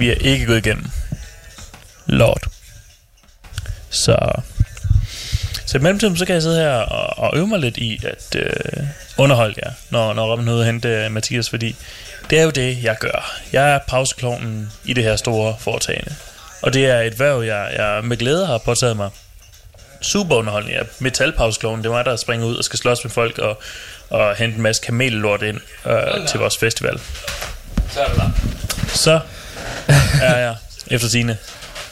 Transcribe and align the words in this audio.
Vi 0.00 0.10
er 0.10 0.14
ikke 0.14 0.46
gået 0.46 0.66
igennem. 0.66 0.90
Lord. 2.06 2.46
Så... 3.90 4.42
Så 5.66 5.78
i 5.78 5.80
mellemtiden, 5.80 6.16
så 6.16 6.26
kan 6.26 6.34
jeg 6.34 6.42
sidde 6.42 6.60
her 6.60 6.70
og, 6.70 7.24
og 7.24 7.38
øve 7.38 7.46
mig 7.46 7.58
lidt 7.58 7.76
i 7.76 8.00
at 8.06 8.36
øh, 8.36 8.84
underholde 9.18 9.54
jer, 9.64 9.72
når, 9.90 10.12
når 10.12 10.32
Robin 10.32 10.48
Hood 10.48 10.64
hente 10.64 11.08
Mathias, 11.08 11.50
fordi 11.50 11.76
det 12.30 12.38
er 12.38 12.42
jo 12.42 12.50
det, 12.50 12.82
jeg 12.82 12.96
gør. 13.00 13.40
Jeg 13.52 13.70
er 13.70 13.78
pauseklonen 13.88 14.72
i 14.84 14.92
det 14.92 15.04
her 15.04 15.16
store 15.16 15.56
foretagende. 15.58 16.14
Og 16.62 16.74
det 16.74 16.86
er 16.86 17.00
et 17.00 17.18
værv, 17.18 17.42
jeg, 17.42 17.72
jeg 17.76 18.04
med 18.04 18.16
glæde 18.16 18.46
har 18.46 18.58
påtaget 18.58 18.96
mig. 18.96 19.10
Super 20.00 20.36
underholdning. 20.36 20.74
Jeg 20.74 20.80
er 20.80 20.86
metalpauseklonen. 20.98 21.84
Det 21.84 21.90
er 21.90 21.94
mig, 21.94 22.04
der 22.04 22.16
springer 22.16 22.46
ud 22.46 22.56
og 22.56 22.64
skal 22.64 22.78
slås 22.78 23.04
med 23.04 23.10
folk 23.10 23.38
og, 23.38 23.62
og 24.10 24.36
hente 24.36 24.56
en 24.56 24.62
masse 24.62 24.82
kamellort 24.82 25.42
ind 25.42 25.60
øh, 25.86 26.28
til 26.28 26.40
vores 26.40 26.58
festival. 26.58 27.00
Så 27.90 28.00
er 28.00 28.06
det 28.06 28.16
der. 28.16 28.30
Så 28.88 29.20
er 30.22 30.36
jeg 30.38 30.56
efter 30.86 31.08
sine 31.08 31.36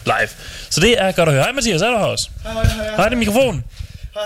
live. 0.05 0.29
Så 0.71 0.81
det 0.81 1.01
er 1.03 1.13
godt 1.13 1.29
at 1.29 1.35
høre. 1.35 1.43
Hej 1.45 1.53
Mathias, 1.53 1.83
er 1.83 1.91
du 1.91 1.97
her 1.99 2.05
også? 2.05 2.31
Hej, 2.43 2.53
hej, 2.53 2.65
hej. 2.65 2.97
Hej, 2.97 3.05
det 3.05 3.13
er 3.13 3.19
mikrofonen. 3.19 3.65
Hej, 4.15 4.23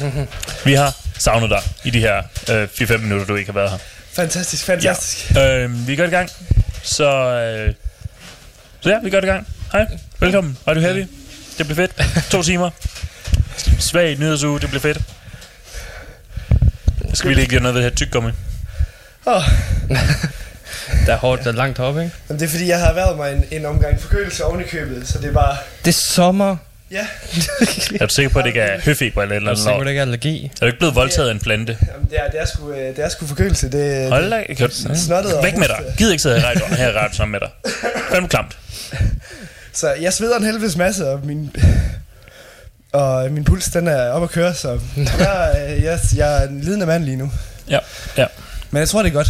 hej. 0.00 0.26
Vi 0.64 0.74
har 0.74 0.96
savnet 1.18 1.50
dig 1.50 1.60
i 1.84 1.90
de 1.90 2.00
her 2.00 2.22
øh, 2.50 2.68
4-5 2.80 2.96
minutter, 2.96 3.26
du 3.26 3.34
ikke 3.36 3.52
har 3.52 3.58
været 3.60 3.70
her. 3.70 3.78
Fantastisk, 4.12 4.64
fantastisk. 4.64 5.34
Ja. 5.34 5.58
Øh, 5.58 5.86
vi 5.86 5.92
er 5.92 5.96
godt 5.96 6.10
i 6.10 6.14
gang. 6.14 6.30
Så, 6.82 7.10
øh, 7.10 7.74
så 8.80 8.90
ja, 8.90 8.98
vi 8.98 9.06
er 9.06 9.10
godt 9.10 9.24
i 9.24 9.28
gang. 9.28 9.46
Hej, 9.72 9.86
velkommen. 10.20 10.58
Var 10.66 10.74
du 10.74 10.80
heavy? 10.80 11.06
Det 11.58 11.66
bliver 11.66 11.74
fedt. 11.74 12.24
To 12.30 12.42
timer. 12.42 12.70
Svag 13.78 14.16
nyhedsuge, 14.18 14.60
det 14.60 14.68
bliver 14.68 14.80
fedt. 14.80 14.98
Skal 17.14 17.30
vi 17.30 17.34
lige 17.34 17.46
gøre 17.46 17.60
noget 17.60 17.74
ved 17.74 17.82
det 17.82 17.90
her 17.90 17.96
tyggegummi? 17.96 18.30
Oh. 19.26 19.42
Der 21.06 21.12
er 21.12 21.16
hårdt, 21.16 21.44
der 21.44 21.48
er 21.50 21.54
langt 21.54 21.78
op, 21.78 21.98
ikke? 21.98 22.10
Jamen, 22.28 22.40
det 22.40 22.46
er 22.46 22.50
fordi, 22.50 22.68
jeg 22.68 22.78
har 22.78 22.92
været 22.92 23.16
mig 23.16 23.32
en, 23.32 23.44
en 23.50 23.66
omgang 23.66 24.00
forkølelse 24.00 24.44
oven 24.44 24.60
i 24.60 24.64
købet, 24.64 25.08
så 25.08 25.18
det 25.18 25.28
er 25.28 25.32
bare... 25.32 25.56
Det 25.84 25.88
er 25.90 25.98
sommer. 26.14 26.56
Ja, 26.90 27.06
Er 28.00 28.06
du 28.06 28.14
sikker 28.14 28.30
på, 28.32 28.38
at 28.38 28.42
det 28.44 28.48
ikke 28.48 28.60
er 28.60 28.80
høfeber 28.80 29.22
eller 29.22 29.34
et 29.34 29.36
eller 29.36 29.50
Jeg 29.50 29.56
er 29.56 29.56
andet? 29.56 29.58
sikker 29.58 29.72
på, 29.72 29.78
lort? 29.78 29.84
det 29.86 29.90
ikke 29.90 29.98
er 29.98 30.02
allergi. 30.02 30.44
Er 30.54 30.60
du 30.60 30.66
ikke 30.66 30.78
blevet 30.78 30.94
voldtaget 30.94 31.28
af 31.28 31.32
en 31.32 31.40
plante? 31.40 31.78
jamen, 31.92 32.08
det, 32.10 32.18
er, 32.18 32.30
det, 32.30 32.40
er 32.40 32.44
sgu, 32.44 32.70
øh, 32.72 32.96
det 32.96 33.04
er 33.04 33.08
sgu 33.08 33.26
forkølelse. 33.26 33.72
Det, 33.72 34.08
Hold 34.10 34.30
da, 34.30 34.54
kan 34.54 34.68
du... 34.68 34.74
snottet 34.94 35.34
og 35.36 35.44
Væk 35.44 35.56
med 35.56 35.68
dig. 35.68 35.76
Gider 35.98 36.10
ikke 36.12 36.22
sidde 36.22 36.40
her 36.40 36.50
i 36.50 36.74
her 36.76 36.88
radioen 36.92 37.12
sammen 37.14 37.32
med 37.32 37.40
dig. 37.40 37.72
Fandme 38.10 38.28
klamt. 38.28 38.58
Så 39.72 39.94
jeg 40.00 40.12
sveder 40.12 40.36
en 40.36 40.44
helvedes 40.44 40.76
masse, 40.76 41.08
og 41.10 41.20
min, 41.26 41.56
og 42.92 43.30
min 43.30 43.44
puls, 43.44 43.64
den 43.64 43.88
er 43.88 44.10
op 44.10 44.22
at 44.22 44.30
køre, 44.30 44.54
så 44.54 44.80
jeg, 45.18 45.56
øh, 45.70 45.82
jeg, 45.82 45.98
jeg 46.16 46.42
er 46.42 46.48
en 46.48 46.60
lidende 46.60 46.86
mand 46.86 47.04
lige 47.04 47.16
nu. 47.16 47.30
Ja, 47.70 47.78
ja. 48.16 48.26
Men 48.70 48.80
jeg 48.80 48.88
tror, 48.88 49.02
det 49.02 49.08
er 49.08 49.12
godt. 49.14 49.28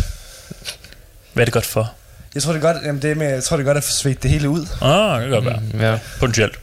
Hvad 1.36 1.42
er 1.42 1.44
det 1.44 1.52
godt 1.54 1.66
for? 1.66 1.92
Jeg 2.34 2.42
tror, 2.42 2.52
det 2.52 2.64
er 2.64 2.72
godt, 2.72 2.76
jamen, 2.86 3.02
det 3.02 3.10
er 3.10 3.14
med, 3.14 3.26
jeg 3.28 3.44
tror, 3.44 3.56
det 3.56 3.62
er 3.64 3.66
godt 3.66 3.76
at 3.78 3.84
få 3.84 3.90
svedt 3.92 4.22
det 4.22 4.30
hele 4.30 4.48
ud. 4.48 4.66
Ah, 4.82 5.20
det 5.20 5.28
kan 5.28 5.30
godt 5.30 5.44
være. 5.44 5.60
Mm, 5.72 5.80
Ja. 5.80 5.98
Potentielt. 6.20 6.58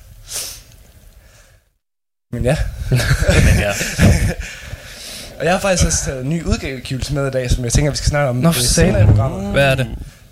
Men 2.32 2.44
ja. 2.46 2.58
Men 3.46 3.60
ja. 3.60 3.72
Og 5.40 5.46
jeg 5.46 5.52
har 5.54 5.60
faktisk 5.60 5.86
også 5.86 6.06
taget 6.06 6.24
en 6.24 6.30
ny 6.30 6.44
udgivelse 6.44 7.14
med 7.14 7.28
i 7.28 7.32
dag, 7.32 7.52
som 7.52 7.64
jeg 7.64 7.74
tænker, 7.74 7.92
vi 7.92 7.98
skal 7.98 8.10
snakke 8.10 8.30
om 8.30 8.36
Nå, 8.36 8.50
øh, 8.50 8.56
for 8.56 8.62
senere 8.62 9.04
i 9.04 9.06
programmet. 9.06 9.52
Hvad 9.52 9.64
er 9.72 9.76
det? 9.76 9.88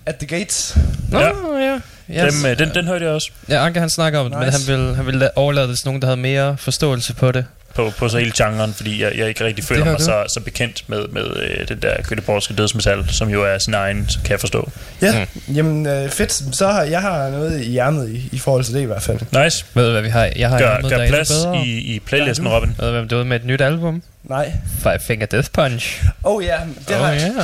At 0.05 0.15
the 0.15 0.27
Gates. 0.27 0.77
Nå, 1.09 1.19
Ja. 1.19 1.27
ja. 1.59 1.79
ja. 2.09 2.25
Dem, 2.29 2.45
øh, 2.45 2.59
den, 2.59 2.73
den 2.75 2.87
hørte 2.87 3.05
jeg 3.05 3.13
også 3.13 3.31
Ja, 3.49 3.65
Anke 3.65 3.79
han 3.79 3.89
snakker 3.89 4.19
om 4.19 4.29
det, 4.29 4.39
men 4.39 4.47
Nice. 4.47 4.67
han 4.71 4.79
vil, 4.79 4.95
han 4.95 5.05
vil 5.05 5.23
la- 5.23 5.29
overlade 5.35 5.67
det 5.67 5.77
til 5.79 5.87
nogen, 5.87 6.01
der 6.01 6.07
havde 6.07 6.21
mere 6.21 6.57
forståelse 6.57 7.13
på 7.13 7.31
det. 7.31 7.45
På, 7.75 7.91
på 7.97 8.09
så 8.09 8.17
hele 8.17 8.31
genren, 8.37 8.73
fordi 8.73 9.03
jeg, 9.03 9.11
jeg 9.17 9.27
ikke 9.27 9.45
rigtig 9.45 9.65
føler 9.65 9.83
har 9.83 9.91
mig 9.91 9.99
du. 9.99 10.05
så, 10.05 10.23
så 10.33 10.39
bekendt 10.39 10.83
med, 10.87 11.07
med 11.07 11.23
øh, 11.37 11.67
den 11.67 11.81
der 11.81 11.95
Göteborgske 11.95 12.55
dødsmetal, 12.55 13.05
som 13.09 13.29
jo 13.29 13.43
er 13.45 13.57
sin 13.57 13.73
egen, 13.73 14.09
så 14.09 14.19
kan 14.23 14.31
jeg 14.31 14.39
forstå. 14.39 14.71
Ja, 15.01 15.25
mm. 15.47 15.55
jamen 15.55 15.85
øh, 15.85 16.09
fedt. 16.09 16.55
Så 16.55 16.67
har 16.67 16.83
jeg 16.83 17.01
har 17.01 17.29
noget 17.29 17.61
i 17.61 17.69
hjernet 17.69 18.09
i, 18.09 18.29
i 18.31 18.39
forhold 18.39 18.63
til 18.63 18.73
det 18.73 18.81
i 18.81 18.85
hvert 18.85 19.01
fald. 19.03 19.43
Nice. 19.43 19.65
Ved 19.73 19.85
du, 19.85 19.91
hvad 19.91 20.01
vi 20.01 20.09
har? 20.09 20.29
Jeg 20.35 20.49
har 20.49 20.59
Gør, 20.59 20.77
noget, 20.77 20.97
gør 20.97 21.03
er 21.03 21.07
plads 21.09 21.29
bedre. 21.29 21.57
i, 21.65 21.95
i 21.95 21.99
playlisten, 21.99 22.45
Ja, 22.47 22.51
du. 22.51 22.55
Robin. 22.55 22.75
Ved 22.79 22.85
du, 22.87 22.91
hvem 22.91 23.03
det 23.07 23.15
er 23.15 23.19
ude 23.19 23.25
med 23.25 23.39
et 23.39 23.45
nyt 23.45 23.61
album? 23.61 24.03
Nej. 24.23 24.51
Five 24.83 24.99
Finger 25.07 25.25
Death 25.25 25.49
Punch. 25.53 26.03
Oh 26.23 26.43
ja, 26.43 26.57
det 26.87 26.95
har 26.95 27.09
oh, 27.11 27.15
jeg. 27.15 27.31
ja. 27.37 27.43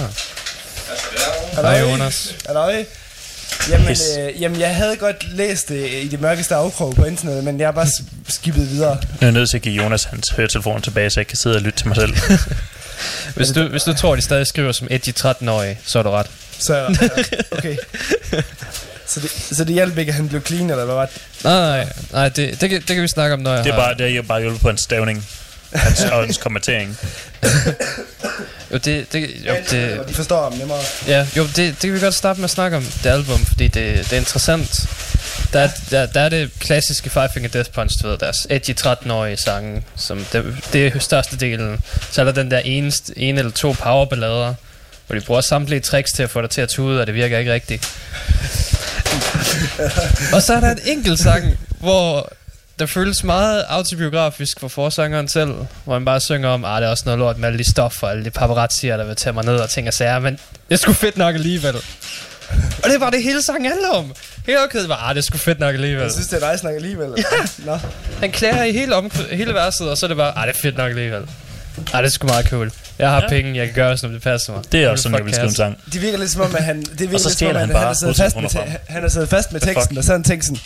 Halløj. 1.56 1.78
Hej, 1.78 1.90
Jonas. 1.92 2.36
Halløj. 2.48 2.86
Jamen, 3.70 3.88
Pis. 3.88 4.02
øh, 4.20 4.42
jamen, 4.42 4.60
jeg 4.60 4.76
havde 4.76 4.96
godt 4.96 5.36
læst 5.36 5.70
det 5.70 5.90
i 5.94 6.08
det 6.08 6.22
mørkeste 6.22 6.56
afkrog 6.56 6.96
på 6.96 7.06
internettet, 7.06 7.44
men 7.44 7.60
jeg 7.60 7.68
har 7.68 7.72
bare 7.72 7.88
s- 7.88 8.04
skippet 8.34 8.70
videre. 8.72 8.98
Jeg 9.22 9.28
er 9.28 9.32
nødt 9.32 9.50
til 9.50 9.58
at 9.58 9.62
give 9.64 9.84
Jonas 9.84 10.04
hans 10.04 10.30
høretelefon 10.30 10.82
tilbage, 10.82 11.10
så 11.10 11.20
jeg 11.20 11.28
kan 11.28 11.38
sidde 11.38 11.56
og 11.56 11.62
lytte 11.62 11.80
til 11.80 11.88
mig 11.88 11.96
selv. 11.96 12.14
Hvis 13.36 13.48
du, 13.50 13.68
hvis 13.68 13.84
du 13.84 13.94
tror, 13.94 14.16
de 14.16 14.22
stadig 14.22 14.48
skriver 14.48 14.72
som 14.72 14.88
edgy 14.92 15.10
13-årige, 15.10 15.80
så 15.86 16.00
er 16.00 16.04
du 16.04 16.10
ret. 16.10 16.26
Så, 16.60 16.76
ja, 16.76 16.88
okay. 17.52 17.78
Så 19.06 19.20
det, 19.20 19.32
så 19.58 19.64
det 19.64 19.74
hjalp 19.74 19.98
ikke, 19.98 20.10
at 20.10 20.16
han 20.16 20.30
blev 20.30 20.42
clean, 20.46 20.70
eller 20.70 20.86
hvad 20.86 20.96
var 20.96 21.06
det? 21.06 21.16
Nej, 21.44 21.60
nej, 21.84 21.88
nej 22.12 22.30
det, 22.30 22.62
det, 22.62 22.70
kan, 22.70 22.80
det 22.82 22.88
kan 22.96 23.02
vi 23.02 23.08
snakke 23.08 23.34
om, 23.34 23.40
når 23.40 23.54
jeg 23.56 23.64
Det 23.64 23.70
er 23.70 23.74
har... 23.76 23.82
bare, 23.82 23.98
det 23.98 24.18
er 24.18 24.22
bare 24.22 24.42
hjulpet 24.42 24.62
på 24.62 24.70
en 24.70 24.78
stavning. 24.78 25.26
Hans, 25.74 26.02
og 26.04 26.24
hans 26.24 26.38
kommentering. 26.38 26.98
Jo, 28.72 28.78
det, 28.78 29.14
det, 29.14 29.30
jo, 29.48 29.54
det, 29.72 30.02
De 30.08 30.14
forstår 30.14 30.44
ham 30.44 30.54
nemmere. 30.54 30.80
Ja, 31.08 31.28
jo, 31.38 31.44
det, 31.44 31.56
det 31.56 31.80
kan 31.80 31.94
vi 31.94 32.00
godt 32.00 32.14
starte 32.14 32.40
med 32.40 32.44
at 32.44 32.50
snakke 32.50 32.78
om, 32.78 32.84
det 33.04 33.10
album, 33.10 33.46
fordi 33.46 33.68
det, 33.68 33.98
det 34.10 34.14
er 34.14 34.18
interessant. 34.18 34.90
Der, 35.54 35.60
er- 35.60 35.70
der, 35.92 36.06
der 36.06 36.22
er 36.22 36.30
det 36.30 36.50
klassiske 36.60 37.10
Five 37.10 37.30
Finger 37.34 37.50
Death 37.50 37.70
Punch, 37.72 37.96
du 38.04 38.08
ved, 38.08 38.18
deres 38.18 38.38
edgy 38.50 38.70
13-årige 38.86 39.38
sange, 39.38 39.84
som 39.96 40.26
det, 40.34 40.56
det 40.74 40.88
er 40.88 41.00
største 41.00 41.38
delen. 41.38 41.80
Så 42.12 42.22
er 42.22 42.26
der 42.26 42.32
den 42.32 42.52
der 42.52 42.60
eneste, 42.60 43.14
en 43.20 43.38
eller 43.38 43.52
to 43.52 43.72
powerballader, 43.72 44.54
hvor 45.08 45.16
de 45.16 45.22
bruger 45.26 45.42
samtlige 45.42 45.80
tricks 45.80 46.12
til 46.12 46.24
at 46.24 46.30
få 46.30 46.42
dig 46.42 46.50
til 46.50 46.62
at 46.62 46.70
tude, 46.70 47.02
og 47.02 47.08
det 47.08 47.16
virker 47.16 47.38
ikke 47.40 47.54
rigtigt. 47.54 47.90
og 50.34 50.42
så 50.42 50.54
er 50.54 50.60
der 50.60 50.72
en 50.72 50.80
enkelt 50.86 51.20
sang, 51.20 51.58
hvor 51.80 52.32
der 52.80 52.86
føles 52.86 53.24
meget 53.24 53.64
autobiografisk 53.70 54.60
for 54.60 54.68
forsangeren 54.68 55.28
selv, 55.28 55.54
hvor 55.84 55.94
han 55.94 56.06
bare 56.06 56.20
synger 56.20 56.50
om, 56.50 56.66
ah, 56.66 56.82
det 56.82 56.88
er 56.88 56.92
også 56.92 57.04
noget 57.06 57.20
lort 57.20 57.38
med 57.38 57.48
alle 57.48 57.60
de 57.60 57.72
stoffer, 57.72 58.08
og 58.08 58.14
alle 58.14 58.26
de 58.26 58.30
paparazzier, 58.32 58.98
der 58.98 59.04
vil 59.06 59.16
tage 59.16 59.34
mig 59.34 59.46
ned 59.46 59.56
og 59.56 59.70
ting 59.70 59.88
og 59.88 59.94
sager, 59.94 60.20
men 60.20 60.34
det 60.34 60.74
er 60.74 60.76
sgu 60.78 60.94
fedt 60.94 61.18
nok 61.18 61.36
alligevel. 61.36 61.76
Og 62.84 62.90
det 62.90 62.96
er 62.96 63.00
bare 63.00 63.12
det 63.12 63.24
hele 63.24 63.42
sangen 63.44 63.66
handler 63.72 63.90
om. 63.90 64.14
Hele 64.46 64.58
orkædet 64.64 64.90
var, 64.90 64.96
ah, 65.10 65.16
det 65.16 65.22
er 65.22 65.26
sgu 65.26 65.38
fedt 65.38 65.60
nok 65.60 65.74
alligevel. 65.76 66.02
Jeg 66.04 66.12
synes, 66.12 66.28
det 66.28 66.44
er 66.44 66.50
dig 66.52 66.60
snak 66.60 66.74
alligevel. 66.76 67.10
Ja. 67.18 67.24
Nå. 67.66 67.78
Han 68.20 68.32
klager 68.32 68.64
i 68.64 68.72
hele, 68.72 68.96
om, 68.96 69.12
hele 69.32 69.54
verset, 69.54 69.90
og 69.90 69.98
så 69.98 70.06
er 70.06 70.08
det 70.08 70.18
bare, 70.18 70.38
ah, 70.38 70.48
det 70.48 70.56
er 70.56 70.60
fedt 70.62 70.78
nok 70.78 70.90
alligevel. 70.90 71.22
Ah, 71.94 72.04
det 72.04 72.08
er 72.08 72.10
sgu 72.10 72.28
meget 72.28 72.46
cool. 72.50 72.72
Jeg 73.00 73.10
har 73.10 73.22
Ja. 73.22 73.30
penge, 73.30 73.58
jeg 73.58 73.66
kan 73.66 73.76
gøre, 73.76 73.98
som 73.98 74.12
det 74.12 74.22
passer 74.22 74.54
mig. 74.54 74.64
Det 74.72 74.84
er 74.84 74.90
også 74.90 75.04
sådan, 75.04 75.18
jeg 75.18 75.26
vil 75.26 75.34
skrive 75.34 75.48
en 75.50 75.56
sang. 75.56 75.78
Det 75.94 76.02
virker 76.02 76.18
lidt 76.18 76.32
som 76.32 76.42
om, 76.42 76.56
at 76.56 76.64
han, 76.64 76.82
det 76.82 77.00
virker 77.00 77.14
Og 77.14 77.20
så 77.22 77.30
lidt 77.30 77.38
som 77.40 77.48
om, 77.48 77.56
han 77.56 77.66
han, 77.66 77.74
bare 77.74 77.86
har 77.86 77.94
siddet 77.94 78.16
fast 78.18 78.36
med, 78.36 78.44
1000 78.44 78.62
kroner 78.64 78.78
te- 78.78 78.94
han 78.94 79.02
har 79.02 79.10
siddet 79.10 79.30
fast 79.30 79.52
med 79.54 79.62
teksten, 79.62 79.98
og 79.98 80.04
så 80.04 80.12
har 80.12 80.18
han 80.18 80.24
tænkt 80.24 80.46
sådan, 80.46 80.60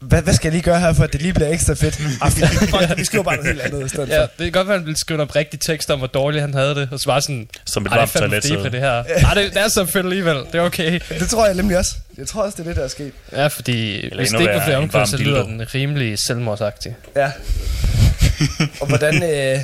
hvad, 0.00 0.22
hvad 0.22 0.34
skal 0.34 0.46
jeg 0.48 0.52
lige 0.52 0.62
gøre 0.62 0.80
her, 0.80 0.92
for 0.92 1.04
at 1.04 1.12
det 1.12 1.22
lige 1.22 1.32
bliver 1.34 1.48
ekstra 1.50 1.74
fedt? 1.74 2.00
Ah, 2.22 2.30
fuck, 2.32 2.98
vi 2.98 3.04
skriver 3.04 3.24
bare 3.24 3.36
noget 3.36 3.48
helt 3.48 3.60
andet 3.60 3.86
i 3.86 3.88
stedet 3.88 4.08
Ja, 4.08 4.20
for. 4.22 4.26
det 4.26 4.44
kan 4.44 4.52
godt 4.52 4.66
være, 4.68 4.74
at 4.74 4.80
han 4.80 4.86
ville 4.86 4.98
skrive 4.98 5.22
op 5.22 5.36
rigtig 5.36 5.60
tekst 5.60 5.90
om, 5.90 5.98
hvor 5.98 6.06
dårligt 6.06 6.40
han 6.40 6.54
havde 6.54 6.74
det. 6.74 6.88
Og 6.92 7.00
så 7.00 7.06
bare 7.06 7.22
sådan, 7.22 7.48
Som 7.66 7.86
et 7.86 7.92
"Ej, 7.92 8.04
det 8.04 8.22
er 8.22 8.68
det 8.70 8.80
her. 8.80 8.90
Ej, 8.90 9.34
det, 9.34 9.54
det 9.54 9.62
er 9.62 9.68
så 9.68 9.86
fedt 9.86 10.06
alligevel. 10.06 10.36
Det 10.36 10.54
er 10.54 10.60
okay. 10.60 11.00
Det 11.08 11.28
tror 11.28 11.46
jeg 11.46 11.54
nemlig 11.54 11.78
også. 11.78 11.94
Jeg 12.18 12.26
tror 12.26 12.42
også, 12.42 12.54
det 12.56 12.62
er 12.62 12.68
det, 12.68 12.76
der 12.76 12.84
er 12.84 12.88
sket. 12.88 13.12
Ja, 13.32 13.46
fordi 13.46 14.02
Eller 14.04 14.16
hvis 14.16 14.30
det 14.30 14.40
ikke 14.40 14.52
var 14.54 14.64
flere 14.64 14.82
en 14.82 14.92
varm 14.92 15.06
så 15.06 15.16
lyder 15.16 15.42
den 15.44 15.74
rimelig 15.74 16.18
selvmordsagtig. 16.18 16.94
Ja. 17.16 17.30
Og 18.80 18.86
hvordan... 18.86 19.14
Øh, 19.22 19.60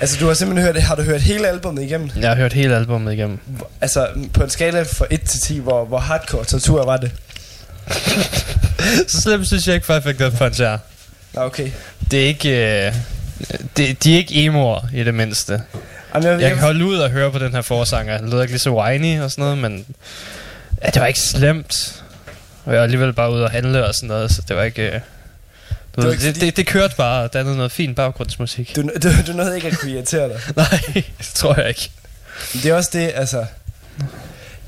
altså, 0.00 0.16
du 0.20 0.26
har 0.26 0.34
simpelthen 0.34 0.66
hørt... 0.74 0.82
Har 0.82 0.94
du 0.94 1.02
hørt 1.02 1.20
hele 1.20 1.48
albummet 1.48 1.82
igennem? 1.82 2.10
Jeg 2.20 2.28
har 2.28 2.36
hørt 2.36 2.52
hele 2.52 2.76
albumet 2.76 3.12
igennem. 3.12 3.38
Altså, 3.80 4.08
på 4.34 4.42
en 4.42 4.50
skala 4.50 4.82
fra 4.82 5.06
1 5.10 5.20
til 5.20 5.40
10, 5.40 5.58
hvor, 5.58 5.84
hvor 5.84 5.98
hardcore 5.98 6.44
tortur 6.44 6.84
var 6.84 6.96
det? 6.96 7.10
så 9.08 9.20
slemt 9.20 9.46
synes 9.46 9.66
jeg 9.66 9.74
ikke, 9.74 9.86
Finger 9.86 10.12
Death 10.12 10.36
Punch 10.38 10.62
er. 10.62 10.78
Okay. 11.36 11.70
Det 12.10 12.22
er 12.22 12.26
ikke... 12.26 12.84
Øh, 12.86 12.94
det, 13.76 14.04
de 14.04 14.12
er 14.14 14.16
ikke 14.18 14.44
emoer 14.44 14.80
i 14.94 15.04
det 15.04 15.14
mindste. 15.14 15.62
Jamen, 16.14 16.28
jeg, 16.28 16.40
Jeg 16.40 16.50
kan 16.50 16.58
holde 16.58 16.84
ud 16.84 16.96
og 16.96 17.10
høre 17.10 17.30
på 17.32 17.38
den 17.38 17.52
her 17.52 17.62
forsanger. 17.62 18.16
Han 18.16 18.30
lyder 18.30 18.42
ikke 18.42 18.52
lige 18.52 18.58
så 18.60 18.70
whiny 18.70 19.20
og 19.20 19.30
sådan 19.30 19.42
noget, 19.42 19.58
men... 19.58 19.86
Ja, 20.84 20.90
det 20.90 21.00
var 21.00 21.06
ikke 21.06 21.20
slemt. 21.20 22.02
Og 22.64 22.72
jeg 22.72 22.78
var 22.78 22.84
alligevel 22.84 23.12
bare 23.12 23.32
ude 23.32 23.44
og 23.44 23.50
handle 23.50 23.86
og 23.86 23.94
sådan 23.94 24.08
noget, 24.08 24.30
så 24.30 24.42
det 24.48 24.56
var 24.56 24.62
ikke... 24.62 24.82
Øh, 24.82 25.00
du 25.96 26.10
det, 26.10 26.20
fordi- 26.20 26.40
det, 26.40 26.56
det, 26.56 26.66
kørte 26.66 26.96
bare, 26.96 27.22
og 27.24 27.32
dannede 27.32 27.56
noget 27.56 27.72
fin 27.72 27.94
baggrundsmusik. 27.94 28.76
du, 28.76 28.82
du, 29.02 29.08
du 29.26 29.32
nåede 29.32 29.56
ikke 29.56 29.68
at 29.68 29.78
kunne 29.78 29.92
irritere 29.92 30.28
dig. 30.28 30.40
Nej, 30.56 30.80
det 30.94 31.30
tror 31.34 31.54
jeg 31.60 31.68
ikke. 31.68 31.90
Det 32.52 32.66
er 32.66 32.74
også 32.74 32.90
det, 32.92 33.12
altså... 33.14 33.44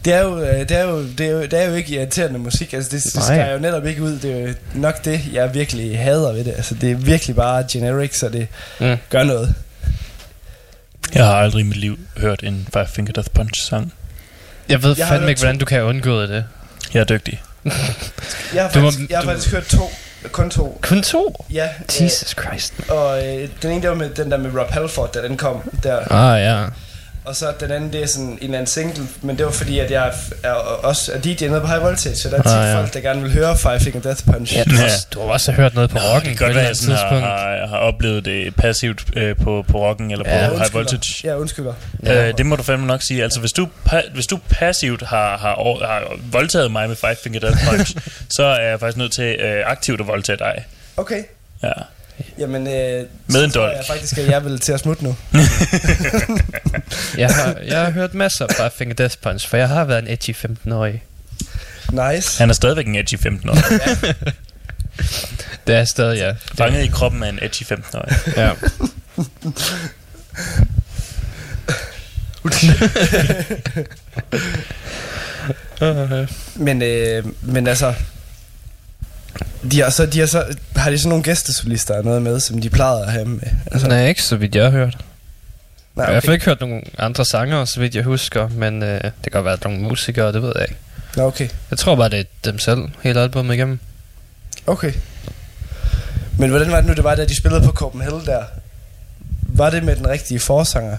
Det 0.04 0.12
er, 0.14 0.22
jo, 0.22 0.40
øh, 0.40 0.58
det, 0.68 0.70
er 0.70 0.82
jo, 0.84 1.06
det, 1.18 1.20
er 1.26 1.30
jo, 1.30 1.42
det 1.42 1.52
er 1.54 1.68
jo 1.68 1.74
ikke 1.74 1.94
irriterende 1.94 2.38
musik, 2.38 2.72
altså 2.72 2.90
det, 2.96 3.04
det 3.14 3.22
skal 3.24 3.52
jo 3.52 3.58
netop 3.58 3.86
ikke 3.86 4.02
ud, 4.02 4.18
det 4.18 4.32
er 4.42 4.48
jo 4.48 4.54
nok 4.74 5.04
det, 5.04 5.20
jeg 5.32 5.54
virkelig 5.54 5.98
hader 5.98 6.32
ved 6.32 6.44
det, 6.44 6.52
altså 6.56 6.74
det 6.74 6.90
er 6.90 6.94
virkelig 6.94 7.36
bare 7.36 7.64
generic, 7.72 8.18
så 8.18 8.28
det 8.28 8.48
Mm. 8.80 8.96
gør 9.10 9.22
noget. 9.22 9.54
Jeg 11.14 11.24
har 11.26 11.34
aldrig 11.34 11.60
i 11.60 11.66
mit 11.66 11.76
liv 11.76 11.98
hørt 12.16 12.42
en 12.42 12.68
Five 12.72 12.86
Finger 12.86 13.12
Death 13.12 13.30
Punch 13.34 13.62
sang. 13.68 13.92
Jeg 14.68 14.82
ved 14.82 14.94
Jeg 14.98 15.06
fandme 15.08 15.28
ikke, 15.28 15.40
hvordan 15.40 15.58
du 15.58 15.64
kan 15.64 15.82
undgå 15.82 16.22
det. 16.22 16.44
Jeg 16.94 17.00
er 17.00 17.04
dygtig. 17.04 17.42
Jeg 18.54 18.62
har 18.62 18.70
Du 18.70 18.80
må- 18.80 18.90
faktisk, 18.90 19.10
jeg 19.10 19.18
har 19.18 19.22
du- 19.24 19.28
faktisk 19.28 19.52
hørt 19.54 19.64
to, 19.66 19.90
kun 20.32 20.50
to, 20.50 20.78
Kun 20.82 21.02
to? 21.02 21.44
ja, 21.52 21.68
Jesus 22.00 22.34
Christ. 22.42 22.74
øh, 22.78 22.96
og 22.96 23.26
øh, 23.26 23.48
den 23.62 23.70
ene 23.70 23.82
der 23.82 23.88
var 23.88 23.96
med 23.96 24.10
den 24.10 24.30
der 24.30 24.36
med 24.36 24.50
Rob 24.60 24.70
Halford, 24.70 25.12
da 25.12 25.22
den 25.22 25.36
kom 25.36 25.70
der, 25.82 26.12
Ah, 26.12 26.40
ja. 26.42 26.64
Og 27.24 27.36
så 27.36 27.52
den 27.60 27.70
anden, 27.70 27.92
det 27.92 28.02
er 28.02 28.06
sådan 28.06 28.26
en 28.26 28.38
eller 28.40 28.54
anden 28.58 28.66
single, 28.66 29.04
men 29.22 29.38
det 29.38 29.46
var 29.46 29.52
fordi, 29.52 29.78
at 29.78 29.90
jeg 29.90 30.06
er, 30.06 30.12
er 30.48 30.52
også 30.52 31.12
er 31.12 31.18
DJ 31.20 31.48
nede 31.48 31.60
på 31.60 31.66
High 31.66 31.82
Voltage, 31.82 32.16
så 32.16 32.28
der 32.28 32.36
er 32.38 32.42
tit 32.42 32.52
Ah, 32.52 32.68
ja. 32.68 32.78
folk, 32.80 32.94
der 32.94 33.00
gerne 33.00 33.22
vil 33.22 33.32
høre 33.32 33.56
Five 33.58 33.80
Finger 33.80 34.00
Death 34.00 34.24
Punch. 34.32 34.54
Ja, 34.56 34.64
du, 34.64 34.70
har 34.70 34.78
Ja. 34.78 34.84
også, 34.84 35.06
du 35.14 35.20
har 35.20 35.26
også 35.26 35.52
hørt 35.52 35.74
noget 35.74 35.90
på 35.90 35.98
Nå, 35.98 36.02
rocken 36.14 36.30
det 36.30 36.38
på 36.38 36.44
kan 36.44 36.46
et 36.46 36.48
godt 36.48 36.50
eller 36.50 36.62
være, 36.62 36.74
tidspunkt. 36.74 37.00
har, 37.24 37.58
har, 37.58 37.66
har 37.66 37.76
oplevet 37.76 38.24
det 38.24 38.56
passivt 38.56 39.04
øh, 39.16 39.36
på, 39.36 39.64
på 39.68 39.78
rocken 39.88 40.10
eller 40.10 40.24
på 40.24 40.30
Ja, 40.30 40.38
high 40.38 40.52
undskylder. 40.52 40.72
voltage. 40.78 41.28
Ja, 41.28 41.36
undskylder. 41.36 41.74
Ja. 42.04 42.28
Øh, 42.28 42.38
det 42.38 42.46
må 42.46 42.56
du 42.56 42.62
fandme 42.62 42.86
nok 42.86 43.02
sige. 43.02 43.22
Altså, 43.22 43.40
hvis 43.40 43.52
du, 43.52 43.68
pa- 43.88 44.12
hvis 44.14 44.26
du 44.26 44.38
passivt 44.50 45.02
har, 45.02 45.36
har, 45.38 45.54
har, 45.54 45.86
har 45.86 46.02
voldtaget 46.32 46.70
mig 46.72 46.88
med 46.88 46.96
Five 46.96 47.16
Finger 47.22 47.40
Death 47.40 47.68
Punch, 47.68 47.96
så 48.36 48.42
er 48.44 48.68
jeg 48.68 48.80
faktisk 48.80 48.96
nødt 48.96 49.12
til 49.12 49.24
øh, 49.40 49.62
aktivt 49.66 50.00
at 50.00 50.06
voldtage 50.06 50.38
dig. 50.38 50.64
Okay. 50.96 51.22
Ja. 51.62 51.72
Jamen, 52.38 52.66
øh, 52.66 53.06
Med 53.26 53.44
en 53.44 53.50
dolk. 53.50 53.72
jeg 53.76 53.84
faktisk, 53.86 54.18
at 54.18 54.28
jeg 54.28 54.44
vil 54.44 54.58
til 54.60 54.72
at 54.72 54.80
smutte 54.80 55.04
nu. 55.04 55.16
Jeg 57.18 57.34
har, 57.34 57.56
jeg 57.66 57.80
har 57.80 57.90
hørt 57.90 58.14
masser 58.14 58.46
af 58.46 58.54
Five 58.56 58.70
Finger 58.78 58.94
Death 58.94 59.16
Punch, 59.22 59.48
for 59.48 59.56
jeg 59.56 59.68
har 59.68 59.84
været 59.84 59.98
en 60.02 60.08
edgy 60.08 60.30
15-årig. 60.36 61.02
Nice. 61.92 62.38
Han 62.38 62.50
er 62.50 62.54
stadigvæk 62.54 62.86
en 62.86 62.96
edgy 62.96 63.14
15-årig. 63.14 63.62
Det 65.66 65.74
er 65.74 65.84
stadig, 65.84 66.18
ja. 66.18 66.32
Fanget 66.58 66.84
i 66.84 66.86
kroppen 66.86 67.22
af 67.22 67.28
en 67.28 67.38
edgy 67.42 67.62
15-årig. 67.62 68.16
ja. 68.36 68.50
Men, 76.56 76.82
øh, 76.82 77.24
men 77.42 77.66
altså... 77.66 77.94
De 79.70 79.80
har, 79.80 79.90
så, 79.90 80.06
de 80.06 80.18
har, 80.18 80.26
så, 80.26 80.44
har 80.76 80.90
de 80.90 80.98
sådan 80.98 81.08
nogle 81.08 81.24
gæstesolister 81.24 81.94
og 81.94 82.04
noget 82.04 82.22
med, 82.22 82.40
som 82.40 82.60
de 82.60 82.70
plejede 82.70 83.02
at 83.02 83.12
have 83.12 83.24
med? 83.24 83.40
Altså, 83.72 83.88
nej, 83.88 84.08
ikke 84.08 84.22
så 84.22 84.36
vidt 84.36 84.54
jeg 84.54 84.64
har 84.64 84.70
hørt. 84.70 84.96
nej, 85.94 86.04
Okay. 86.04 86.12
Jeg 86.14 86.22
har 86.24 86.32
ikke 86.32 86.44
hørt 86.44 86.60
nogen 86.60 86.82
andre 86.98 87.24
sanger, 87.24 87.64
så 87.64 87.80
vidt 87.80 87.94
jeg 87.94 88.04
husker, 88.04 88.48
men 88.48 88.82
øh, 88.82 89.00
det 89.04 89.12
kan 89.22 89.32
godt 89.32 89.44
være 89.44 89.58
nogle 89.64 89.80
musikere, 89.80 90.32
det 90.32 90.42
ved 90.42 90.52
jeg 90.56 90.66
ikke. 90.68 90.80
Nå, 91.16 91.22
okay. 91.22 91.48
Jeg 91.70 91.78
tror 91.78 91.96
bare, 91.96 92.08
det 92.08 92.20
er 92.20 92.24
dem 92.44 92.58
selv, 92.58 92.78
hele 93.02 93.20
albumet 93.20 93.54
igennem. 93.54 93.78
Okay. 94.66 94.92
Men 96.38 96.50
hvordan 96.50 96.70
var 96.70 96.76
det 96.76 96.86
nu, 96.86 96.94
det 96.94 97.04
var, 97.04 97.14
da 97.14 97.24
de 97.24 97.36
spillede 97.36 97.62
på 97.62 97.72
Copenhagen 97.72 98.26
der? 98.26 98.42
Var 99.42 99.70
det 99.70 99.82
med 99.84 99.96
den 99.96 100.08
rigtige 100.08 100.40
forsanger? 100.40 100.96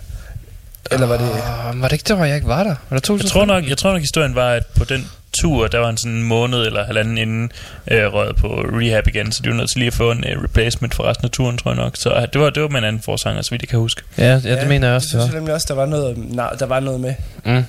Eller 0.92 1.08
var 1.08 1.18
det... 1.18 1.30
Uh, 1.30 1.82
var 1.82 1.88
det 1.88 1.92
ikke 1.94 2.08
det, 2.08 2.16
hvor 2.16 2.26
jeg 2.26 2.36
ikke 2.36 2.48
var 2.48 2.64
der? 2.64 2.76
Var 2.90 2.98
det 2.98 3.04
2000? 3.04 3.26
Jeg 3.26 3.32
tror 3.32 3.46
nok, 3.46 3.70
jeg 3.70 3.78
tror 3.78 3.92
nok 3.92 4.02
historien 4.02 4.36
var, 4.36 4.50
at 4.50 4.66
på 4.66 4.84
den 4.84 5.10
tur, 5.34 5.68
der 5.68 5.78
var 5.78 5.86
han 5.86 5.98
sådan 5.98 6.12
en 6.18 6.24
måned 6.24 6.66
eller 6.66 6.86
halvanden 6.86 7.18
inden 7.18 7.52
øh, 7.92 8.14
røget 8.14 8.36
på 8.36 8.48
rehab 8.48 9.08
igen, 9.08 9.32
så 9.32 9.42
de 9.44 9.50
var 9.50 9.56
nødt 9.56 9.70
til 9.70 9.80
lige 9.80 9.88
at 9.88 9.94
få 9.94 10.12
en 10.12 10.24
øh, 10.28 10.44
replacement 10.44 10.94
for 10.94 11.04
resten 11.04 11.26
af 11.26 11.32
turen, 11.32 11.58
tror 11.58 11.72
jeg 11.72 11.76
nok. 11.76 11.96
Så 11.98 12.14
øh, 12.16 12.22
det 12.34 12.42
var, 12.42 12.50
det 12.50 12.62
var 12.64 12.70
med 12.70 12.78
en 12.80 12.86
anden 12.86 13.02
forsanger, 13.02 13.42
så 13.42 13.50
vidt 13.50 13.62
jeg 13.62 13.70
kan 13.70 13.80
huske. 13.80 14.02
Ja, 14.18 14.24
ja, 14.44 14.56
det 14.60 14.68
mener 14.68 14.88
jeg 14.88 14.96
også, 14.96 15.08
Jeg 15.18 15.24
det 15.26 15.34
var. 15.34 15.38
nemlig 15.40 15.54
også, 15.54 15.66
der 15.70 15.76
var 15.76 15.86
noget, 15.86 16.18
nej, 16.18 16.50
der 16.60 16.66
var 16.66 16.80
noget 16.80 17.00
med. 17.00 17.14
Mm. 17.46 17.64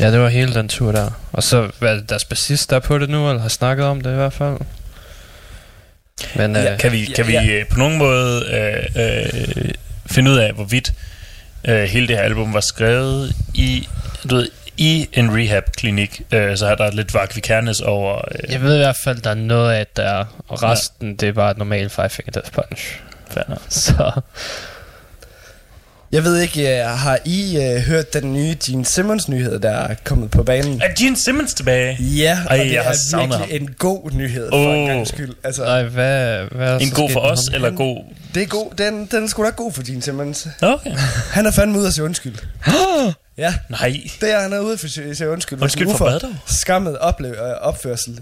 Ja, 0.00 0.12
det 0.12 0.20
var 0.20 0.28
hele 0.28 0.54
den 0.54 0.68
tur 0.68 0.92
der. 0.92 1.10
Og 1.32 1.42
så 1.42 1.70
hvad 1.78 1.90
er 1.90 1.94
det 1.94 2.08
deres 2.08 2.24
bassist, 2.24 2.70
der 2.70 2.76
er 2.76 2.80
på 2.80 2.98
det 2.98 3.08
nu, 3.10 3.28
eller 3.28 3.42
har 3.42 3.48
snakket 3.48 3.86
om 3.86 4.00
det 4.00 4.10
i 4.12 4.14
hvert 4.14 4.32
fald. 4.32 4.56
Men 6.36 6.56
Ja, 6.56 6.72
øh, 6.72 6.78
Kan 6.78 6.92
vi, 6.92 7.04
kan 7.04 7.26
vi 7.26 7.32
Ja, 7.32 7.44
øh, 7.46 7.66
på 7.70 7.78
nogen 7.78 7.98
måde 7.98 8.44
øh, 8.96 9.04
øh, 9.04 9.70
finde 10.06 10.30
ud 10.30 10.36
af, 10.36 10.52
hvorvidt 10.52 10.92
øh, 11.68 11.82
hele 11.84 12.08
det 12.08 12.16
her 12.16 12.22
album 12.22 12.54
var 12.54 12.60
skrevet 12.60 13.32
i, 13.54 13.88
du 14.30 14.34
ved, 14.36 14.48
i 14.76 15.08
en 15.12 15.36
rehab-klinik, 15.36 16.22
øh, 16.32 16.56
så 16.56 16.66
har 16.66 16.74
der 16.74 16.90
lidt 16.90 17.14
Vak 17.14 17.34
Vikernes 17.36 17.80
over... 17.80 18.16
Øh, 18.16 18.52
jeg 18.52 18.62
ved 18.62 18.74
i 18.74 18.78
hvert 18.78 18.96
fald, 19.04 19.20
der 19.20 19.30
er 19.30 19.34
noget 19.34 19.72
af 19.72 19.86
det 19.86 19.96
der, 19.96 20.24
og 20.48 20.62
resten, 20.62 21.08
ja. 21.10 21.14
det 21.20 21.28
er 21.28 21.32
bare 21.32 21.50
et 21.50 21.58
normalt 21.58 21.92
Five 21.92 22.08
Finger 22.08 22.32
Death 22.32 22.50
Punch. 22.52 23.00
fair 23.30 23.42
Så 23.68 24.20
Jeg 26.12 26.24
ved 26.24 26.40
ikke, 26.40 26.82
uh, 26.84 26.98
har 26.98 27.18
I 27.24 27.56
uh, 27.58 27.82
hørt 27.82 28.12
den 28.14 28.32
nye 28.32 28.56
Gene 28.66 28.84
Simmons 28.84 29.28
nyhed, 29.28 29.58
der 29.58 29.70
er 29.70 29.94
kommet 30.04 30.30
på 30.30 30.42
banen? 30.42 30.82
Er 30.82 30.88
Gene 30.98 31.16
Simmons 31.16 31.54
tilbage? 31.54 31.96
Ja, 32.00 32.38
og 32.50 32.56
Ej, 32.56 32.64
det 32.64 32.72
jeg 32.72 32.82
har 32.82 32.90
er 32.90 33.26
virkelig 33.26 33.60
en 33.60 33.74
god 33.78 34.10
nyhed 34.10 34.48
for 34.50 34.68
Åh. 34.68 34.78
en 34.78 34.86
gang 34.86 35.06
skyld. 35.08 35.34
Altså, 35.44 35.64
nej, 35.64 35.82
hvad, 35.82 36.44
hvad 36.50 36.72
er 36.74 36.78
En 36.78 36.90
god 36.90 37.10
for 37.10 37.20
os, 37.20 37.38
ham? 37.50 37.54
eller 37.54 37.70
god... 37.70 38.04
det 38.34 38.42
er 38.42 38.46
god. 38.46 38.70
Den, 38.78 39.06
den 39.10 39.24
er 39.24 39.28
sgu 39.28 39.44
da 39.44 39.50
god 39.50 39.72
for 39.72 39.86
Gene 39.86 40.02
Simmons. 40.02 40.48
Okay. 40.62 40.90
Han 41.32 41.46
er 41.46 41.50
fandme 41.50 41.78
ude 41.78 41.86
at 41.86 41.92
sige 41.94 42.04
undskyld. 42.04 42.34
Ja, 43.38 43.54
Nej. 43.68 44.00
det 44.20 44.32
er 44.32 44.40
han 44.40 44.52
er 44.52 44.60
ude 44.60 44.78
for 44.78 44.86
at 44.86 44.90
sige 44.90 45.14
sige 45.14 45.30
undskyld. 45.30 45.62
Undskyld 45.62 45.88
for 45.96 46.10
hvad? 46.10 46.34
Skammet 46.46 46.98
oplev, 46.98 47.32
øh, 47.32 47.38
opførsel. 47.60 48.20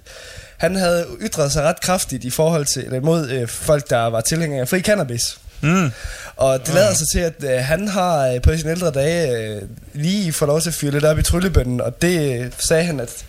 Han 0.56 0.76
havde 0.76 1.06
ytret 1.20 1.52
sig 1.52 1.62
ret 1.62 1.80
kraftigt 1.80 2.24
i 2.24 2.30
forhold 2.30 2.66
til, 2.66 2.84
eller 2.84 2.98
imod 2.98 3.30
øh, 3.30 3.48
folk, 3.48 3.90
der 3.90 4.06
var 4.06 4.20
tilhængere 4.20 4.60
af 4.60 4.68
fri 4.68 4.80
cannabis. 4.80 5.38
Mm. 5.60 5.90
Og 6.36 6.66
det 6.66 6.74
lader 6.74 6.94
sig 6.94 7.06
til, 7.12 7.18
at 7.18 7.34
øh, 7.44 7.64
han 7.64 7.88
har 7.88 8.28
øh, 8.28 8.42
på 8.42 8.56
sine 8.56 8.70
ældre 8.70 8.90
dage 8.90 9.38
øh, 9.38 9.62
lige 9.92 10.32
fået 10.32 10.46
lov 10.48 10.60
til 10.60 10.68
at 10.68 10.74
fyre 10.74 10.90
lidt 10.90 11.04
op 11.04 11.18
i 11.18 11.22
tryllebønnen, 11.22 11.80
og 11.80 12.02
det 12.02 12.40
øh, 12.40 12.52
sagde 12.58 12.84
han, 12.84 13.00
at 13.00 13.24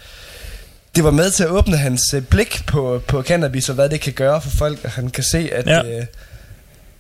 det 0.95 1.03
var 1.03 1.11
med 1.11 1.31
til 1.31 1.43
at 1.43 1.49
åbne 1.49 1.77
hans 1.77 2.13
øh, 2.13 2.21
blik 2.21 2.63
på, 2.67 3.01
på 3.07 3.23
cannabis, 3.23 3.69
og 3.69 3.75
hvad 3.75 3.89
det 3.89 4.01
kan 4.01 4.13
gøre 4.13 4.41
for 4.41 4.49
folk, 4.49 4.79
og 4.83 4.91
han 4.91 5.09
kan 5.09 5.23
se, 5.23 5.49
at, 5.53 5.67
ja. 5.67 5.83
øh, 5.83 6.05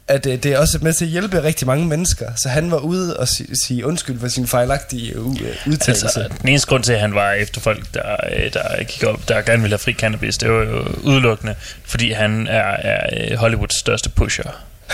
at 0.07 0.25
øh, 0.25 0.33
det 0.43 0.45
er 0.45 0.57
også 0.57 0.77
med 0.81 0.93
til 0.93 1.05
at 1.05 1.11
hjælpe 1.11 1.43
rigtig 1.43 1.67
mange 1.67 1.85
mennesker. 1.87 2.25
Så 2.43 2.49
han 2.49 2.71
var 2.71 2.77
ude 2.77 3.17
og 3.17 3.27
si- 3.27 3.55
sige 3.65 3.85
undskyld 3.85 4.19
for 4.19 4.27
sin 4.27 4.47
fejlagtige 4.47 5.11
øh, 5.13 5.25
u- 5.25 5.43
øh, 5.43 5.55
udtalelse. 5.67 6.05
Altså, 6.05 6.27
den 6.41 6.49
eneste 6.49 6.67
grund 6.67 6.83
til, 6.83 6.93
at 6.93 6.99
han 6.99 7.15
var 7.15 7.31
efter 7.31 7.61
folk, 7.61 7.83
der, 7.93 8.15
øh, 8.35 8.53
der 8.53 8.83
gik 8.83 9.03
op, 9.03 9.27
der 9.29 9.41
gerne 9.41 9.61
ville 9.61 9.73
have 9.73 9.79
fri 9.79 9.93
cannabis, 9.93 10.37
det 10.37 10.49
var 10.51 10.63
jo 10.63 10.85
udelukkende, 11.03 11.55
fordi 11.85 12.11
han 12.11 12.47
er, 12.47 12.63
er 12.63 13.37
Hollywoods 13.37 13.75
største 13.75 14.09
pusher. 14.09 14.51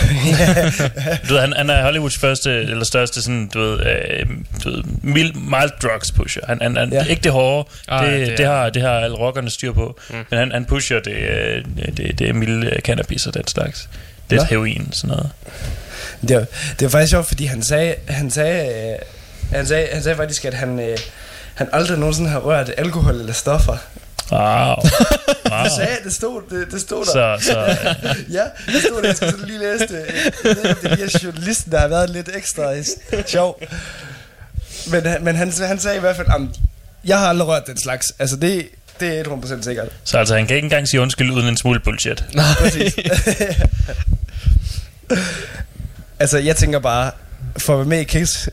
du 1.28 1.32
ved, 1.34 1.40
han, 1.40 1.52
han 1.56 1.70
er 1.70 1.82
Hollywoods 1.82 2.18
første, 2.18 2.50
eller 2.62 2.84
største 2.84 3.22
sådan, 3.22 3.50
du 3.54 3.58
ved, 3.60 3.80
øh, 3.86 4.26
du 4.64 4.70
ved 4.70 4.82
mild, 5.02 5.32
mild 5.34 5.70
drugs 5.82 6.12
pusher. 6.12 6.42
Han, 6.46 6.58
han, 6.62 6.76
han 6.76 6.92
Ja. 6.92 7.04
Ikke 7.04 7.22
det 7.22 7.32
hårde, 7.32 7.68
Ej, 7.88 8.04
det, 8.10 8.18
det 8.20 8.28
det, 8.28 8.38
det, 8.38 8.46
har, 8.46 8.70
det 8.70 8.82
har 8.82 8.90
alle 8.90 9.16
rockerne 9.16 9.50
styr 9.50 9.72
på, 9.72 9.98
Mm. 10.10 10.16
men 10.30 10.38
han, 10.38 10.52
han 10.52 10.64
pusher 10.64 11.00
det, 11.00 11.14
det, 11.96 12.18
det 12.18 12.28
er 12.28 12.32
mild 12.32 12.80
cannabis 12.82 13.26
og 13.26 13.34
den 13.34 13.46
slags. 13.46 13.88
Det 14.30 14.36
er 14.36 14.40
Nå. 14.40 14.46
heroin, 14.50 14.92
sådan 14.92 15.16
noget. 15.16 15.30
Det 16.28 16.36
var, 16.36 16.44
det 16.78 16.82
var 16.82 16.88
faktisk 16.88 17.10
sjovt, 17.10 17.28
fordi 17.28 17.44
han 17.44 17.62
sagde, 17.62 17.94
han 18.08 18.30
sagde, 18.30 18.90
øh, 18.92 18.98
han 19.52 19.66
sagde, 19.66 19.88
han 19.92 20.02
sagde 20.02 20.16
faktisk, 20.16 20.44
at 20.44 20.54
han, 20.54 20.80
øh, 20.80 20.98
han 21.54 21.68
aldrig 21.72 21.98
nogensinde 21.98 22.30
har 22.30 22.38
rørt 22.38 22.70
alkohol 22.76 23.14
eller 23.14 23.32
stoffer. 23.32 23.76
Wow. 24.32 24.40
wow. 25.50 25.64
Det 25.64 25.72
sagde 25.76 25.96
det 26.04 26.14
stod, 26.14 26.42
det, 26.50 26.72
det 26.72 26.80
stod 26.80 27.04
der. 27.04 27.38
Så, 27.38 27.44
så 27.44 27.58
øh, 27.58 28.16
Ja, 28.36 28.44
det 28.66 28.82
stod 28.82 29.02
der, 29.02 29.08
jeg 29.08 29.16
skulle 29.16 29.32
sådan 29.32 29.46
lige 29.46 29.58
læse 29.58 29.86
det. 29.86 30.04
Jeg 30.44 30.56
ved 30.56 30.68
ikke, 30.68 30.90
om 30.90 30.96
det 30.96 31.14
er 31.14 31.20
journalisten, 31.24 31.72
der 31.72 31.78
har 31.78 31.88
været 31.88 32.10
lidt 32.10 32.30
ekstra 32.34 32.74
sjov. 33.26 33.60
Men, 34.86 35.06
men 35.20 35.36
han, 35.36 35.52
han 35.52 35.78
sagde 35.78 35.96
i 35.96 36.00
hvert 36.00 36.16
fald, 36.16 36.28
at 36.28 36.40
jeg 37.04 37.18
har 37.18 37.28
aldrig 37.28 37.48
rørt 37.48 37.66
den 37.66 37.78
slags. 37.78 38.06
Altså 38.18 38.36
det, 38.36 38.68
det 39.00 39.18
er 39.18 39.24
100% 39.24 39.62
sikkert. 39.62 39.88
Så 40.04 40.18
altså, 40.18 40.36
han 40.36 40.46
kan 40.46 40.56
ikke 40.56 40.66
engang 40.66 40.88
sige 40.88 41.00
undskyld 41.00 41.30
uden 41.30 41.48
en 41.48 41.56
smule 41.56 41.80
bullshit. 41.80 42.24
Præcis. 42.58 42.94
altså 46.20 46.38
jeg 46.38 46.56
tænker 46.56 46.78
bare, 46.78 47.10
for 47.58 47.72
at 47.72 47.78
være 47.78 47.88
med 47.88 48.00
i 48.00 48.04
Kiss 48.04 48.48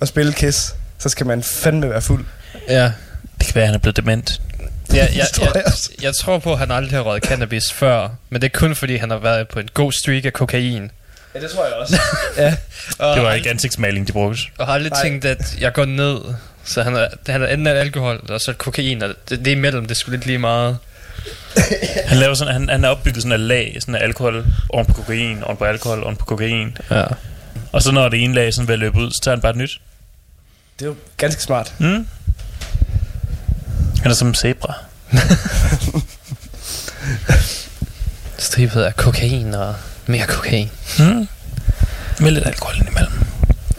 og 0.00 0.08
spille 0.08 0.32
Kiss, 0.32 0.74
så 0.98 1.08
skal 1.08 1.26
man 1.26 1.42
fandme 1.42 1.90
være 1.90 2.02
fuld. 2.02 2.24
Ja. 2.68 2.92
Det 3.38 3.46
kan 3.46 3.54
være, 3.54 3.62
at 3.64 3.68
han 3.68 3.74
er 3.74 3.78
blevet 3.78 3.96
dement. 3.96 4.40
Ja, 4.94 5.06
jeg, 5.16 5.26
tror 5.34 5.44
jeg, 5.44 5.54
jeg 5.54 5.64
også. 5.66 5.90
jeg 6.02 6.14
tror 6.14 6.38
på, 6.38 6.52
at 6.52 6.58
han 6.58 6.70
aldrig 6.70 6.98
har 6.98 7.02
røget 7.02 7.24
cannabis 7.24 7.72
før, 7.72 8.08
men 8.30 8.42
det 8.42 8.54
er 8.54 8.58
kun 8.58 8.74
fordi, 8.74 8.96
han 8.96 9.10
har 9.10 9.18
været 9.18 9.48
på 9.48 9.58
en 9.60 9.68
god 9.74 9.92
streak 9.92 10.24
af 10.24 10.32
kokain. 10.32 10.90
Ja, 11.34 11.40
det 11.40 11.50
tror 11.50 11.64
jeg 11.64 11.74
også. 11.74 12.00
ja. 12.36 12.56
Og, 12.98 13.16
Det 13.16 13.24
var 13.24 13.32
ikke 13.32 13.50
ansigtsmaling, 13.50 14.06
de 14.06 14.12
brugte. 14.12 14.40
og 14.58 14.66
har 14.66 14.74
aldrig 14.74 14.92
Nej. 14.92 15.02
tænkt, 15.02 15.24
at 15.24 15.56
jeg 15.60 15.72
går 15.72 15.84
ned, 15.84 16.18
så 16.64 16.82
han 16.82 16.96
er, 16.96 17.08
han 17.26 17.42
er 17.42 17.46
enten 17.46 17.66
af 17.66 17.80
alkohol, 17.80 18.20
og 18.28 18.40
så 18.40 18.52
kokain, 18.52 19.02
og 19.02 19.08
det, 19.08 19.38
det 19.38 19.46
er 19.46 19.56
imellem, 19.56 19.82
det 19.82 19.90
er 19.90 19.94
sgu 19.94 20.10
lidt 20.10 20.26
lige 20.26 20.38
meget. 20.38 20.78
Han 22.06 22.18
laver 22.18 22.34
sådan, 22.34 22.52
han, 22.52 22.68
han 22.68 22.84
er 22.84 22.88
opbygget 22.88 23.22
sådan 23.22 23.40
en 23.40 23.46
lag, 23.46 23.76
sådan 23.80 23.94
af 23.94 24.02
alkohol 24.04 24.46
oven 24.68 24.86
på 24.86 24.92
kokain, 24.92 25.42
oven 25.42 25.56
på 25.56 25.64
alkohol, 25.64 26.02
oven 26.04 26.16
på 26.16 26.24
kokain. 26.24 26.76
Ja. 26.90 27.04
Og 27.72 27.82
så 27.82 27.92
når 27.92 28.08
det 28.08 28.24
ene 28.24 28.34
lag 28.34 28.54
sådan 28.54 28.68
vil 28.68 28.78
løbe 28.78 28.98
ud, 28.98 29.10
så 29.10 29.20
tager 29.22 29.36
han 29.36 29.40
bare 29.40 29.50
et 29.50 29.56
nyt. 29.56 29.80
Det 30.78 30.84
er 30.84 30.88
jo 30.88 30.96
ganske 31.16 31.42
smart. 31.42 31.74
Mm. 31.78 32.08
Han 34.02 34.10
er 34.10 34.14
som 34.14 34.28
en 34.28 34.34
zebra. 34.34 34.74
Stribet 38.38 38.82
af 38.82 38.96
kokain 38.96 39.54
og 39.54 39.74
mere 40.06 40.26
kokain. 40.26 40.70
Mm. 40.98 41.28
Med 42.20 42.30
lidt 42.30 42.46
alkohol 42.46 42.74
indimellem. 42.76 43.12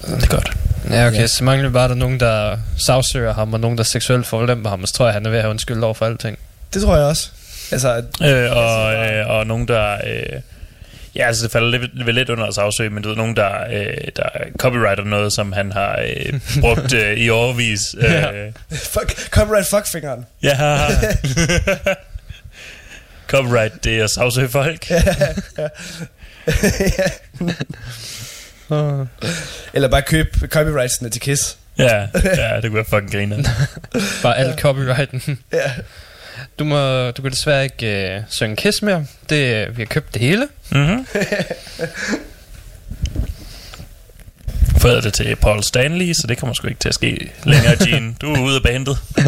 Det 0.01 0.23
er 0.23 0.27
godt. 0.27 0.51
Ja, 0.89 1.07
okay, 1.07 1.19
Ja. 1.19 1.27
så 1.27 1.43
mangler 1.43 1.69
bare 1.69 1.89
der 1.89 1.95
nogen, 1.95 2.19
der 2.19 2.57
sagsøger 2.85 3.33
ham, 3.33 3.53
og 3.53 3.59
nogen, 3.59 3.77
der 3.77 3.83
seksuelt 3.83 4.25
forulemper 4.25 4.69
ham, 4.69 4.81
og 4.81 4.87
så 4.87 4.93
tror 4.93 5.05
jeg, 5.05 5.13
han 5.13 5.25
er 5.25 5.29
ved 5.29 5.37
at 5.37 5.43
have 5.43 5.49
undskyld 5.51 5.83
over 5.83 5.93
for 5.93 6.05
alting. 6.05 6.37
Det 6.73 6.81
tror 6.81 6.95
jeg 6.95 7.05
også. 7.05 7.29
Altså, 7.71 8.03
Øh, 8.23 8.57
og, 8.57 8.93
øh, 8.93 9.29
og 9.29 9.47
nogen, 9.47 9.67
der... 9.67 9.93
Øh, 10.07 10.41
ja, 11.15 11.27
altså 11.27 11.43
det 11.43 11.51
falder 11.51 11.67
lidt, 11.69 12.13
lidt 12.15 12.29
under 12.29 12.45
os 12.47 12.57
afsøg, 12.57 12.91
men 12.91 13.03
du 13.03 13.09
ved, 13.09 13.17
nogen, 13.17 13.35
der, 13.35 13.51
øh, 13.73 13.97
der 14.15 14.23
copyrighter 14.59 15.03
noget, 15.03 15.33
som 15.33 15.51
han 15.51 15.71
har 15.71 15.99
øh, 16.07 16.39
brugt 16.61 16.93
øh, 16.93 17.17
i 17.17 17.29
overvis. 17.29 17.79
Øh, 17.97 18.03
Ja. 18.11 18.47
fuck, 18.71 19.29
copyright 19.29 19.67
fuckfingeren. 19.69 20.25
ja. 20.43 20.77
Copyright, 23.27 23.83
det 23.83 23.99
er 23.99 24.03
at 24.03 24.09
sagsøge 24.09 24.49
folk. 24.49 24.89
ja. 24.89 25.01
Uh, 28.69 29.07
Eller 29.73 29.87
bare 29.87 30.01
købe 30.01 30.47
copyrightsene 30.47 31.09
til 31.09 31.21
Kiss. 31.21 31.57
Ja, 31.77 32.07
ja, 32.23 32.55
det 32.55 32.63
kunne 32.63 32.75
være 32.75 32.85
fucking 32.85 33.11
griner. 33.11 33.43
bare 34.23 34.37
alt 34.37 34.59
copyrighten. 34.59 35.39
Ja. 35.53 35.71
Du, 36.59 36.63
må, 36.63 37.11
du 37.11 37.21
kan 37.21 37.31
desværre 37.31 37.63
ikke 37.63 38.15
uh, 38.17 38.23
synge 38.29 38.55
Kiss 38.55 38.81
mere. 38.81 39.05
Det, 39.29 39.67
vi 39.77 39.81
har 39.81 39.87
købt 39.87 40.13
det 40.13 40.21
hele. 40.21 40.47
Mhm. 40.71 41.07
Fået 44.77 45.03
det 45.03 45.13
til 45.13 45.35
Paul 45.35 45.63
Stanley, 45.63 46.13
så 46.13 46.27
det 46.27 46.37
kommer 46.37 46.53
sgu 46.53 46.67
ikke 46.67 46.79
til 46.79 46.89
at 46.89 46.95
ske 46.95 47.31
længere, 47.43 47.75
Gene. 47.85 48.15
Du 48.21 48.33
er 48.33 48.39
ude 48.41 48.55
af 48.55 48.63
bandet. 48.63 48.97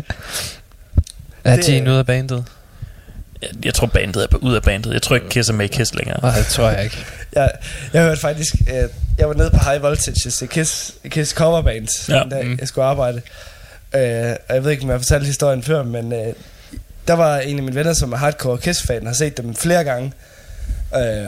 Er 1.44 1.56
Det- 1.56 1.66
Gene 1.66 1.90
ude 1.92 2.00
af 2.00 2.06
bandet? 2.06 2.46
Jeg, 3.66 3.74
tror, 3.74 3.88
bandet 3.88 4.24
er 4.32 4.38
ude 4.38 4.56
af 4.56 4.62
bandet. 4.64 4.94
Jeg 4.94 5.02
tror 5.02 5.16
ikke, 5.16 5.30
Kiss 5.30 5.50
er 5.50 5.54
med 5.54 5.66
i 5.66 5.68
Kiss 5.68 5.96
længere. 5.96 6.20
Nej, 6.22 6.38
det 6.38 6.46
tror 6.48 6.70
jeg 6.70 6.84
ikke. 6.84 7.06
Jeg, 7.34 7.52
jeg 7.94 8.02
hørte 8.04 8.22
faktisk, 8.22 8.54
øh, 8.74 8.90
jeg 9.18 9.28
var 9.28 9.34
nede 9.34 9.52
på 9.52 9.58
High 9.70 9.82
Voltage 9.82 10.30
til 10.30 10.48
Kiss, 10.50 10.94
Kiss 11.10 11.32
coverband, 11.34 11.88
ja. 12.10 12.24
da 12.32 12.44
Mm. 12.44 12.58
jeg 12.60 12.68
skulle 12.68 12.86
arbejde. 12.86 13.22
Øh, 13.96 14.36
og 14.50 14.56
jeg 14.56 14.64
ved 14.64 14.72
ikke, 14.72 14.84
om 14.84 14.90
jeg 14.90 14.94
har 14.94 15.00
fortalt 15.00 15.26
historien 15.26 15.64
før, 15.64 15.84
men 15.84 16.14
øh, 16.14 16.34
der 17.08 17.14
var 17.14 17.38
en 17.40 17.58
af 17.58 17.64
mine 17.64 17.76
venner, 17.76 17.94
som 17.94 18.14
er 18.14 18.18
hardcore 18.18 18.58
Kiss-fan, 18.58 19.06
har 19.08 19.14
set 19.14 19.38
dem 19.38 19.56
flere 19.56 19.84
gange. 19.84 20.14
Øh, 20.96 21.28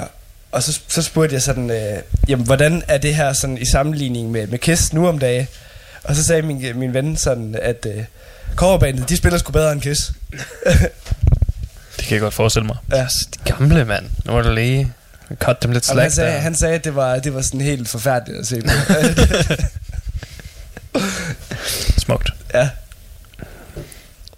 og 0.52 0.64
så, 0.64 0.80
så 0.88 1.02
spurgte 1.02 1.34
jeg 1.34 1.42
sådan, 1.42 1.70
øh, 1.72 1.98
jamen, 2.28 2.46
hvordan 2.46 2.84
er 2.88 2.98
det 2.98 3.16
her 3.16 3.34
sådan 3.34 3.58
i 3.58 3.66
sammenligning 3.66 4.32
med, 4.32 4.48
med 4.48 4.60
Kiss 4.60 4.94
nu 4.94 5.08
om 5.08 5.20
dagen? 5.20 5.48
Og 6.04 6.16
så 6.16 6.24
sagde 6.24 6.42
min, 6.42 6.66
min 6.76 6.94
ven 6.94 7.18
sådan, 7.18 7.56
at 7.62 7.86
øh, 7.96 8.04
coverbandet, 8.56 9.10
de 9.10 9.18
spiller 9.18 9.40
sgu 9.40 9.52
bedre 9.52 9.72
end 9.72 9.82
Kiss. 9.82 10.12
Kan 12.10 12.16
jeg 12.16 12.22
godt 12.22 12.34
forestille 12.34 12.66
mig. 12.66 12.76
Ja. 12.92 13.08
De 13.46 13.52
gamle, 13.52 13.86
mand. 13.86 14.06
Nu 14.26 14.32
må 14.32 14.42
du 14.42 14.54
lige 14.54 14.94
cut 15.36 15.64
dem 15.64 15.72
lidt 15.72 15.90
Og 15.90 15.96
han 16.02 16.12
slack 16.12 16.16
sagde, 16.16 16.32
der. 16.34 16.40
han 16.40 16.56
sagde, 16.56 16.76
at 16.76 16.84
det 16.84 16.96
var, 16.96 17.20
det 17.20 17.34
var 17.34 17.42
sådan 17.42 17.62
helt 17.62 17.90
forfærdeligt 17.90 18.40
at 18.40 18.48
se 18.48 18.62
på. 18.62 18.70
Smukt. 21.98 22.30
ja. 22.54 22.70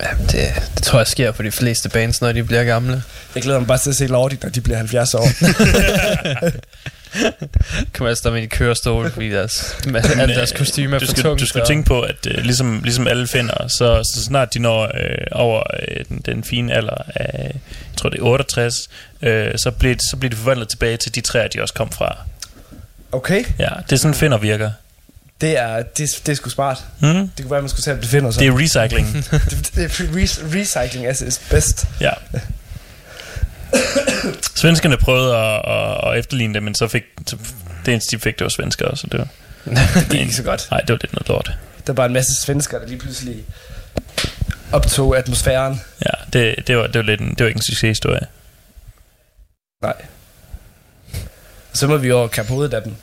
Ja, 0.02 0.08
det, 0.32 0.54
det 0.76 0.84
tror 0.84 1.00
jeg 1.00 1.08
sker 1.08 1.32
for 1.32 1.44
de 1.44 1.52
fleste 1.52 1.90
bands, 1.90 2.22
når 2.22 2.32
de 2.32 2.44
bliver 2.44 2.64
gamle. 2.64 3.04
Jeg 3.36 3.44
glæder 3.44 3.60
mig 3.60 3.68
bare 3.68 3.78
til 3.78 3.90
at 3.90 3.96
se 3.96 4.08
Lordi, 4.08 4.38
når 4.44 4.50
de 4.50 4.62
bliver 4.62 4.78
70 4.78 5.14
år. 5.14 5.28
Kommer 7.94 8.10
jeg 8.10 8.18
stå 8.18 8.32
med 8.32 8.42
i 8.42 8.46
kørestol, 8.46 9.12
fordi 9.12 9.30
deres, 9.30 9.76
alle 10.20 10.36
deres 10.36 10.52
kostymer 10.52 10.96
er 10.96 11.00
du 11.00 11.06
for 11.06 11.12
skal, 11.12 11.24
tungt. 11.24 11.42
du 11.42 11.46
skal 11.46 11.62
og- 11.62 11.68
tænke 11.68 11.88
på, 11.88 12.02
at 12.02 12.16
øh, 12.28 12.38
ligesom, 12.44 12.82
ligesom 12.84 13.08
alle 13.08 13.28
finder, 13.28 13.68
så, 13.68 14.12
så 14.16 14.24
snart 14.24 14.54
de 14.54 14.60
når 14.60 14.84
øh, 14.84 15.18
over 15.32 15.64
øh, 15.88 16.06
den, 16.10 16.22
den 16.26 16.44
fine 16.44 16.74
alder 16.74 16.98
af, 17.16 17.44
jeg 17.44 17.98
tror 17.98 18.10
det 18.10 18.20
er 18.20 18.24
68, 18.24 18.90
øh, 19.22 19.52
så, 19.58 19.72
bliver, 19.72 19.96
så 20.12 20.18
bliver 20.18 20.30
de 20.30 20.36
forvandlet 20.36 20.70
tilbage 20.70 20.98
til 20.98 21.16
de 21.16 21.22
træer, 21.22 21.48
de 21.48 21.62
også 21.62 21.74
kom 21.74 21.92
fra. 21.92 22.18
Okay, 23.12 23.44
Ja, 23.60 23.70
det 23.90 23.92
er 23.92 23.98
sådan, 23.98 24.16
finder 24.16 24.38
virker. 24.38 24.72
det 25.42 25.60
er, 25.60 25.82
det, 25.82 26.10
det 26.26 26.30
er 26.32 26.36
sgu 26.36 26.50
smart. 26.50 26.78
Mm? 27.00 27.08
Det 27.08 27.30
kunne 27.42 27.52
være, 27.52 27.58
at 27.58 27.64
man 27.64 27.70
skulle 27.70 27.84
tage, 27.84 27.96
at 27.98 28.02
det 28.02 28.10
finder 28.10 28.32
sig. 28.32 28.40
Det 28.40 28.48
er 28.48 28.60
recycling. 28.60 29.14
det, 29.50 29.72
det 29.76 29.84
er 29.84 29.90
re- 29.90 30.60
recycling 30.60 31.08
as 31.08 31.22
is 31.22 31.42
best. 31.50 31.88
Ja. 32.02 32.12
Svenskerne 34.56 34.98
prøvede 34.98 35.38
at, 35.38 35.62
at, 35.66 36.12
at 36.12 36.20
efterligne 36.20 36.54
det, 36.54 36.64
men 36.64 36.76
så 36.76 36.88
fik 36.88 37.04
så 37.28 37.38
det 37.86 37.92
eneste, 37.92 38.18
de 38.18 38.22
fik, 38.22 38.40
det 38.40 38.46
var 38.46 38.50
svenskere, 38.50 38.98
så 38.98 39.08
det 39.12 39.20
var... 39.20 39.28
Det 39.96 40.10
gik 40.10 40.20
ikke 40.20 40.36
så 40.36 40.44
godt. 40.44 40.68
Nej, 40.72 40.80
det 40.80 40.90
var 40.90 41.00
lidt 41.02 41.14
noget 41.14 41.28
lort. 41.28 41.52
Der 41.88 41.94
var 41.94 42.06
en 42.06 42.14
masse 42.14 42.42
svensker, 42.42 42.80
der 42.80 42.88
lige 42.88 43.00
pludselig 43.00 43.46
optog 44.72 45.18
atmosfæren. 45.18 45.82
Ja, 46.06 46.12
det, 46.34 46.68
det, 46.68 46.78
var, 46.78 46.88
det 46.88 46.96
var 46.96 47.02
lidt 47.02 47.22
en, 47.22 47.30
det 47.30 47.40
var 47.40 47.48
ikke 47.48 47.58
en 47.58 47.64
succeshistorie. 47.64 48.28
Nej. 49.82 49.94
Så 51.74 51.88
må 51.88 51.98
vi 51.98 52.08
jo 52.08 52.28
kappe 52.28 52.52
hovedet 52.52 52.74
af 52.74 52.82
dem. 52.82 52.96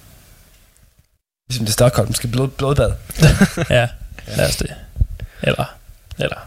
Ligesom 1.48 1.66
det 1.66 1.72
Stockholmske 1.72 2.28
blod, 2.28 2.48
blodbad. 2.48 2.92
Ja, 3.70 3.88
lad 4.26 4.48
os 4.48 4.56
det. 4.56 4.74
Eller, 5.42 5.74
eller, 6.18 6.38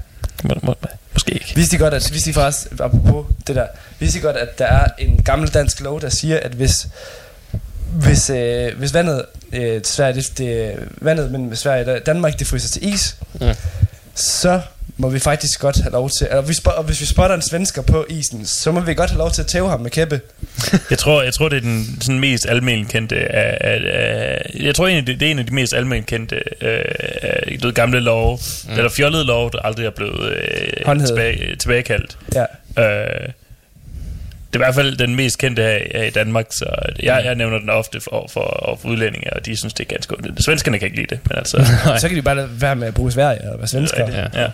må, 0.44 0.56
må, 0.64 0.76
måske 1.14 1.32
ikke. 1.32 1.52
Vidste 1.56 1.76
I 1.76 1.80
godt, 1.80 1.94
at, 1.94 2.10
vidste 2.12 2.30
I 2.30 2.34
faktisk, 2.34 2.68
apropos 2.80 3.26
det 3.48 3.56
der, 3.56 3.68
vidste 4.00 4.20
I 4.20 4.22
godt, 4.22 4.36
at 4.36 4.60
der 4.60 4.66
er 4.66 4.88
en 4.98 5.24
gammel 5.24 5.54
dansk 5.54 5.82
lov, 5.82 6.02
der 6.02 6.10
siger, 6.10 6.40
at 6.40 6.52
hvis, 6.52 6.88
hvis, 7.94 8.30
øh, 8.30 8.78
hvis 8.78 8.94
vandet, 8.94 9.26
øh, 9.54 9.82
Sverige, 9.84 10.14
det, 10.14 10.38
det, 10.38 10.76
vandet 11.02 11.32
mellem 11.32 11.56
Sverige 11.56 11.94
og 11.96 12.06
Danmark, 12.06 12.40
det 12.40 12.48
fryser 12.48 12.70
til 12.70 12.94
is, 12.94 13.18
Ja. 13.42 13.56
Så 14.16 14.62
må 14.98 15.10
vi 15.10 15.20
faktisk 15.20 15.60
godt 15.60 15.78
have 15.82 15.92
lov 15.92 16.10
til, 16.10 16.28
eller 16.30 16.42
hvis, 16.42 16.60
og 16.60 16.84
hvis 16.84 17.02
vi 17.02 17.06
spotter 17.06 17.36
en 17.36 17.42
svensker 17.42 17.82
på 17.82 18.06
isen, 18.10 18.46
så 18.46 18.72
må 18.72 18.80
vi 18.80 18.94
godt 18.94 19.10
have 19.10 19.18
lov 19.18 19.32
til 19.32 19.42
at 19.42 19.48
tæve 19.48 19.70
ham 19.70 19.80
med 19.80 19.92
kæppe. 19.92 20.22
Jeg 20.90 20.98
tror, 20.98 21.22
jeg 21.22 21.34
tror 21.34 21.50
det 21.50 21.58
er 21.58 21.62
den 21.62 21.98
sådan 22.02 22.20
mest 22.20 22.46
almindeligt 22.50 22.92
kendte 22.92 23.16
af, 23.16 23.58
af, 23.62 23.82
af, 23.86 24.52
jeg 24.60 24.76
tror 24.76 24.88
egentlig, 24.88 25.08
det, 25.08 25.20
det 25.20 25.28
er 25.28 25.32
en 25.32 25.40
af 25.40 25.46
de 25.46 25.54
mest 25.54 25.74
almindeligt 25.74 26.08
kendte 26.08 26.36
øh, 26.62 26.86
af, 27.22 27.58
du 27.62 27.68
ved, 27.68 27.74
gamle 27.74 28.00
love, 28.00 28.40
mm. 28.68 28.72
eller 28.72 28.90
fjollede 28.90 29.26
love, 29.26 29.50
der 29.54 29.60
aldrig 29.60 29.86
er 29.86 29.90
blevet 29.90 30.34
øh, 30.34 31.06
tilbage, 31.06 31.56
tilbagekaldt. 31.56 32.18
Ja. 32.36 32.46
Øh, 32.84 33.30
det 34.54 34.62
er 34.62 34.64
i 34.64 34.66
hvert 34.66 34.76
fald 34.76 34.98
den 34.98 35.16
mest 35.16 35.38
kendte 35.38 35.62
her, 35.62 35.80
her 35.96 36.04
i 36.04 36.10
Danmark, 36.10 36.46
så 36.50 36.66
jeg, 37.04 37.22
jeg 37.26 37.36
nævner 37.36 37.60
den 37.60 37.70
ofte 37.70 38.02
for, 38.02 38.30
for, 38.34 38.78
for 38.82 38.90
udlændinge, 38.90 39.34
og 39.34 39.46
de 39.46 39.58
synes, 39.58 39.74
det 39.74 39.84
er 39.84 39.88
ganske 39.94 40.14
ondt. 40.18 40.44
Svenskerne 40.46 40.80
kan 40.80 40.86
ikke 40.86 40.98
lide 40.98 41.08
det, 41.16 41.20
men 41.30 41.38
altså... 41.38 41.66
Så 42.02 42.08
kan 42.08 42.18
de 42.18 42.22
bare 42.22 42.62
være 42.62 42.76
med 42.76 42.88
at 42.88 42.94
bruge 42.94 43.12
Sverige 43.12 43.52
og 43.52 43.60
være 43.60 43.68
svensker. 43.68 43.98
er 44.04 44.06
rigtigt. 44.08 44.36
ja. 44.36 44.48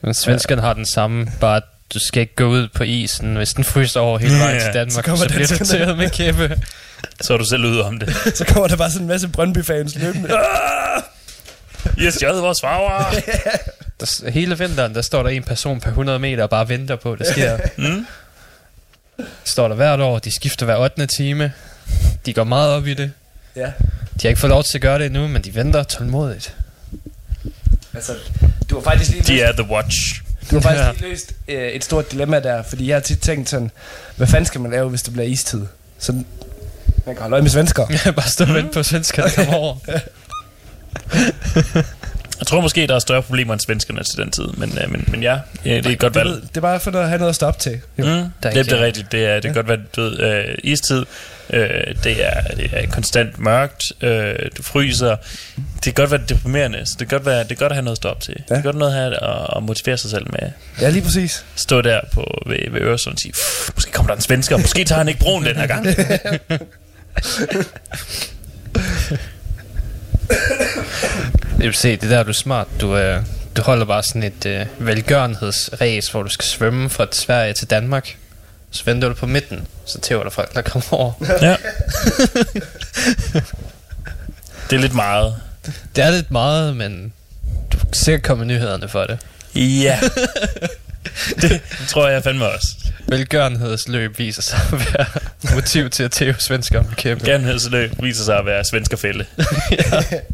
Men 0.00 0.14
svenskerne 0.14 0.62
har 0.62 0.72
den 0.72 0.86
samme, 0.86 1.26
bare 1.40 1.56
at 1.56 1.62
du 1.94 1.98
skal 1.98 2.20
ikke 2.20 2.34
gå 2.34 2.44
ud 2.46 2.68
på 2.74 2.84
isen, 2.84 3.36
hvis 3.36 3.52
den 3.52 3.64
fryser 3.64 4.00
over 4.00 4.18
hele 4.18 4.34
vejen 4.38 4.54
Ja, 4.56 4.60
til 4.60 4.72
så 4.72 4.78
Danmark, 4.78 5.04
kommer 5.04 5.46
så, 5.46 5.64
så 5.64 5.74
bliver 5.76 5.86
du 5.86 5.94
med 5.94 6.10
kæppe. 6.10 6.58
Så 7.20 7.32
er 7.34 7.38
du 7.38 7.44
selv 7.44 7.64
ude 7.64 7.84
om 7.84 7.98
det. 7.98 8.14
Så 8.38 8.44
kommer 8.44 8.68
der 8.68 8.76
bare 8.76 8.90
sådan 8.90 9.02
en 9.04 9.08
masse 9.08 9.28
Brøndby-fans 9.28 9.94
løbende. 9.98 10.28
I 11.98 12.04
har 12.04 12.10
stjålet 12.10 12.42
vores 12.42 12.58
farver! 12.60 13.14
Der, 14.00 14.30
hele 14.30 14.58
vinteren, 14.58 14.94
der 14.94 15.02
står 15.02 15.22
der 15.22 15.30
en 15.30 15.42
person 15.42 15.80
per 15.80 15.88
100 15.88 16.18
meter 16.18 16.42
og 16.42 16.50
bare 16.50 16.68
venter 16.68 16.96
på, 16.96 17.12
at 17.12 17.18
det 17.18 17.26
sker. 17.26 17.58
Mm? 17.76 18.06
Står 19.44 19.68
der 19.68 19.74
hvert 19.74 20.00
år, 20.00 20.18
de 20.18 20.34
skifter 20.34 20.66
hver 20.66 20.76
8. 20.76 21.06
time. 21.06 21.52
De 22.26 22.32
går 22.34 22.44
meget 22.44 22.70
op 22.72 22.86
i 22.86 22.94
det. 22.94 23.12
ja. 23.56 23.62
De 24.14 24.22
har 24.22 24.28
ikke 24.28 24.40
fået 24.40 24.50
lov 24.50 24.64
til 24.64 24.78
at 24.78 24.82
gøre 24.82 24.98
det 24.98 25.06
endnu, 25.06 25.28
men 25.28 25.42
de 25.42 25.54
venter 25.54 25.82
tålmodigt. 25.82 26.54
Altså, 27.94 28.12
du 28.70 28.74
har 28.74 28.82
faktisk 28.82 29.10
lige 29.10 29.22
De 29.22 29.32
løst, 29.32 29.44
er 29.44 29.52
The 29.52 29.72
Watch. 29.72 30.22
du 30.50 30.56
har 30.56 30.60
faktisk 30.62 30.84
Ja. 30.84 30.92
lige 30.92 31.08
løst 31.08 31.32
øh, 31.48 31.68
et 31.68 31.84
stort 31.84 32.12
dilemma 32.12 32.40
der, 32.40 32.62
fordi 32.62 32.88
jeg 32.88 32.96
har 32.96 33.00
tit 33.00 33.18
tænkt 33.20 33.48
sådan, 33.48 33.70
hvad 34.16 34.26
fanden 34.26 34.46
skal 34.46 34.60
man 34.60 34.70
lave, 34.70 34.88
hvis 34.88 35.02
det 35.02 35.12
bliver 35.12 35.26
istid? 35.28 35.60
Så 35.98 36.12
man 36.12 36.24
kan 37.06 37.16
holde 37.18 37.34
øje 37.34 37.42
med 37.42 37.50
svensker. 37.50 37.86
bare 38.16 38.28
stå 38.28 38.44
og 38.44 38.54
vente 38.54 38.72
på, 38.72 38.78
at 38.78 38.86
svenskerne 38.86 39.30
kommer 39.30 39.54
over. 39.54 39.76
Jeg 42.38 42.46
tror 42.46 42.60
måske, 42.60 42.86
der 42.86 42.94
er 42.94 42.98
større 42.98 43.22
problemer 43.22 43.52
end 43.52 43.60
svenskerne 43.60 44.02
til 44.04 44.18
den 44.18 44.30
tid, 44.30 44.44
men, 44.56 44.78
øh, 44.84 44.90
men, 44.90 45.04
men 45.08 45.22
ja, 45.22 45.38
ja, 45.64 45.76
det 45.76 45.86
er 45.86 45.90
et 45.90 45.98
godt 45.98 46.14
Det, 46.14 46.20
valg. 46.20 46.30
ved- 46.30 46.40
det 46.40 46.56
er 46.56 46.60
bare 46.60 46.80
for 46.80 46.90
at 46.90 47.08
have 47.08 47.18
noget 47.18 47.28
at 47.28 47.34
stoppe 47.34 47.60
til. 47.60 47.80
Jo. 47.98 48.04
Mm, 48.04 48.10
er 48.10 48.30
det, 48.42 48.48
ikke 48.56 48.62
det 48.64 48.72
er 48.72 48.76
det. 48.76 48.80
rigtigt. 48.84 49.12
Det 49.12 49.24
er, 49.26 49.34
det 49.34 49.42
kan 49.42 49.54
godt 49.54 49.68
være, 49.68 49.78
du 49.96 50.00
ved, 50.02 50.20
øh, 50.20 50.54
istid. 50.64 51.04
Øh, 51.50 51.70
det, 52.04 52.26
er, 52.26 52.42
det 52.56 52.70
er 52.72 52.86
konstant 52.86 53.38
mørkt. 53.38 53.84
Øh, 54.00 54.34
du 54.56 54.62
fryser. 54.62 55.16
Det 55.56 55.82
kan 55.84 55.92
godt 55.92 56.10
være 56.10 56.20
deprimerende. 56.28 56.86
Så 56.86 56.96
det 56.98 57.08
kan 57.08 57.18
godt, 57.18 57.26
være, 57.26 57.42
det 57.44 57.50
er 57.52 57.54
godt 57.54 57.72
at 57.72 57.76
have 57.76 57.84
noget 57.84 57.94
at 57.94 57.96
stå 57.96 58.08
op 58.08 58.20
til. 58.20 58.34
Ja. 58.50 58.54
Det 58.54 58.58
er 58.60 58.62
godt 58.64 58.76
noget 58.76 58.92
at 58.92 58.98
have 58.98 59.40
at, 59.40 59.46
at 59.56 59.62
motivere 59.62 59.96
sig 59.98 60.10
selv 60.10 60.26
med. 60.30 60.50
Ja, 60.80 60.90
lige 60.90 61.02
præcis. 61.02 61.44
Stå 61.56 61.80
der 61.82 62.00
på, 62.12 62.42
ved, 62.46 62.70
ved 62.72 62.80
Øresund 62.80 63.14
og 63.14 63.18
sige, 63.20 63.32
"Pff, 63.32 63.70
måske 63.74 63.92
kommer 63.92 64.10
der 64.10 64.16
en 64.16 64.22
svensker. 64.22 64.56
Måske 64.56 64.84
tager 64.84 64.98
han 64.98 65.08
ikke 65.08 65.20
broen 65.20 65.44
den 65.44 65.56
her 65.56 65.66
gang. 65.66 65.86
Jeg 71.58 71.64
vil 71.66 71.74
se, 71.74 71.96
det 71.96 72.10
der 72.10 72.22
du 72.22 72.28
er 72.28 72.32
smart. 72.32 72.66
Du, 72.80 72.96
øh, 72.96 73.22
du 73.56 73.62
holder 73.62 73.84
bare 73.84 74.02
sådan 74.02 74.22
et 74.22 74.46
øh, 74.46 74.66
velgørenhedsræs, 74.78 76.08
hvor 76.08 76.22
du 76.22 76.28
skal 76.28 76.44
svømme 76.44 76.90
fra 76.90 77.06
Sverige 77.12 77.52
til 77.52 77.70
Danmark. 77.70 78.16
Så 78.70 78.84
venter 78.84 79.08
du 79.08 79.14
på 79.14 79.26
midten, 79.26 79.66
så 79.86 80.00
tæver 80.00 80.22
der 80.22 80.30
folk, 80.30 80.54
der 80.54 80.62
kommer 80.62 80.92
over. 80.94 81.12
ja. 81.42 81.56
Det 84.70 84.76
er 84.76 84.80
lidt 84.80 84.94
meget. 84.94 85.36
Det 85.96 86.04
er 86.04 86.10
lidt 86.10 86.30
meget, 86.30 86.76
men 86.76 87.12
du 87.72 87.78
kan 87.78 87.92
sikkert 87.92 88.22
komme 88.22 88.44
nyhederne 88.44 88.88
for 88.88 89.04
det. 89.04 89.18
Ja. 89.54 90.00
det 91.42 91.60
tror 91.88 92.08
jeg 92.08 92.22
fandme 92.24 92.46
også. 92.46 92.68
Velgørenhedsløb 93.08 94.18
viser 94.18 94.42
sig 94.42 94.58
at 94.72 94.78
være 94.94 95.06
motiv 95.54 95.90
til 95.90 96.02
at 96.02 96.10
tæve 96.10 96.34
svensker 96.38 96.82
med 96.82 96.96
kæmpe. 96.96 97.24
Gerne 97.24 97.60
viser 98.02 98.24
sig 98.24 98.38
at 98.38 98.46
være 98.46 98.64
svenskerfælde. 98.64 99.24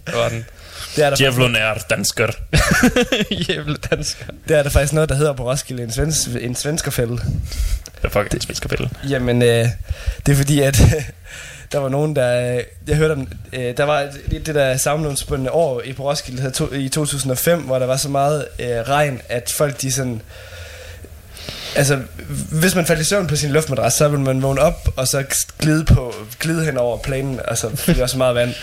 Sådan. 0.09 0.45
Det 0.97 1.05
er 1.05 1.11
der, 1.11 1.17
Djævlen 1.31 1.57
er 1.57 1.75
dansker. 1.91 2.29
Jævle 3.49 3.77
dansker. 3.91 4.25
det 4.49 4.57
er 4.59 4.63
der 4.63 4.71
faktisk 4.71 4.93
noget, 4.93 5.09
der 5.09 5.15
hedder 5.15 5.33
på 5.33 5.51
Roskilde, 5.51 5.83
en, 5.83 5.93
svens, 5.93 6.27
en 6.41 6.55
svenskerfælde. 6.55 7.19
Hvad 8.01 8.11
fuck 8.11 8.27
er 8.31 8.35
en 8.35 8.41
svenskerfælde? 8.41 8.89
Jamen, 9.09 9.43
øh, 9.43 9.69
det 10.27 10.33
er 10.33 10.37
fordi, 10.37 10.61
at 10.61 10.81
der 11.73 11.79
var 11.79 11.89
nogen, 11.89 12.17
der... 12.17 12.57
Øh, 12.57 12.63
jeg 12.89 12.97
hørte 12.97 13.13
om... 13.13 13.29
Øh, 13.53 13.77
der 13.77 13.85
var 13.85 14.09
det, 14.31 14.47
det 14.47 14.55
der 14.55 14.77
samlundsbundne 14.77 15.51
år 15.51 15.83
i 15.85 15.93
på 15.93 16.11
Roskilde 16.11 16.53
i 16.73 16.89
2005, 16.89 17.61
hvor 17.61 17.79
der 17.79 17.87
var 17.87 17.97
så 17.97 18.09
meget 18.09 18.47
øh, 18.59 18.69
regn, 18.69 19.21
at 19.29 19.53
folk 19.57 19.81
de 19.81 19.93
sådan... 19.93 20.23
Altså, 21.77 22.01
hvis 22.51 22.75
man 22.75 22.87
faldt 22.87 23.01
i 23.01 23.05
søvn 23.05 23.27
på 23.27 23.37
sin 23.37 23.51
luftmadras, 23.51 23.95
så 23.95 24.09
ville 24.09 24.25
man 24.25 24.43
vågne 24.43 24.61
op, 24.61 24.89
og 24.97 25.09
så 25.09 25.25
glide, 25.59 25.85
på, 25.85 26.15
glide 26.41 26.65
hen 26.65 26.77
over 26.77 26.99
planen, 26.99 27.41
altså, 27.49 27.77
fordi 27.77 27.93
der 27.93 28.01
var 28.01 28.07
så 28.07 28.19
meget 28.19 28.35
vand. 28.35 28.55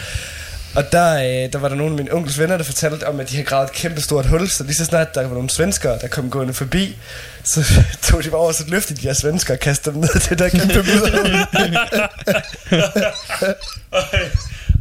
Og 0.76 0.92
der, 0.92 1.16
øh, 1.16 1.54
der 1.54 1.60
var 1.60 1.68
der 1.68 1.76
nogle 1.76 1.92
af 1.92 1.98
mine 1.98 2.14
onkels 2.14 2.40
venner, 2.40 2.58
der 2.58 2.64
fortalte 2.64 3.08
om, 3.08 3.20
at 3.20 3.30
de 3.30 3.36
havde 3.36 3.48
gravet 3.48 3.70
et 3.70 3.72
kæmpe 3.72 4.02
stort 4.02 4.26
hul, 4.26 4.50
så 4.50 4.64
lige 4.64 4.76
så 4.76 4.86
snart 4.86 5.16
der 5.16 5.28
var 5.28 5.34
nogle 5.34 5.50
svenskere, 5.50 6.00
der 6.02 6.08
kom 6.08 6.30
gående 6.30 6.54
forbi, 6.54 6.98
så 7.44 7.66
tog 8.04 8.24
de 8.24 8.30
bare 8.30 8.42
over, 8.42 8.52
så 8.52 8.64
løftede 8.68 9.02
de 9.02 9.08
her 9.08 9.14
svenskere 9.14 9.56
og 9.56 9.60
kastede 9.60 9.94
dem 9.94 10.02
ned 10.02 10.20
til 10.20 10.30
det 10.30 10.40
der 10.40 10.50
kæmpe 10.50 10.76
mudderhul. 10.76 11.32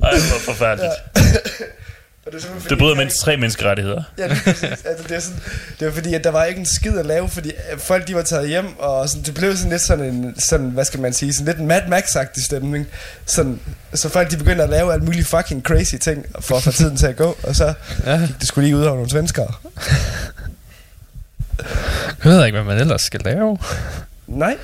Ej, 0.02 0.18
hvor 0.18 0.38
forfærdeligt. 0.44 0.92
Og 2.30 2.34
det, 2.34 2.38
er 2.38 2.42
simpelthen 2.42 2.70
Det 2.70 2.78
bryder 2.78 2.94
de 2.94 2.98
mindst 2.98 3.16
tre 3.20 3.36
menneskerettigheder. 3.36 4.02
Ja, 4.18 4.28
præcis. 4.28 4.62
altså, 4.62 5.04
det, 5.08 5.10
er 5.16 5.20
sådan, 5.20 5.40
det 5.80 5.86
var 5.86 5.92
fordi, 5.92 6.14
at 6.14 6.24
der 6.24 6.30
var 6.30 6.44
ikke 6.44 6.58
en 6.58 6.66
skid 6.66 6.98
at 6.98 7.06
lave, 7.06 7.28
fordi 7.28 7.48
øh, 7.72 7.78
folk 7.78 8.08
de 8.08 8.14
var 8.14 8.22
taget 8.22 8.48
hjem, 8.48 8.78
og 8.78 9.08
sådan, 9.08 9.22
det 9.24 9.34
blev 9.34 9.56
sådan 9.56 9.70
lidt 9.70 9.82
sådan 9.82 10.04
en, 10.04 10.34
sådan, 10.40 10.66
hvad 10.70 10.84
skal 10.84 11.00
man 11.00 11.12
sige, 11.12 11.32
sådan 11.32 11.46
lidt 11.46 11.58
en 11.58 11.66
Mad 11.66 11.82
Max-agtig 11.82 12.44
stemning. 12.44 12.86
Sådan, 13.26 13.60
så 13.94 14.08
folk 14.08 14.30
de 14.30 14.36
begyndte 14.36 14.62
at 14.64 14.70
lave 14.70 14.92
alle 14.92 15.04
mulige 15.04 15.24
fucking 15.24 15.62
crazy 15.62 15.94
ting, 15.94 16.26
for 16.40 16.56
at 16.56 16.62
få 16.62 16.72
tiden 16.72 16.96
til 16.96 17.06
at 17.06 17.16
gå, 17.16 17.36
og 17.42 17.56
så 17.56 17.74
Ja. 18.06 18.20
det 18.40 18.48
skulle 18.48 18.64
lige 18.68 18.76
ud 18.76 18.82
over 18.84 18.94
nogle 18.94 19.10
svenskere. 19.10 19.52
Jeg 22.24 22.32
ved 22.32 22.44
ikke, 22.46 22.58
hvad 22.58 22.74
man 22.74 22.80
ellers 22.80 23.02
skal 23.02 23.20
lave. 23.24 23.58
Nej. 24.26 24.56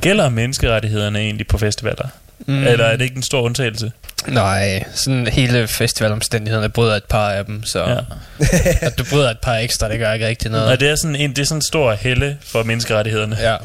Gælder 0.00 0.28
menneskerettighederne 0.28 1.18
egentlig 1.18 1.46
på 1.46 1.58
festivaler? 1.58 2.08
Mm. 2.46 2.64
Eller 2.66 2.84
er 2.84 2.96
det 2.96 3.04
ikke 3.04 3.16
en 3.16 3.22
stor 3.22 3.42
undtagelse? 3.42 3.92
Nej, 4.26 4.84
sådan 4.94 5.26
hele 5.26 5.68
festivalomstændighederne 5.68 6.68
bryder 6.68 6.96
et 6.96 7.04
par 7.04 7.30
af 7.30 7.44
dem, 7.44 7.64
så 7.64 7.84
Ja. 7.88 7.98
at 8.86 8.98
du 8.98 9.04
bryder 9.10 9.30
et 9.30 9.38
par 9.38 9.54
ekstra, 9.54 9.88
det 9.88 9.98
gør 9.98 10.12
ikke 10.12 10.26
rigtig 10.26 10.50
noget. 10.50 10.66
Nej, 10.66 10.76
det 10.76 10.88
er 10.90 10.96
sådan 10.96 11.16
en, 11.16 11.30
det 11.30 11.38
er 11.38 11.44
sådan 11.46 11.58
en 11.58 11.62
stor 11.62 11.92
helle 11.92 12.38
for 12.46 12.62
menneskerettighederne. 12.62 13.36
Ja, 13.40 13.56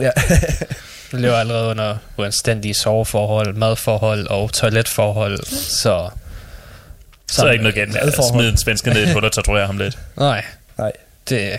Ja. 0.00 0.10
du 1.12 1.16
lever 1.16 1.36
allerede 1.36 1.68
under 1.68 1.96
uanstændige 2.18 2.74
soveforhold, 2.74 3.54
madforhold 3.54 4.26
og 4.26 4.52
toiletforhold, 4.52 5.38
så... 5.80 6.08
Så 7.32 7.42
er 7.42 7.44
der 7.46 7.52
ikke 7.52 7.62
noget 7.62 7.74
galt 7.74 7.92
med 7.92 8.00
at 8.00 8.14
smide 8.32 8.48
en 8.48 8.56
svensker 8.58 8.92
ned 8.94 9.00
i 9.00 9.04
et 9.04 9.12
hul 9.12 9.24
og 9.24 9.32
torturere 9.32 9.66
ham 9.66 9.78
lidt. 9.78 9.98
Nej, 10.16 10.44
Nej. 10.78 10.92
det, 11.28 11.58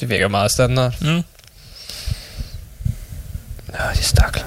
det 0.00 0.08
virker 0.08 0.28
meget 0.28 0.50
standard. 0.50 0.94
Mm. 1.00 1.22
Ja, 3.72 3.84
de 3.94 4.02
stakler. 4.02 4.44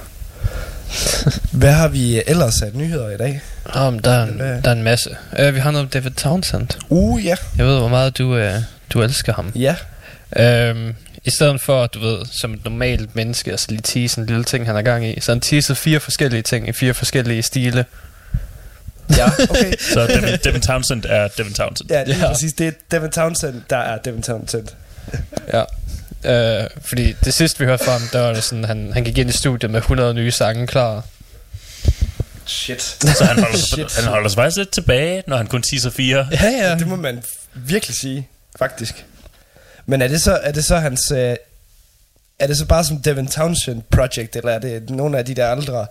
Hvad 1.62 1.72
har 1.72 1.88
vi 1.88 2.22
ellers 2.28 2.62
af 2.62 2.70
nyheder 2.74 3.10
i 3.10 3.18
dag? 3.18 3.42
Um, 3.88 4.00
der, 4.00 4.12
er 4.12 4.24
en, 4.24 4.30
Hvad? 4.34 4.62
der 4.62 4.70
er 4.70 4.74
en 4.76 4.84
masse. 4.84 5.10
Uh, 5.48 5.56
vi 5.56 5.60
har 5.60 5.72
noget 5.72 5.86
om 5.86 5.90
David 5.90 6.12
Townsend. 6.12 6.68
Uh, 6.90 7.26
ja. 7.26 7.36
Jeg 7.58 7.66
ved, 7.66 7.78
hvor 7.80 7.88
meget 7.88 8.18
du, 8.18 8.36
uh, 8.38 8.52
du 8.94 9.02
elsker 9.02 9.34
ham. 9.34 9.52
Ja. 9.56 9.76
Øhm, 10.38 10.94
I 11.26 11.30
stedet 11.30 11.62
for, 11.62 11.88
du 11.88 12.00
ved, 12.00 12.18
som 12.32 12.54
et 12.54 12.64
normalt 12.66 13.16
menneske, 13.16 13.52
altså 13.52 13.66
lige 13.70 13.82
tease 13.82 14.22
en 14.22 14.28
lille 14.28 14.44
ting, 14.44 14.66
han 14.66 14.76
er 14.76 14.82
gang 14.82 15.06
i, 15.06 15.20
så 15.22 15.32
han 15.32 15.40
teaset 15.42 15.78
fire 15.78 16.00
forskellige 16.00 16.42
ting 16.42 16.68
i 16.70 16.72
fire 16.72 16.94
forskellige 16.94 17.42
stile. 17.44 17.86
Ja, 19.18 19.26
okay. 19.50 19.74
Så 19.94 20.08
Devin, 20.08 20.40
Devin 20.44 20.62
Townsend 20.62 21.04
er 21.10 21.28
Devin 21.38 21.54
Townsend. 21.54 21.92
Ja, 21.92 22.00
det 22.04 22.14
er 22.16 22.20
Ja. 22.20 22.28
præcis. 22.28 22.54
Det 22.54 22.68
er 22.68 22.72
Devin 22.92 23.12
Townsend, 23.12 23.62
der 23.70 23.78
er 23.78 23.98
Devin 23.98 24.22
Townsend. 24.22 24.68
Ja. 25.54 25.64
Øh, 26.26 26.64
fordi 26.82 27.16
det 27.26 27.34
sidste, 27.34 27.60
vi 27.60 27.66
hørte 27.66 27.84
fra 27.86 27.92
ham, 27.92 28.02
der 28.14 28.22
var 28.22 28.34
det 28.34 28.44
sådan, 28.44 28.64
han, 28.64 28.92
han 28.94 29.04
gik 29.04 29.18
ind 29.18 29.30
i 29.30 29.34
studiet 29.34 29.72
med 29.72 29.80
100 29.80 30.14
nye 30.14 30.32
sange 30.32 30.68
klar. 30.68 31.04
Shit. 32.46 32.82
Så 32.82 33.26
han 33.26 33.40
holder, 33.44 33.58
Shit. 33.74 33.96
han 33.96 34.04
holder 34.04 34.30
sig 34.30 34.36
faktisk 34.36 34.58
lidt 34.58 34.72
tilbage, 34.72 35.24
når 35.28 35.38
han 35.38 35.48
kun 35.48 35.62
teaser 35.62 35.90
fire. 35.90 36.28
Ja, 36.32 36.46
ja. 36.46 36.76
Det 36.76 36.88
må 36.88 36.96
man 36.96 37.24
virkelig 37.54 37.96
sige, 37.96 38.28
faktisk. 38.60 39.06
Men 39.86 40.02
er 40.02 40.08
det 40.08 40.22
så, 40.22 40.40
er 40.44 40.52
det 40.52 40.66
så 40.66 40.78
hans... 40.78 41.12
Øh, 41.12 41.36
er 42.40 42.48
det 42.48 42.58
så 42.58 42.66
bare 42.66 42.84
som 42.84 43.02
Devin 43.02 43.28
Townsend 43.28 43.82
Project, 43.92 44.36
eller 44.36 44.52
er 44.52 44.60
det 44.60 44.90
nogle 44.90 45.18
af 45.18 45.26
de 45.26 45.34
der 45.34 45.52
andre, 45.52 45.86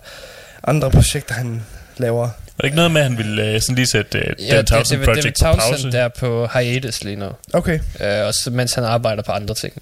andre 0.63 0.91
projekter, 0.91 1.33
han 1.35 1.63
laver? 1.97 2.21
Var 2.21 2.31
det 2.57 2.63
ikke 2.63 2.75
noget 2.75 2.91
med, 2.91 3.01
at 3.01 3.07
han 3.07 3.17
ville 3.17 3.55
uh, 3.55 3.61
sådan 3.61 3.75
lige 3.75 3.87
sætte 3.87 4.17
uh, 4.17 4.43
Ja, 4.47 4.51
Devin 4.53 4.65
Townsend 4.65 4.99
David, 4.99 5.07
David 5.07 5.21
Project 5.21 5.39
på 5.39 5.43
Townsend 5.45 5.83
pause? 5.83 5.91
der 5.97 6.03
er 6.03 6.07
på 6.07 6.47
hiatus 6.53 7.03
lige 7.03 7.15
nu. 7.15 7.29
Okay, 7.53 7.79
Øh, 7.99 8.25
også 8.27 8.49
mens 8.49 8.73
han 8.73 8.83
arbejder 8.83 9.23
på 9.23 9.31
andre 9.31 9.55
ting. 9.55 9.73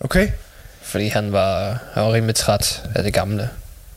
Okay. 0.00 0.28
Fordi 0.82 1.08
han 1.08 1.32
var, 1.32 1.78
han 1.92 2.02
var 2.04 2.12
rimelig 2.12 2.34
træt 2.34 2.82
af 2.94 3.02
det 3.02 3.14
gamle. 3.14 3.50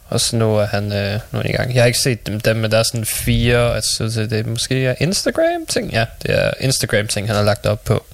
Og 0.08 0.21
så 0.21 0.36
nu 0.36 0.58
er 0.58 0.65
han, 0.65 0.84
øh, 0.93 1.19
nu 1.32 1.39
er 1.39 1.41
han 1.43 1.49
i 1.52 1.54
gang. 1.54 1.75
Jeg 1.75 1.82
har 1.84 1.88
ikke 1.88 1.99
set 1.99 2.28
dem, 2.28 2.39
dem 2.39 2.56
men 2.56 2.71
der 2.71 2.78
er 2.78 2.84
sådan 2.84 3.06
fire, 3.06 3.75
altså 3.75 4.12
så 4.12 4.25
det 4.25 4.45
måske 4.45 4.86
er 4.86 4.95
Instagram-ting. 4.99 5.91
Ja, 5.91 6.06
det 6.23 6.36
er 6.39 6.52
Instagram-ting, 6.60 7.28
han 7.28 7.36
har 7.36 7.43
lagt 7.43 7.65
op 7.65 7.84
på. 7.84 8.06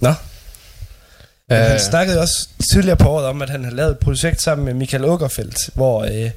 Nå. 0.00 0.14
Men 1.48 1.58
Øh, 1.58 1.64
han 1.64 1.80
snakkede 1.80 2.20
også 2.20 2.48
tidligere 2.72 2.96
på 2.96 3.08
året 3.08 3.26
om, 3.26 3.42
at 3.42 3.50
han 3.50 3.64
havde 3.64 3.76
lavet 3.76 3.90
et 3.90 3.98
projekt 3.98 4.42
sammen 4.42 4.64
med 4.64 4.74
Michael 4.74 5.04
Åkerfeldt, 5.04 5.70
hvor 5.74 6.04
øh, 6.04 6.30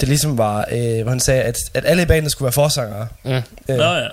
det 0.00 0.08
ligesom 0.08 0.38
var, 0.38 0.66
øh, 0.72 1.02
hvor 1.02 1.10
han 1.10 1.20
sagde, 1.20 1.42
at, 1.42 1.56
at 1.74 1.84
alle 1.86 2.02
i 2.02 2.06
banen 2.06 2.30
skulle 2.30 2.46
være 2.46 2.52
forsangere. 2.52 3.08
mm. 3.24 3.30
Øh, 3.68 3.76
Nå 3.76 3.94
ja. 3.94 4.08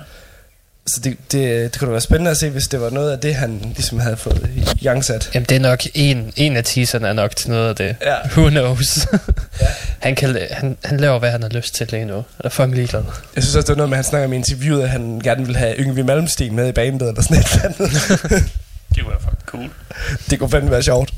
Så 0.87 0.99
det, 1.03 1.17
det, 1.31 1.71
det 1.73 1.79
kunne 1.79 1.87
da 1.87 1.91
være 1.91 2.01
spændende 2.01 2.31
at 2.31 2.37
se, 2.37 2.49
hvis 2.49 2.67
det 2.67 2.81
var 2.81 2.89
noget 2.89 3.11
af 3.11 3.19
det, 3.19 3.35
han 3.35 3.59
ligesom 3.75 3.99
havde 3.99 4.17
fået 4.17 4.49
igangsat. 4.81 5.29
Jamen, 5.33 5.45
det 5.49 5.55
er 5.55 5.59
nok 5.59 5.79
en, 5.93 6.33
en 6.35 6.57
af 6.57 6.63
teaserne 6.63 7.07
er 7.07 7.13
nok 7.13 7.35
til 7.35 7.49
noget 7.49 7.69
af 7.69 7.75
det. 7.75 7.95
Ja. 8.01 8.15
Who 8.37 8.49
knows? 8.49 9.07
Ja. 9.13 9.17
han, 10.07 10.15
kan, 10.15 10.37
han, 10.51 10.77
han 10.85 10.99
laver, 10.99 11.19
hvad 11.19 11.31
han 11.31 11.41
har 11.41 11.49
lyst 11.49 11.75
til 11.75 11.87
lige 11.91 12.05
nu. 12.05 12.13
Han 12.13 12.23
er 12.43 12.49
fucking 12.49 12.75
ligeglad. 12.75 13.03
Jeg 13.35 13.43
synes 13.43 13.55
også, 13.55 13.65
det 13.67 13.69
var 13.69 13.75
noget 13.75 13.89
med, 13.89 13.97
at 13.97 14.05
han 14.05 14.09
snakker 14.09 14.27
om 14.27 14.33
i 14.33 14.35
interviewet, 14.35 14.83
at 14.83 14.89
han 14.89 15.21
gerne 15.23 15.41
ville 15.45 15.57
have 15.59 15.75
Yngwie 15.79 16.03
Malmsteen 16.03 16.55
med 16.55 16.67
i 16.69 16.71
bandet, 16.71 17.07
eller 17.07 17.21
sådan 17.21 17.37
et 17.37 17.45
eller 17.53 17.65
andet. 17.65 17.91
Det 18.95 19.05
var 19.05 19.17
fucking 19.19 19.41
cool. 19.45 19.69
det 20.29 20.39
kunne 20.39 20.49
fandme 20.49 20.71
være 20.71 20.83
sjovt. 20.83 21.13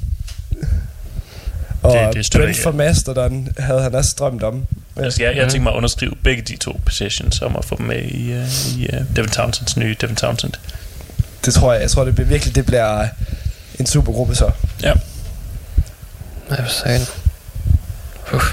Og 1.83 2.13
Det- 2.15 2.31
det 2.33 2.41
Brent 2.41 2.57
for 2.57 2.71
Mastodon 2.71 3.47
havde 3.59 3.81
han 3.81 3.95
også 3.95 4.15
drømt 4.19 4.43
om. 4.43 4.65
Altså, 4.97 5.23
jeg, 5.23 5.35
jeg 5.35 5.49
tænker 5.49 5.63
mig 5.63 5.71
at 5.73 5.77
underskrive 5.77 6.15
begge 6.23 6.41
de 6.41 6.55
to 6.55 6.79
positions 6.85 7.41
om 7.41 7.55
at 7.55 7.65
få 7.65 7.77
dem 7.77 7.85
med 7.85 8.03
i, 8.03 8.33
uh, 8.37 8.79
i 8.79 8.87
uh, 8.93 9.15
Devin 9.15 9.29
Townsends 9.31 9.77
nye 9.77 9.95
Devin 10.01 10.15
Townsend. 10.15 10.53
Det 11.45 11.53
tror 11.53 11.73
jeg. 11.73 11.81
Jeg 11.81 11.91
tror, 11.91 12.05
det 12.05 12.15
bliver 12.15 12.27
virkelig 12.27 12.55
det 12.55 12.65
bliver 12.65 13.07
en 13.79 13.85
supergruppe 13.85 14.35
så. 14.35 14.51
Ja. 14.83 14.93
Jeg 16.49 16.57
vil 16.57 16.69
sige. 16.69 17.07
Uh. 18.33 18.43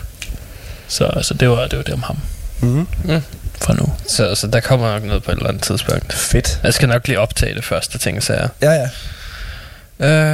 Så, 0.89 1.19
så 1.23 1.35
det, 1.35 1.49
var, 1.49 1.67
det 1.67 1.77
var 1.79 1.85
det 1.85 1.95
om 1.95 2.03
ham 2.03 2.19
Mm. 2.61 2.87
Mm. 3.05 3.23
for 3.63 3.73
nu. 3.73 3.93
Så, 4.09 4.35
så 4.35 4.47
der 4.47 4.61
kommer 4.61 4.93
nok 4.93 5.03
noget 5.03 5.23
på 5.23 5.31
et 5.31 5.37
eller 5.37 5.49
andet 5.49 5.63
tidspunkt. 5.63 6.13
Fedt. 6.13 6.61
Jeg 6.63 6.75
skal 6.75 6.89
nok 6.89 7.09
lige 7.09 7.21
optage 7.21 7.55
det 7.55 7.65
første 7.65 7.99
ting, 7.99 8.23
så 8.23 8.33
jeg. 8.33 8.49
Ja, 8.63 8.71
ja. 8.73 8.89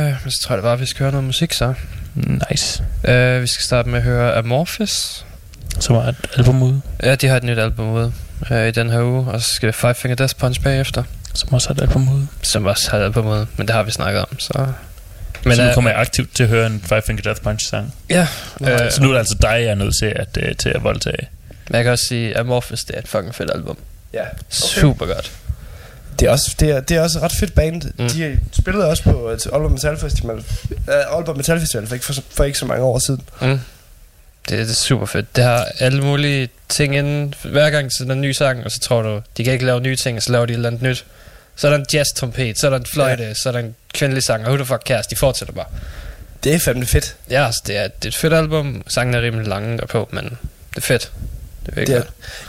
Øh, 0.07 0.17
men 0.25 0.31
så 0.31 0.41
tror 0.43 0.53
jeg 0.55 0.57
det 0.59 0.63
bare, 0.63 0.73
at 0.73 0.81
vi 0.81 0.87
skal 0.87 0.99
høre 1.01 1.11
noget 1.13 1.25
musik 1.25 1.53
så. 1.53 1.75
Nice. 2.15 2.85
Øh, 3.05 3.43
vi 3.43 3.47
skal 3.47 3.65
starte 3.65 3.89
med 3.89 3.99
at 3.99 4.05
høre 4.05 4.35
Amorphis. 4.37 5.25
Så 5.81 5.93
var 5.93 6.03
et 6.09 6.17
album 6.37 6.63
ude, 6.63 6.81
Ja, 7.03 7.15
de 7.15 7.27
har 7.29 7.37
et 7.37 7.43
nyt 7.45 7.59
album 7.59 7.89
ude 7.93 8.13
øh, 8.51 8.69
i 8.69 8.71
den 8.71 8.91
her 8.91 9.03
uge, 9.03 9.31
og 9.33 9.41
så 9.43 9.49
skal 9.55 9.73
Five 9.73 9.95
Finger 9.95 10.17
Death 10.17 10.35
Punch 10.37 10.61
bagefter, 10.63 11.03
som 11.35 11.53
også 11.53 11.69
har 11.69 11.75
et 11.75 11.81
album 11.81 12.09
ude. 12.15 12.27
som 12.43 12.67
også 12.67 12.91
har 12.91 12.99
et 12.99 13.03
album 13.05 13.27
ude, 13.27 13.47
men 13.57 13.67
det 13.69 13.75
har 13.77 13.83
vi 13.83 13.91
snakket 13.91 14.21
om, 14.23 14.39
så... 14.39 14.67
Men 15.45 15.57
så 15.57 15.63
nu 15.63 15.69
øh, 15.69 15.75
kommer 15.75 15.91
jeg 15.91 16.01
aktivt 16.01 16.35
til 16.35 16.43
at 16.43 16.49
høre 16.49 16.67
en 16.67 16.81
Five 16.85 17.03
Finger 17.03 17.23
Death 17.23 17.41
Punch 17.43 17.67
sang. 17.69 17.95
Ja, 18.11 18.29
Øh, 18.61 18.73
øh, 18.73 18.91
så 18.93 19.03
nu 19.03 19.09
er 19.09 19.13
det 19.13 19.19
altså 19.19 19.37
dig, 19.43 19.49
jeg 19.49 19.65
er 19.65 19.75
nødt 19.75 19.95
til 19.99 20.07
at, 20.07 20.39
uh, 20.49 20.57
til 20.57 20.69
at 20.69 20.83
voldtage. 20.85 21.29
men 21.69 21.75
jeg 21.77 21.85
kan 21.85 21.93
også 21.93 22.05
sige, 22.05 22.35
at 22.35 22.41
Amorphis, 22.41 22.85
det 22.85 22.95
er 22.97 23.01
et 23.01 23.09
fucking 23.09 23.35
fedt 23.35 23.51
album. 23.55 23.77
ja. 24.15 24.25
Super 24.49 25.07
godt. 25.07 25.33
Det 26.21 26.27
er 26.29 26.31
også, 26.31 26.55
det 26.61 26.71
er, 26.71 26.81
det 26.81 26.97
er 26.97 27.01
også 27.03 27.19
et 27.19 27.23
ret 27.23 27.33
fedt 27.33 27.55
band. 27.55 27.83
Mm. 27.99 28.09
De 28.09 28.39
spillede 28.53 28.87
også 28.89 29.03
på 29.03 29.29
et 29.29 29.47
Aalborg 29.53 29.71
Metal 29.73 29.97
Festival, 29.99 30.37
uh, 30.37 31.15
Aalborg 31.17 31.37
Metal 31.37 31.61
Festival 31.61 31.87
for 31.87 31.95
ikke, 31.95 32.07
for, 32.07 32.15
for 32.31 32.45
ikke 32.45 32.59
så 32.59 32.67
mange 32.67 32.85
år 32.85 32.99
siden. 32.99 33.21
Mm. 33.43 33.61
Det, 34.49 34.59
det 34.59 34.71
er 34.71 34.75
super 34.75 35.07
fedt. 35.07 35.37
Det 35.37 35.45
har 35.45 35.67
alle 35.79 36.03
mulige 36.03 36.49
ting 36.69 36.97
inden. 36.97 37.35
Hver 37.45 37.71
gang 37.71 37.93
så 37.93 38.05
der 38.05 38.13
en 38.13 38.21
ny 38.21 38.33
sang, 38.33 38.65
og 38.65 38.71
så 38.71 38.81
tror 38.81 39.03
du, 39.03 39.21
de 39.37 39.45
kan 39.45 39.53
ikke 39.53 39.65
lave 39.67 39.81
nye 39.81 39.97
ting, 39.97 40.17
og 40.17 40.23
så 40.23 40.33
laver 40.33 40.47
de 40.47 40.53
et 40.53 40.57
eller 40.57 40.69
andet 40.69 40.83
nyt. 40.83 41.05
Så 41.57 41.67
er 41.67 41.71
der 41.71 41.79
en 41.79 41.87
jazz-trompet, 41.93 42.59
så 42.59 42.67
er 42.67 42.71
der 42.71 42.79
en 42.79 42.87
fløjte, 42.87 43.23
ja. 43.23 43.35
så 43.35 43.49
er 43.49 43.53
der 43.53 43.59
en 43.59 43.75
kvindelig 43.95 44.23
sang, 44.23 44.43
og 44.45 44.49
who 44.49 44.57
the 44.57 44.67
fuck 44.67 44.83
cares, 44.87 45.07
de 45.07 45.17
fortsætter 45.17 45.55
bare. 45.55 45.67
Det 46.45 46.55
er 46.55 46.59
fandme 46.59 46.87
fedt. 46.87 47.17
Ja, 47.31 47.47
altså, 47.47 47.63
det, 47.67 47.77
er, 47.77 47.83
det 47.89 48.05
er 48.05 48.09
et 48.09 48.15
fedt 48.17 48.33
album. 48.33 48.83
Sangen 48.89 49.15
er 49.15 49.23
rimelig 49.23 49.47
lange 49.47 49.79
derpå, 49.79 50.09
men 50.13 50.25
det 50.25 50.77
er 50.77 50.81
fedt. 50.81 51.13
Det 51.67 51.79
er 51.79 51.85
Det 51.85 51.97
er, 51.97 52.03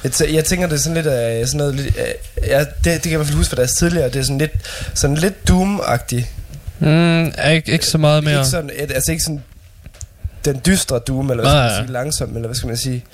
jeg, 0.04 0.12
tæ- 0.12 0.34
jeg 0.34 0.46
tænker, 0.46 0.68
det 0.68 0.76
er 0.76 0.80
sådan 0.80 0.94
lidt, 1.04 1.08
uh, 1.08 1.48
sådan 1.48 1.58
noget, 1.58 1.76
lidt, 1.76 1.96
uh, 1.96 2.48
ja, 2.48 2.60
det, 2.60 2.68
det 2.84 2.84
kan 2.84 3.12
jeg 3.12 3.12
i 3.12 3.16
hvert 3.16 3.28
fald 3.28 3.38
huske 3.38 3.50
fra 3.50 3.56
deres 3.56 3.72
tidligere, 3.74 4.10
det 4.10 4.16
er 4.16 4.24
sådan 4.24 4.38
lidt, 4.38 4.52
sådan 4.94 5.16
lidt 5.16 5.34
Doom-agtigt. 5.50 6.26
Mm, 6.80 7.26
ikke, 7.52 7.72
ikke 7.72 7.86
så 7.86 7.98
meget 7.98 8.24
mere. 8.24 8.38
Ikke 8.40 8.50
sådan, 8.50 8.70
et, 8.74 8.92
altså 8.92 9.12
ikke 9.12 9.24
sådan 9.24 9.44
den 10.45 10.62
dystre 10.65 10.99
Doom, 10.99 11.32
eller 11.32 11.43
hvad 11.43 11.52
skal 11.52 11.60
man 11.62 11.69
ja. 11.71 11.78
sige, 11.86 11.91
langsom, 11.93 12.30
eller 12.36 12.47
hvad 12.47 12.56
skal 12.56 12.67
man 12.67 12.78
sige. 12.78 13.06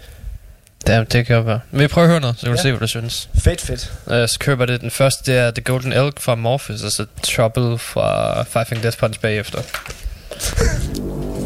Det, 0.88 1.14
det 1.14 1.26
kan 1.26 1.46
være. 1.46 1.60
Men 1.72 1.82
vi 1.82 1.88
prøver 1.88 2.06
at 2.06 2.10
høre 2.12 2.22
noget, 2.22 2.36
så 2.36 2.42
kan 2.42 2.52
du 2.52 2.58
Ja. 2.58 2.62
se, 2.64 2.72
hvad 2.72 2.80
du 2.80 2.88
synes. 2.88 3.30
Fedt, 3.40 3.62
fedt. 3.62 3.92
Uh, 4.06 4.12
så 4.14 4.36
køber 4.40 4.66
det. 4.66 4.82
Den 4.82 4.92
første, 4.92 5.32
det 5.32 5.40
er 5.40 5.52
The 5.52 5.62
Golden 5.64 5.94
Elk 5.94 6.20
fra 6.22 6.36
Morpheus, 6.36 6.84
og 6.84 6.92
så 6.92 7.06
Trouble 7.24 7.78
fra 7.78 8.44
Five 8.44 8.66
Finger 8.66 8.82
Death 8.82 8.98
Punch 8.98 9.20
bagefter. 9.20 9.62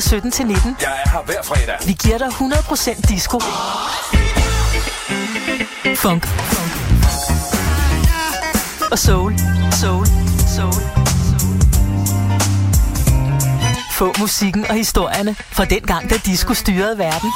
fra 0.00 0.08
17 0.08 0.30
til 0.30 0.46
19. 0.46 0.76
Jeg 0.80 0.88
er 1.04 1.10
her 1.10 1.22
hver 1.24 1.42
fredag. 1.42 1.76
Vi 1.86 1.92
giver 1.92 2.18
dig 2.18 2.26
100% 2.26 3.08
disco. 3.08 3.40
Funk. 5.96 6.28
Og 8.90 8.98
soul. 8.98 9.38
Soul. 9.80 10.06
Soul. 10.56 10.72
Få 13.92 14.14
musikken 14.18 14.66
og 14.68 14.74
historierne 14.74 15.34
fra 15.34 15.64
den 15.64 15.82
gang, 15.82 16.10
da 16.10 16.14
disco 16.26 16.54
styrede 16.54 16.98
verden. 16.98 17.30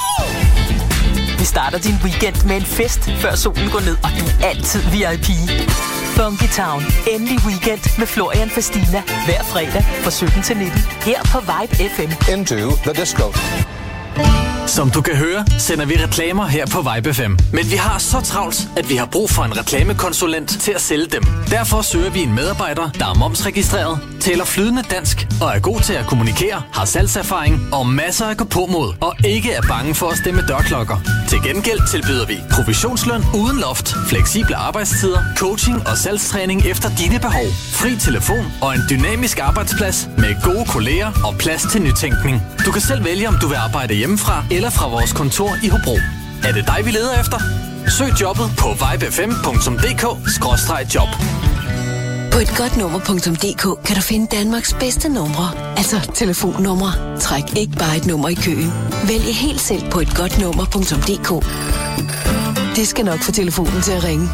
Vi 1.38 1.44
starter 1.44 1.78
din 1.78 1.94
weekend 2.04 2.44
med 2.46 2.56
en 2.56 2.66
fest, 2.66 3.10
før 3.20 3.34
solen 3.34 3.70
går 3.70 3.80
ned, 3.80 3.96
og 4.04 4.10
du 4.18 4.24
er 4.24 4.48
altid 4.48 4.80
VIP. 4.80 5.28
Funky 6.16 6.48
Town. 6.48 6.82
Endelig 7.14 7.38
weekend 7.46 7.98
med 7.98 8.06
Florian 8.06 8.50
Fastina. 8.50 9.02
Hver 9.26 9.42
fredag 9.42 9.82
fra 10.02 10.10
17 10.10 10.42
til 10.42 10.56
19. 10.56 10.72
Her 11.02 11.20
på 11.32 11.38
Vibe 11.40 11.74
FM. 11.94 12.32
into 12.34 12.76
the 12.86 12.92
disco. 13.00 13.24
Som 14.66 14.90
du 14.90 15.00
kan 15.00 15.16
høre, 15.16 15.44
sender 15.58 15.86
vi 15.86 15.94
reklamer 15.96 16.46
her 16.46 16.66
på 16.66 16.84
Vibe 16.94 17.14
5. 17.14 17.38
Men 17.52 17.70
vi 17.70 17.76
har 17.76 17.98
så 17.98 18.20
travlt, 18.20 18.68
at 18.76 18.90
vi 18.90 18.96
har 18.96 19.06
brug 19.06 19.30
for 19.30 19.42
en 19.42 19.58
reklamekonsulent 19.58 20.48
til 20.48 20.72
at 20.72 20.80
sælge 20.80 21.06
dem. 21.06 21.22
Derfor 21.50 21.82
søger 21.82 22.10
vi 22.10 22.20
en 22.20 22.34
medarbejder, 22.34 22.90
der 22.98 23.06
er 23.10 23.14
momsregistreret, 23.14 23.98
taler 24.20 24.44
flydende 24.44 24.82
dansk 24.90 25.26
og 25.42 25.48
er 25.56 25.60
god 25.60 25.80
til 25.80 25.92
at 25.92 26.06
kommunikere, 26.06 26.62
har 26.72 26.84
salgserfaring 26.84 27.74
og 27.74 27.86
masser 27.86 28.26
af 28.26 28.36
gå 28.36 28.44
på 28.44 28.66
mod 28.66 28.94
og 29.00 29.14
ikke 29.24 29.52
er 29.52 29.62
bange 29.68 29.94
for 29.94 30.06
at 30.08 30.18
stemme 30.18 30.42
dørklokker. 30.48 30.96
Til 31.28 31.38
gengæld 31.42 31.90
tilbyder 31.90 32.26
vi 32.26 32.36
provisionsløn 32.50 33.22
uden 33.34 33.58
loft, 33.60 33.94
fleksible 34.08 34.56
arbejdstider, 34.56 35.20
coaching 35.36 35.88
og 35.88 35.98
salgstræning 35.98 36.66
efter 36.66 36.88
dine 36.98 37.18
behov, 37.18 37.46
fri 37.72 37.96
telefon 37.96 38.46
og 38.62 38.74
en 38.74 38.80
dynamisk 38.90 39.38
arbejdsplads 39.38 40.08
med 40.18 40.42
gode 40.42 40.64
kolleger 40.68 41.12
og 41.24 41.34
plads 41.38 41.62
til 41.72 41.82
nytænkning. 41.82 42.42
Du 42.66 42.72
kan 42.72 42.80
selv 42.80 43.04
vælge, 43.04 43.28
om 43.28 43.36
du 43.42 43.46
vil 43.48 43.56
arbejde 43.56 43.94
hjemmefra 43.94 44.44
eller 44.56 44.70
fra 44.70 44.88
vores 44.88 45.12
kontor 45.12 45.56
i 45.62 45.68
Hobro. 45.68 45.98
Er 46.44 46.52
det 46.52 46.66
dig, 46.66 46.86
vi 46.86 46.90
leder 46.90 47.20
efter? 47.20 47.38
Søg 47.98 48.20
jobbet 48.20 48.50
på 48.58 48.66
vibe5.dk-job. 48.66 51.08
På 52.32 52.38
et 52.38 52.54
godt 52.56 52.76
nummer.dk 52.76 53.84
kan 53.86 53.96
du 53.96 54.02
finde 54.02 54.36
Danmarks 54.36 54.74
bedste 54.80 55.08
numre. 55.08 55.50
Altså 55.76 56.10
telefonnumre. 56.14 57.18
Træk 57.20 57.56
ikke 57.56 57.76
bare 57.76 57.96
et 57.96 58.06
nummer 58.06 58.28
i 58.28 58.34
køen. 58.34 58.72
Vælg 59.08 59.24
helt 59.24 59.60
selv 59.60 59.90
på 59.90 60.00
et 60.00 60.14
godt 60.16 60.40
nummer.dk. 60.40 61.44
Det 62.76 62.88
skal 62.88 63.04
nok 63.04 63.20
få 63.20 63.32
telefonen 63.32 63.82
til 63.82 63.92
at 63.92 64.04
ringe. 64.04 64.28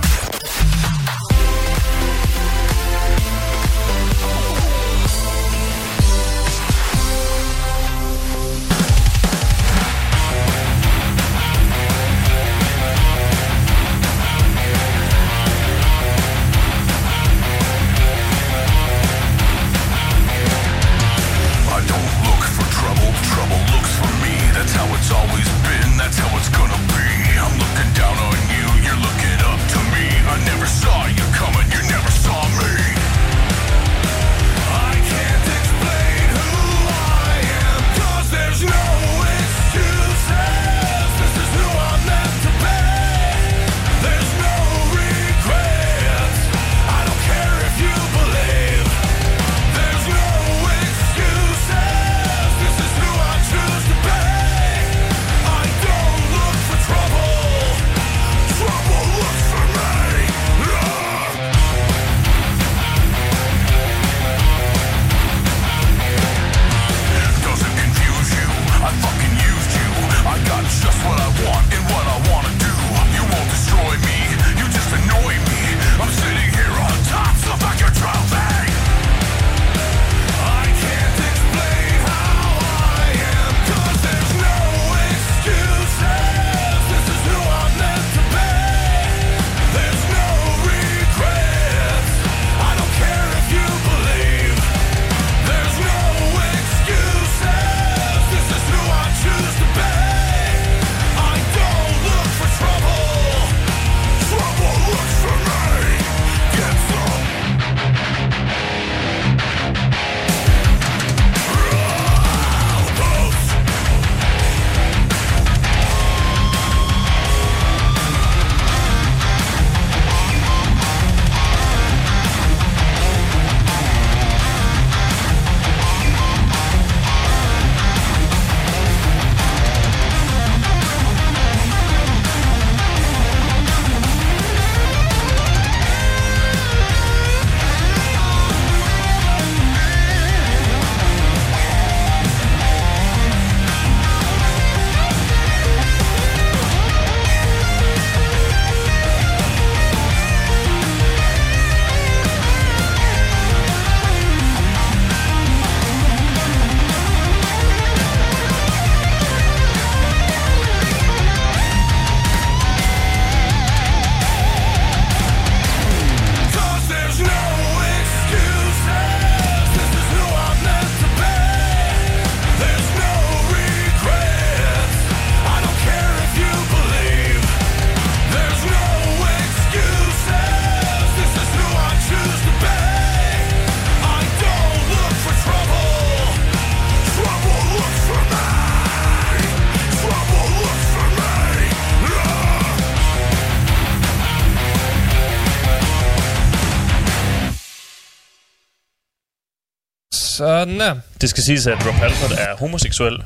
Det 201.20 201.30
skal 201.30 201.42
siges, 201.42 201.66
at 201.66 201.86
Rob 201.86 201.94
Halford 201.94 202.30
er 202.38 202.56
homoseksuel. 202.58 203.22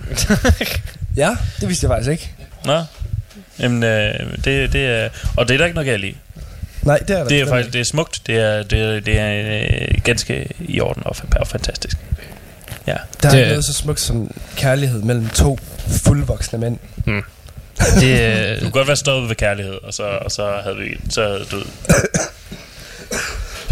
Ja, 1.17 1.37
det 1.61 1.69
vidste 1.69 1.85
jeg 1.85 1.91
faktisk 1.91 2.11
ikke. 2.11 2.31
Nå. 2.65 2.83
Jamen, 3.59 3.83
øh, 3.83 4.15
det, 4.45 4.73
det 4.73 4.87
er... 4.87 5.09
Og 5.37 5.49
det 5.49 5.55
er 5.55 5.59
der 5.59 5.65
ikke 5.65 5.75
noget 5.75 5.87
galt 5.91 6.05
i. 6.05 6.17
Nej, 6.83 6.99
det 6.99 7.11
er 7.11 7.19
der 7.19 7.25
Det 7.29 7.41
er 7.41 7.47
faktisk 7.47 7.73
det 7.73 7.81
er 7.81 7.85
smukt. 7.85 8.21
Det 8.27 8.37
er, 8.37 8.63
det 8.63 8.81
er, 8.81 9.01
det 9.01 9.19
er 9.19 9.61
øh, 9.93 10.01
ganske 10.05 10.49
i 10.61 10.81
orden 10.81 11.03
og, 11.07 11.17
og 11.37 11.47
fantastisk. 11.47 11.97
Ja. 12.87 12.97
Der 13.23 13.31
Det- 13.31 13.41
er 13.43 13.49
noget 13.49 13.65
så 13.65 13.73
smukt 13.73 14.01
som 14.01 14.31
kærlighed 14.57 15.03
mellem 15.03 15.29
to 15.29 15.59
fuldvoksne 16.05 16.59
mænd. 16.59 16.79
Det, 18.01 18.21
øh, 18.21 18.57
Du 18.57 18.61
kunne 18.61 18.71
godt 18.71 18.89
være 18.89 18.97
stoppet 18.97 19.29
ved 19.29 19.37
kærlighed, 19.37 19.75
og 19.83 19.95
så, 19.95 20.03
og 20.03 20.31
så 20.31 20.53
havde 20.63 20.77
vi 20.77 20.97
så 21.11 21.23
havde 21.23 21.45
du... 21.51 21.57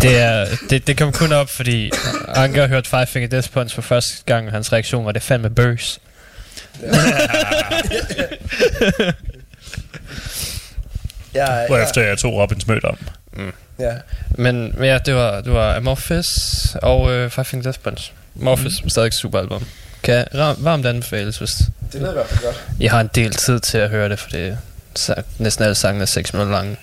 det, 0.02 0.18
er, 0.18 0.46
det, 0.70 0.86
det 0.86 0.98
kom 0.98 1.12
kun 1.12 1.32
op, 1.32 1.48
fordi 1.50 1.90
Anker 2.28 2.66
hørte 2.66 2.88
Five 2.88 3.06
Finger 3.06 3.28
Death 3.28 3.50
Punch 3.50 3.74
for 3.74 3.82
første 3.82 4.14
gang, 4.26 4.46
og 4.46 4.52
hans 4.52 4.72
reaktion 4.72 5.04
var, 5.04 5.12
det 5.12 5.22
fandme 5.22 5.50
bøs. 5.50 6.00
Ja, 11.34 11.66
Hvorefter 11.66 12.02
jeg 12.02 12.18
tog 12.18 12.34
Robins 12.34 12.66
mødt 12.66 12.84
om. 12.84 12.98
ja. 13.78 13.92
Men 14.30 14.74
men 14.76 14.84
ja, 14.84 14.98
det 14.98 15.14
var, 15.14 15.40
det 15.40 15.52
var 15.52 15.76
Amorphis 15.76 16.26
og 16.82 17.12
øh, 17.12 17.30
Five 17.30 17.44
Finger 17.44 17.62
Death 17.62 17.78
Punch. 17.78 18.12
Amorphis 18.40 18.82
mm. 18.82 18.88
stadig 18.90 19.12
super 19.12 19.38
album. 19.38 19.66
Kan 20.02 20.24
varmt 20.32 20.86
anbefales, 20.86 21.38
hvis 21.38 21.50
Det 21.92 22.00
lyder 22.00 22.10
i 22.10 22.14
hvert 22.14 22.26
fald 22.26 22.40
godt. 22.44 22.64
I 22.80 22.86
har 22.86 23.00
en 23.00 23.10
del 23.14 23.34
tid 23.34 23.60
til 23.60 23.78
at 23.78 23.90
høre 23.90 24.08
det, 24.08 24.18
for 24.18 24.30
det 24.30 24.56
er 25.08 25.22
næsten 25.38 25.64
alle 25.64 25.74
sangene 25.74 26.02
er 26.02 26.06
6 26.06 26.32
minutter 26.32 26.52
lange. 26.52 26.76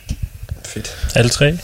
Fedt. 0.66 0.98
Alle 1.16 1.30
tre? 1.30 1.58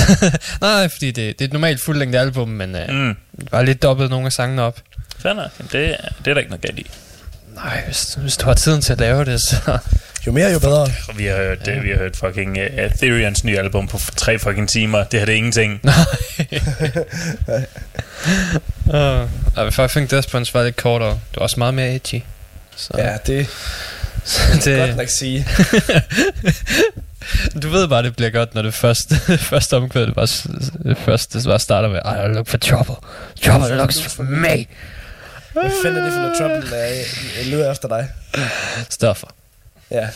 Nej, 0.60 0.88
fordi 0.88 1.06
det, 1.10 1.16
det 1.38 1.40
er 1.40 1.44
et 1.44 1.52
normalt 1.52 1.80
fuldlængde 1.80 2.18
album, 2.20 2.48
men 2.48 2.76
øh, 2.76 2.88
mm. 2.88 3.16
Bare 3.50 3.64
lidt 3.64 3.82
dobbelt 3.82 4.10
nogle 4.10 4.26
af 4.26 4.32
sangene 4.32 4.62
op. 4.62 4.80
Jamen, 5.24 5.44
Det, 5.72 5.90
er- 5.90 5.96
det 6.24 6.30
er 6.30 6.34
der 6.34 6.38
ikke 6.38 6.50
noget 6.50 6.62
galt 6.62 6.78
i. 6.78 6.86
Nej, 7.54 7.82
hvis, 7.86 8.14
hvis 8.14 8.36
du 8.36 8.46
har 8.46 8.54
tiden 8.54 8.80
til 8.80 8.92
at 8.92 9.00
lave 9.00 9.24
det, 9.24 9.40
så... 9.40 9.78
Jo 10.26 10.32
mere, 10.32 10.50
jo 10.52 10.58
bedre. 10.58 10.88
Vi 11.16 11.24
har 11.26 11.36
hørt, 11.36 11.66
ja. 11.66 11.78
vi 11.80 11.90
har 11.90 11.96
hørt 11.96 12.16
fucking 12.16 12.50
uh, 12.58 12.62
Ethereums 12.64 13.44
nye 13.44 13.58
album 13.58 13.88
på 13.88 13.98
tre 14.16 14.38
fucking 14.38 14.68
timer. 14.68 15.04
Det 15.04 15.18
her 15.20 15.26
det 15.26 15.32
er 15.32 15.36
ingenting. 15.36 15.80
Uh, 18.86 19.22
uh, 19.84 19.88
Finger 19.90 20.08
Death 20.08 20.28
Punch 20.28 20.54
var 20.54 20.64
lidt 20.64 20.76
kortere. 20.76 21.10
Det 21.10 21.36
var 21.36 21.42
også 21.42 21.54
meget 21.58 21.74
mere 21.74 21.94
edgy. 21.94 22.22
Så, 22.76 22.90
Ja, 22.98 23.16
det 23.26 23.46
så 24.24 24.40
kan 24.62 24.78
godt 24.78 24.88
det, 24.88 24.96
nok 24.96 25.08
sige. 25.08 25.46
du 27.62 27.68
ved 27.68 27.88
bare, 27.88 28.02
det 28.02 28.16
bliver 28.16 28.30
godt, 28.30 28.54
når 28.54 28.62
det 28.62 28.74
første, 28.74 29.16
første 29.52 29.76
omkvæd, 29.76 30.06
det, 30.06 30.14
bare, 30.14 30.26
s- 30.26 30.46
det 31.32 31.44
bare 31.44 31.58
starter 31.58 31.88
med 31.88 32.00
I 32.04 32.34
look 32.34 32.48
for 32.48 32.58
trouble. 32.58 32.94
Trouble 33.44 33.76
looks 33.76 34.02
for 34.02 34.22
me. 34.22 34.66
Hvad 35.52 35.70
fanden 35.82 36.00
er 36.00 36.04
det 36.04 36.12
for 36.12 36.20
noget 36.20 36.36
trouble, 36.38 36.70
der 36.70 36.76
jeg, 36.84 37.04
jeg 37.38 37.46
leder 37.46 37.72
efter 37.72 37.88
dig? 37.88 38.08
Stoffer. 38.90 39.26
Ja. 39.90 40.08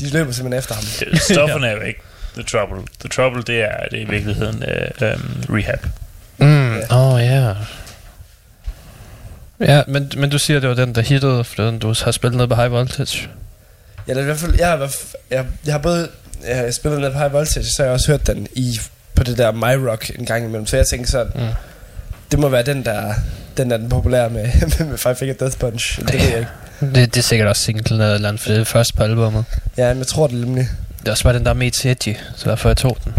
De 0.00 0.10
løber 0.10 0.32
simpelthen 0.32 0.52
efter 0.52 0.74
ham. 0.74 0.84
Det- 1.00 1.22
Stofferne 1.22 1.66
er 1.66 1.72
jo 1.72 1.80
ikke 1.80 2.00
the 2.34 2.42
trouble. 2.42 2.82
The 3.00 3.08
trouble, 3.08 3.42
det 3.42 3.60
er, 3.62 3.88
det 3.90 3.98
er 3.98 4.02
i 4.06 4.08
virkeligheden 4.10 4.56
uh, 5.02 5.08
um, 5.08 5.54
rehab. 5.56 5.86
Mm, 6.38 6.76
Ja. 6.76 7.14
oh, 7.14 7.20
ja. 7.22 7.54
Ja, 9.60 9.82
men, 9.88 10.12
men 10.16 10.30
du 10.30 10.38
siger, 10.38 10.60
det 10.60 10.68
var 10.68 10.74
den, 10.74 10.94
der 10.94 11.00
hittede, 11.00 11.44
for 11.44 11.62
den, 11.62 11.78
du 11.78 11.94
har 12.04 12.10
spillet 12.10 12.36
ned 12.38 12.46
på 12.48 12.54
High 12.54 12.70
Voltage. 12.72 13.28
Ja, 14.08 14.12
det 14.12 14.18
er 14.18 14.22
i 14.22 14.24
hvert 14.24 14.38
fald, 14.38 14.54
jeg, 14.58 14.68
har, 14.68 14.90
jeg, 15.30 15.44
jeg 15.66 15.74
har 15.74 15.78
både 15.78 16.08
jeg 16.48 16.56
har 16.56 16.70
spillet 16.70 17.02
den 17.02 17.12
på 17.12 17.18
High 17.18 17.32
Voltage, 17.32 17.64
så 17.64 17.74
har 17.78 17.84
jeg 17.84 17.92
også 17.92 18.10
hørt 18.10 18.26
den 18.26 18.46
i, 18.54 18.80
på 19.14 19.22
det 19.24 19.38
der 19.38 19.52
My 19.52 19.88
Rock 19.90 20.10
en 20.18 20.24
gang 20.26 20.44
imellem. 20.44 20.66
Så 20.66 20.76
jeg 20.76 20.86
tænkte 20.86 21.10
sådan, 21.10 21.32
Mm. 21.34 21.40
det 22.30 22.38
må 22.38 22.48
være 22.48 22.62
den, 22.62 22.84
der 22.84 23.14
den 23.56 23.72
er 23.72 23.76
den 23.76 23.88
populære 23.88 24.30
med, 24.30 24.44
med 24.86 24.98
Five 24.98 25.14
Finger 25.16 25.34
Death 25.34 25.58
Punch. 25.58 25.98
Det 26.00 26.12
ved 26.12 26.20
jeg 26.28 26.38
ikke. 26.38 26.50
Det, 26.80 27.14
det 27.14 27.16
er 27.16 27.22
sikkert 27.22 27.48
også 27.48 27.62
singlen 27.62 28.00
eller 28.00 28.06
et 28.10 28.14
eller 28.14 28.28
andet, 28.28 28.42
for 28.42 28.48
det 28.48 28.54
er 28.54 28.60
det 28.60 28.66
første 28.66 28.94
på 28.96 29.02
albumet. 29.02 29.44
Ja, 29.76 29.88
men 29.88 29.98
jeg 29.98 30.06
tror 30.06 30.26
det 30.26 30.36
nemlig. 30.36 30.68
Det 31.00 31.06
er 31.08 31.10
også 31.10 31.24
bare 31.24 31.34
den, 31.34 31.44
der 31.44 31.50
er 31.50 31.54
mest 31.54 31.86
edgy, 31.86 32.16
så 32.36 32.50
derfor 32.50 32.68
jeg 32.68 32.76
tog 32.76 32.98
den. 33.04 33.12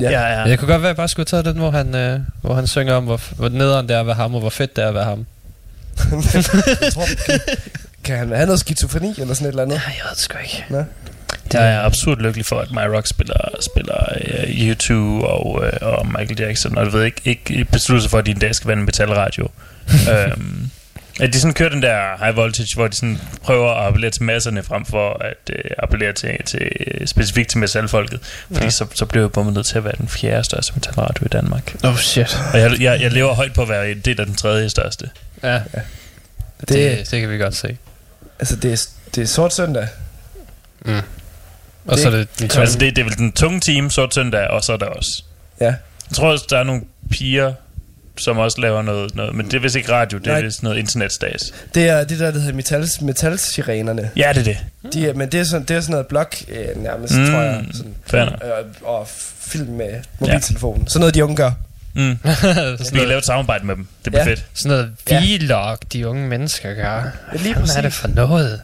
Ja. 0.00 0.10
ja. 0.10 0.26
Ja. 0.26 0.40
Jeg 0.48 0.58
kunne 0.58 0.68
godt 0.72 0.82
være, 0.82 0.90
at 0.90 0.94
jeg 0.94 0.96
bare 0.96 1.08
skulle 1.08 1.26
have 1.30 1.42
taget 1.42 1.54
den, 1.54 1.62
hvor 1.62 1.70
han, 1.70 1.94
øh, 1.94 2.20
hvor 2.42 2.54
han 2.54 2.66
synger 2.66 2.94
om, 2.94 3.04
hvor, 3.04 3.20
hvor 3.36 3.48
nederen 3.48 3.88
det 3.88 3.96
er 3.96 4.00
at 4.00 4.06
være 4.06 4.16
ham, 4.16 4.34
og 4.34 4.40
hvor 4.40 4.50
fedt 4.50 4.76
det 4.76 4.84
er 4.84 4.88
at 4.88 4.94
være 4.94 5.04
ham. 5.04 5.26
jeg 6.34 6.92
tror, 6.92 7.06
kan, 8.06 8.18
han 8.18 8.28
have 8.32 8.46
noget 8.46 8.60
skizofreni 8.60 9.14
eller 9.18 9.34
sådan 9.34 9.46
et 9.46 9.50
eller 9.50 9.62
andet? 9.62 9.76
Nej, 9.86 9.94
jeg 9.96 10.04
ved 10.04 10.10
det 10.14 10.18
sgu 10.22 10.38
ikke. 10.44 10.64
Nå. 10.68 10.84
Jeg 11.52 11.72
er 11.72 11.80
absurd 11.80 12.18
lykkelig 12.18 12.46
for, 12.46 12.58
at 12.60 12.70
My 12.70 12.94
Rock 12.94 13.06
spiller, 13.06 13.36
spiller 13.60 14.08
uh, 14.32 14.70
U2 14.72 14.92
og, 15.26 15.46
uh, 15.54 15.88
og 15.88 16.06
Michael 16.06 16.40
Jackson, 16.40 16.78
og 16.78 16.86
du 16.86 16.90
ved 16.90 17.04
ikke, 17.04 17.20
ikke 17.24 17.64
beslutte 17.64 18.02
sig 18.02 18.10
for, 18.10 18.18
at 18.18 18.26
de 18.26 18.30
en 18.30 18.38
dag 18.38 18.54
skal 18.54 18.68
være 18.68 18.78
en 18.78 18.84
metalradio. 18.84 19.48
um, 20.36 20.70
at 21.20 21.32
de 21.32 21.40
sådan 21.40 21.54
kører 21.54 21.68
den 21.68 21.82
der 21.82 22.24
high 22.24 22.36
voltage, 22.36 22.74
hvor 22.74 22.86
de 22.88 22.96
sådan 22.96 23.20
prøver 23.42 23.70
at 23.72 23.86
appellere 23.86 24.10
til 24.10 24.22
masserne, 24.22 24.62
frem 24.62 24.84
for 24.86 25.22
at 25.22 25.50
uh, 25.54 25.70
appellere 25.78 26.12
til, 26.12 26.30
til 26.46 26.70
specifikt 27.06 27.48
til 27.50 27.58
metalfolket. 27.58 28.20
Fordi 28.46 28.58
Ja. 28.60 28.64
ja. 28.64 28.70
så, 28.70 28.86
så 28.94 29.06
blev 29.06 29.22
jeg 29.22 29.32
bommet 29.32 29.54
nødt 29.54 29.66
til 29.66 29.78
at 29.78 29.84
være 29.84 29.94
den 29.98 30.08
fjerde 30.08 30.44
største 30.44 30.72
metalradio 30.74 31.24
i 31.24 31.28
Danmark. 31.28 31.74
Oh 31.84 31.96
shit. 31.96 32.38
Og 32.52 32.60
jeg, 32.60 32.80
jeg, 32.80 33.00
jeg 33.00 33.12
lever 33.12 33.34
højt 33.34 33.52
på 33.52 33.62
at 33.62 33.68
være 33.68 33.90
en 33.90 34.00
del 34.00 34.20
af 34.20 34.26
den 34.26 34.34
tredje 34.34 34.70
største. 34.70 35.10
Ja. 35.42 35.52
Det- 35.54 35.62
Det, 36.60 36.68
det, 36.68 37.10
det 37.10 37.20
kan 37.20 37.30
vi 37.30 37.38
godt 37.38 37.54
se. 37.56 37.76
Altså, 38.38 38.56
det 38.56 38.72
er, 38.72 38.86
det 39.14 39.22
er 39.22 39.26
sort 39.26 39.54
søndag. 39.54 39.88
Mm. 40.84 40.92
Og 40.94 41.02
Det- 41.90 41.98
så 41.98 42.06
er 42.08 42.12
det 42.16 42.28
den 42.38 42.50
Så 42.50 42.60
altså, 42.60 42.78
det, 42.78 42.96
det 42.96 43.02
er 43.02 43.06
vel 43.06 43.16
den 43.18 43.32
tunge 43.32 43.60
team, 43.60 43.90
Sort 43.90 44.14
Søndag, 44.14 44.48
og 44.48 44.64
så 44.64 44.72
er 44.72 44.76
der 44.76 44.86
også. 44.86 45.22
Ja. 45.60 45.64
Jeg 45.66 46.14
tror 46.14 46.30
også, 46.32 46.46
der 46.50 46.58
er 46.58 46.64
nogle 46.64 46.82
piger, 47.10 47.52
som 48.18 48.38
også 48.38 48.60
laver 48.60 48.82
noget, 48.82 49.14
noget 49.14 49.34
men 49.34 49.46
det 49.46 49.54
er 49.54 49.58
vist 49.60 49.76
ikke 49.76 49.92
radio, 49.92 50.18
det 50.18 50.26
er 50.26 50.32
Nej. 50.32 50.40
vist 50.42 50.62
noget 50.62 50.76
internetstas. 50.78 51.52
Det 51.74 51.88
er 51.88 52.04
det 52.04 52.18
der, 52.18 52.30
der 52.30 52.38
hedder 52.40 52.54
metals, 52.54 53.00
metalsirenerne. 53.00 54.10
Ja, 54.16 54.32
det 54.34 54.40
er 54.40 54.44
det. 54.44 54.92
De 54.92 55.08
er, 55.08 55.14
men 55.14 55.32
det 55.32 55.40
er 55.40 55.44
sådan, 55.44 55.66
det 55.66 55.76
er 55.76 55.80
sådan 55.80 55.90
noget 55.92 56.06
blog 56.06 56.26
øh, 56.48 56.82
nærmest, 56.82 57.14
Mm, 57.14 57.26
tror 57.26 57.40
jeg. 57.40 57.64
Sådan, 58.06 58.28
øh, 58.28 58.64
og 58.82 59.08
film 59.40 59.68
med 59.72 60.00
mobiltelefonen. 60.18 60.82
Ja. 60.82 60.88
Sådan 60.88 61.00
noget, 61.00 61.14
de 61.14 61.24
unge 61.24 61.36
gør. 61.36 61.50
Mm. 61.96 62.18
sådan, 62.24 62.78
Vi 62.92 62.98
kan 62.98 63.08
lave 63.08 63.18
et 63.18 63.24
samarbejde 63.26 63.66
med 63.66 63.76
dem. 63.76 63.86
Det 64.04 64.12
bliver 64.12 64.24
Ja. 64.24 64.30
fedt. 64.30 64.44
sådan 64.54 64.68
noget 64.70 64.92
Ja. 65.10 65.38
vlog, 65.46 65.78
de 65.92 66.08
unge 66.08 66.28
mennesker 66.28 66.74
gør. 66.74 66.82
Ja, 66.82 67.02
lige 67.42 67.54
Hvad 67.54 67.68
er 67.76 67.80
det 67.80 67.92
for 67.92 68.08
noget? 68.08 68.60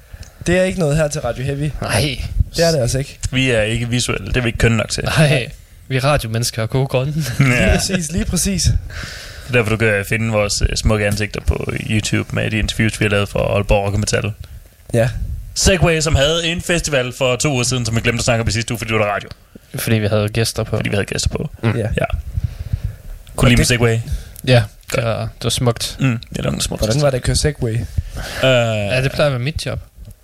Det 0.46 0.58
er 0.58 0.62
ikke 0.62 0.78
noget 0.80 0.96
her 0.96 1.08
til 1.08 1.20
Radio 1.20 1.44
Heavy. 1.44 1.70
Nej. 1.82 2.18
Det 2.56 2.64
er 2.66 2.70
det 2.70 2.78
altså 2.78 2.98
ikke. 2.98 3.18
Vi 3.30 3.50
er 3.50 3.62
ikke 3.62 3.88
visuelle, 3.88 4.26
det 4.26 4.36
er 4.36 4.40
vi 4.40 4.46
ikke 4.48 4.58
kønne 4.58 4.76
nok 4.76 4.88
til. 4.88 5.04
Nej. 5.04 5.50
Vi 5.88 5.96
er 5.96 6.04
radiomennesker 6.04 6.62
af 6.62 6.70
gode 6.70 6.86
grunde. 6.86 7.12
Lige 7.38 7.62
ja. 7.62 7.74
præcis, 7.76 8.12
lige 8.12 8.24
præcis. 8.24 8.62
Det 8.62 8.74
er 9.48 9.52
derfor, 9.52 9.70
du 9.70 9.76
kan 9.76 10.04
finde 10.08 10.32
vores 10.32 10.62
øh, 10.62 10.76
smukke 10.76 11.06
ansigter 11.06 11.40
på 11.40 11.72
YouTube 11.90 12.34
med 12.34 12.50
de 12.50 12.58
interviews, 12.58 13.00
vi 13.00 13.04
har 13.04 13.10
lavet 13.10 13.28
for 13.28 13.54
Aalborg 13.56 13.84
Rock 13.84 13.94
og 13.94 14.00
Metal. 14.00 14.32
Ja. 14.94 15.08
Segway, 15.54 16.00
som 16.00 16.14
havde 16.14 16.46
en 16.46 16.60
festival 16.62 17.12
for 17.18 17.36
to 17.36 17.52
uger 17.52 17.62
siden, 17.62 17.86
som 17.86 17.96
vi 17.96 18.00
glemte 18.00 18.20
at 18.20 18.24
snakke 18.24 18.42
om 18.42 18.48
i 18.48 18.50
sidste 18.50 18.72
uge, 18.74 18.78
fordi 18.78 18.92
det 18.92 18.98
var 18.98 19.04
der 19.04 19.12
radio. 19.12 19.28
Fordi 19.74 19.96
vi 19.96 20.06
havde 20.06 20.28
gæster 20.28 20.64
på. 20.64 20.76
Fordi 20.76 20.88
vi 20.88 20.94
havde 20.94 21.06
gæster 21.06 21.28
på. 21.28 21.50
Mm. 21.62 21.76
ja. 21.76 21.86
Ja. 22.00 22.04
Kunne 23.36 23.50
lide 23.50 23.64
Segway? 23.64 23.98
Ja, 24.46 24.62
det 24.94 25.04
var, 25.04 25.18
det 25.20 25.44
var 25.44 25.50
smukt. 25.50 25.96
Mm, 26.00 26.18
det 26.30 26.38
er 26.38 26.42
nogle 26.42 26.60
små. 26.62 26.76
Hvordan 26.76 27.02
var 27.02 27.10
det 27.10 27.16
at 27.16 27.22
køre 27.22 27.36
Segway? 27.36 27.74
Uh, 27.74 27.80
Ja, 28.42 29.02
det 29.02 29.12
plejer 29.12 29.26
at 29.26 29.32
være 29.32 29.38
mit 29.42 29.66
job. 29.66 29.80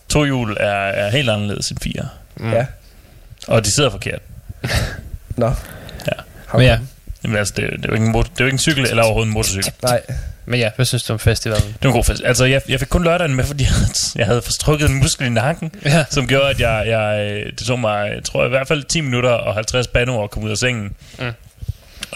To 0.08 0.24
hjul 0.24 0.56
er, 0.60 0.66
er 0.70 1.10
helt 1.10 1.30
anderledes 1.30 1.68
end 1.68 1.78
fire. 1.82 2.08
Mm. 2.36 2.52
Ja. 2.52 2.66
Og 3.48 3.64
de 3.64 3.74
sidder 3.74 3.90
forkert. 3.90 4.20
Nå. 5.36 5.46
Ja. 6.06 6.12
How 6.46 6.58
Men 6.60 6.66
ja, 6.68 6.78
Jamen, 7.24 7.36
altså, 7.36 7.54
det, 7.56 7.64
er- 7.64 7.70
det, 7.70 7.84
er 7.84 7.88
jo 7.88 7.94
ikke 7.94 8.06
en, 8.06 8.12
det 8.14 8.20
er 8.20 8.24
jo 8.40 8.44
ikke 8.44 8.54
en 8.54 8.58
cykel 8.58 8.86
eller 8.86 9.02
overhovedet 9.02 9.28
en 9.28 9.34
motorcykel. 9.34 9.72
Nej. 9.82 10.00
men 10.46 10.60
ja, 10.60 10.70
hvad 10.76 10.86
synes 10.86 11.02
du 11.02 11.12
om 11.12 11.18
festivalen? 11.18 11.64
Det 11.68 11.76
var 11.82 11.88
en 11.90 11.94
god 11.94 12.04
fest. 12.04 12.22
Altså, 12.24 12.44
jeg, 12.44 12.62
jeg 12.68 12.78
fik 12.80 12.88
kun 12.88 13.04
lørdagen 13.04 13.34
med, 13.34 13.44
fordi 13.44 13.64
jeg 13.68 13.72
havde, 13.72 13.90
jeg 14.16 14.26
havde 14.26 14.42
forstrukket 14.42 14.90
en 14.90 14.94
muskel 14.98 15.26
i 15.26 15.30
nakken, 15.30 15.72
Ja. 15.84 16.04
som 16.10 16.26
gjorde, 16.26 16.50
at 16.50 16.60
jeg, 16.60 16.84
jeg, 16.86 17.42
det 17.58 17.66
tog 17.66 17.78
mig, 17.80 18.10
jeg 18.14 18.24
tror 18.24 18.46
i 18.46 18.48
hvert 18.48 18.68
fald 18.68 18.82
10 18.84 19.00
minutter 19.00 19.30
og 19.30 19.54
50 19.54 19.86
bandeord 19.86 20.24
at 20.24 20.30
komme 20.30 20.46
ud 20.46 20.50
af 20.50 20.58
sengen. 20.58 20.92
Mm. 21.18 21.24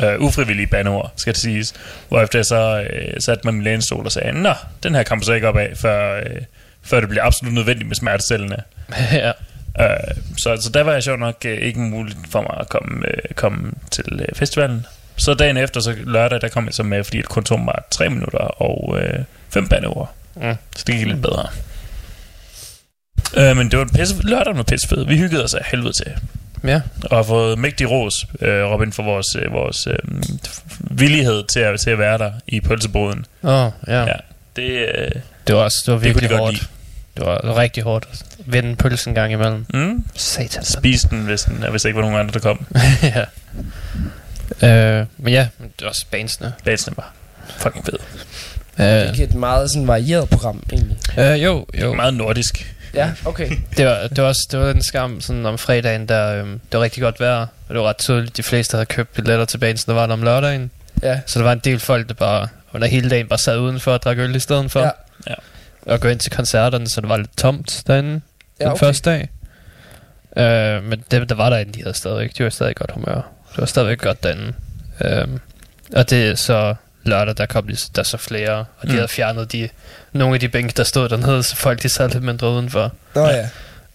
Uh, 0.00 0.24
ufrivillige 0.26 0.66
bandeord, 0.66 1.12
skal 1.16 1.32
det 1.32 1.40
siges. 1.42 1.74
Hvorefter 2.08 2.38
jeg 2.38 2.46
så 2.46 2.80
uh, 2.80 3.14
satte 3.18 3.40
mig 3.44 3.52
i 3.52 3.54
min 3.54 3.64
lænestol 3.64 4.04
og 4.04 4.12
sagde, 4.12 4.32
Nå, 4.32 4.54
den 4.82 4.94
her 4.94 5.02
kommer 5.02 5.24
så 5.24 5.32
ikke 5.32 5.48
op 5.48 5.56
af, 5.56 5.72
før, 5.76 6.20
uh, 6.20 6.36
før 6.82 7.00
det 7.00 7.08
bliver 7.08 7.24
absolut 7.24 7.54
nødvendigt 7.54 7.88
med 7.88 7.96
smertestillende. 7.96 8.62
ja. 9.12 9.32
Uh, 9.80 10.16
så, 10.36 10.56
så 10.60 10.70
der 10.74 10.82
var 10.82 10.92
jeg 10.92 11.02
sjovt 11.02 11.20
nok 11.20 11.36
uh, 11.44 11.50
ikke 11.50 11.80
muligt 11.80 12.18
for 12.30 12.40
mig 12.40 12.56
at 12.60 12.68
komme, 12.68 12.98
uh, 12.98 13.34
komme 13.34 13.72
til 13.90 14.04
uh, 14.12 14.36
festivalen. 14.36 14.86
Så 15.16 15.34
dagen 15.34 15.56
efter, 15.56 15.80
så 15.80 15.94
lørdag, 16.04 16.40
der 16.40 16.48
kom 16.48 16.66
jeg 16.66 16.74
så 16.74 16.82
med, 16.82 17.04
fordi 17.04 17.18
det 17.18 17.28
kun 17.28 17.44
tog 17.44 17.60
mig 17.60 17.74
3 17.90 18.08
minutter 18.08 18.38
og 18.38 18.88
uh, 18.88 19.24
5 19.50 19.68
bandeord. 19.68 20.14
Mm. 20.36 20.54
Så 20.76 20.84
det 20.86 20.94
gik 20.94 21.06
lidt 21.06 21.22
bedre. 21.22 21.48
Uh, 23.36 23.56
men 23.56 23.70
det 23.70 23.78
var 23.78 23.84
en 23.84 23.90
pisse, 23.90 24.22
lørdag 24.22 24.56
var 24.56 24.62
pisse 24.62 24.88
fed. 24.88 25.06
Vi 25.06 25.16
hyggede 25.16 25.44
os 25.44 25.54
af 25.54 25.64
helvede 25.64 25.92
til. 25.92 26.12
Ja. 26.64 26.80
Og 27.10 27.16
har 27.16 27.22
fået 27.22 27.58
mægtig 27.58 27.90
ros, 27.90 28.24
uh, 28.24 28.48
Robin, 28.48 28.92
for 28.92 29.02
vores, 29.02 29.26
uh, 29.36 29.52
vores 29.52 29.86
uh, 29.86 29.94
villighed 30.98 31.44
til 31.44 31.60
at, 31.60 31.80
til 31.80 31.90
at 31.90 31.98
være 31.98 32.18
der 32.18 32.32
i 32.48 32.60
pølseboden. 32.60 33.24
Åh, 33.42 33.50
oh, 33.66 33.70
ja. 33.88 34.00
Ja. 34.04 34.12
Det, 34.56 34.88
uh, 34.98 35.20
Det 35.46 35.54
var 35.54 35.62
også, 35.62 35.82
det 35.86 35.92
var 35.92 35.98
det 35.98 36.04
virkelig 36.04 36.30
de 36.30 36.34
godt 36.34 36.40
hårdt. 36.40 36.70
Det 37.16 37.26
var, 37.26 37.38
det 37.38 37.48
var 37.48 37.56
rigtig 37.56 37.82
hårdt 37.82 38.08
at 38.12 38.24
vende 38.46 38.76
pølsen 38.76 39.10
en 39.10 39.14
gang 39.14 39.32
imellem. 39.32 39.66
Mm, 39.74 40.04
Satan. 40.14 40.64
spis 40.64 41.00
den, 41.02 41.18
hvis, 41.24 41.42
den, 41.42 41.64
hvis 41.70 41.82
der 41.82 41.88
ikke 41.88 41.96
var 42.00 42.02
nogen 42.08 42.20
andre, 42.20 42.32
der 42.32 42.38
kom. 42.40 42.66
ja. 44.62 45.00
Øh, 45.00 45.06
men 45.18 45.32
ja, 45.32 45.48
men 45.58 45.68
det 45.78 45.82
var 45.84 45.88
også 45.88 46.06
bandsene. 46.10 46.52
Basen 46.64 46.94
var 46.96 47.12
fucking 47.58 47.84
fed. 47.84 47.92
Det 48.78 48.86
er 48.86 49.10
Øh, 49.10 49.18
et 49.18 49.34
meget 49.34 49.70
sådan 49.70 49.86
varieret 49.86 50.28
program, 50.28 50.62
egentlig. 50.72 50.96
øh, 51.18 51.42
jo, 51.42 51.66
jo. 51.80 51.94
Meget 51.94 52.14
nordisk. 52.14 52.74
Ja, 52.94 53.12
okay. 53.24 53.50
Det 53.76 53.86
var, 53.86 54.08
det 54.08 54.22
var 54.22 54.28
også 54.28 54.48
det 54.50 54.60
var 54.60 54.72
den 54.72 54.82
skam 54.82 55.20
sådan 55.20 55.46
om 55.46 55.58
fredagen, 55.58 56.08
der 56.08 56.34
øhm, 56.40 56.60
det 56.72 56.78
var 56.78 56.84
rigtig 56.84 57.02
godt 57.02 57.20
vejr. 57.20 57.40
Og 57.40 57.74
det 57.74 57.78
var 57.78 57.88
ret 57.88 57.96
tydeligt, 57.98 58.36
de 58.36 58.42
fleste 58.42 58.74
havde 58.74 58.86
købt 58.86 59.12
billetter 59.14 59.44
til 59.44 59.58
banen, 59.58 59.78
der 59.86 59.92
var 59.92 60.06
der 60.06 60.12
om 60.12 60.22
lørdagen. 60.22 60.70
Ja. 61.02 61.20
Så 61.26 61.38
der 61.38 61.44
var 61.44 61.52
en 61.52 61.58
del 61.58 61.78
folk, 61.78 62.08
der 62.08 62.14
bare 62.14 62.48
under 62.72 62.88
hele 62.88 63.10
dagen 63.10 63.28
bare 63.28 63.38
sad 63.38 63.58
udenfor 63.58 63.92
og 63.92 64.02
drak 64.02 64.18
øl 64.18 64.34
i 64.36 64.38
stedet 64.40 64.70
for. 64.70 64.80
Ja. 64.80 64.90
Ja. 65.28 65.34
Og 65.86 66.00
gå 66.00 66.08
ind 66.08 66.18
til 66.20 66.32
koncerterne, 66.32 66.88
så 66.88 67.00
det 67.00 67.08
var 67.08 67.16
lidt 67.16 67.36
tomt 67.36 67.82
derinde 67.86 68.20
Ja, 68.60 68.64
den 68.64 68.72
okay. 68.72 68.80
første 68.86 69.10
dag. 69.10 69.28
Øh, 70.36 70.84
men 70.84 71.04
det, 71.10 71.28
der 71.28 71.34
var 71.34 71.50
derinde, 71.50 71.72
de 71.72 71.82
havde 71.82 71.96
stadig, 71.96 72.38
de 72.38 72.44
var 72.44 72.50
stadig 72.50 72.76
godt 72.76 72.90
humør. 72.90 73.14
Det 73.52 73.58
var 73.58 73.66
stadigvæk 73.66 74.00
godt 74.00 74.22
derinde. 74.22 74.52
Øh, 75.00 75.28
og 75.96 76.10
det 76.10 76.28
er 76.30 76.34
så 76.34 76.74
lørdag, 77.04 77.36
der 77.36 77.46
kom 77.46 77.66
de, 77.66 77.76
der 77.96 78.02
så 78.02 78.16
flere, 78.16 78.50
og 78.58 78.64
de 78.82 78.88
Mm. 78.88 78.94
havde 78.94 79.08
fjernet 79.08 79.52
de, 79.52 79.68
nogle 80.12 80.34
af 80.34 80.40
de 80.40 80.48
bænke, 80.48 80.74
der 80.76 80.84
stod 80.84 81.08
dernede, 81.08 81.42
så 81.42 81.56
folk 81.56 81.82
de 81.82 81.88
sad 81.88 82.08
lidt 82.08 82.24
mindre 82.24 82.50
udenfor. 82.50 82.92
Nå 83.14 83.28
ja. 83.28 83.48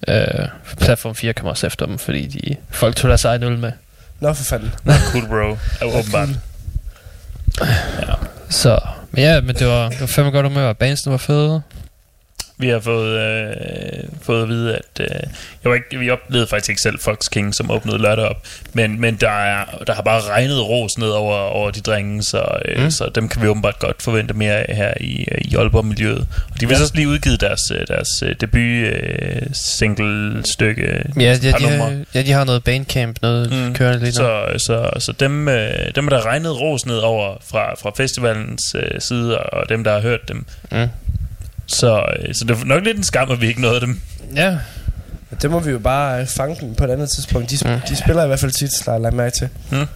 Øh, 0.08 0.47
platform 0.80 1.16
4 1.16 1.34
kom 1.34 1.47
også 1.47 1.68
efter 1.68 1.86
dem, 1.86 1.97
fordi 1.99 2.26
de, 2.28 2.55
folk 2.72 2.95
tog 2.95 3.10
deres 3.10 3.26
egen 3.26 3.43
øl 3.43 3.58
med. 3.58 3.72
Nå 4.20 4.34
for 4.34 4.43
fanden. 4.43 4.72
Cool 5.12 5.28
bro. 5.28 5.58
Ja, 5.82 5.97
åbenbart. 5.99 6.30
Ja. 8.08 8.14
Så, 8.49 8.80
men 9.12 9.24
ja, 9.24 9.41
men 9.41 9.55
det 9.55 9.68
var, 9.68 9.89
det 9.89 9.99
var 10.01 10.08
fandme 10.08 10.32
godt 10.32 10.45
humør, 10.45 10.68
og 10.70 10.78
bandsene 10.78 11.12
var 11.12 11.18
fede. 11.18 11.62
Vi 12.60 12.70
har 12.70 12.80
fået, 12.80 13.20
øh, 13.20 14.03
fået 14.22 14.43
at 14.43 14.49
vide, 14.49 14.76
at 14.76 14.99
øh, 14.99 15.08
jeg 15.64 15.70
var 15.70 15.74
ikke, 15.76 15.99
vi 15.99 16.10
oplevede 16.10 16.47
faktisk 16.47 16.70
ikke 16.70 16.82
selv 16.82 16.99
Fox 16.99 17.18
King, 17.32 17.55
som 17.55 17.72
åbnede 17.72 17.97
lørdag 17.97 18.26
op, 18.26 18.47
men, 18.74 19.01
men 19.01 19.16
der, 19.16 19.30
er, 19.30 19.66
der 19.88 19.93
har 19.93 20.01
bare 20.01 20.22
regnet 20.22 20.68
ros 20.68 20.97
ned 20.97 21.10
over, 21.10 21.36
over 21.38 21.72
de 21.72 21.82
drenge, 21.82 22.24
så, 22.24 22.45
øh, 22.66 22.84
mm. 22.84 22.91
Så 22.91 23.10
dem 23.16 23.30
kan 23.30 23.41
vi 23.41 23.47
åbenbart 23.47 23.80
godt 23.80 24.01
forvente 24.01 24.34
mere 24.34 24.70
af 24.70 24.76
her 24.76 24.93
i, 24.99 25.26
øh, 25.32 25.38
i 25.41 25.55
Aalborg-miljøet. 25.55 26.28
Og 26.53 26.62
de 26.62 26.68
vil 26.68 26.76
Ja. 26.76 26.82
også 26.82 26.95
lige 26.95 27.08
udgive 27.08 27.38
deres, 27.38 27.62
øh, 27.72 27.88
deres 27.88 28.24
øh, 28.24 28.36
debut 28.41 28.62
øh, 28.62 29.41
single 29.53 30.41
stykke. 30.45 31.03
Ja, 31.20 31.24
ja, 31.24 31.36
de, 31.36 31.68
har, 31.68 32.03
ja, 32.16 32.22
de 32.22 32.32
har 32.32 32.43
noget 32.43 32.64
bandcamp, 32.64 33.18
noget 33.22 33.51
mm. 33.51 33.74
kørende 33.74 33.99
lige 33.99 34.10
nu. 34.10 34.16
Så, 34.16 34.45
så, 34.58 34.99
så 34.99 35.12
dem, 35.12 35.47
øh, 35.47 35.70
dem 35.95 36.05
er 36.05 36.10
der 36.10 36.26
regnet 36.26 36.62
ros 36.62 36.86
ned 36.86 36.97
over 36.97 37.36
fra, 37.51 37.76
fra 37.82 37.91
festivalens 37.97 38.76
øh, 38.76 39.01
side, 39.01 39.38
og 39.39 39.70
dem, 39.70 39.84
der 39.84 39.93
har 39.93 39.99
hørt 40.01 40.28
dem. 40.28 40.45
Mm. 40.72 40.88
Så, 41.68 42.05
øh, 42.20 42.36
så 42.36 42.45
det 42.45 42.57
er 42.61 42.65
nok 42.65 42.84
lidt 42.84 42.97
en 42.97 43.03
skam, 43.03 43.32
at 43.32 43.41
vi 43.41 43.47
ikke 43.47 43.61
nåede 43.61 43.82
dem. 43.82 44.01
Ja, 44.36 44.49
Men 45.30 45.39
Det 45.41 45.51
må 45.51 45.59
vi 45.59 45.72
jo 45.72 45.80
bare 45.80 46.22
øh, 46.22 46.28
fange 46.28 46.55
den 46.59 46.76
på 46.76 46.84
et 46.84 46.89
andet 46.91 47.09
tidspunkt. 47.15 47.49
De, 47.51 47.55
sp- 47.55 47.70
Mm. 47.74 47.80
de 47.89 47.95
spiller 47.95 48.24
i 48.24 48.28
hvert 48.28 48.39
fald 48.39 48.51
tit, 48.51 48.72
der 48.86 48.99
jeg 48.99 49.13
mærke 49.13 49.38
til. 49.38 49.49
Mm. 49.72 49.88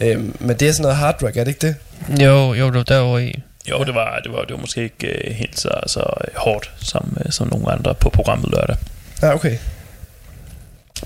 Øhm, 0.00 0.36
men 0.40 0.56
det 0.56 0.68
er 0.68 0.72
sådan 0.72 0.82
noget 0.82 0.96
hard 0.96 1.22
rock, 1.22 1.36
er 1.36 1.44
det 1.44 1.48
ikke 1.62 1.66
det? 1.66 1.76
jo, 2.24 2.54
jo, 2.54 2.66
det 2.66 2.74
var 2.74 2.82
derovre 2.82 3.24
i. 3.24 3.42
Jo, 3.70 3.84
det 3.84 3.94
var, 3.94 4.18
det 4.24 4.32
var, 4.32 4.40
det 4.40 4.50
var 4.52 4.56
måske 4.60 4.82
ikke 4.82 5.06
øh, 5.28 5.34
helt 5.34 5.60
så, 5.60 5.70
så 5.86 6.04
hårdt 6.36 6.70
som, 6.80 7.16
øh, 7.26 7.32
som 7.32 7.48
nogle 7.48 7.72
andre 7.72 7.94
på 7.94 8.10
programmet 8.10 8.50
lørdag. 8.50 8.76
Ja, 9.22 9.34
okay. 9.34 9.56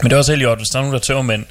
Men 0.03 0.05
det 0.05 0.13
er 0.13 0.17
også 0.17 0.33
helt 0.33 0.43
i 0.43 0.47
orden, 0.47 0.59
hvis 0.59 0.69
der 0.69 0.79
er 0.79 0.83
nogen, 0.83 0.95
der 0.95 1.01
tøver 1.01 1.23
mænd 1.23 1.45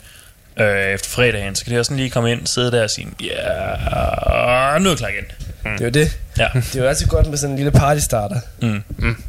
øh, 0.60 0.86
efter 0.94 1.10
fredagen, 1.10 1.56
så 1.56 1.64
kan 1.66 1.74
de 1.74 1.80
også 1.80 1.90
sådan 1.90 1.98
lige 1.98 2.10
komme 2.10 2.32
ind, 2.32 2.48
sidde 2.48 2.72
der 2.72 2.84
og 2.84 2.90
sige, 2.90 3.08
ja, 3.24 3.26
yeah, 3.28 4.82
nu 4.82 4.86
er 4.90 4.92
jeg 4.92 4.98
klar 4.98 5.10
igen. 5.10 5.26
Det 5.64 5.82
er 5.82 5.86
jo 5.86 5.90
det. 5.90 6.20
Ja. 6.38 6.48
Det 6.74 6.76
er 6.76 6.80
jo 6.84 6.88
altid 6.90 7.08
godt 7.08 7.28
med 7.30 7.38
sådan 7.38 7.52
en 7.52 7.58
lille 7.58 7.72
party 7.72 8.00
starter. 8.02 8.40
Mm. 8.62 8.84
Mm. 8.98 9.24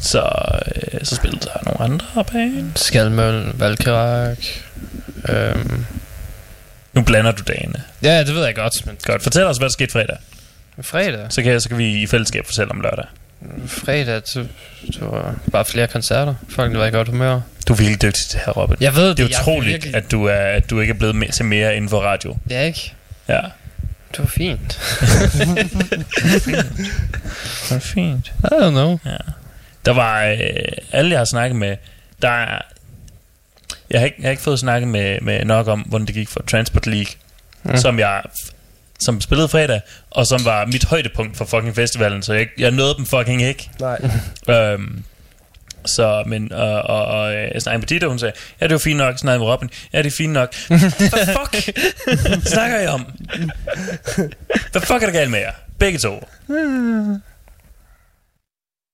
Så, 0.00 0.30
øh, 0.76 1.00
så 1.04 1.16
spillede 1.16 1.40
der 1.40 1.58
nogle 1.64 1.80
andre 1.80 2.24
bag. 2.32 2.64
Skalmøl, 2.76 3.44
Valkerak. 3.54 4.38
Øhm. 5.28 5.86
Nu 6.92 7.02
blander 7.02 7.32
du 7.32 7.42
dagene. 7.42 7.82
Ja, 8.02 8.24
det 8.24 8.34
ved 8.34 8.44
jeg 8.44 8.54
godt, 8.54 8.86
men 8.86 8.96
Godt, 9.04 9.22
fortæl 9.22 9.44
os, 9.44 9.56
hvad 9.58 9.68
der 9.68 9.72
skete 9.72 9.92
fredag. 9.92 10.16
fredag, 10.82 11.26
Så 11.28 11.42
kan, 11.42 11.60
så 11.60 11.68
kan 11.68 11.78
vi 11.78 12.02
i 12.02 12.06
fællesskab 12.06 12.46
fortælle 12.46 12.70
om 12.70 12.80
lørdag. 12.80 13.04
fredag, 13.66 14.22
så, 14.24 14.40
det 14.86 15.00
var 15.00 15.34
bare 15.52 15.64
flere 15.64 15.86
koncerter. 15.86 16.34
Folk 16.50 16.74
var 16.76 16.86
i 16.86 16.90
godt 16.90 17.08
humør. 17.08 17.40
Du 17.68 17.72
er 17.72 17.76
virkelig 17.76 18.02
dygtig 18.02 18.24
til 18.26 18.32
det 18.32 18.40
her, 18.46 18.52
Robin. 18.52 18.76
Jeg 18.80 18.96
ved 18.96 19.08
det 19.14 19.24
er 19.24 19.28
jeg 19.28 19.38
utroligt, 19.40 19.72
virkelig- 19.72 19.94
at 19.94 20.10
du, 20.10 20.24
er, 20.24 20.34
at 20.36 20.70
du 20.70 20.80
ikke 20.80 20.90
er 20.90 20.98
blevet 20.98 21.16
mere, 21.16 21.30
til 21.30 21.44
mere 21.44 21.76
inden 21.76 21.90
for 21.90 22.00
radio. 22.00 22.36
Ja, 22.50 22.62
ikke? 22.62 22.92
Ja. 23.28 23.40
Det 24.16 24.24
var 24.24 24.26
fint. 24.26 24.80
Det 27.68 27.76
er 27.76 27.78
fint. 27.78 28.32
I 28.38 28.46
don't 28.46 28.70
know. 28.70 28.98
Ja. 29.04 29.16
Der 29.86 29.92
var 29.92 30.24
øh, 30.24 30.38
alle, 30.92 31.10
jeg 31.10 31.20
har 31.20 31.24
snakket 31.24 31.56
med, 31.56 31.76
der 32.22 32.28
er... 32.28 32.62
Jeg 33.90 34.00
har 34.00 34.04
ikke, 34.04 34.16
jeg 34.18 34.26
har 34.26 34.30
ikke 34.30 34.42
fået 34.42 34.58
snakket 34.58 34.88
med, 34.88 35.20
med 35.20 35.44
nok 35.44 35.68
om, 35.68 35.80
hvordan 35.80 36.06
det 36.06 36.14
gik 36.14 36.28
for 36.28 36.42
Transport 36.50 36.86
League, 36.86 37.12
mm. 37.62 37.70
Mm. 37.70 37.76
som 37.76 37.98
jeg 37.98 38.22
som 39.00 39.20
spillede 39.20 39.48
fredag, 39.48 39.80
og 40.10 40.26
som 40.26 40.44
var 40.44 40.64
mit 40.66 40.84
højdepunkt 40.84 41.36
for 41.36 41.44
fucking 41.44 41.74
festivalen, 41.74 42.22
så 42.22 42.32
jeg, 42.32 42.46
jeg 42.58 42.70
nåede 42.70 42.94
dem 42.96 43.06
fucking 43.06 43.42
ikke. 43.42 43.70
Nej. 43.80 44.10
Øhm, 44.48 45.04
så, 45.86 46.22
men, 46.26 46.52
og, 46.52 46.82
og, 46.82 47.04
og 47.06 47.34
øh, 47.34 47.50
jeg 47.54 47.62
snakkede 47.62 47.80
med 47.80 47.86
Dita, 47.86 48.06
hun 48.06 48.18
sagde, 48.18 48.32
ja, 48.60 48.64
det 48.66 48.72
var 48.72 48.78
fint 48.78 48.98
nok, 48.98 49.10
jeg 49.12 49.18
snakkede 49.18 49.38
med 49.44 49.52
Robin, 49.52 49.70
ja, 49.92 49.98
det 49.98 50.06
er 50.06 50.10
fint 50.16 50.32
nok. 50.32 50.54
Hvad 50.68 51.26
fuck 51.26 51.78
snakker 52.46 52.80
I 52.80 52.86
om? 52.86 53.06
Hvad 54.72 54.80
fuck 54.80 55.02
er 55.02 55.06
der 55.06 55.10
galt 55.12 55.30
med 55.30 55.38
jer? 55.38 55.52
Begge 55.78 55.98
to. 55.98 56.28
Jamen, 56.48 57.22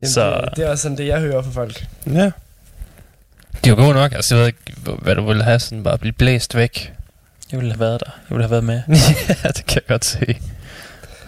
Så- 0.04 0.40
det, 0.44 0.56
det 0.56 0.64
er 0.64 0.70
også 0.70 0.82
sådan 0.82 0.98
det, 0.98 1.06
jeg 1.06 1.20
hører 1.20 1.42
fra 1.42 1.50
folk. 1.50 1.84
Ja. 2.06 2.30
De 3.64 3.70
var 3.70 3.76
gode 3.76 3.94
nok. 3.94 4.12
Altså, 4.12 4.34
jeg 4.34 4.40
ved 4.40 4.46
ikke, 4.46 4.58
hvad 5.02 5.14
du 5.14 5.26
ville 5.26 5.44
have 5.44 5.58
sådan 5.60 5.82
bare 5.82 5.98
blive 5.98 6.12
blæst 6.12 6.54
væk. 6.56 6.92
Jeg 7.52 7.60
ville 7.60 7.72
have 7.72 7.80
været 7.80 8.00
der. 8.00 8.10
Jeg 8.30 8.36
ville 8.36 8.42
have 8.44 8.50
været 8.50 8.64
med. 8.64 8.82
ja, 9.44 9.48
det 9.48 9.66
kan 9.66 9.74
jeg 9.74 9.86
godt 9.88 10.04
se. 10.04 10.20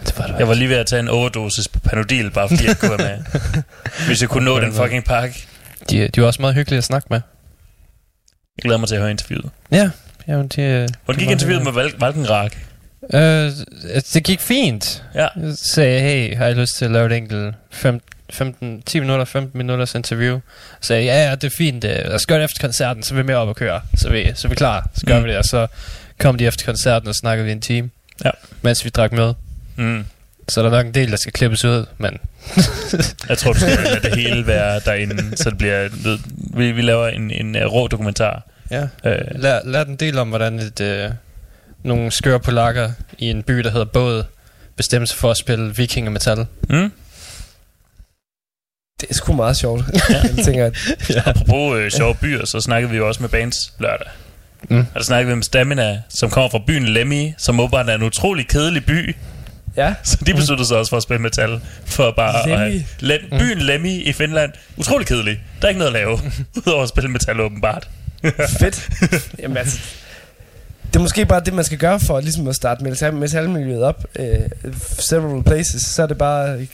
Det 0.05 0.17
var 0.17 0.35
Jeg 0.37 0.47
var 0.47 0.53
lige 0.53 0.69
ved 0.69 0.77
at 0.77 0.87
tage 0.87 0.99
en 0.99 1.07
overdosis 1.09 1.67
på 1.67 1.79
Panodil, 1.79 2.31
bare 2.31 2.49
fordi 2.49 2.67
jeg 2.67 2.77
kunne 2.77 2.97
være 2.99 3.17
med. 3.17 3.41
Hvis 4.07 4.21
jeg 4.21 4.29
kunne 4.29 4.45
nå 4.45 4.59
den 4.59 4.73
fucking 4.73 5.03
pakke. 5.03 5.47
De, 5.89 6.07
de 6.07 6.21
var 6.21 6.27
også 6.27 6.41
meget 6.41 6.55
hyggelige 6.55 6.77
at 6.77 6.83
snakke 6.83 7.07
med. 7.11 7.21
Jeg 8.57 8.61
glæder 8.63 8.77
mig 8.77 8.87
til 8.87 8.95
at 8.95 9.01
høre 9.01 9.11
interviewet. 9.11 9.49
Ja. 9.71 9.89
Jamen, 10.27 10.47
de, 10.47 10.87
Hvordan 11.05 11.19
gik 11.19 11.29
interviewet 11.29 11.63
med 11.63 11.71
Val- 11.71 11.99
Valkenrak? 11.99 12.55
Øh, 13.13 13.51
altså, 13.93 14.11
det 14.13 14.23
gik 14.23 14.39
fint. 14.39 15.03
Ja. 15.15 15.27
Jeg 15.35 15.53
sagde, 15.57 15.99
hey, 15.99 16.35
har 16.37 16.45
jeg 16.45 16.55
lyst 16.55 16.75
til 16.77 16.85
at 16.85 16.91
lave 16.91 17.05
et 17.05 17.11
enkelt 17.17 17.55
fem, 17.71 17.99
15, 18.29 18.81
10 18.81 18.99
minutter, 18.99 19.25
15 19.25 19.57
minutters 19.57 19.95
interview? 19.95 20.39
Så 20.81 20.87
sagde 20.87 21.03
ja, 21.03 21.29
ja, 21.29 21.35
det 21.35 21.43
er 21.43 21.55
fint. 21.57 21.83
øh, 21.83 21.89
Lad 21.91 22.13
os 22.13 22.25
gøre 22.25 22.37
det 22.39 22.45
efter 22.45 22.61
koncerten, 22.61 23.03
så 23.03 23.13
er 23.13 23.17
vi 23.17 23.23
med 23.23 23.35
op 23.35 23.47
og 23.47 23.55
køre. 23.55 23.81
Så 23.95 24.07
er 24.07 24.11
vi, 24.11 24.31
så 24.35 24.47
er 24.47 24.49
vi 24.49 24.55
klar. 24.55 24.89
Så 24.95 25.05
gør 25.05 25.19
mm. 25.19 25.25
vi 25.25 25.29
det. 25.29 25.37
Og 25.37 25.45
så 25.45 25.67
kom 26.19 26.37
de 26.37 26.45
efter 26.45 26.65
koncerten 26.65 27.07
og 27.09 27.15
snakkede 27.15 27.45
vi 27.45 27.51
en 27.51 27.61
time. 27.61 27.89
Ja. 28.25 28.29
Mens 28.61 28.85
vi 28.85 28.89
drak 28.89 29.11
med. 29.11 29.33
Mm. 29.75 30.05
Så 30.49 30.61
der 30.61 30.67
er 30.67 30.71
nok 30.71 30.85
en 30.85 30.93
del, 30.93 31.11
der 31.11 31.17
skal 31.17 31.33
klippes 31.33 31.65
ud, 31.65 31.85
men 31.97 32.17
Jeg 33.29 33.37
tror, 33.37 33.53
du 33.53 33.59
skal 33.59 33.77
lade 33.83 33.99
det 34.09 34.15
hele 34.15 34.47
være 34.47 34.79
derinde, 34.85 35.37
så 35.37 35.49
det 35.49 35.57
bliver... 35.57 35.89
Ved, 35.91 36.19
vi, 36.57 36.71
vi 36.71 36.81
laver 36.81 37.07
en, 37.07 37.31
en 37.31 37.55
uh, 37.55 37.61
rå 37.73 37.87
dokumentar. 37.87 38.41
ja. 38.71 38.87
Øh, 39.05 39.17
Lær, 39.35 39.59
lær 39.65 39.83
den 39.83 39.95
del 39.95 40.17
om, 40.17 40.29
hvordan 40.29 40.59
et, 40.59 40.81
øh, 40.81 41.09
nogle 41.83 42.11
skøre 42.11 42.39
polakker 42.39 42.91
i 43.17 43.29
en 43.29 43.43
by, 43.43 43.53
der 43.53 43.69
hedder 43.71 43.85
Båd, 43.85 44.23
bestemmer 44.77 45.05
sig 45.05 45.17
for 45.17 45.31
at 45.31 45.37
spille 45.37 45.75
viking 45.75 46.07
og 46.07 46.13
metal. 46.13 46.45
mm? 46.69 46.91
Det 49.01 49.09
er 49.09 49.13
sgu 49.13 49.33
meget 49.33 49.57
sjovt. 49.57 49.83
Ja. 50.09 50.15
jeg 50.37 50.45
tænker, 50.45 50.65
at 50.65 50.75
Apropos 51.27 51.77
øh, 51.79 51.91
sjove 51.91 52.15
byer, 52.15 52.45
så 52.45 52.59
snakkede 52.61 52.91
vi 52.91 52.97
jo 52.97 53.07
også 53.07 53.21
med 53.21 53.29
bands 53.29 53.73
lørdag. 53.79 54.07
Mm. 54.69 54.79
Og 54.79 54.85
der 54.95 55.03
snakkede 55.03 55.29
vi 55.29 55.35
med 55.35 55.43
Stamina, 55.43 56.01
som 56.09 56.29
kommer 56.29 56.49
fra 56.49 56.59
byen 56.67 56.85
Lemmy, 56.87 57.31
som 57.37 57.59
åbenbart 57.59 57.89
er 57.89 57.95
en 57.95 58.03
utrolig 58.03 58.47
kedelig 58.47 58.85
by. 58.85 59.15
Ja, 59.77 59.93
Så 60.03 60.17
de 60.25 60.33
besluttede 60.33 60.67
sig 60.67 60.77
også 60.77 60.89
for 60.89 60.97
at 60.97 61.03
spille 61.03 61.21
metal. 61.21 61.59
For 61.85 62.13
bare 62.17 62.39
at 62.39 62.49
Lemmy. 62.49 62.57
have... 62.59 62.83
Lem, 62.99 63.21
byen 63.39 63.57
Lemmy 63.57 64.07
i 64.07 64.13
Finland. 64.13 64.51
Utrolig 64.77 65.07
kedelig. 65.07 65.39
Der 65.61 65.65
er 65.67 65.69
ikke 65.69 65.79
noget 65.79 65.89
at 65.91 65.93
lave. 65.93 66.19
Udover 66.67 66.83
at 66.83 66.89
spille 66.89 67.09
metal 67.09 67.39
åbenbart. 67.41 67.87
fedt. 68.59 68.89
Jamen 69.39 69.57
altså, 69.57 69.79
det 70.87 70.95
er 70.95 70.99
måske 71.03 71.25
bare 71.25 71.41
det, 71.45 71.53
man 71.53 71.65
skal 71.65 71.77
gøre 71.77 71.99
for 71.99 72.19
ligesom 72.19 72.47
at 72.47 72.55
starte 72.55 72.83
metal, 72.83 73.13
metalmiljøet 73.13 73.83
op. 73.83 74.03
Uh, 74.19 74.25
several 74.99 75.43
places. 75.43 75.81
Så 75.81 76.03
er 76.03 76.07
det 76.07 76.17
bare 76.17 76.49
øh, 76.59 76.67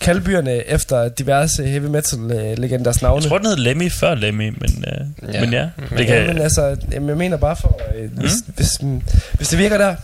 kalde 0.00 0.20
byerne 0.20 0.66
efter 0.68 1.08
diverse 1.08 1.64
heavy 1.66 1.84
metal 1.86 2.18
uh, 2.18 2.58
legenders 2.58 3.02
navne. 3.02 3.22
Jeg 3.22 3.28
tror, 3.28 3.38
den 3.38 3.46
hed 3.46 3.56
Lemmy 3.56 3.90
før 3.92 4.14
Lemmy, 4.14 4.48
men, 4.60 4.84
øh, 4.88 5.34
Ja. 5.34 5.40
men 5.40 5.52
ja. 5.52 5.68
Men 5.76 5.98
Det 5.98 6.04
Ja, 6.04 6.04
kan, 6.18 6.26
men 6.26 6.38
altså, 6.38 6.76
jeg 6.92 7.02
mener 7.02 7.36
bare 7.36 7.56
for, 7.56 7.80
øh, 7.96 8.10
hvis, 8.18 8.32
hvis, 8.56 8.82
mm, 8.82 9.02
hvis 9.32 9.48
det 9.48 9.58
virker 9.58 9.78
der, 9.78 9.96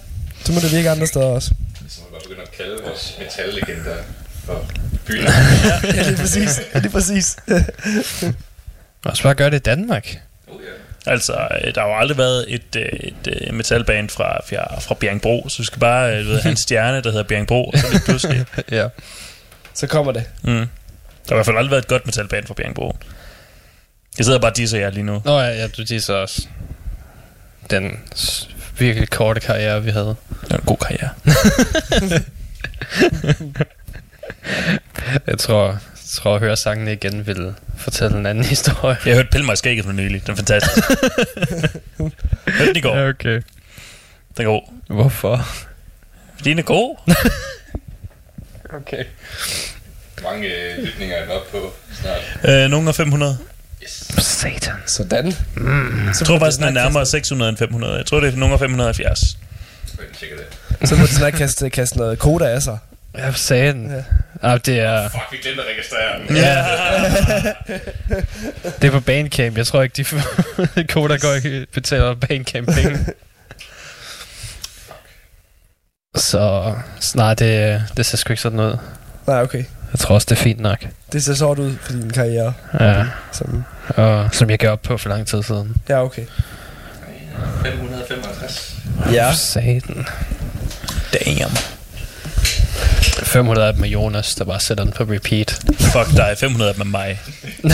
så 0.44 0.52
må 0.52 0.60
det 0.60 0.72
virke 0.72 0.90
andre 0.90 1.06
steder 1.06 1.24
også. 1.26 1.50
Så 2.22 2.28
må 2.28 2.34
vi 2.34 2.36
bare 2.36 2.42
begynde 2.42 2.42
at 2.42 2.52
kalde 2.52 2.82
vores 2.82 3.16
metallegender 3.18 3.96
for 4.44 4.66
byen. 5.06 5.24
ja, 5.94 6.02
lige 6.08 6.16
præcis. 6.16 6.60
Ja, 6.74 6.78
lige 6.78 6.92
præcis. 6.92 7.36
Og 9.04 9.16
så 9.16 9.22
bare 9.22 9.34
gøre 9.34 9.50
det 9.50 9.56
i 9.56 9.62
Danmark. 9.62 10.16
Oh, 10.48 10.60
ja. 10.62 11.12
Altså, 11.12 11.32
øh, 11.32 11.74
der 11.74 11.80
har 11.80 11.88
jo 11.88 11.96
aldrig 11.96 12.18
været 12.18 12.44
et, 12.48 12.76
øh, 12.76 12.82
et, 12.84 13.46
et 13.46 13.54
metalband 13.54 14.08
fra, 14.08 14.40
fra, 14.48 14.80
fra 14.80 14.94
Bjergbro, 14.94 15.48
så 15.48 15.56
du 15.58 15.64
skal 15.64 15.80
bare 15.80 16.16
øh, 16.16 16.24
du 16.24 16.30
ved, 16.30 16.40
have 16.40 16.50
en 16.50 16.56
stjerne, 16.66 17.02
der 17.02 17.10
hedder 17.10 17.24
Bjergbro, 17.24 17.64
og 17.64 17.78
så 17.78 17.86
er 17.86 17.90
det 17.90 18.02
pludselig. 18.04 18.46
ja. 18.70 18.88
så 19.74 19.86
kommer 19.86 20.12
det. 20.12 20.24
Mm. 20.42 20.50
Der 20.50 20.64
har 21.28 21.34
i 21.34 21.36
hvert 21.36 21.46
fald 21.46 21.56
aldrig 21.56 21.70
været 21.70 21.82
et 21.82 21.88
godt 21.88 22.06
metalband 22.06 22.46
fra 22.46 22.54
Bjergbro. 22.54 22.96
Jeg 24.18 24.24
sidder 24.24 24.38
bare 24.38 24.50
og 24.50 24.56
disser 24.56 24.78
jer 24.78 24.90
lige 24.90 25.02
nu. 25.02 25.22
Nå 25.24 25.38
ja, 25.38 25.46
ja 25.46 25.68
du 25.68 25.86
siger 25.86 26.14
også 26.14 26.46
den 27.70 28.00
virkelig 28.78 29.10
korte 29.10 29.40
karriere, 29.40 29.82
vi 29.84 29.90
havde. 29.90 30.16
Det 30.40 30.50
er 30.52 30.56
en 30.56 30.62
god 30.66 30.76
karriere. 30.76 31.10
Jeg 35.26 35.38
tror, 35.38 35.66
jeg 35.66 35.78
tror 36.14 36.34
at 36.34 36.40
høre 36.40 36.56
sangene 36.56 36.92
igen 36.92 37.26
vil 37.26 37.54
fortælle 37.78 38.18
en 38.18 38.26
anden 38.26 38.44
historie. 38.44 38.96
Jeg 39.06 39.14
hørte 39.14 39.28
Pille 39.32 39.46
mig 39.46 39.52
i 39.52 39.56
skægget 39.56 39.84
for 39.84 39.92
nylig. 39.92 40.26
Den 40.26 40.32
er 40.32 40.36
fantastisk. 40.36 40.88
Hørte 42.48 42.66
den 42.68 42.76
i 42.76 42.80
går. 42.80 43.08
okay. 43.08 43.42
Den 44.36 44.46
er 44.46 44.50
god. 44.50 44.62
Hvorfor? 44.86 45.46
Din 46.44 46.58
er 46.58 46.62
god. 46.62 46.96
Okay. 48.72 49.04
Mange 50.22 50.48
øh, 50.48 50.84
lytninger 50.84 51.16
er 51.16 51.20
den 51.22 51.30
op 51.30 51.50
på 51.50 51.72
snart? 52.02 52.62
øh, 52.64 52.70
nogle 52.70 52.88
af 52.88 52.94
500. 52.94 53.38
Satan. 54.18 54.74
Sådan. 54.86 55.26
Jeg 55.26 56.26
tror 56.26 56.38
faktisk, 56.38 56.58
den 56.58 56.66
er 56.68 56.70
nærmere 56.70 57.06
600 57.06 57.48
end 57.48 57.58
500. 57.58 57.96
Jeg 57.96 58.06
tror, 58.06 58.20
det 58.20 58.34
er 58.34 58.36
nogle 58.36 58.54
af 58.54 58.60
570. 58.60 59.20
Jeg 59.98 60.06
den 60.06 60.14
tjekke 60.14 60.36
det. 60.36 60.88
Så 60.88 60.96
må 60.96 61.02
du 61.02 61.06
snart 61.06 61.32
kaste, 61.34 61.70
kaste 61.70 61.98
noget 61.98 62.18
koda 62.18 62.44
af 62.44 62.62
sig. 62.62 62.78
Ja, 63.18 63.32
satan. 63.32 63.90
Ja. 63.90 64.02
Ah, 64.42 64.60
det 64.66 64.80
er, 64.80 65.08
Fuck, 65.08 65.22
vi 65.32 65.36
glemte 65.36 65.62
at 65.62 65.68
registrere 65.68 66.18
den. 66.28 66.36
Ja. 66.36 66.64
det 68.80 68.84
er 68.88 68.90
på 68.90 69.00
Bandcamp. 69.00 69.56
Jeg 69.56 69.66
tror 69.66 69.82
ikke, 69.82 70.04
de 70.76 70.84
Koda 70.92 71.16
går 71.16 71.34
ikke 71.34 71.66
betaler 71.72 72.14
Bandcamp 72.14 72.68
penge. 72.74 72.98
Så 76.16 76.74
snart 77.00 77.38
det, 77.38 77.84
det 77.96 78.06
ser 78.06 78.16
sgu 78.16 78.32
ikke 78.32 78.42
sådan 78.42 78.60
ud. 78.60 78.76
Nej, 79.26 79.42
okay. 79.42 79.64
Jeg 79.92 79.98
tror 79.98 80.14
også, 80.14 80.26
det 80.30 80.38
er 80.38 80.42
fint 80.42 80.60
nok. 80.60 80.86
Det 81.12 81.24
ser 81.24 81.34
sort 81.34 81.58
ud 81.58 81.76
for 81.82 81.92
din 81.92 82.10
karriere. 82.10 82.52
Ja. 82.80 83.04
Som, 83.32 83.64
Og 83.88 84.28
som 84.34 84.50
jeg 84.50 84.58
gav 84.58 84.70
op 84.72 84.82
på 84.82 84.96
for 84.98 85.08
lang 85.08 85.26
tid 85.26 85.42
siden. 85.42 85.76
ja, 85.88 86.04
okay. 86.04 86.24
555. 87.62 88.74
Ja. 89.12 89.32
Satan. 89.34 90.06
Damn. 91.12 91.56
500 93.22 93.66
af 93.68 93.74
dem 93.74 93.84
er 93.84 93.88
Jonas, 93.88 94.34
der 94.34 94.44
bare 94.44 94.60
sætter 94.60 94.84
den 94.84 94.92
på 94.92 95.02
repeat. 95.04 95.50
Fuck 95.80 96.16
dig. 96.16 96.36
500 96.38 96.68
af 96.68 96.74
dem 96.74 96.80
er 96.80 96.84
mig. 96.90 97.20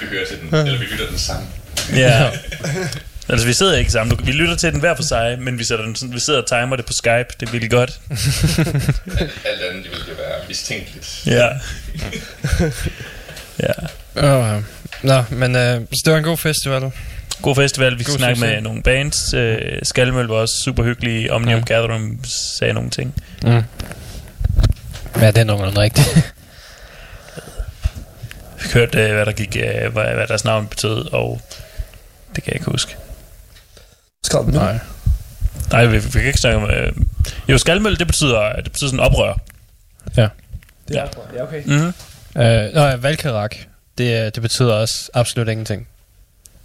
Vi 0.00 0.06
hører 0.10 0.26
til 0.26 0.38
den, 0.40 0.54
eller 0.66 0.78
vi 0.78 0.84
lytter 0.84 1.06
den 1.08 1.18
sammen. 1.18 1.48
Ja. 1.94 2.30
Altså, 3.30 3.46
vi 3.46 3.52
sidder 3.52 3.76
ikke 3.76 3.92
sammen. 3.92 4.20
Vi 4.26 4.32
lytter 4.32 4.56
til 4.56 4.72
den 4.72 4.80
hver 4.80 4.94
for 4.96 5.02
sig, 5.02 5.38
men 5.40 5.58
vi, 5.58 5.64
sætter 5.64 5.84
den 5.84 5.96
sådan, 5.96 6.14
vi 6.14 6.20
sidder 6.20 6.40
og 6.42 6.46
timer 6.48 6.76
det 6.76 6.84
på 6.86 6.92
Skype. 6.92 7.26
Det 7.40 7.48
er 7.48 7.50
virkelig 7.52 7.70
godt. 7.70 8.00
Alt, 8.10 8.18
alt 9.50 9.62
andet 9.70 9.84
det 9.84 9.92
ville 9.92 10.18
være 10.18 10.38
mistænkeligt. 10.48 11.22
Ja. 11.26 11.48
ja. 13.66 13.72
Oh, 14.54 14.62
Nå, 15.02 15.22
men 15.30 15.56
øh, 15.56 15.80
så 15.92 16.02
det 16.04 16.12
var 16.12 16.18
en 16.18 16.24
god 16.24 16.36
festival. 16.36 16.92
God 17.42 17.56
festival. 17.56 17.98
Vi 17.98 18.02
skal 18.02 18.12
God 18.12 18.18
snakke 18.18 18.36
succes. 18.36 18.54
med 18.54 18.60
nogle 18.60 18.82
bands. 18.82 19.34
Øh, 19.34 19.78
Skalmøl 19.82 20.26
var 20.26 20.34
også 20.34 20.54
super 20.64 20.82
hyggelig. 20.84 21.32
Omnium 21.32 21.58
Ja. 21.58 21.74
Gathering 21.74 22.26
sagde 22.58 22.72
nogle 22.72 22.90
ting. 22.90 23.14
Mm. 23.42 23.62
Ja, 25.20 25.26
det 25.26 25.38
er 25.38 25.44
nogenlunde 25.44 25.80
rigtigt. 25.80 26.16
Vi 28.62 28.68
hørte, 28.74 28.98
øh, 29.02 29.14
hvad 29.14 29.26
der 29.26 29.32
gik, 29.32 29.56
øh, 29.56 29.92
hvad, 29.92 30.14
hvad 30.14 30.26
deres 30.26 30.44
navn 30.44 30.66
betød, 30.66 31.12
og 31.12 31.40
det 32.34 32.44
kan 32.44 32.52
jeg 32.52 32.60
ikke 32.60 32.70
huske. 32.70 32.96
Skrev 34.30 34.44
den. 34.44 34.54
Nej. 34.54 34.78
Nej, 35.72 35.86
vi, 35.86 35.98
vi 35.98 36.10
kan 36.10 36.24
ikke 36.24 36.38
snakke 36.40 36.58
om... 36.58 36.70
Øh, 36.70 36.92
jo, 37.48 37.58
Skalmøl, 37.58 37.98
det 37.98 38.06
betyder, 38.06 38.52
det 38.56 38.72
betyder 38.72 38.90
sådan 38.90 39.00
oprør. 39.00 39.32
Det 40.04 40.18
er, 40.18 40.28
Ja. 40.90 41.04
ja, 41.36 41.42
okay. 41.42 41.62
Mm-hmm. 41.64 41.92
Øh, 42.42 42.74
nå, 42.74 42.80
ja, 42.86 42.96
Valkarak. 42.96 43.56
Det, 43.98 44.04
øh, 44.20 44.24
det 44.34 44.42
betyder 44.42 44.72
også 44.74 45.10
absolut 45.14 45.48
ingenting. 45.48 45.88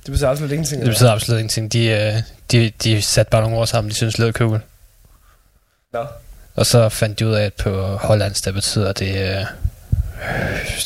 Det 0.06 0.12
betyder 0.12 0.30
absolut 0.30 0.52
ingenting. 0.52 0.82
Det 0.82 0.90
betyder 0.90 1.12
absolut 1.12 1.40
ingenting. 1.40 1.74
De, 1.74 1.86
øh, 1.88 2.14
de, 2.52 2.72
de 2.84 3.02
satte 3.02 3.30
bare 3.30 3.42
nogle 3.42 3.58
ord 3.58 3.68
sammen, 3.68 3.92
de 3.92 3.96
synes 3.96 4.18
lød 4.18 4.34
cool. 4.34 4.62
Nå. 5.94 6.06
Og 6.56 6.66
så 6.66 6.90
fandt 6.90 7.20
de 7.20 7.28
ud 7.28 7.34
af, 7.34 7.46
at 7.46 7.54
på 7.54 7.98
hollandsk, 7.98 8.46
der 8.46 8.52
betyder 8.52 8.94
det 8.94 9.10
øh, 9.10 9.42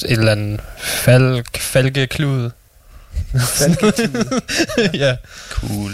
et 0.05 0.11
eller 0.11 0.31
andet 0.31 0.61
falk, 0.77 1.57
falkeklud. 1.57 2.51
ja. 4.93 5.15
Cool. 5.49 5.91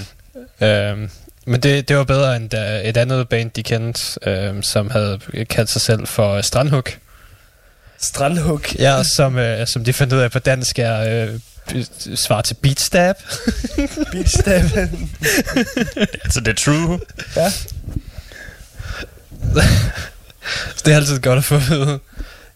Øhm, 0.62 1.10
men 1.46 1.60
det, 1.64 1.88
det 1.90 1.98
var 1.98 2.04
bedre 2.04 2.36
end 2.36 2.50
da 2.50 2.90
et 2.90 2.98
andet 2.98 3.30
band, 3.30 3.52
de 3.52 3.64
kendte, 3.64 4.30
øhm, 4.30 4.64
som 4.64 4.90
havde 4.90 5.20
kaldt 5.50 5.70
sig 5.70 5.82
selv 5.82 6.08
for 6.08 6.42
Strandhug. 6.42 6.84
Strandhug. 8.00 8.62
Ja, 8.80 9.04
som, 9.04 9.38
øh, 9.38 9.68
som 9.68 9.84
de 9.84 9.94
fandt 9.94 10.14
ud 10.14 10.20
af 10.20 10.32
på 10.32 10.40
dansk 10.40 10.80
er 10.80 11.26
øh, 11.26 11.86
svar 12.16 12.42
til 12.42 12.54
Beatstab. 12.54 13.16
Beatstaben. 14.12 15.12
Altså, 16.24 16.40
det 16.40 16.48
er 16.48 16.54
true. 16.66 17.00
ja. 17.36 17.52
Det 20.86 20.92
er 20.92 20.96
altid 20.96 21.20
godt 21.20 21.38
at 21.38 21.44
få 21.44 21.56
at 21.56 21.70
vide. 21.70 22.00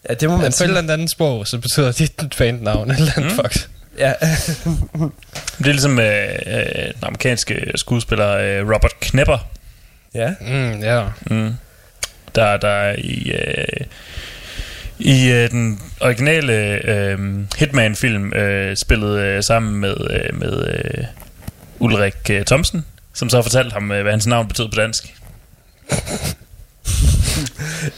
ja, 0.09 0.13
det 0.13 0.29
må 0.29 0.35
man 0.35 0.41
Men 0.41 0.43
på 0.43 0.47
et 0.47 0.53
sige. 0.53 0.67
eller 0.77 0.93
andet 0.93 1.11
sprog, 1.11 1.47
så 1.47 1.57
betyder 1.57 1.91
dit 1.91 2.11
bandnavn 2.37 2.91
et 2.91 2.97
eller 2.99 3.11
andet 3.17 3.31
Mm. 3.31 3.37
mm. 3.37 3.43
fuck. 3.49 3.69
Ja. 3.99 4.13
Det 5.57 5.67
er 5.67 5.71
ligesom 5.71 5.99
øh, 5.99 6.29
øh, 6.45 6.85
den 6.85 7.03
amerikanske 7.03 7.71
skuespiller 7.75 8.29
øh, 8.29 8.73
Robert 8.73 8.99
Knepper, 9.01 9.37
ja. 10.13 10.33
Mm, 10.41 10.79
ja. 10.79 11.03
mm. 11.31 11.53
der, 12.35 12.57
der 12.57 12.95
i, 12.97 13.31
øh, 13.31 13.85
i 14.99 15.31
øh, 15.31 15.51
den 15.51 15.81
originale 16.01 16.53
øh, 16.89 17.19
Hitman-film 17.57 18.33
øh, 18.33 18.77
spillede 18.77 19.21
øh, 19.21 19.43
sammen 19.43 19.75
med, 19.75 19.95
øh, 20.09 20.39
med 20.39 20.67
øh, 20.67 21.05
Ulrik 21.79 22.29
øh, 22.29 22.45
Thomsen, 22.45 22.85
som 23.13 23.29
så 23.29 23.41
fortalte 23.41 23.73
ham, 23.73 23.91
øh, 23.91 24.01
hvad 24.01 24.11
hans 24.11 24.27
navn 24.27 24.47
betød 24.47 24.69
på 24.69 24.75
dansk. 24.75 25.13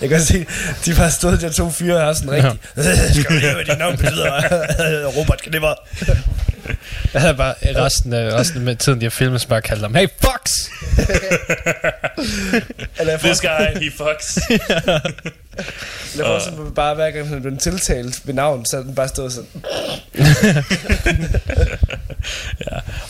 Jeg 0.02 0.10
kan 0.10 0.22
se, 0.22 0.46
de 0.86 0.96
bare 0.96 1.12
stod 1.12 1.38
der 1.38 1.52
to 1.52 1.70
fyre 1.70 2.00
har 2.00 2.14
sådan 2.14 2.32
rigtig... 2.32 2.52
Skal 3.24 3.36
vi 3.36 3.39
lave, 3.39 3.54
hvad 3.54 3.66
dit 3.66 3.78
navn 3.78 3.98
betyder? 3.98 4.32
Robert 5.18 5.42
Knipper. 5.42 5.74
Jeg 7.14 7.22
havde 7.22 7.36
bare 7.36 7.54
resten 7.64 8.14
af, 8.14 8.34
resten 8.34 8.62
med 8.62 8.76
tiden, 8.76 9.00
de 9.00 9.06
har 9.06 9.10
filmet, 9.10 9.42
så 9.42 9.48
bare 9.48 9.62
kaldt 9.62 9.82
ham, 9.82 9.96
hey 9.96 10.08
fucks! 10.22 10.72
Jeg 13.00 13.20
This 13.20 13.42
guy, 13.42 13.84
he 13.84 13.92
fucks. 13.98 14.39
eller 15.58 15.72
jeg 16.16 16.26
får 16.26 16.39
sådan, 16.39 16.72
bare 16.74 16.95
hver 16.95 17.12
gang 17.12 17.28
han 17.28 17.41
blev 17.41 17.58
tiltalt 17.58 18.22
ved 18.28 18.34
navn, 18.34 18.66
så 18.66 18.78
den 18.78 18.95
bare 18.95 19.08
stået 19.08 19.34
sådan... 19.34 19.49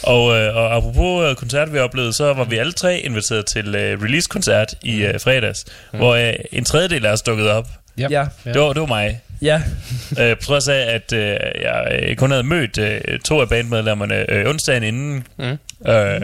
Og, 0.04 0.36
øh, 0.38 0.56
og 0.56 0.76
apropos 0.76 1.30
øh, 1.30 1.36
koncert, 1.36 1.74
vi 1.74 1.80
oplevede, 1.80 2.14
så 2.14 2.34
var 2.34 2.44
vi 2.44 2.58
alle 2.58 2.74
tre 2.74 3.00
inviteret 3.00 3.46
til 3.46 3.76
øh, 3.76 4.02
release-koncert 4.04 4.74
i 4.82 5.04
øh, 5.04 5.20
fredags, 5.20 5.66
mm. 5.94 6.00
hvor 6.00 6.16
øh, 6.16 6.34
en 6.52 6.66
tredjedel 6.66 7.06
af 7.06 7.12
os 7.12 7.22
dukkede 7.22 7.52
op. 7.52 7.68
Ja, 7.98 8.08
Ja. 8.10 8.26
Det 8.46 8.62
var, 8.62 8.74
det 8.74 8.80
var 8.80 8.86
mig. 8.88 9.22
ja. 9.42 9.62
Øh, 10.20 10.38
på 10.38 10.44
trods 10.44 10.68
af, 10.68 10.94
at 10.96 11.14
øh, 11.14 11.38
jeg 11.62 12.00
øh, 12.02 12.16
kun 12.16 12.32
havde 12.32 12.44
mødt 12.44 12.78
øh, 12.78 13.20
to 13.20 13.42
af 13.42 13.50
bandmedlemmerne 13.50 14.32
øh, 14.32 14.50
onsdagen 14.50 14.84
inden. 14.84 15.28
Mm. 15.38 15.90
Øh, 15.92 16.22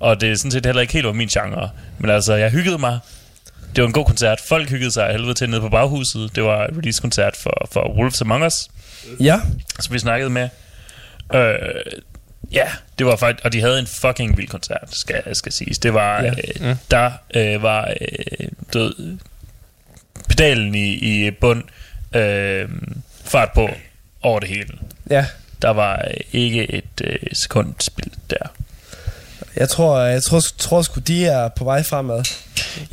og 0.00 0.20
det 0.20 0.30
er 0.30 0.34
sådan 0.36 0.50
set 0.50 0.66
heller 0.66 0.80
ikke 0.82 0.92
helt 0.92 1.06
var 1.06 1.12
min 1.12 1.28
genre. 1.28 1.70
Men 1.98 2.10
altså, 2.10 2.34
jeg 2.34 2.50
hyggede 2.50 2.78
mig. 2.78 2.98
Det 3.76 3.82
var 3.82 3.86
en 3.88 3.92
god 3.92 4.04
koncert. 4.04 4.40
Folk 4.48 4.70
hyggede 4.70 4.90
sig 4.92 5.06
af 5.06 5.12
helvede 5.12 5.34
til 5.34 5.50
nede 5.50 5.60
på 5.60 5.68
baghuset. 5.68 6.30
Det 6.36 6.44
var 6.44 6.66
en 6.66 6.78
release-koncert 6.78 7.36
for, 7.36 7.68
for 7.72 7.94
Wolves 7.98 8.20
Among 8.20 8.44
Us, 8.46 8.54
Ja. 9.20 9.40
som 9.80 9.94
vi 9.94 9.98
snakkede 9.98 10.30
med. 10.30 10.48
Øh, 11.34 11.54
ja, 12.52 12.66
det 12.98 13.06
var 13.06 13.16
faktisk... 13.16 13.44
Og 13.44 13.52
de 13.52 13.60
havde 13.60 13.78
en 13.78 13.86
fucking 13.86 14.36
vild 14.36 14.48
koncert, 14.48 14.88
skal, 14.90 15.36
skal 15.36 15.52
siges. 15.52 15.78
Det 15.78 15.94
var... 15.94 16.22
Ja. 16.22 16.32
Ja. 16.60 16.70
Øh, 16.70 16.76
der 16.90 17.10
øh, 17.34 17.62
var... 17.62 17.92
Øh, 18.00 18.48
død, 18.72 19.18
pedalen 20.28 20.74
i, 20.74 20.92
i 21.26 21.30
bund. 21.30 21.62
Øh, 22.14 22.68
fart 23.24 23.48
på 23.54 23.68
over 24.22 24.40
det 24.40 24.48
hele. 24.48 24.78
Ja. 25.10 25.26
Der 25.62 25.70
var 25.70 26.04
øh, 26.10 26.20
ikke 26.32 26.70
et 26.72 27.00
øh, 27.04 27.18
sekund 27.42 27.74
spil 27.80 28.12
der. 28.30 28.46
Jeg 29.56 29.68
tror, 29.68 29.98
jeg 30.00 30.22
tror, 30.22 30.40
tror 30.58 30.82
sgu, 30.82 31.00
de 31.00 31.26
er 31.26 31.48
på 31.48 31.64
vej 31.64 31.82
fremad. 31.82 32.24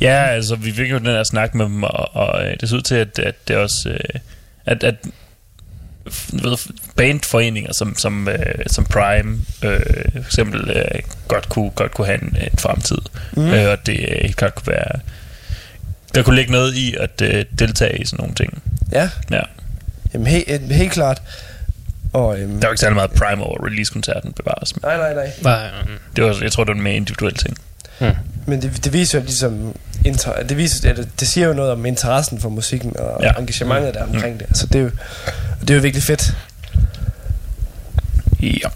Ja, 0.00 0.26
altså, 0.26 0.56
vi 0.56 0.72
fik 0.72 0.90
jo 0.90 0.98
den 0.98 1.06
her 1.06 1.24
snak 1.24 1.54
med 1.54 1.64
dem, 1.64 1.82
og, 1.82 2.16
og 2.16 2.46
øh, 2.46 2.56
det 2.60 2.68
ser 2.68 2.76
ud 2.76 2.82
til, 2.82 2.94
at, 2.94 3.18
at 3.18 3.48
det 3.48 3.56
også... 3.56 3.88
Øh, 3.88 4.20
at, 4.66 4.84
at 4.84 4.94
ved, 6.32 6.72
bandforeninger 6.96 7.72
som, 7.72 7.96
som, 7.96 8.28
øh, 8.28 8.54
som 8.66 8.84
Prime 8.84 9.38
øh, 9.64 9.80
for 10.12 10.18
eksempel 10.26 10.70
øh, 10.70 11.00
godt, 11.28 11.48
kunne, 11.48 11.70
godt 11.70 11.94
kunne 11.94 12.06
have 12.06 12.22
en, 12.22 12.36
en 12.52 12.58
fremtid. 12.58 12.98
Mm. 13.36 13.48
Øh, 13.48 13.70
og 13.70 13.86
det 13.86 14.00
øh, 14.08 14.16
helt 14.22 14.36
klart 14.36 14.54
kunne 14.54 14.72
være... 14.72 15.00
Der 16.14 16.22
kunne 16.22 16.36
ligge 16.36 16.52
noget 16.52 16.74
i 16.74 16.94
at 17.00 17.22
øh, 17.22 17.44
deltage 17.58 17.98
i 17.98 18.04
sådan 18.04 18.20
nogle 18.22 18.34
ting. 18.34 18.62
Ja. 18.92 19.10
Ja. 19.30 19.40
Jamen, 20.14 20.26
he, 20.26 20.44
helt 20.70 20.92
klart. 20.92 21.22
Og, 22.12 22.40
øhm, 22.40 22.60
Der 22.60 22.66
var 22.66 22.72
ikke 22.72 22.80
særlig 22.80 22.94
meget 22.94 23.10
Prime 23.10 23.42
over 23.44 23.66
release-koncerten 23.66 24.32
bevares. 24.32 24.76
Men 24.76 24.80
nej, 24.84 24.96
nej, 24.96 25.14
nej. 25.14 25.32
Nej, 25.42 25.70
det 26.16 26.24
var, 26.24 26.38
jeg 26.42 26.52
tror, 26.52 26.64
det 26.64 26.68
var 26.68 26.74
en 26.76 26.82
mere 26.82 26.94
individuel 26.96 27.34
ting. 27.34 27.58
Men 28.46 28.62
det, 28.62 28.84
det 28.84 28.92
viser 28.92 29.18
jo 29.18 29.24
ligesom... 29.24 29.74
Inter, 30.04 30.42
det, 30.42 30.56
viser, 30.56 30.90
eller, 30.90 31.04
det 31.20 31.28
siger 31.28 31.46
jo 31.46 31.52
noget 31.52 31.72
om 31.72 31.86
interessen 31.86 32.40
for 32.40 32.48
musikken 32.48 32.96
og 32.96 33.22
ja. 33.22 33.26
Ja. 33.26 33.32
engagementet 33.38 33.94
der 33.94 34.02
omkring 34.02 34.32
mm. 34.32 34.38
det. 34.38 34.56
Så 34.56 34.66
det 34.66 34.74
er 34.74 34.82
jo, 34.82 34.90
det 35.60 35.70
er 35.70 35.74
jo 35.74 35.80
virkelig 35.80 36.02
fedt. 36.02 36.34
Ja. 38.42 38.68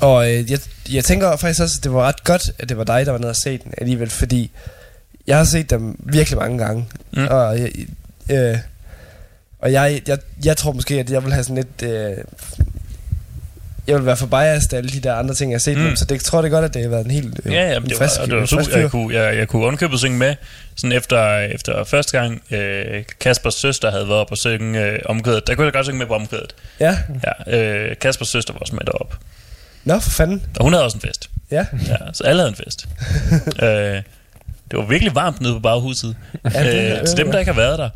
Og 0.00 0.32
øh, 0.32 0.50
jeg, 0.50 0.58
jeg 0.92 1.04
tænker 1.04 1.36
faktisk 1.36 1.62
også, 1.62 1.78
at 1.78 1.84
det 1.84 1.92
var 1.92 2.02
ret 2.02 2.24
godt, 2.24 2.50
at 2.58 2.68
det 2.68 2.76
var 2.76 2.84
dig, 2.84 3.06
der 3.06 3.12
var 3.12 3.18
nede 3.18 3.30
og 3.30 3.36
se 3.36 3.58
den 3.58 3.74
alligevel, 3.78 4.10
fordi 4.10 4.50
jeg 5.26 5.36
har 5.36 5.44
set 5.44 5.70
dem 5.70 5.96
virkelig 5.98 6.38
mange 6.38 6.58
gange. 6.58 6.86
Mm. 7.12 7.26
Og, 7.30 7.60
jeg, 7.60 7.70
øh, 8.30 8.58
og 9.58 9.72
jeg, 9.72 10.02
jeg, 10.06 10.18
jeg 10.44 10.56
tror 10.56 10.72
måske, 10.72 11.00
at 11.00 11.10
jeg 11.10 11.24
vil 11.24 11.32
have 11.32 11.44
sådan 11.44 11.56
lidt... 11.56 11.92
Øh, 11.92 12.16
jeg 13.86 13.96
vil 13.96 14.06
være 14.06 14.16
for 14.16 14.26
biased 14.26 14.72
af 14.72 14.76
alle 14.78 14.90
de 14.90 15.00
der 15.00 15.14
andre 15.14 15.34
ting, 15.34 15.50
jeg 15.52 15.54
har 15.56 15.60
set 15.60 15.76
Mm. 15.78 15.84
mm. 15.84 15.96
så 15.96 16.04
det 16.04 16.10
jeg 16.14 16.20
tror 16.20 16.42
det 16.42 16.50
godt, 16.50 16.64
at 16.64 16.74
det 16.74 16.82
har 16.82 16.88
været 16.88 17.04
en 17.04 17.10
helt 17.10 17.40
øh, 17.44 17.52
Ja, 17.52 17.70
ja, 17.70 17.76
en 17.76 17.84
det 17.84 17.96
frisk, 17.96 18.18
var, 18.20 18.26
det 18.26 18.36
var 18.36 18.46
super. 18.46 18.78
Jeg 18.78 18.90
kunne, 18.90 19.14
jeg, 19.20 19.36
jeg 19.38 19.48
kunne 19.48 19.66
undkøbe 19.66 19.98
synge 19.98 20.18
med, 20.18 20.34
sådan 20.76 20.92
efter, 20.92 21.38
efter 21.38 21.84
første 21.84 22.18
gang 22.20 22.42
øh, 22.50 23.04
Kaspers 23.20 23.54
søster 23.54 23.90
havde 23.90 24.08
været 24.08 24.20
op 24.20 24.30
og 24.30 24.36
synge 24.38 24.84
øh, 24.84 24.98
omkvædet. 25.06 25.46
Der 25.46 25.54
kunne 25.54 25.64
jeg 25.64 25.72
godt 25.72 25.86
synge 25.86 25.98
med 25.98 26.06
på 26.06 26.14
omkvædet. 26.14 26.54
Ja, 26.80 26.96
Ja, 27.48 27.58
øh, 27.58 27.96
Kaspers 28.00 28.28
søster 28.28 28.52
var 28.52 28.60
også 28.60 28.74
med 28.74 28.82
derop. 28.86 29.16
nå 29.84 29.98
for 30.00 30.10
fanden. 30.10 30.42
Og 30.58 30.64
hun 30.64 30.72
havde 30.72 30.84
også 30.84 30.96
en 30.96 31.00
fest. 31.00 31.30
Ja, 31.50 31.66
Ja, 31.88 31.96
så 32.12 32.24
alle 32.24 32.40
havde 32.42 32.48
en 32.58 32.64
fest. 32.64 32.88
øh, 33.62 34.02
det 34.70 34.78
var 34.78 34.86
virkelig 34.86 35.14
varmt 35.14 35.40
nede 35.40 35.52
på 35.54 35.60
baghuset. 35.60 36.16
Ja, 36.54 36.64
det- 36.72 37.00
øh, 37.00 37.06
til 37.06 37.16
dem, 37.16 37.32
der 37.32 37.38
ikke 37.38 37.52
har 37.52 37.60
været 37.60 37.78
der, 37.78 37.88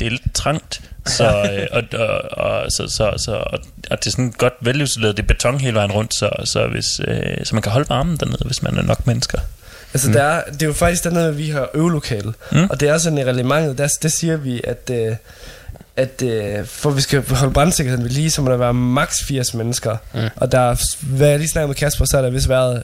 det 0.00 0.06
er 0.06 0.10
lidt 0.10 0.34
trangt. 0.34 0.80
Så, 1.06 1.24
øh, 1.24 1.66
og, 1.72 2.00
og, 2.00 2.38
og, 2.44 2.72
så, 2.72 2.88
så, 2.88 3.14
så, 3.16 3.32
og, 3.32 3.58
og 3.90 3.98
det 3.98 4.06
er 4.06 4.10
sådan 4.10 4.34
godt 4.38 4.54
velisoleret, 4.60 5.16
det 5.16 5.22
er 5.22 5.26
beton 5.26 5.60
hele 5.60 5.74
vejen 5.74 5.92
rundt, 5.92 6.14
så, 6.14 6.30
så, 6.44 6.66
hvis, 6.66 7.00
øh, 7.08 7.44
så 7.44 7.54
man 7.54 7.62
kan 7.62 7.72
holde 7.72 7.88
varmen 7.88 8.16
dernede, 8.16 8.44
hvis 8.44 8.62
man 8.62 8.78
er 8.78 8.82
nok 8.82 9.06
mennesker. 9.06 9.38
altså 9.94 10.08
mm. 10.08 10.12
der 10.12 10.22
er, 10.22 10.44
det 10.44 10.62
er 10.62 10.66
jo 10.66 10.72
faktisk 10.72 11.04
dernede, 11.04 11.36
vi 11.36 11.50
har 11.50 11.68
øvelokale. 11.74 12.32
Mm. 12.52 12.66
Og 12.70 12.80
det 12.80 12.88
er 12.88 12.98
sådan 12.98 13.18
i 13.18 13.24
reglementet, 13.24 13.78
der, 13.78 13.88
der 14.02 14.08
siger 14.08 14.36
vi, 14.36 14.60
at, 14.64 14.90
øh, 14.92 15.16
at 15.96 16.22
øh, 16.22 16.66
for 16.66 16.90
at 16.90 16.96
vi 16.96 17.00
skal 17.00 17.28
holde 17.30 17.52
brandsikkerheden 17.52 18.04
ved 18.04 18.10
lige, 18.10 18.30
så 18.30 18.42
må 18.42 18.50
der 18.50 18.56
være 18.56 18.74
maks 18.74 19.24
80 19.24 19.54
mennesker. 19.54 19.96
Mm. 20.14 20.20
Mm. 20.20 20.28
Og 20.36 20.52
der 20.52 20.58
er, 20.58 20.76
hvad 21.00 21.28
jeg 21.28 21.38
lige 21.38 21.48
snakkede 21.48 21.68
med 21.68 21.76
Kasper, 21.76 22.04
så 22.04 22.16
har 22.16 22.22
der 22.22 22.30
vist 22.30 22.48
været 22.48 22.82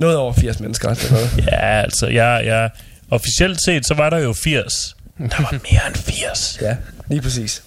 noget 0.00 0.16
over 0.16 0.32
80 0.32 0.60
mennesker. 0.60 0.88
Eller 0.88 1.10
noget. 1.10 1.30
Ja, 1.52 1.82
altså, 1.82 2.06
jeg, 2.06 2.42
jeg, 2.44 2.70
officielt 3.10 3.64
set, 3.64 3.86
så 3.86 3.94
var 3.94 4.10
der 4.10 4.18
jo 4.18 4.32
80. 4.32 4.96
Der 5.18 5.42
var 5.42 5.52
mere 5.52 5.86
end 5.86 5.94
80. 5.94 6.58
ja, 6.62 6.76
lige 7.08 7.22
præcis. 7.22 7.62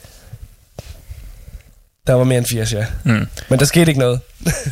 Der 2.07 2.13
var 2.13 2.23
mere 2.23 2.37
end 2.37 2.45
80, 2.45 2.73
ja. 2.73 2.85
Mm. 3.03 3.27
Men 3.49 3.59
der 3.59 3.65
skete 3.65 3.91
ikke 3.91 3.99
noget. 3.99 4.19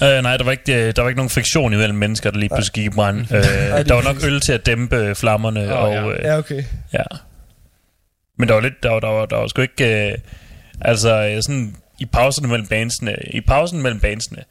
Øh, 0.04 0.24
nej, 0.24 0.38
der 0.38 0.44
var, 0.44 0.52
ikke, 0.52 0.74
øh, 0.88 0.96
der 0.96 1.02
var 1.02 1.10
ikke 1.10 1.18
nogen 1.18 1.30
friktion 1.30 1.74
imellem 1.74 1.98
mennesker, 1.98 2.32
der 2.32 2.38
lige 2.40 2.50
pludselig 2.50 2.74
gik 2.74 2.86
i 2.86 2.90
brand. 2.90 3.20
Øh, 3.20 3.44
der 3.86 3.94
var 3.94 4.02
nok 4.02 4.24
øl 4.24 4.42
til 4.42 4.54
at 4.54 4.66
dæmpe 4.66 5.16
flammerne. 5.16 5.74
Åh, 5.74 5.84
og, 5.84 5.94
ja. 5.94 6.10
øh, 6.10 6.24
Ja, 6.24 6.38
okay. 6.38 6.64
Ja. 6.94 7.04
Men 8.38 8.48
der 8.48 8.54
var 8.54 8.62
lidt, 8.62 8.84
der 8.84 8.90
var, 8.90 9.00
der 9.00 9.08
var, 9.08 9.26
der 9.26 9.36
var 9.36 9.48
sgu 9.48 9.62
ikke, 9.62 10.10
øh, 10.12 10.18
altså 10.82 11.28
øh, 11.28 11.42
sådan 11.44 11.76
i 12.00 12.06
pauserne 12.06 12.48
mellem 12.48 12.68
bandsene, 12.68 13.16
i 13.34 13.42
pausen 13.42 13.82
mellem 13.82 14.00
bandsene, 14.00 14.44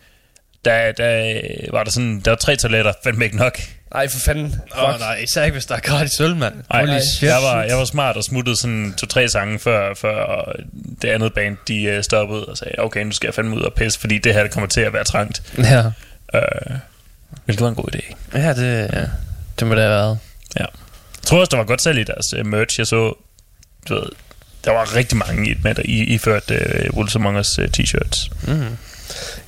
der, 0.65 0.93
der 0.93 1.31
øh, 1.35 1.73
var 1.73 1.85
der 1.85 1.91
sådan, 1.91 2.21
der 2.25 2.31
var 2.31 2.37
tre 2.37 2.57
toiletter, 2.57 2.93
fandme 3.05 3.25
ikke 3.25 3.37
nok. 3.37 3.59
Ej, 3.95 4.09
for 4.09 4.19
fanden. 4.19 4.61
Åh 4.77 4.95
oh, 4.95 5.01
nej, 5.01 5.15
især 5.17 5.45
ikke 5.45 5.53
hvis 5.55 5.67
der 5.67 5.75
er 5.75 5.81
gratis 5.81 6.21
øl, 6.21 6.37
mand. 6.37 6.55
Ej, 6.71 6.87
Holy 6.87 6.99
shit. 7.01 7.29
jeg 7.29 7.43
var, 7.43 7.63
jeg 7.63 7.77
var 7.77 7.85
smart 7.85 8.17
og 8.17 8.25
smuttede 8.25 8.57
sådan 8.57 8.95
to-tre 8.99 9.29
sange 9.29 9.59
før, 9.59 9.95
før 9.95 10.53
det 11.03 11.09
andet 11.09 11.35
band, 11.35 11.57
de 11.69 11.83
øh, 11.83 12.03
stoppede 12.03 12.45
og 12.45 12.57
sagde, 12.57 12.75
okay, 12.79 13.05
nu 13.05 13.13
skal 13.13 13.27
jeg 13.27 13.35
fandme 13.35 13.57
ud 13.57 13.61
og 13.61 13.73
pisse, 13.73 14.01
fordi 14.01 14.19
det 14.19 14.35
her 14.35 14.43
det 14.43 14.51
kommer 14.53 14.69
til 14.69 14.81
at 14.81 14.93
være 14.93 15.05
trangt. 15.05 15.43
Ja, 15.59 15.85
Øh, 16.35 16.77
hvilket 17.45 17.63
var 17.63 17.69
en 17.69 17.75
god 17.75 17.95
idé. 17.95 18.17
ja 18.39 18.49
det, 18.55 18.91
ja. 18.93 19.05
det 19.59 19.67
må 19.67 19.75
det 19.75 19.83
have 19.83 19.91
været. 19.95 20.19
Jeg 20.57 20.67
tror 21.23 21.41
også, 21.41 21.51
der 21.51 21.57
var 21.57 21.65
godt 21.65 21.83
salg 21.83 21.99
i 21.99 22.05
deres 22.05 22.35
uh, 22.41 22.47
merch. 22.47 22.79
Jeg 22.81 22.87
så, 22.87 23.15
du 23.89 23.95
ved, 23.95 24.03
der 24.65 24.71
var 24.71 24.97
rigtig 24.97 25.19
mange 25.19 25.51
i, 25.51 25.55
med, 25.63 25.75
der 25.75 25.83
i, 25.85 26.05
iført 26.05 26.51
uh, 26.51 26.97
Wolves 26.97 27.17
Among 27.17 27.39
Us 27.39 27.59
uh, 27.59 27.65
t-shirts. 27.65 28.31
Mm. 28.53 28.77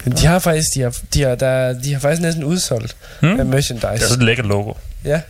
Men 0.05 0.13
de 0.17 0.27
har 0.27 0.39
faktisk, 0.39 0.67
de 0.75 0.81
har, 0.81 0.97
de 1.15 1.23
har, 1.23 1.35
der, 1.35 1.73
de 1.73 1.93
har 1.93 2.01
faktisk 2.01 2.23
næsten 2.23 2.45
udsolgt 2.45 2.97
Hmm? 3.21 3.31
mm. 3.31 3.37
Det 3.37 3.47
merchandise. 3.47 3.87
er 3.87 3.99
sådan 3.99 4.17
et 4.17 4.23
lækkert 4.27 4.47
logo. 4.47 4.73
Ja. 5.05 5.21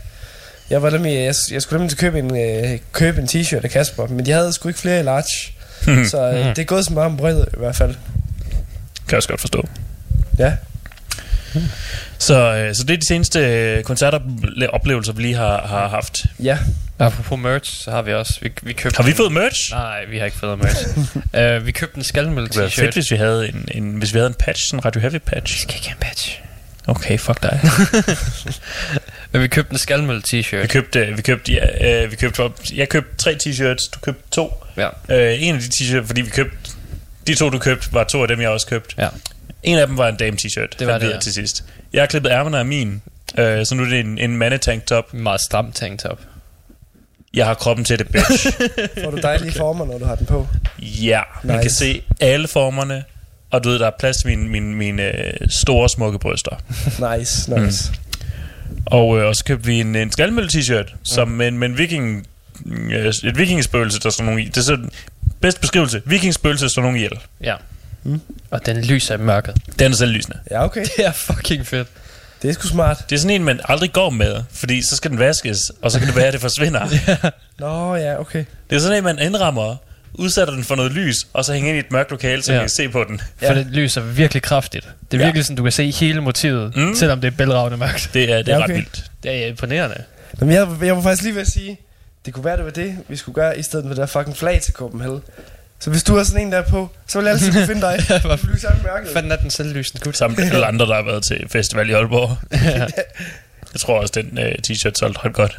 Jeg, 0.70 0.82
var 0.82 0.90
nemlig, 0.90 1.12
jeg, 1.14 1.34
jeg 1.50 1.62
skulle 1.62 1.78
nemlig 1.78 1.90
til 1.90 1.98
købe 1.98 2.18
en, 2.18 2.36
øh, 2.36 2.78
købe 2.92 3.20
en 3.20 3.26
t-shirt 3.28 3.64
af 3.64 3.70
Kasper, 3.70 4.06
men 4.06 4.26
de 4.26 4.30
havde 4.30 4.52
sgu 4.52 4.68
ikke 4.68 4.80
flere 4.80 5.00
i 5.00 5.02
large. 5.02 5.52
Hmm. 5.84 6.04
Så 6.04 6.22
øh, 6.30 6.46
det 6.46 6.58
er 6.58 6.64
gået 6.64 6.84
som 6.84 6.94
meget 6.94 7.06
om 7.06 7.16
brød 7.16 7.46
i 7.54 7.56
hvert 7.58 7.76
fald. 7.76 7.94
Kan 8.94 9.10
jeg 9.10 9.16
også 9.16 9.28
godt 9.28 9.40
forstå. 9.40 9.68
Ja. 10.38 10.52
Så, 12.18 12.54
øh, 12.54 12.74
så 12.74 12.82
det 12.84 12.94
er 12.94 12.96
de 12.98 13.06
seneste 13.08 13.38
øh, 13.40 13.82
koncertoplevelser, 13.82 15.12
vi 15.12 15.22
lige 15.22 15.34
har, 15.34 15.66
har 15.66 15.88
haft. 15.88 16.24
Ja. 16.42 16.58
Apropos 16.98 17.38
merch, 17.38 17.82
så 17.84 17.90
har 17.90 18.02
vi 18.02 18.12
også... 18.14 18.38
Vi, 18.42 18.50
vi 18.62 18.72
købte 18.72 18.96
Har 18.96 19.04
vi 19.04 19.10
en- 19.10 19.16
fået 19.16 19.32
merch? 19.32 19.70
Nej, 19.70 20.04
vi 20.10 20.18
har 20.18 20.24
ikke 20.24 20.36
fået 20.38 20.58
merch. 20.58 20.86
uh, 21.60 21.66
vi 21.66 21.72
købte 21.72 21.96
en 21.98 22.04
skalmølle 22.04 22.48
Det 22.48 22.54
ville 22.56 22.62
være 22.62 22.70
fedt, 22.70 22.88
t-shirt. 22.90 22.92
hvis 22.94 23.10
vi 23.10 23.16
havde 23.16 23.48
en, 23.48 23.68
en, 23.74 23.94
hvis 23.96 24.14
vi 24.14 24.18
havde 24.18 24.28
en 24.28 24.34
patch, 24.38 24.66
sådan 24.66 24.78
en 24.78 24.84
Radio 24.84 25.00
Heavy 25.00 25.18
patch. 25.26 25.58
skal 25.62 25.74
ikke 25.74 25.88
have 25.88 25.94
en 25.96 26.00
patch. 26.00 26.40
Okay, 26.86 27.18
fuck 27.18 27.42
dig. 27.42 27.60
Men 29.32 29.42
vi 29.42 29.48
købte 29.48 29.72
en 29.72 29.78
skalmølle 29.78 30.22
vi 30.32 30.40
t-shirt. 30.42 30.66
købte, 30.66 31.12
vi 31.16 31.22
købte, 31.22 31.52
ja, 31.52 32.02
øh, 32.04 32.10
vi 32.10 32.16
købte, 32.16 32.42
jeg 32.74 32.88
købte 32.88 33.16
tre 33.18 33.36
t-shirts, 33.46 33.90
du 33.94 33.98
købte 34.02 34.22
to. 34.30 34.64
Ja. 34.76 34.88
Øh, 35.08 35.42
en 35.42 35.54
af 35.54 35.60
de 35.60 35.66
t-shirts, 35.66 36.06
fordi 36.06 36.20
vi 36.20 36.30
købte, 36.30 36.56
de 37.26 37.34
to 37.34 37.50
du 37.50 37.58
købte, 37.58 37.88
var 37.92 38.04
to 38.04 38.22
af 38.22 38.28
dem, 38.28 38.40
jeg 38.40 38.48
også 38.50 38.66
købte. 38.66 38.94
Ja. 38.98 39.08
En 39.66 39.78
af 39.78 39.86
dem 39.86 39.96
var 39.98 40.08
en 40.08 40.16
dame 40.16 40.36
t-shirt. 40.42 40.68
Det 40.78 40.86
var 40.86 40.98
det, 40.98 41.10
ja. 41.10 41.18
til 41.18 41.32
sidst. 41.32 41.64
Jeg 41.92 42.02
har 42.02 42.06
klippet 42.06 42.30
ærmerne 42.30 42.58
af 42.58 42.64
min, 42.66 43.02
øh, 43.38 43.66
så 43.66 43.74
nu 43.74 43.82
er 43.82 43.88
det 43.88 44.00
en, 44.00 44.18
en 44.18 44.36
mandetank 44.36 44.86
top. 44.86 45.12
En 45.14 45.22
meget 45.22 45.40
stram 45.40 45.72
tanktop. 45.72 46.20
Jeg 47.34 47.46
har 47.46 47.54
kroppen 47.54 47.84
til 47.84 47.98
det, 47.98 48.08
bitch. 48.08 48.46
Får 49.04 49.10
du 49.10 49.16
dejlige 49.16 49.52
former, 49.52 49.84
når 49.86 49.98
du 49.98 50.04
har 50.04 50.14
den 50.14 50.26
på? 50.26 50.46
ja, 50.78 51.20
man 51.44 51.56
Nice. 51.56 51.62
kan 51.62 51.70
se 51.70 52.02
alle 52.20 52.48
formerne, 52.48 53.04
og 53.50 53.64
du 53.64 53.68
ved, 53.68 53.78
der 53.78 53.86
er 53.86 53.90
plads 53.98 54.16
til 54.16 54.26
mine, 54.28 54.48
mine, 54.48 54.74
mine 54.74 55.02
øh, 55.02 55.32
store, 55.48 55.88
smukke 55.88 56.18
bryster. 56.18 56.56
Nice, 57.18 57.60
nice. 57.60 57.92
Og, 58.86 59.18
øh, 59.18 59.26
og 59.26 59.36
så 59.36 59.44
købte 59.44 59.66
vi 59.66 59.80
en, 59.80 59.96
en 59.96 60.12
skalmølle 60.12 60.48
t-shirt, 60.52 60.94
som 61.04 61.28
med, 61.28 61.48
en- 61.48 61.58
med 61.58 61.68
en 61.68 61.78
viking, 61.78 62.26
øh, 62.66 63.06
et 63.24 63.38
vikingespøgelse, 63.38 64.00
der 64.00 64.10
står 64.10 64.24
nogen 64.24 64.40
i. 64.40 64.44
Det 64.44 64.56
er 64.56 64.60
så 64.62 64.78
bedste 65.40 65.60
beskrivelse. 65.60 66.02
Vikingspøgelse 66.04 66.68
står 66.68 66.82
nogen 66.82 66.96
ihjel. 66.96 67.12
Ja. 67.42 67.54
Og 68.50 68.66
den 68.66 68.84
lyser 68.84 69.14
i 69.14 69.18
mørket. 69.18 69.56
Den 69.78 69.92
er 69.92 69.96
selvlysende. 69.96 70.38
Ja, 70.50 70.64
okay. 70.64 70.84
Det 70.96 71.06
er 71.06 71.12
fucking 71.12 71.66
fedt. 71.66 71.88
Det 72.42 72.50
er 72.50 72.54
sgu 72.54 72.68
smart. 72.68 73.04
Det 73.10 73.16
er 73.16 73.20
sådan 73.20 73.34
en, 73.34 73.44
man 73.44 73.60
aldrig 73.64 73.92
går 73.92 74.10
med, 74.10 74.42
fordi 74.52 74.82
så 74.82 74.96
skal 74.96 75.10
den 75.10 75.18
vaskes, 75.18 75.58
og 75.82 75.90
så 75.92 75.98
kan 75.98 76.08
det 76.08 76.16
være, 76.16 76.26
at 76.26 76.32
det 76.32 76.40
forsvinder. 76.40 76.86
Nå, 77.58 77.94
ja, 77.96 78.20
okay. 78.20 78.44
Det 78.70 78.76
er 78.76 78.80
sådan 78.80 78.98
en, 78.98 79.04
man 79.04 79.18
indrammer, 79.18 79.76
udsætter 80.14 80.54
den 80.54 80.64
for 80.64 80.74
noget 80.74 80.92
lys, 80.92 81.16
og 81.32 81.44
så 81.44 81.52
hænger 81.52 81.68
ind 81.68 81.76
i 81.76 81.80
et 81.80 81.92
mørkt 81.92 82.10
lokale, 82.10 82.42
så 82.42 82.52
Ja. 82.52 82.58
man 82.58 82.62
kan 82.64 82.70
se 82.70 82.88
på 82.88 83.04
den. 83.08 83.20
For 83.46 83.54
det 83.54 83.66
lyser 83.66 84.00
virkelig 84.00 84.42
kraftigt. 84.42 84.88
Det 85.10 85.16
er 85.16 85.20
Ja. 85.20 85.26
virkelig 85.26 85.44
sådan, 85.44 85.56
du 85.56 85.62
kan 85.62 85.72
se 85.72 85.90
hele 85.90 86.20
motivet, 86.20 86.76
Mm. 86.76 86.82
mm. 86.82 86.94
selvom 86.94 87.20
det 87.20 87.32
er 87.32 87.36
bælragende 87.36 87.76
mørkt. 87.76 88.10
Det 88.14 88.32
er, 88.32 88.36
det 88.42 88.48
er 88.48 88.52
Ja, 88.52 88.58
ret 88.58 88.64
okay. 88.64 88.74
vildt. 88.74 89.04
Det 89.22 89.42
er 89.44 89.46
imponerende. 89.46 90.02
Jamen, 90.40 90.54
jeg, 90.54 90.68
jeg 90.82 90.96
var 90.96 91.02
faktisk 91.02 91.22
lige 91.22 91.34
ved 91.34 91.42
at 91.42 91.48
sige, 91.48 91.80
det 92.26 92.34
kunne 92.34 92.44
være, 92.44 92.56
det 92.56 92.64
var 92.64 92.70
det, 92.70 92.96
vi 93.08 93.16
skulle 93.16 93.34
gøre, 93.34 93.58
i 93.58 93.62
stedet 93.62 93.84
for 93.84 93.88
det 93.88 93.96
der 93.96 94.06
fucking 94.06 94.36
flag 94.36 94.60
til 94.62 94.72
Copenhagen. 94.74 95.22
Så 95.80 95.90
hvis 95.90 96.02
du 96.02 96.16
har 96.16 96.24
sådan 96.24 96.46
en 96.46 96.52
der 96.52 96.62
på, 96.62 96.90
så 97.08 97.18
vil 97.18 97.24
jeg 97.24 97.32
altid 97.32 97.52
kunne 97.52 97.66
finde 97.66 97.80
dig. 97.80 97.98
Ja, 98.10 98.18
Du 98.18 98.28
er 98.28 98.36
sammen 98.58 98.82
mørket. 98.82 99.10
Fanden 99.12 99.32
er 99.32 99.36
den 99.36 99.50
selvlysende 99.50 100.04
gut? 100.04 100.16
Samt 100.16 100.38
alle 100.38 100.66
andre, 100.66 100.86
der 100.86 100.94
har 100.94 101.02
været 101.02 101.24
til 101.24 101.44
festival 101.48 101.90
i 101.90 101.92
Aalborg. 101.92 102.36
Jeg 103.72 103.80
tror 103.80 104.00
også, 104.00 104.12
den 104.16 104.38
uh, 104.38 104.44
t-shirt 104.44 104.92
solgte 104.94 105.20
ret 105.24 105.32
godt. 105.32 105.58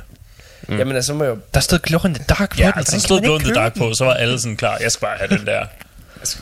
Mm. 0.68 0.78
Jamen 0.78 0.96
altså, 0.96 1.08
så 1.08 1.14
må 1.14 1.24
jeg 1.24 1.32
jo... 1.32 1.38
Der 1.54 1.60
stod 1.60 1.80
Glow 1.80 2.06
in 2.06 2.14
the 2.14 2.24
Dark 2.30 2.50
på 2.50 2.56
Ja, 2.60 2.66
den. 2.66 2.74
altså, 2.76 3.00
så 3.00 3.04
stod 3.06 3.22
Glow 3.22 3.36
in 3.38 3.44
the 3.44 3.54
Dark 3.54 3.74
den? 3.74 3.80
på, 3.82 3.94
så 3.94 4.06
var 4.06 4.14
alle 4.14 4.40
sådan 4.40 4.58
klar, 4.58 4.78
jeg 4.82 4.92
skal 4.92 5.02
bare 5.06 5.18
have 5.18 5.38
den 5.38 5.46
der. 5.48 5.66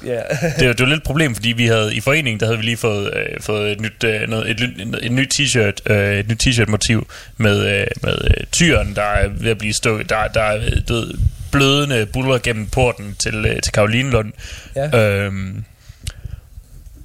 Ja. 0.06 0.22
Det, 0.60 0.66
jo- 0.68 0.72
det 0.72 0.80
var 0.80 0.86
lidt 0.86 0.98
et 0.98 1.04
problem, 1.04 1.36
fordi 1.36 1.50
vi 1.50 1.66
havde 1.68 1.96
i 1.96 2.02
foreningen, 2.02 2.40
der 2.40 2.46
havde 2.46 2.58
vi 2.58 2.64
lige 2.66 2.78
fået, 2.78 3.14
øh, 3.18 3.42
fået 3.42 3.72
et 3.72 3.82
nyt, 3.82 4.04
øh, 4.04 4.30
noget, 4.30 4.50
et, 4.50 4.60
nyt- 4.60 5.00
et 5.06 5.12
nyt 5.12 5.34
t-shirt, 5.40 5.92
øh, 5.94 6.20
et 6.20 6.28
nyt 6.28 6.44
t-shirt 6.48 6.66
motiv 6.72 7.08
med, 7.38 7.60
øh, 7.80 7.88
med 8.04 8.18
øh, 8.24 8.44
tyren, 8.52 8.96
der 8.96 9.02
er 9.02 9.28
ved 9.28 9.52
at 9.52 9.58
blive 9.58 9.74
stukket, 9.74 10.10
der, 10.10 10.28
der 10.28 10.42
er 10.42 10.56
øh, 10.56 10.72
du 10.88 10.94
ved, 10.94 11.14
blødende 11.56 12.06
buller 12.06 12.38
gennem 12.38 12.68
porten 12.68 13.16
til, 13.20 13.46
øh, 13.46 13.62
til 13.62 13.74
Karolinelund. 13.74 14.34
Ja. 14.76 14.98
Øhm, 15.00 15.64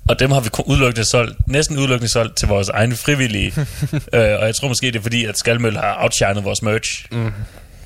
og 0.08 0.18
dem 0.20 0.30
har 0.30 0.40
vi 0.40 0.48
udelukkende 0.66 1.04
solgt, 1.10 1.48
næsten 1.48 1.78
udelukkende 1.78 2.12
solgt 2.12 2.36
til 2.36 2.48
vores 2.48 2.68
egne 2.68 2.96
frivillige. 2.96 3.52
øh, 3.92 4.38
og 4.40 4.46
jeg 4.46 4.54
tror 4.54 4.68
måske, 4.68 4.86
det 4.86 4.96
er 4.96 5.02
fordi, 5.02 5.24
at 5.24 5.38
Skalmøl 5.38 5.76
har 5.76 5.96
outshinet 6.02 6.44
vores 6.44 6.62
merch. 6.62 7.04
Mm. 7.12 7.32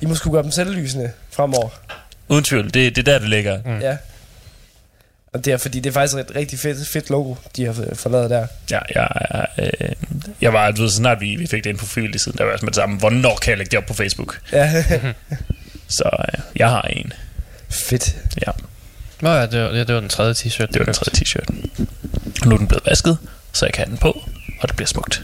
I 0.01 0.05
må 0.05 0.15
sgu 0.15 0.31
gøre 0.31 0.43
dem 0.43 0.51
selvlysende 0.51 1.11
fremover. 1.31 1.69
Uden 2.27 2.43
tvivl, 2.43 2.63
det, 2.65 2.73
det 2.73 2.97
er 2.97 3.03
der, 3.03 3.19
det 3.19 3.29
ligger. 3.29 3.59
Mm. 3.65 3.79
Ja. 3.79 3.97
Og 5.33 5.45
det 5.45 5.53
er 5.53 5.57
fordi, 5.57 5.79
det 5.79 5.89
er 5.89 5.93
faktisk 5.93 6.17
et 6.17 6.35
rigtig 6.35 6.59
fedt, 6.59 6.87
fedt 6.87 7.09
logo, 7.09 7.35
de 7.55 7.65
har 7.65 7.73
f- 7.73 7.95
fået 7.95 8.11
lavet 8.11 8.29
der. 8.29 8.47
Ja, 8.71 8.79
jeg, 8.95 9.09
øh, 9.59 9.89
jeg 10.41 10.53
var, 10.53 10.71
du 10.71 10.81
ved, 10.81 10.89
så 10.89 10.95
snart 10.95 11.21
vi, 11.21 11.35
vi 11.35 11.47
fik 11.47 11.63
det 11.63 11.69
ind 11.69 11.77
på 11.77 11.85
frivillig 11.85 12.19
siden, 12.19 12.37
der 12.37 12.43
var 12.43 12.51
jeg 12.51 12.59
med 12.61 12.67
det 12.67 12.75
samme, 12.75 12.97
hvornår 12.97 13.35
kan 13.41 13.49
jeg 13.49 13.57
lægge 13.57 13.71
det 13.71 13.77
op 13.79 13.85
på 13.85 13.93
Facebook? 13.93 14.39
Ja. 14.51 14.83
Så 15.87 16.09
øh, 16.19 16.39
jeg 16.55 16.69
har 16.69 16.81
en. 16.81 17.13
fedt. 17.69 18.15
Ja, 18.47 18.51
Nå 19.21 19.29
ja, 19.33 19.45
det 19.45 19.61
var, 19.63 19.69
det, 19.69 19.87
det 19.87 19.95
var 19.95 20.01
den 20.01 20.09
tredje 20.09 20.33
t-shirt. 20.33 20.65
det 20.67 20.79
var 20.79 20.85
den 20.85 20.93
tredje 20.93 21.19
t-shirt. 21.19 21.55
Og 22.41 22.47
nu 22.47 22.53
er 22.55 22.57
den 22.57 22.67
blevet 22.67 22.85
vasket, 22.85 23.17
så 23.53 23.65
jeg 23.65 23.73
kan 23.73 23.83
have 23.85 23.89
den 23.91 23.97
på, 23.97 24.23
og 24.61 24.67
det 24.67 24.75
bliver 24.75 24.87
smukt. 24.87 25.23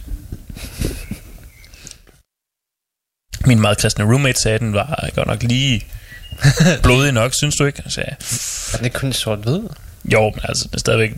Min 3.45 3.59
meget 3.62 3.78
kristne 3.78 4.05
roommate 4.05 4.41
sagde, 4.41 4.55
at 4.55 4.62
den 4.62 4.74
var 4.74 5.09
godt 5.16 5.28
nok 5.28 5.43
lige 5.43 5.86
blodig 6.84 7.12
nok, 7.12 7.34
synes 7.34 7.55
du 7.55 7.66
ikke? 7.66 7.82
Jeg 7.86 7.91
sagde, 7.91 8.16
Er 8.74 8.78
den 8.78 8.86
ikke 8.86 8.99
kun 8.99 9.14
sort-hvid? 9.14 9.59
jo, 10.05 10.22
men 10.30 10.39
altså, 10.43 10.64
det 10.68 10.76
er 10.76 10.80
stadigvæk 10.80 11.12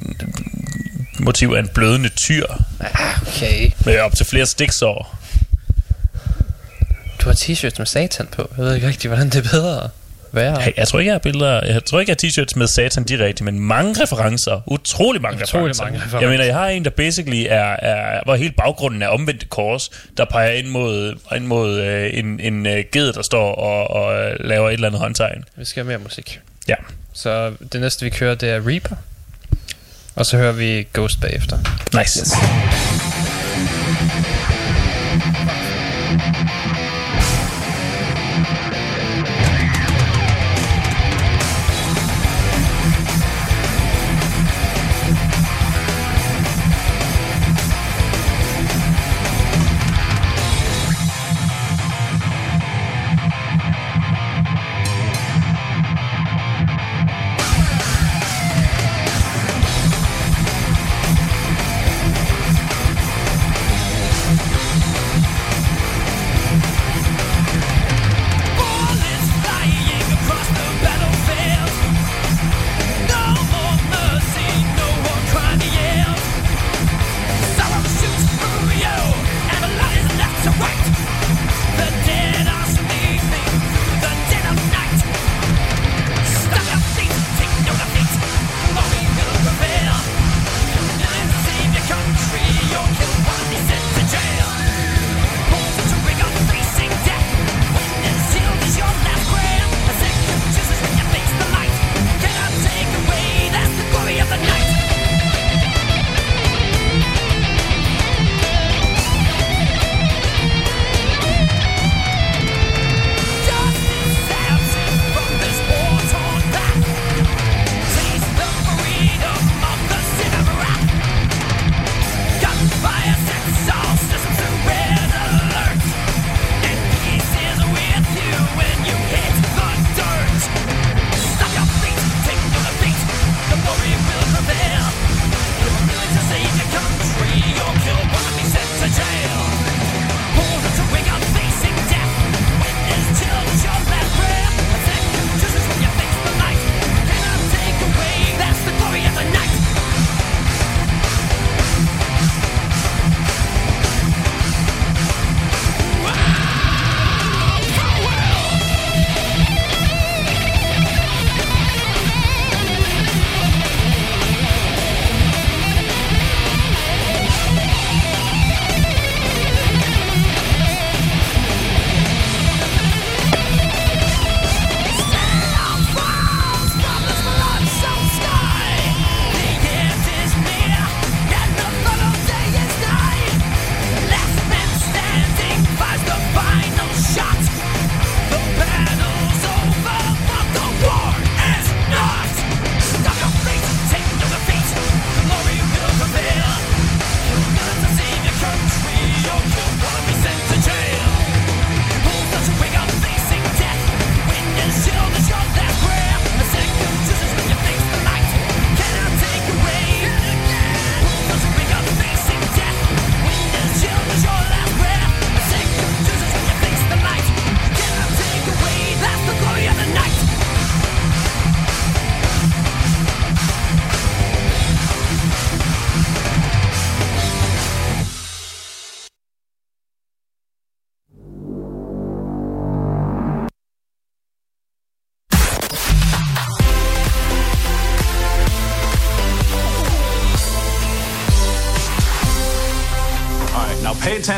motiv 1.19 1.53
af 1.55 1.59
en 1.59 1.67
blødende 1.67 2.09
tyr 2.09 2.45
Ah, 2.79 3.21
okay. 3.21 3.71
med 3.85 3.99
op 3.99 4.15
til 4.15 4.25
flere 4.25 4.45
stiksår. 4.45 5.19
Du 7.24 7.30
har 7.30 7.34
t-shirts 7.36 7.76
med 7.78 7.86
satan 7.86 8.28
på. 8.32 8.49
Jeg 8.57 8.65
ved 8.65 8.76
ikke 8.76 8.88
rigtig, 8.88 9.07
hvordan 9.07 9.30
det 9.30 9.45
er 9.45 9.49
bedre. 9.51 9.89
Være. 10.32 10.61
Hey, 10.61 10.71
jeg 10.78 10.88
tror 10.88 10.99
ikke, 10.99 11.07
jeg 11.09 11.13
har 11.13 11.19
billeder. 11.19 11.65
Jeg 11.65 11.86
tror 11.86 11.99
ikke, 11.99 12.09
jeg 12.09 12.17
har 12.24 12.28
t-shirts 12.43 12.53
med 12.59 12.67
satan 12.67 13.03
direkte, 13.03 13.43
men 13.43 13.59
mange 13.59 14.03
referencer. 14.03 14.61
Utrolig 14.67 15.21
mange 15.21 15.41
Utrolig 15.41 15.63
referencer. 15.63 15.84
mange 15.84 15.97
referencer. 15.97 16.19
Jeg 16.19 16.30
mener, 16.30 16.43
jeg 16.43 16.55
har 16.55 16.67
en, 16.67 16.84
der 16.84 16.89
basically 16.89 17.45
er, 17.49 17.76
er 17.80 18.21
hvor 18.26 18.36
hele 18.36 18.51
baggrunden 18.57 19.01
er 19.01 19.07
omvendt 19.07 19.49
kors, 19.49 19.89
der 20.17 20.26
peger 20.26 20.51
ind 20.51 20.67
mod, 20.67 21.15
ind 21.36 21.45
mod 21.45 21.80
øh, 21.80 22.09
en, 22.13 22.39
en 22.39 22.65
øh, 22.65 22.84
ged, 22.91 23.13
der 23.13 23.21
står 23.21 23.55
og, 23.55 24.03
og 24.03 24.15
øh, 24.15 24.36
laver 24.39 24.69
et 24.69 24.74
eller 24.74 24.88
andet 24.88 25.01
håndtegn. 25.01 25.43
Vi 25.55 25.65
skal 25.65 25.84
have 25.84 25.88
mere 25.88 26.03
musik. 26.03 26.39
Ja. 26.67 26.76
Så 27.13 27.51
det 27.74 27.82
næste, 27.82 28.03
vi 28.03 28.09
kører, 28.09 28.36
det 28.36 28.49
er 28.49 28.67
Reaper. 28.67 28.95
Og 30.15 30.26
så 30.26 30.38
hører 30.38 30.51
vi 30.51 30.88
Ghost 30.93 31.21
bagefter. 31.21 31.57
Nice. 31.97 32.19
Yes. 32.19 32.34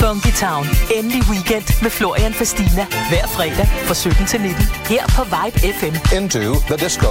Funky 0.00 0.32
Town. 0.40 0.66
Endelig 0.96 1.22
weekend 1.30 1.82
med 1.82 1.90
Florian 1.90 2.34
Fastina. 2.34 2.86
Hver 3.08 3.26
fredag 3.26 3.66
fra 3.86 3.94
17 3.94 4.26
til 4.26 4.40
19. 4.40 4.64
Her 4.88 5.04
på 5.16 5.22
Vibe 5.24 5.58
FM. 5.78 6.16
Into 6.16 6.54
the 6.54 6.76
disco. 6.84 7.06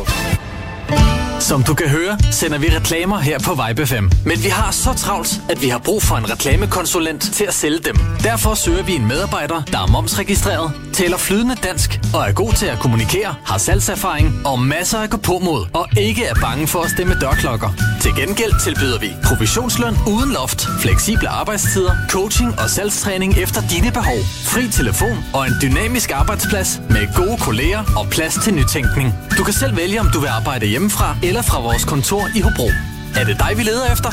Som 1.39 1.63
du 1.63 1.73
kan 1.73 1.89
høre, 1.89 2.17
sender 2.31 2.57
vi 2.57 2.67
reklamer 2.75 3.17
her 3.17 3.39
på 3.39 3.51
Vibe 3.61 3.85
FM. 3.85 4.09
Men 4.25 4.43
vi 4.43 4.49
har 4.49 4.71
så 4.71 4.93
travlt, 4.93 5.41
at 5.49 5.61
vi 5.61 5.69
har 5.69 5.77
brug 5.77 6.03
for 6.03 6.15
en 6.15 6.31
reklamekonsulent 6.31 7.21
til 7.21 7.43
at 7.43 7.53
sælge 7.53 7.79
dem. 7.79 7.95
Derfor 8.23 8.53
søger 8.53 8.83
vi 8.83 8.95
en 8.95 9.07
medarbejder, 9.07 9.61
der 9.71 9.79
er 9.79 9.87
momsregistreret, 9.87 10.71
taler 10.93 11.17
flydende 11.17 11.55
dansk 11.55 11.99
og 12.13 12.21
er 12.27 12.31
god 12.33 12.53
til 12.53 12.65
at 12.65 12.79
kommunikere, 12.79 13.35
har 13.45 13.57
salgserfaring 13.57 14.41
og 14.45 14.59
masser 14.59 14.97
af 14.97 15.09
gå 15.09 15.17
på 15.17 15.39
mod 15.39 15.65
og 15.73 15.87
ikke 15.97 16.25
er 16.25 16.35
bange 16.41 16.67
for 16.67 16.79
at 16.79 16.89
stemme 16.89 17.13
dørklokker. 17.21 17.69
Til 18.01 18.15
gengæld 18.15 18.63
tilbyder 18.63 18.99
vi 18.99 19.15
provisionsløn 19.23 19.97
uden 20.07 20.31
loft, 20.31 20.67
fleksible 20.79 21.29
arbejdstider, 21.29 21.95
coaching 22.09 22.59
og 22.59 22.69
salgstræning 22.69 23.37
efter 23.37 23.61
dine 23.61 23.91
behov. 23.91 24.17
Fri 24.43 24.67
telefon 24.67 25.17
og 25.33 25.47
en 25.47 25.53
dynamisk 25.61 26.11
arbejdsplads 26.11 26.81
med 26.89 27.15
gode 27.15 27.37
kolleger 27.41 27.83
og 27.99 28.07
plads 28.11 28.39
til 28.43 28.53
nytænkning. 28.53 29.13
Du 29.37 29.43
kan 29.43 29.53
selv 29.53 29.77
vælge, 29.77 29.99
om 29.99 30.09
du 30.13 30.19
vil 30.19 30.27
arbejde 30.27 30.65
hjemmefra 30.65 31.17
eller 31.23 31.41
fra 31.41 31.61
vores 31.61 31.85
kontor 31.85 32.27
i 32.35 32.39
Hobro. 32.39 32.69
Er 33.15 33.23
det 33.23 33.39
dig, 33.39 33.57
vi 33.57 33.63
leder 33.63 33.93
efter? 33.93 34.11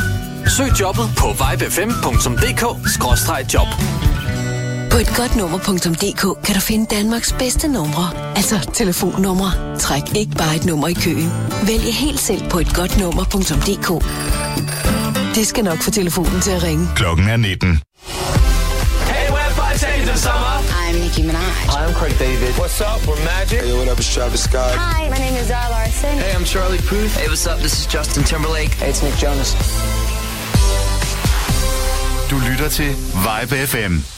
Søg 0.57 0.81
jobbet 0.81 1.05
på 1.19 1.27
vibe5.dk-job. 1.27 3.67
På 4.95 5.01
et 5.01 5.13
godt 5.17 5.37
nummer.dk 5.37 6.45
kan 6.45 6.55
du 6.55 6.61
finde 6.61 6.87
Danmarks 6.97 7.33
bedste 7.33 7.69
numre. 7.69 8.37
Altså 8.37 8.71
telefonnumre. 8.73 9.79
Træk 9.79 10.03
ikke 10.17 10.33
bare 10.37 10.57
et 10.57 10.65
nummer 10.65 10.89
i 10.89 10.93
køen. 10.93 11.31
Vælg 11.67 11.95
helt 11.95 12.21
selv 12.21 12.51
på 12.51 12.59
et 12.59 12.75
godt 12.75 12.99
nummer.dk. 12.99 13.89
Det 15.35 15.47
skal 15.47 15.65
nok 15.65 15.79
få 15.79 15.91
telefonen 15.91 16.41
til 16.41 16.51
at 16.51 16.63
ringe. 16.63 16.89
Klokken 16.97 17.29
er 17.29 17.37
19. 17.37 17.83
Hey, 19.13 19.27
change 19.79 20.03
in 20.13 20.19
summer? 20.19 20.55
I'm 20.85 20.95
Nicki 21.03 21.23
Minaj. 21.23 21.41
Hi, 21.73 21.81
I'm 21.87 21.95
Craig 22.01 22.15
David. 22.19 22.53
What's 22.61 22.81
up? 22.91 23.01
We're 23.09 23.25
Magic. 23.33 23.61
Hey, 23.67 23.75
what 23.79 23.89
up? 23.93 23.99
It's 23.99 24.15
Travis 24.15 24.41
Scott. 24.49 24.75
Hi, 24.77 25.11
my 25.15 25.19
name 25.25 25.37
is 25.41 25.47
Zara 25.53 25.71
Larson. 25.77 26.15
Hey, 26.23 26.33
I'm 26.37 26.47
Charlie 26.55 26.83
Puth. 26.91 27.13
Hey, 27.21 27.29
what's 27.33 27.47
up? 27.53 27.59
This 27.67 27.75
is 27.81 27.87
Justin 27.95 28.23
Timberlake. 28.31 28.75
Hey, 28.83 28.91
it's 28.93 29.03
Nick 29.07 29.17
Jonas. 29.23 29.51
Du 32.31 32.37
lytter 32.49 32.69
til 32.69 32.91
Vibe 33.27 33.67
FM. 33.67 34.14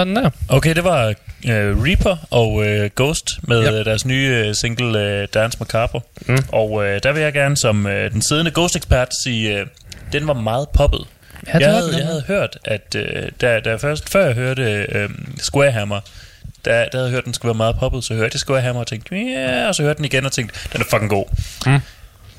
Sådan 0.00 0.16
der. 0.16 0.30
Okay, 0.48 0.74
det 0.74 0.84
var 0.84 1.06
øh, 1.08 1.82
Reaper 1.82 2.16
og 2.30 2.66
øh, 2.66 2.90
Ghost 2.96 3.30
med 3.42 3.66
Yep. 3.66 3.72
yep. 3.74 3.84
deres 3.86 4.06
nye 4.06 4.42
øh, 4.46 4.54
single 4.54 5.00
øh, 5.00 5.28
Dance 5.34 5.56
Macabre. 5.60 6.00
Mm. 6.26 6.38
Og 6.52 6.84
øh, 6.86 7.00
der 7.02 7.12
vil 7.12 7.22
jeg 7.22 7.32
gerne 7.32 7.56
som 7.56 7.86
øh, 7.86 8.12
den 8.12 8.22
siddende 8.22 8.50
Ghost-ekspert 8.54 9.08
sige, 9.24 9.58
øh, 9.58 9.66
den 10.12 10.26
var 10.26 10.32
meget 10.34 10.68
poppet. 10.68 11.00
Ja, 11.46 11.58
jeg, 11.58 11.70
havde, 11.70 11.84
den, 11.86 11.92
jeg 11.92 11.98
ja. 12.00 12.04
havde 12.06 12.24
hørt, 12.26 12.58
at 12.64 12.94
øh, 12.96 13.22
da, 13.40 13.60
da 13.60 13.74
først, 13.76 14.08
før 14.10 14.24
jeg 14.26 14.34
hørte 14.34 14.86
øh, 14.92 15.08
Squarehammer, 15.38 16.00
der, 16.64 16.72
der 16.72 16.98
havde 16.98 17.04
jeg 17.04 17.10
hørt, 17.10 17.18
at 17.18 17.24
den 17.24 17.34
skulle 17.34 17.48
være 17.50 17.56
meget 17.56 17.76
poppet, 17.78 18.04
så 18.04 18.14
hørte 18.14 18.30
jeg 18.34 18.40
Squarehammer 18.40 18.80
og 18.80 18.86
tænkte, 18.86 19.14
ja, 19.16 19.20
yeah, 19.20 19.68
og 19.68 19.74
så 19.74 19.82
hørte 19.82 19.96
den 19.96 20.04
igen 20.04 20.26
og 20.26 20.32
tænkte, 20.32 20.58
den 20.72 20.80
er 20.80 20.84
fucking 20.90 21.10
god. 21.10 21.24
Mm. 21.66 21.72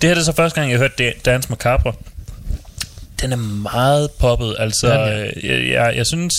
Det 0.01 0.09
her 0.09 0.14
det 0.16 0.22
er 0.22 0.26
så 0.26 0.36
første 0.36 0.59
gang, 0.59 0.72
jeg 0.72 0.80
hørte 0.80 0.93
Da- 1.03 1.32
Dance 1.32 1.49
Macabre. 1.49 1.93
Den 3.22 3.32
er 3.32 3.38
meget 3.72 4.12
poppet, 4.20 4.55
altså, 4.59 4.88
Ja, 4.88 4.93
den 5.12 5.20
er. 5.26 5.32
øh, 5.36 5.45
jeg, 5.45 5.70
jeg, 5.74 5.93
jeg 5.95 6.05
synes, 6.05 6.34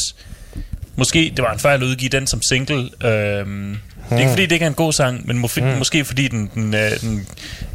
Måske 0.96 1.32
det 1.36 1.42
var 1.44 1.52
en 1.52 1.58
fejl 1.58 1.80
at 1.80 1.86
udgive 1.86 2.08
den 2.08 2.26
som 2.26 2.42
single. 2.42 2.90
Øhm, 3.04 3.76
det 4.10 4.16
er 4.16 4.18
ikke 4.18 4.30
fordi, 4.30 4.42
det 4.42 4.52
ikke 4.52 4.64
er 4.64 4.68
en 4.68 4.74
god 4.74 4.92
sang, 4.92 5.26
men 5.26 5.38
måske, 5.38 5.60
Hmm. 5.60 5.70
måske 5.78 6.04
fordi 6.04 6.28
den, 6.28 6.50
den, 6.54 6.74
øh, 6.74 7.00
den 7.00 7.26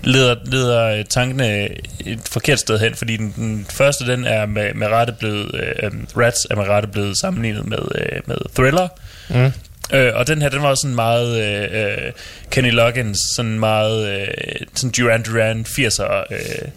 leder, 0.03 0.35
leder 0.45 0.83
øh, 0.83 1.05
tankene 1.05 1.67
et 1.99 2.19
forkert 2.31 2.59
sted 2.59 2.79
hen. 2.79 2.95
Fordi 2.95 3.17
den, 3.17 3.33
den 3.37 3.65
første, 3.69 4.07
den 4.07 4.25
er 4.25 4.45
med, 4.45 4.73
med 4.73 4.87
rette 4.87 5.13
blevet... 5.19 5.51
Øh, 5.83 5.91
Rats 6.17 6.47
er 6.51 6.55
med 6.55 6.63
rette 6.63 6.87
blevet 6.87 7.17
sammenlignet 7.19 7.65
med, 7.65 7.77
øh, 7.95 8.19
med 8.25 8.37
Thriller. 8.55 8.87
Mm. 9.29 9.51
Øh, 9.97 10.11
og 10.15 10.27
den 10.27 10.41
her, 10.41 10.49
den 10.49 10.61
var 10.61 10.75
sådan 10.75 10.95
meget 10.95 11.41
øh, 11.41 11.81
øh, 12.05 12.11
Kenny 12.51 12.71
Loggins, 12.71 13.19
sådan 13.35 13.59
meget 13.59 14.19
øh, 14.21 14.27
sådan 14.75 14.91
Duran 14.91 15.23
Duran 15.23 15.65
80'er 15.69 16.33
øh, 16.33 16.69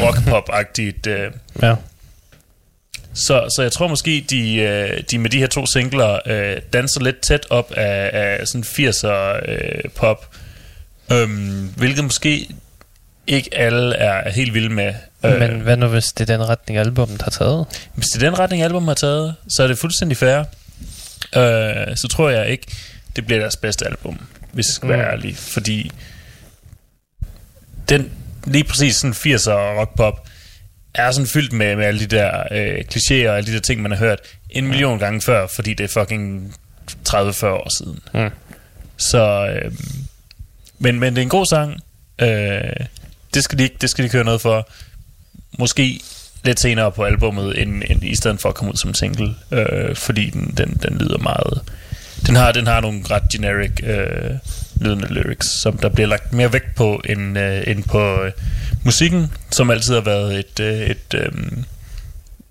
rock-pop-agtigt. 0.00 1.06
Øh. 1.06 1.30
Ja. 1.62 1.74
Så, 3.14 3.48
så 3.56 3.62
jeg 3.62 3.72
tror 3.72 3.88
måske, 3.88 4.24
de, 4.30 4.54
øh, 4.56 5.02
de 5.10 5.18
med 5.18 5.30
de 5.30 5.38
her 5.38 5.46
to 5.46 5.66
singler 5.66 6.18
øh, 6.26 6.56
danser 6.72 7.00
lidt 7.00 7.20
tæt 7.20 7.46
op 7.50 7.72
af, 7.72 8.10
af 8.12 8.48
sådan 8.48 8.64
80'er 8.64 9.50
øh, 9.50 9.90
pop, 9.94 10.34
øhm, 11.12 11.72
hvilket 11.76 12.04
måske 12.04 12.48
ikke 13.26 13.54
alle 13.54 13.96
er, 13.96 14.30
helt 14.30 14.54
vilde 14.54 14.68
med. 14.74 14.94
Øh, 15.24 15.38
Men 15.38 15.60
hvad 15.60 15.76
nu, 15.76 15.86
hvis 15.86 16.12
det 16.12 16.30
er 16.30 16.36
den 16.36 16.48
retning, 16.48 16.78
albumet 16.78 17.22
har 17.22 17.30
taget? 17.30 17.66
hvis 17.94 18.06
det 18.06 18.22
er 18.22 18.30
den 18.30 18.38
retning, 18.38 18.62
album 18.62 18.88
har 18.88 18.94
taget, 18.94 19.34
så 19.48 19.62
er 19.62 19.66
det 19.66 19.78
fuldstændig 19.78 20.16
fair. 20.16 20.38
Øh, 21.36 21.96
så 21.96 22.08
tror 22.10 22.30
jeg 22.30 22.48
ikke, 22.48 22.66
det 23.16 23.26
bliver 23.26 23.40
deres 23.40 23.56
bedste 23.56 23.86
album, 23.86 24.20
hvis 24.52 24.66
jeg 24.66 24.74
skal 24.74 24.88
være 24.88 24.98
Mm. 24.98 25.12
ærlig. 25.12 25.36
Fordi 25.36 25.90
den 27.88 28.10
lige 28.44 28.64
præcis 28.64 28.96
sådan 28.96 29.14
80'er 29.14 29.78
rockpop 29.80 30.26
er 30.94 31.10
sådan 31.10 31.26
fyldt 31.26 31.52
med, 31.52 31.76
med 31.76 31.84
alle 31.84 32.00
de 32.00 32.06
der 32.06 32.42
øh, 32.50 32.84
klichéer 32.94 33.28
og 33.28 33.36
alle 33.36 33.46
de 33.46 33.52
der 33.54 33.60
ting, 33.60 33.82
man 33.82 33.90
har 33.90 33.98
hørt 33.98 34.18
en 34.50 34.66
million 34.68 34.98
gange 34.98 35.20
før, 35.22 35.46
fordi 35.46 35.74
det 35.74 35.84
er 35.84 36.00
fucking 36.00 36.54
30-40 37.08 37.16
år 37.46 37.78
siden. 37.78 38.00
Mm. 38.14 38.30
Så, 38.96 39.46
øh, 39.46 39.72
men, 40.78 41.00
men 41.00 41.12
det 41.14 41.18
er 41.18 41.22
en 41.22 41.28
god 41.28 41.46
sang. 41.46 41.80
Øh, 42.20 42.86
det, 43.34 43.44
skal 43.44 43.58
de, 43.58 43.62
ikke- 43.62 43.76
det 43.80 43.90
skal 43.90 44.04
de 44.04 44.08
køre 44.08 44.24
noget 44.24 44.40
for. 44.40 44.68
Måske 45.58 46.00
lidt 46.44 46.60
senere 46.60 46.92
på 46.92 47.04
albummet, 47.04 47.62
end, 47.62 47.82
end 47.90 48.04
i 48.04 48.16
stedet 48.16 48.40
for 48.40 48.48
at 48.48 48.54
komme 48.54 48.72
ud 48.72 48.76
som 48.76 48.94
single, 48.94 49.34
øh, 49.50 49.96
fordi 49.96 50.30
den, 50.30 50.54
den, 50.56 50.80
den 50.82 50.98
lyder 50.98 51.18
meget... 51.18 51.60
Den 52.26 52.36
har, 52.36 52.52
den 52.52 52.66
har 52.66 52.80
nogle 52.80 53.02
ret 53.10 53.22
generic 53.32 53.70
øh, 53.82 54.30
lydende 54.80 55.08
lyrics, 55.08 55.46
som 55.62 55.78
der 55.78 55.88
bliver 55.88 56.06
lagt 56.08 56.32
mere 56.32 56.52
vægt 56.52 56.74
på 56.74 57.02
end, 57.08 57.38
øh, 57.38 57.62
end 57.66 57.84
på 57.84 58.22
øh, 58.24 58.32
musikken, 58.84 59.32
som 59.50 59.70
altid 59.70 59.94
har 59.94 60.00
været 60.00 60.38
et, 60.38 60.60
øh, 60.60 60.80
et, 60.90 61.14
øh, 61.14 61.32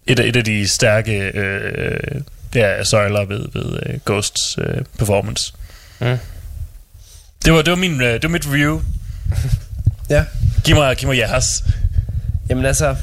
et, 0.08 0.20
af- 0.20 0.26
et 0.28 0.36
af 0.36 0.44
de 0.44 0.68
stærke 0.68 1.18
øh, 1.20 2.22
ja, 2.56 2.84
søjler 2.84 3.26
ved, 3.26 3.46
ved 3.54 3.80
øh, 3.86 4.00
Ghosts 4.06 4.58
øh, 4.62 4.82
performance. 5.00 5.54
Mm. 6.02 6.18
Det 7.46 7.54
var, 7.54 7.62
det 7.62 7.72
var, 7.72 7.78
min, 7.78 8.02
øh, 8.02 8.14
det 8.14 8.24
var 8.24 8.30
mit 8.30 8.48
review. 8.48 8.82
Ja. 10.10 10.24
Giv 10.64 10.76
mig, 10.76 10.98
giv 10.98 11.08
mig 11.08 11.18
jeres. 11.18 11.64
Jamen 12.50 12.66
altså... 12.66 12.96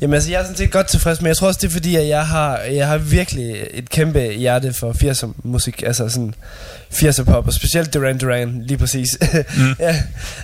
Jamen 0.00 0.14
altså, 0.14 0.30
jeg 0.30 0.38
er 0.38 0.42
sådan 0.42 0.56
set 0.56 0.70
godt 0.70 0.86
tilfreds, 0.86 1.20
men 1.20 1.28
jeg 1.28 1.36
tror 1.36 1.46
også, 1.48 1.58
det 1.62 1.66
er 1.68 1.72
fordi, 1.72 1.96
at 1.96 2.08
jeg 2.08 2.26
har, 2.26 2.58
jeg 2.58 2.86
har 2.88 2.98
virkelig 2.98 3.66
et 3.70 3.90
kæmpe 3.90 4.20
hjerte 4.32 4.72
for 4.72 4.92
80'er 4.92 5.28
musik, 5.44 5.82
altså 5.82 6.08
sådan 6.08 6.34
80'er 6.92 7.22
pop, 7.24 7.46
og 7.46 7.52
specielt 7.52 7.94
Duran 7.94 8.18
Duran, 8.18 8.62
lige 8.66 8.78
præcis. 8.78 9.06
Mm. 9.56 9.74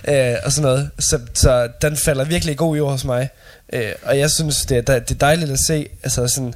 ja, 0.07 0.31
øh, 0.33 0.37
og 0.45 0.51
sådan 0.51 0.69
noget. 0.69 0.89
Så, 0.99 1.19
så 1.33 1.67
den 1.81 1.97
falder 1.97 2.23
virkelig 2.23 2.51
i 2.53 2.55
god 2.55 2.77
jord 2.77 2.91
hos 2.91 3.03
mig. 3.05 3.29
Øh, 3.73 3.91
og 4.03 4.19
jeg 4.19 4.31
synes, 4.31 4.65
det 4.65 4.77
er, 4.77 4.99
det 4.99 5.11
er 5.11 5.15
dejligt 5.15 5.51
at 5.51 5.59
se, 5.67 5.87
altså 6.03 6.27
sådan, 6.27 6.53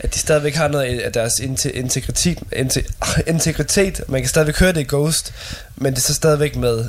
at 0.00 0.14
de 0.14 0.18
stadigvæk 0.18 0.54
har 0.54 0.68
noget 0.68 1.00
af 1.00 1.12
deres 1.12 1.38
inte- 1.40 1.72
integritet, 1.72 2.38
inte- 2.56 2.84
integritet. 3.26 4.00
Man 4.08 4.20
kan 4.20 4.28
stadigvæk 4.28 4.58
høre 4.58 4.72
det 4.72 4.80
i 4.80 4.86
Ghost, 4.88 5.34
men 5.76 5.92
det 5.92 5.98
er 5.98 6.02
så 6.02 6.14
stadigvæk 6.14 6.56
med 6.56 6.84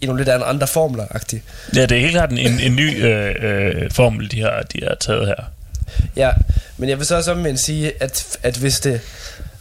i 0.00 0.06
nogle 0.06 0.24
lidt 0.24 0.28
andre 0.42 0.66
formler 0.66 1.04
-agtigt. 1.06 1.40
Ja, 1.76 1.82
det 1.86 1.96
er 1.96 2.00
helt 2.00 2.12
klart 2.12 2.30
en, 2.30 2.38
en, 2.38 2.60
en 2.60 2.76
ny 2.76 3.04
øh, 3.04 3.34
øh, 3.40 3.90
formel, 3.90 4.30
de 4.30 4.40
har, 4.40 4.62
de 4.72 4.80
har 4.88 4.94
taget 5.00 5.26
her. 5.26 5.44
Ja, 6.16 6.30
men 6.76 6.88
jeg 6.88 6.98
vil 6.98 7.06
så 7.06 7.16
også 7.16 7.32
omvendt 7.32 7.60
sige, 7.64 7.92
at, 8.02 8.38
at 8.42 8.56
hvis 8.56 8.80
det 8.80 9.00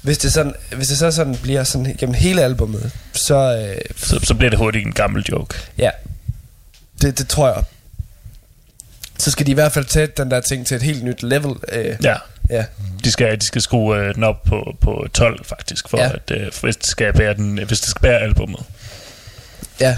hvis 0.02 0.18
det, 0.18 0.34
sådan, 0.34 0.54
hvis 0.76 0.88
det 0.88 0.98
så 0.98 1.12
sådan 1.12 1.36
bliver 1.36 1.64
sådan 1.64 1.96
gennem 2.00 2.14
hele 2.14 2.44
albummet, 2.44 2.92
så, 3.14 3.36
øh, 3.76 3.82
Så, 3.98 4.20
så 4.24 4.34
bliver 4.34 4.50
det 4.50 4.60
hurtigt 4.60 4.86
en 4.86 4.94
gammel 4.94 5.24
joke. 5.32 5.56
ja, 5.78 5.90
det, 7.02 7.18
det 7.18 7.28
tror 7.28 7.48
jeg. 7.48 7.64
Så 9.20 9.32
skal 9.32 9.46
de 9.46 9.52
i 9.52 9.54
hvert 9.54 9.72
fald 9.72 9.86
tage 9.86 10.08
den 10.08 10.32
der 10.32 10.40
ting 10.42 10.68
til 10.68 10.76
et 10.76 10.82
helt 10.84 11.04
nyt 11.04 11.24
level. 11.24 11.52
Øh, 11.72 11.96
Ja. 12.04 12.16
ja. 12.50 12.66
De 13.04 13.12
skal, 13.12 13.40
de 13.42 13.46
skal 13.46 13.62
skrue 13.62 13.98
øh, 13.98 14.16
den 14.16 14.24
op 14.24 14.44
på, 14.44 14.78
på 14.82 15.08
12 15.14 15.46
faktisk, 15.46 15.90
for 15.90 15.98
ja. 15.98 16.12
at, 16.14 16.32
øh, 16.32 16.52
hvis, 16.62 16.76
det 16.78 16.86
skal 16.88 17.14
bære 17.14 17.34
den, 17.34 17.58
hvis 17.58 17.80
det 17.80 17.90
skal 17.90 18.02
bære 18.02 18.20
albummet. 18.20 18.60
Ja. 19.80 19.98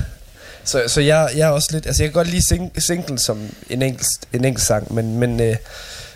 Så, 0.69 0.83
så 0.87 1.01
jeg, 1.01 1.29
jeg 1.35 1.47
er 1.47 1.51
også 1.51 1.69
lidt... 1.71 1.85
Altså, 1.85 2.03
jeg 2.03 2.09
kan 2.09 2.13
godt 2.13 2.27
lide 2.27 2.47
sing, 2.49 2.71
single 2.77 3.19
som 3.19 3.49
en 3.69 3.81
enkelt, 3.81 4.07
en 4.33 4.45
enkelt 4.45 4.65
sang, 4.65 4.93
men, 4.93 5.17
men, 5.17 5.39
øh, 5.39 5.55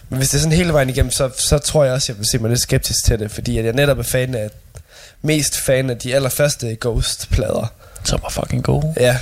men 0.10 0.18
hvis 0.18 0.30
det 0.30 0.38
er 0.38 0.42
sådan 0.42 0.58
hele 0.58 0.74
vejen 0.74 0.90
igennem, 0.90 1.12
så, 1.12 1.30
så 1.38 1.58
tror 1.58 1.84
jeg 1.84 1.94
også, 1.94 2.12
jeg 2.12 2.18
vil 2.20 2.28
se 2.32 2.38
mig 2.38 2.50
lidt 2.50 2.62
skeptisk 2.62 3.06
til 3.06 3.20
det, 3.20 3.32
fordi 3.32 3.58
at 3.58 3.66
jeg 3.66 3.74
netop 3.74 4.00
er 4.00 4.04
fan 4.04 4.36
af, 4.36 4.50
mest 5.22 5.58
fan 5.58 5.90
af 5.90 5.98
de 5.98 6.16
allerførste 6.16 6.78
Ghost-plader. 6.82 7.74
Som 8.04 8.20
var 8.24 8.30
fucking 8.30 8.64
gode. 8.64 8.94
Ja. 9.00 9.18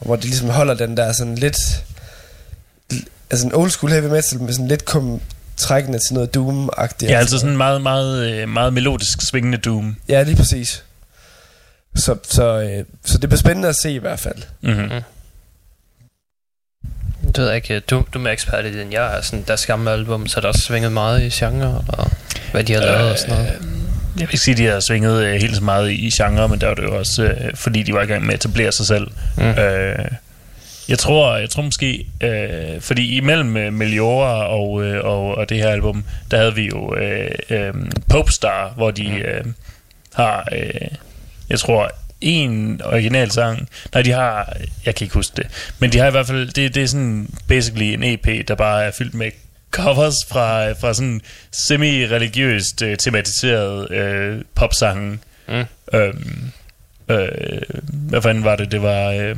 Og 0.00 0.06
hvor 0.06 0.16
de 0.16 0.22
ligesom 0.22 0.48
holder 0.48 0.74
den 0.74 0.96
der 0.96 1.12
sådan 1.12 1.34
lidt... 1.34 1.84
Altså 3.30 3.46
en 3.46 3.54
old 3.54 3.70
school 3.70 3.92
heavy 3.92 4.06
metal 4.06 4.40
med 4.40 4.52
sådan 4.52 4.68
lidt 4.68 4.84
kom 4.84 5.20
trækkende 5.56 5.98
til 5.98 6.14
noget 6.14 6.36
doom-agtigt. 6.36 7.10
Ja, 7.10 7.18
altså 7.18 7.38
sådan 7.38 7.56
meget, 7.56 7.82
meget, 7.82 8.30
øh, 8.30 8.48
meget 8.48 8.72
melodisk 8.72 9.22
svingende 9.22 9.58
doom. 9.58 9.96
Ja, 10.08 10.22
lige 10.22 10.36
præcis. 10.36 10.84
Så, 11.96 12.16
så, 12.22 12.60
øh, 12.60 12.84
så 13.04 13.18
det 13.18 13.28
bliver 13.28 13.38
spændende 13.38 13.68
at 13.68 13.76
se 13.76 13.92
i 13.92 13.98
hvert 13.98 14.18
fald. 14.18 14.42
Mm-hmm. 14.60 15.02
Det 17.26 17.38
ved 17.38 17.46
jeg 17.46 17.56
ikke. 17.56 17.80
Du, 17.80 18.04
du 18.14 18.18
er 18.18 18.22
mere 18.22 18.32
ekspert 18.32 18.64
i 18.64 18.72
det, 18.72 18.82
end 18.82 18.92
jeg 18.92 19.16
er. 19.16 19.20
Sådan, 19.20 19.44
deres 19.48 19.66
gamle 19.66 19.90
album, 19.90 20.26
så 20.26 20.38
er 20.38 20.40
der 20.40 20.48
også 20.48 20.60
svinget 20.60 20.92
meget 20.92 21.22
i 21.22 21.44
genre, 21.44 21.84
og 21.88 22.10
hvad 22.52 22.64
de 22.64 22.72
har 22.72 22.80
lavet 22.80 23.10
og 23.10 23.18
sådan 23.18 23.34
noget. 23.34 23.52
Jeg 24.16 24.20
vil 24.20 24.22
ikke 24.22 24.38
sige, 24.38 24.52
at 24.52 24.58
de 24.58 24.66
har 24.66 24.80
svinget 24.80 25.24
øh, 25.24 25.40
helt 25.40 25.56
så 25.56 25.64
meget 25.64 25.90
i, 25.90 26.10
genre, 26.10 26.48
men 26.48 26.60
der 26.60 26.66
var 26.66 26.74
det 26.74 26.82
jo 26.82 26.98
også, 26.98 27.24
øh, 27.24 27.54
fordi 27.54 27.82
de 27.82 27.94
var 27.94 28.02
i 28.02 28.06
gang 28.06 28.26
med 28.26 28.34
at 28.34 28.44
etablere 28.44 28.72
sig 28.72 28.86
selv. 28.86 29.06
Mm. 29.36 29.44
Øh, 29.44 30.04
jeg 30.88 30.98
tror, 30.98 31.36
jeg 31.36 31.50
tror 31.50 31.62
måske, 31.62 32.06
øh, 32.20 32.80
fordi 32.80 33.16
imellem 33.16 33.56
øh, 33.56 33.72
Meliora 33.72 34.46
og, 34.46 34.84
øh, 34.84 35.04
og, 35.04 35.34
og 35.34 35.48
det 35.48 35.56
her 35.56 35.68
album, 35.68 36.04
der 36.30 36.36
havde 36.36 36.54
vi 36.54 36.66
jo 36.66 36.96
øh, 36.96 37.30
øh, 37.50 37.74
Popestar, 38.08 38.72
hvor 38.76 38.90
de 38.90 39.08
øh, 39.08 39.44
har, 40.14 40.48
øh, 40.52 40.88
jeg 41.50 41.58
tror, 41.58 41.90
en 42.20 42.80
original 42.84 43.30
sang. 43.30 43.68
Nej, 43.94 44.02
de 44.02 44.10
har, 44.10 44.56
jeg 44.86 44.94
kan 44.94 45.04
ikke 45.04 45.14
huske 45.14 45.32
det, 45.36 45.72
men 45.78 45.92
de 45.92 45.98
har 45.98 46.06
i 46.06 46.10
hvert 46.10 46.26
fald, 46.26 46.48
det, 46.48 46.74
det 46.74 46.82
er 46.82 46.86
sådan 46.86 47.28
basically 47.48 47.84
en 47.84 48.02
EP, 48.04 48.48
der 48.48 48.54
bare 48.54 48.84
er 48.84 48.90
fyldt 48.90 49.14
med 49.14 49.30
covers 49.70 50.14
fra, 50.28 50.72
fra 50.72 50.94
sådan 50.94 51.20
semi-religiøst 51.52 52.82
øh, 52.82 52.96
tematiseret 52.96 53.90
øh, 53.90 54.42
popsange. 54.54 55.18
Mm. 55.48 55.64
Øhm, 55.94 56.52
øh, 57.08 57.62
hvad 57.82 58.22
fanden 58.22 58.44
var 58.44 58.56
det? 58.56 58.72
Det 58.72 58.82
var... 58.82 59.10
Øh, 59.10 59.36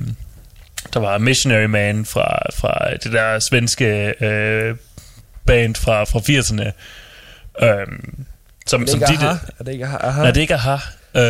der 0.94 1.00
var 1.00 1.18
Missionary 1.18 1.64
Man 1.64 2.04
fra, 2.04 2.42
fra 2.54 2.94
det 3.02 3.12
der 3.12 3.38
svenske 3.38 4.14
øh, 4.24 4.76
band 5.46 5.74
fra, 5.74 6.04
fra 6.04 6.18
80'erne. 6.18 6.72
Øhm, 7.64 8.24
som, 8.66 8.80
Er 8.80 8.84
det 8.84 8.92
som 8.92 9.00
ikke 9.00 9.22
de, 9.22 9.26
Aha? 9.26 9.36
Er 9.58 9.64
det 9.64 9.72
ikke? 9.72 9.84
Aha? 9.84 10.22
Nej, 10.22 10.30
det 10.30 10.36
er 10.36 10.40
ikke 10.40 10.54
Aha. 10.54 10.76
Øh, 11.14 11.22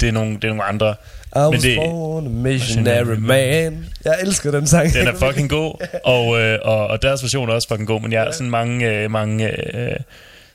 det, 0.00 0.02
er 0.02 0.12
nogle, 0.12 0.34
det 0.34 0.44
er 0.44 0.48
nogle 0.48 0.64
andre. 0.64 0.94
I 1.36 1.38
was 1.38 1.62
det, 1.62 1.76
born 1.76 2.26
a 2.26 2.28
missionary 2.28 3.16
man. 3.18 3.86
Jeg 4.04 4.14
elsker 4.22 4.50
den 4.50 4.66
sang. 4.66 4.92
den 4.92 5.08
er 5.08 5.14
fucking 5.14 5.50
god, 5.50 5.86
og, 6.04 6.40
øh, 6.40 6.58
og, 6.62 6.86
og 6.86 7.02
deres 7.02 7.22
version 7.22 7.48
er 7.48 7.52
også 7.52 7.68
fucking 7.68 7.88
god, 7.88 8.00
men 8.00 8.12
jeg 8.12 8.22
har 8.22 8.30
sådan 8.30 8.50
mange, 8.50 8.90
øh, 8.90 9.10
mange 9.10 9.76
øh, 9.76 9.96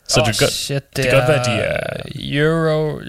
så 0.08 0.22
oh, 0.22 0.28
det, 0.28 0.40
kan, 0.40 0.48
shit, 0.48 0.84
det, 0.96 1.04
det 1.04 1.12
kan 1.12 1.14
godt 1.14 1.28
være, 1.28 1.44
de 1.44 1.62
er... 1.62 2.02
Euro... 2.16 3.02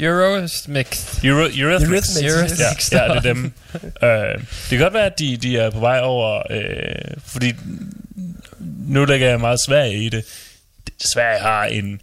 Eurosmix. 0.00 1.24
Euro. 1.24 1.48
Eurythmics. 1.58 2.22
Eurythmics. 2.22 2.92
Ja, 2.92 3.02
ja, 3.02 3.08
det 3.08 3.16
er 3.16 3.20
dem. 3.20 3.52
øh, 4.02 4.10
det 4.38 4.68
kan 4.68 4.78
godt 4.78 4.94
være, 4.94 5.06
at 5.06 5.18
de, 5.18 5.36
de 5.36 5.58
er 5.58 5.70
på 5.70 5.80
vej 5.80 6.00
over, 6.02 6.42
øh, 6.50 7.16
fordi 7.26 7.54
nu 8.86 9.04
lægger 9.04 9.28
jeg 9.28 9.40
meget 9.40 9.60
Sverige 9.66 10.04
i 10.04 10.08
det. 10.08 10.24
Sverige 11.04 11.40
har 11.40 11.64
en 11.64 12.00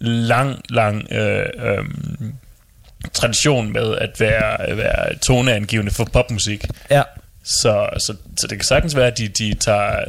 lang, 0.00 0.60
lang 0.70 1.12
øh, 1.12 1.46
øh, 1.58 1.84
tradition 3.12 3.72
med 3.72 3.96
at 3.96 4.20
være, 4.20 4.76
være 4.76 5.18
toneangivende 5.18 5.92
for 5.92 6.04
popmusik. 6.04 6.64
Ja. 6.90 7.02
Så, 7.42 7.88
så, 7.98 8.14
så 8.36 8.46
det 8.46 8.58
kan 8.58 8.64
sagtens 8.64 8.96
være, 8.96 9.06
at 9.06 9.18
de, 9.18 9.28
de 9.28 9.54
tager, 9.54 10.04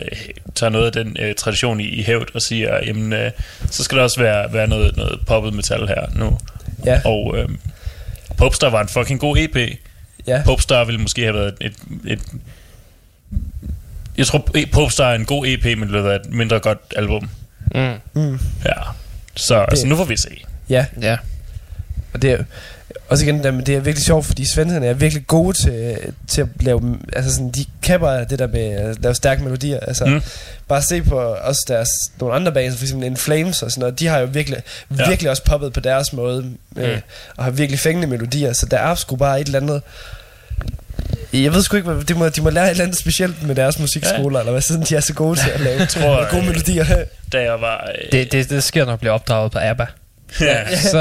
tager 0.55 0.69
noget 0.69 0.85
af 0.85 0.91
den 0.91 1.17
øh, 1.19 1.35
tradition 1.35 1.79
i, 1.79 1.83
i 1.83 2.03
hævd 2.03 2.35
og 2.35 2.41
siger, 2.41 2.79
jamen, 2.85 3.13
øh, 3.13 3.31
så 3.71 3.83
skal 3.83 3.97
der 3.97 4.03
også 4.03 4.19
være, 4.19 4.53
være 4.53 4.67
noget, 4.67 4.97
noget 4.97 5.19
poppet 5.27 5.53
metal 5.53 5.87
her 5.87 6.07
nu. 6.15 6.37
Ja. 6.85 7.01
Og 7.05 7.37
øh, 7.37 7.49
Popstar 8.37 8.69
var 8.69 8.81
en 8.81 8.87
fucking 8.87 9.19
god 9.19 9.37
EP. 9.37 9.79
Ja. 10.27 10.41
Popstar 10.45 10.83
ville 10.83 11.01
måske 11.01 11.21
have 11.21 11.33
været 11.33 11.53
et... 11.61 11.73
et 12.07 12.21
jeg 14.17 14.27
tror, 14.27 14.57
e- 14.57 14.71
Popstar 14.71 15.11
er 15.11 15.15
en 15.15 15.25
god 15.25 15.47
EP, 15.47 15.63
men 15.63 15.71
det 15.71 15.79
ville 15.79 15.97
have 15.97 16.09
været 16.09 16.25
et 16.25 16.33
mindre 16.33 16.59
godt 16.59 16.79
album. 16.95 17.29
Mm. 17.75 18.21
Mm. 18.21 18.39
Ja. 18.65 18.73
Så, 19.39 19.65
Det- 19.69 19.79
så 19.79 19.87
nu 19.87 19.95
får 19.95 20.03
vi 20.05 20.17
se. 20.17 20.43
Ja, 20.69 20.85
Ja. 21.01 21.17
og 22.13 22.21
det 22.21 22.31
er 22.31 22.37
også 23.09 23.25
igen, 23.25 23.43
det 23.43 23.69
er 23.69 23.79
virkelig 23.79 24.05
sjovt, 24.05 24.25
fordi 24.25 24.45
svenskerne 24.45 24.85
er 24.85 24.93
virkelig 24.93 25.27
gode 25.27 25.57
til, 25.57 25.97
til 26.27 26.41
at 26.41 26.47
lave, 26.59 26.97
altså 27.13 27.31
sådan, 27.33 27.49
de 27.51 27.65
kan 27.83 27.99
bare 27.99 28.25
det 28.25 28.39
der 28.39 28.47
med 28.47 28.61
at 28.61 29.01
lave 29.03 29.15
stærke 29.15 29.43
melodier, 29.43 29.79
altså 29.79 30.05
Mm. 30.05 30.21
bare 30.67 30.81
se 30.81 31.01
på 31.01 31.19
også 31.19 31.65
deres, 31.67 31.89
nogle 32.19 32.35
andre 32.35 32.51
bands, 32.51 32.75
for 32.77 32.83
eksempel 32.83 33.05
In 33.07 33.17
Flames 33.17 33.63
og 33.63 33.71
sådan 33.71 33.79
noget, 33.79 33.99
de 33.99 34.07
har 34.07 34.19
jo 34.19 34.25
virkelig, 34.25 34.59
ja. 34.97 35.07
virkelig 35.07 35.29
også 35.31 35.43
poppet 35.43 35.73
på 35.73 35.79
deres 35.79 36.13
måde, 36.13 36.51
øh, 36.75 36.93
Mm. 36.95 37.01
og 37.37 37.43
har 37.43 37.51
virkelig 37.51 37.79
fængende 37.79 38.07
melodier, 38.07 38.53
så 38.53 38.65
der 38.65 38.77
er 38.77 38.95
sgu 38.95 39.15
bare 39.15 39.41
et 39.41 39.45
eller 39.45 39.59
andet, 39.59 39.81
jeg 41.33 41.53
ved 41.53 41.63
sgu 41.63 41.77
ikke, 41.77 42.01
de 42.07 42.13
må, 42.13 42.29
de 42.29 42.41
må 42.41 42.49
lære 42.49 42.65
et 42.65 42.69
eller 42.71 42.83
andet 42.83 42.97
specielt 42.97 43.47
med 43.47 43.55
deres 43.55 43.79
musikskoler, 43.79 44.39
ja. 44.39 44.41
eller 44.41 44.51
hvad, 44.51 44.61
siden 44.61 44.81
de 44.83 44.95
er 44.95 44.99
så 44.99 45.13
gode 45.13 45.39
til 45.39 45.49
at 45.49 45.59
lave 45.59 45.85
tror, 45.85 46.29
gode 46.31 46.41
øh, 46.41 46.47
melodier. 46.47 46.85
Da 47.33 47.41
jeg 47.41 47.61
var... 47.61 47.91
Øh, 48.03 48.11
Det, 48.11 48.31
det, 48.31 48.49
det 48.49 48.63
sker, 48.63 48.85
når 48.85 48.91
man 48.91 48.99
bliver 48.99 49.13
opdraget 49.13 49.51
på 49.51 49.59
ABBA. 49.61 49.85
ja, 50.41 50.75
Så, 50.91 50.97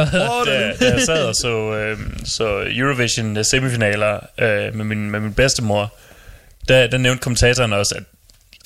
da, 0.46 0.72
da 0.80 0.92
jeg 0.92 1.00
sad 1.06 1.24
og 1.24 1.34
så, 1.34 1.74
øh, 1.74 1.98
så 2.24 2.64
Eurovision 2.76 3.36
øh, 3.36 3.44
semifinaler 3.44 4.20
øh, 4.38 4.74
med, 4.74 4.84
min, 4.84 5.10
med 5.10 5.20
min 5.20 5.32
bedstemor, 5.32 5.94
der, 6.68 6.86
der 6.86 6.98
nævnte 6.98 7.22
kommentatoren 7.22 7.72
også, 7.72 7.94
at 7.94 8.00
jeg 8.00 8.06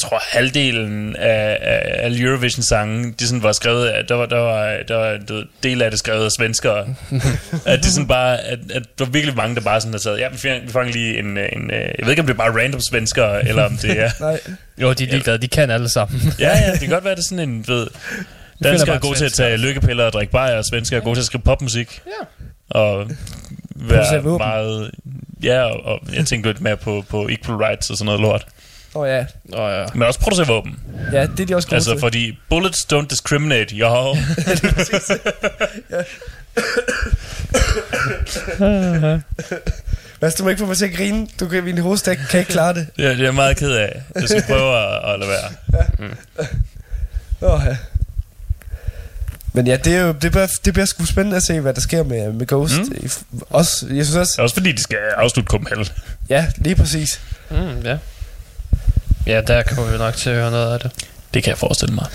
tror 0.02 0.22
halvdelen 0.30 1.16
af, 1.16 1.58
af 1.60 2.04
alle 2.04 2.20
Eurovision-sange, 2.20 3.14
de 3.20 3.26
sådan 3.26 3.42
var 3.42 3.52
skrevet 3.52 3.86
af, 3.86 4.06
der 4.06 4.14
var, 4.14 4.26
der 4.26 4.38
var, 4.38 4.76
der 4.88 4.96
var 4.96 5.18
du 5.28 5.34
ved, 5.34 5.44
del 5.62 5.82
af 5.82 5.90
det 5.90 5.98
skrevet 5.98 6.24
af 6.24 6.30
svenskere. 6.30 6.86
at 7.66 7.78
det 7.78 7.84
sådan 7.84 8.08
bare, 8.08 8.40
at, 8.40 8.58
at 8.74 8.82
der 8.98 9.04
var 9.04 9.12
virkelig 9.12 9.36
mange, 9.36 9.54
der 9.54 9.60
bare 9.60 9.80
sådan 9.80 9.92
har 9.92 9.98
taget, 9.98 10.20
ja, 10.20 10.28
vi 10.28 10.36
fanger, 10.36 10.60
vi 10.66 10.72
fanger 10.72 10.92
lige 10.92 11.18
en, 11.18 11.26
en, 11.26 11.70
øh, 11.70 11.80
jeg 11.80 11.94
ved 12.02 12.10
ikke, 12.10 12.20
om 12.20 12.26
det 12.26 12.34
er 12.34 12.38
bare 12.38 12.62
random 12.62 12.80
svenskere, 12.80 13.48
eller 13.48 13.64
om 13.64 13.76
det 13.76 14.00
er, 14.00 14.10
Nej, 14.20 14.40
jo, 14.78 14.92
de 14.92 15.04
er 15.04 15.08
ligeglade. 15.08 15.38
De 15.38 15.48
kan 15.48 15.70
alle 15.70 15.88
sammen. 15.88 16.20
ja, 16.38 16.58
ja, 16.58 16.72
det 16.72 16.80
kan 16.80 16.88
godt 16.88 17.04
være, 17.04 17.14
det 17.14 17.20
er 17.20 17.24
sådan 17.24 17.48
en, 17.48 17.64
ved, 17.68 17.86
danskere 18.64 18.94
er 18.94 19.00
gode 19.00 19.18
til 19.18 19.24
at 19.24 19.32
tage 19.32 19.56
lykkepiller 19.56 20.04
og 20.04 20.12
drikke 20.12 20.32
bajer, 20.32 20.58
og 20.58 20.64
svenskere 20.64 21.00
er 21.00 21.04
gode 21.04 21.16
til 21.16 21.20
at 21.20 21.26
skrive 21.26 21.42
popmusik. 21.42 22.00
Ja. 22.06 22.26
Og 22.80 23.10
være 23.74 24.22
meget... 24.22 24.90
Ja, 25.42 25.62
og, 25.62 25.84
og 25.84 26.00
jeg 26.14 26.26
tænker 26.26 26.50
lidt 26.50 26.60
mere 26.60 26.76
på, 26.76 27.04
på 27.08 27.28
equal 27.28 27.56
rights 27.56 27.90
og 27.90 27.96
sådan 27.96 28.06
noget 28.06 28.20
lort. 28.20 28.46
Åh 28.94 29.02
oh, 29.02 29.08
ja, 29.08 29.24
Og 29.52 29.70
ja. 29.72 29.86
Men 29.94 30.02
også 30.02 30.20
producere 30.20 30.46
våben. 30.46 30.80
ja, 31.12 31.26
det 31.26 31.40
er 31.40 31.46
de 31.46 31.56
også 31.56 31.68
gode 31.68 31.74
Altså, 31.76 31.90
til. 31.90 32.00
fordi 32.00 32.38
bullets 32.48 32.86
don't 32.92 33.06
discriminate, 33.06 33.74
yo. 33.74 33.88
Mads, 40.22 40.34
du 40.34 40.42
må 40.44 40.48
ikke 40.48 40.60
få 40.60 40.66
mig 40.66 40.76
til 40.76 40.84
at 40.84 40.94
grine. 40.96 41.26
Du 41.40 41.48
kan, 41.48 41.64
min 41.64 41.78
hoste 41.78 42.16
kan 42.30 42.40
ikke 42.40 42.52
klare 42.52 42.74
det. 42.74 42.86
Det 42.96 43.04
er, 43.04 43.10
det 43.10 43.20
er 43.20 43.24
jeg 43.24 43.34
meget 43.34 43.56
ked 43.56 43.70
af. 43.72 44.02
Jeg 44.14 44.28
skal 44.28 44.42
prøve 44.46 44.76
at, 44.78 45.12
at 45.12 45.18
lade 45.18 45.30
være. 45.30 45.50
Åh, 47.42 47.60
ja. 47.66 47.76
Men 49.52 49.66
ja, 49.66 49.76
det, 49.76 49.94
er 49.96 50.00
jo, 50.00 50.12
det, 50.12 50.30
bliver, 50.32 50.46
det 50.64 50.72
bliver 50.72 50.86
sgu 50.86 51.04
spændende 51.04 51.36
at 51.36 51.42
se, 51.42 51.60
hvad 51.60 51.74
der 51.74 51.80
sker 51.80 52.02
med, 52.02 52.32
med 52.32 52.46
Ghost. 52.46 52.74
Mm. 52.78 52.96
Mm. 53.30 53.40
Også, 53.50 53.86
jeg 53.90 54.04
synes 54.04 54.16
også, 54.16 54.42
Også 54.42 54.54
fordi 54.54 54.72
de 54.72 54.82
skal 54.82 54.96
afslutte 55.16 55.48
Copenhagen. 55.50 55.86
ja, 56.28 56.46
lige 56.56 56.74
præcis. 56.76 57.20
Mm, 57.50 57.80
ja. 57.84 57.96
Ja, 59.26 59.40
der 59.40 59.62
kommer 59.62 59.92
vi 59.92 59.98
nok 59.98 60.16
til 60.16 60.30
at 60.30 60.36
høre 60.36 60.50
noget 60.50 60.72
af 60.74 60.80
det. 60.80 60.90
Det 61.34 61.42
kan 61.42 61.50
jeg 61.50 61.58
forestille 61.58 61.94
mig. 61.94 62.06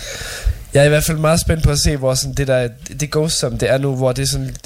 Jeg 0.74 0.80
er 0.80 0.84
i 0.84 0.88
hvert 0.88 1.04
fald 1.04 1.18
meget 1.18 1.40
spændt 1.40 1.62
på 1.64 1.70
at 1.70 1.78
se, 1.78 1.96
hvor 1.96 2.14
sådan 2.14 2.34
det 2.34 2.46
der, 2.46 2.68
det 3.00 3.10
Ghost, 3.10 3.38
som 3.38 3.58
det 3.58 3.70
er 3.70 3.78
nu, 3.78 3.96
hvor 3.96 4.12
det 4.12 4.28
sådan 4.28 4.56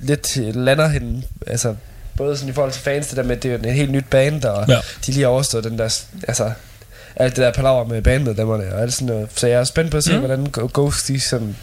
lidt 0.00 0.36
lander 0.56 0.88
hen, 0.88 1.24
altså 1.46 1.74
både 2.16 2.36
sådan 2.36 2.48
i 2.50 2.52
forhold 2.52 2.72
til 2.72 2.82
fans, 2.82 3.06
det 3.06 3.16
der 3.16 3.22
med, 3.22 3.36
at 3.36 3.42
det 3.42 3.52
er 3.52 3.58
en 3.58 3.64
helt 3.74 3.90
nyt 3.90 4.04
band, 4.10 4.44
og 4.44 4.64
Ja. 4.68 4.76
de 5.06 5.12
lige 5.12 5.20
har 5.22 5.28
overstået 5.30 5.64
den 5.64 5.78
der, 5.78 5.98
altså 6.28 6.52
alt 7.16 7.36
det 7.36 7.42
der 7.44 7.52
palaver 7.52 7.84
med 7.84 8.02
bandmedlemmerne 8.02 8.74
og 8.74 8.82
alt 8.82 8.94
sådan 8.94 9.06
noget. 9.06 9.28
Så 9.34 9.46
jeg 9.46 9.60
er 9.60 9.64
spændt 9.64 9.90
på 9.90 9.96
at 9.96 10.04
se, 10.04 10.12
Mm. 10.12 10.18
hvordan 10.18 10.46
Ghost 10.52 11.08
de 11.08 11.20
sådan 11.20 11.56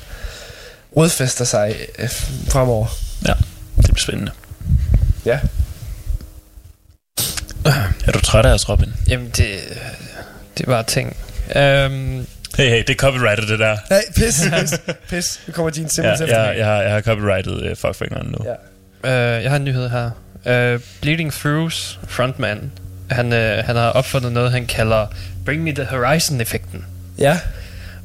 rodfester 0.98 1.46
sig 1.46 1.76
øh, 2.00 2.10
fremover. 2.48 2.88
Ja, 3.28 3.34
det 3.78 3.84
bliver 3.84 3.96
spændende. 3.98 4.32
Ja. 5.26 5.40
Er 8.06 8.12
du 8.14 8.20
træt 8.20 8.46
af 8.46 8.54
os, 8.54 8.70
Robin? 8.70 8.94
Jamen, 9.08 9.30
det, 9.38 9.48
det 10.60 10.68
var 10.68 10.82
ting. 10.82 11.18
Um, 11.56 12.28
Hey, 12.58 12.70
hey, 12.70 12.78
det 12.78 12.90
er 12.90 12.96
copyrightet, 12.96 13.50
det 13.50 13.60
der. 13.60 13.78
Nej, 13.90 14.02
pis, 14.16 14.42
pis, 14.60 14.80
pis. 15.10 15.40
Nu 15.48 15.54
kommer 15.54 15.72
Gene 15.72 15.86
Ja, 15.86 15.90
Simmons 15.90 16.22
efter 16.22 16.44
jeg, 16.44 16.58
jeg, 16.58 16.66
har, 16.66 16.82
jeg 16.82 16.92
har 16.92 17.02
copyrightet 17.02 17.72
uh, 17.72 17.78
fuckfingeren 17.78 18.36
nu. 18.40 18.46
Ja. 19.04 19.38
uh, 19.38 19.44
jeg 19.44 19.52
har 19.52 19.56
en 19.58 19.64
nyhed 19.64 19.90
her. 19.90 20.06
Uh, 20.76 20.82
Bleeding 21.02 21.34
Throughs 21.34 22.00
frontman, 22.08 22.72
han, 23.12 23.26
uh, 23.26 23.40
han 23.66 23.76
har 23.76 23.90
opfundet 23.90 24.32
noget, 24.32 24.52
han 24.52 24.66
kalder 24.66 25.08
Bring 25.46 25.64
Me 25.64 25.72
The 25.76 25.86
Horizon-effekten. 25.86 26.86
Ja, 27.18 27.40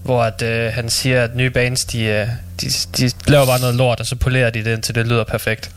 Hvor 0.03 0.23
at, 0.23 0.43
uh, 0.43 0.75
han 0.75 0.91
siger, 0.91 1.25
at 1.25 1.37
nye 1.37 1.51
bands, 1.51 1.85
de, 1.85 1.99
uh, 2.23 2.29
de, 2.61 2.67
de 2.99 3.11
laver 3.27 3.47
bare 3.47 3.61
noget 3.61 3.75
lort, 3.75 4.01
og 4.01 4.07
så 4.07 4.17
polerer 4.17 4.51
de 4.51 4.65
det, 4.65 4.73
indtil 4.73 4.95
det 4.95 5.07
lyder 5.07 5.25
perfekt. 5.25 5.71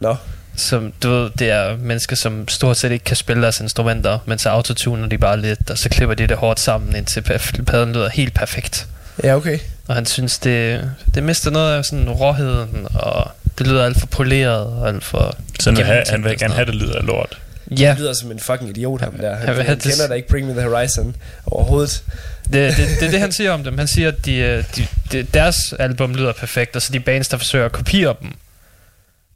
Nå. 0.00 0.16
Som, 0.56 0.92
du 1.02 1.10
ved, 1.10 1.30
det 1.38 1.50
er 1.50 1.76
mennesker, 1.76 2.16
som 2.16 2.48
stort 2.48 2.76
set 2.76 2.92
ikke 2.92 3.04
kan 3.04 3.16
spille 3.16 3.42
deres 3.42 3.60
instrumenter, 3.60 4.18
men 4.26 4.38
så 4.38 4.48
autotuner 4.48 5.06
de 5.08 5.18
bare 5.18 5.40
lidt, 5.40 5.70
og 5.70 5.78
så 5.78 5.88
klipper 5.88 6.14
de 6.14 6.26
det 6.26 6.36
hårdt 6.36 6.60
sammen, 6.60 6.96
indtil 6.96 7.20
pladen 7.66 7.92
lyder 7.92 8.08
helt 8.08 8.34
perfekt. 8.34 8.86
ja 9.24 9.36
okay. 9.36 9.58
Og 9.88 9.94
han 9.94 10.06
synes, 10.06 10.38
det, 10.38 10.90
det 11.14 11.22
mister 11.22 11.50
noget 11.50 11.76
af 11.76 11.84
sådan 11.84 12.10
råheden, 12.10 12.86
og 12.94 13.30
det 13.58 13.66
lyder 13.66 13.84
alt 13.84 14.00
for 14.00 14.06
poleret, 14.06 14.66
og 14.66 14.88
alt 14.88 15.04
for... 15.04 15.36
Så 15.60 15.70
han 15.70 15.76
vil, 15.76 15.84
have, 15.84 16.04
han 16.08 16.24
vil 16.24 16.38
gerne 16.38 16.54
have, 16.54 16.66
det 16.66 16.74
lyder 16.74 17.02
lort. 17.02 17.38
Ja, 17.78 17.88
Han 17.88 17.98
lyder 17.98 18.12
som 18.12 18.30
en 18.30 18.40
fucking 18.40 18.70
idiot, 18.70 19.00
ham 19.00 19.12
der. 19.20 19.34
Han, 19.36 19.48
Han 19.48 19.66
han, 19.66 19.78
kender 19.78 20.08
da 20.08 20.14
ikke 20.14 20.28
Bring 20.28 20.46
Me 20.46 20.52
The 20.52 20.62
Horizon 20.62 21.16
overhovedet. 21.46 22.02
det, 22.44 22.76
det, 22.76 22.88
det 23.00 23.06
er 23.06 23.10
det, 23.10 23.20
han 23.20 23.32
siger 23.32 23.52
om 23.52 23.64
dem. 23.64 23.78
Han 23.78 23.86
siger, 23.88 24.08
at 24.08 24.26
de, 24.26 24.34
øh, 24.36 24.64
de, 24.76 24.86
de, 25.12 25.22
deres 25.22 25.56
album 25.78 26.14
lyder 26.14 26.32
perfekt, 26.32 26.76
og 26.76 26.82
så 26.82 26.92
de 26.92 27.00
bands, 27.00 27.28
der 27.28 27.36
forsøger 27.36 27.64
at 27.64 27.72
kopiere 27.72 28.14
dem, 28.22 28.30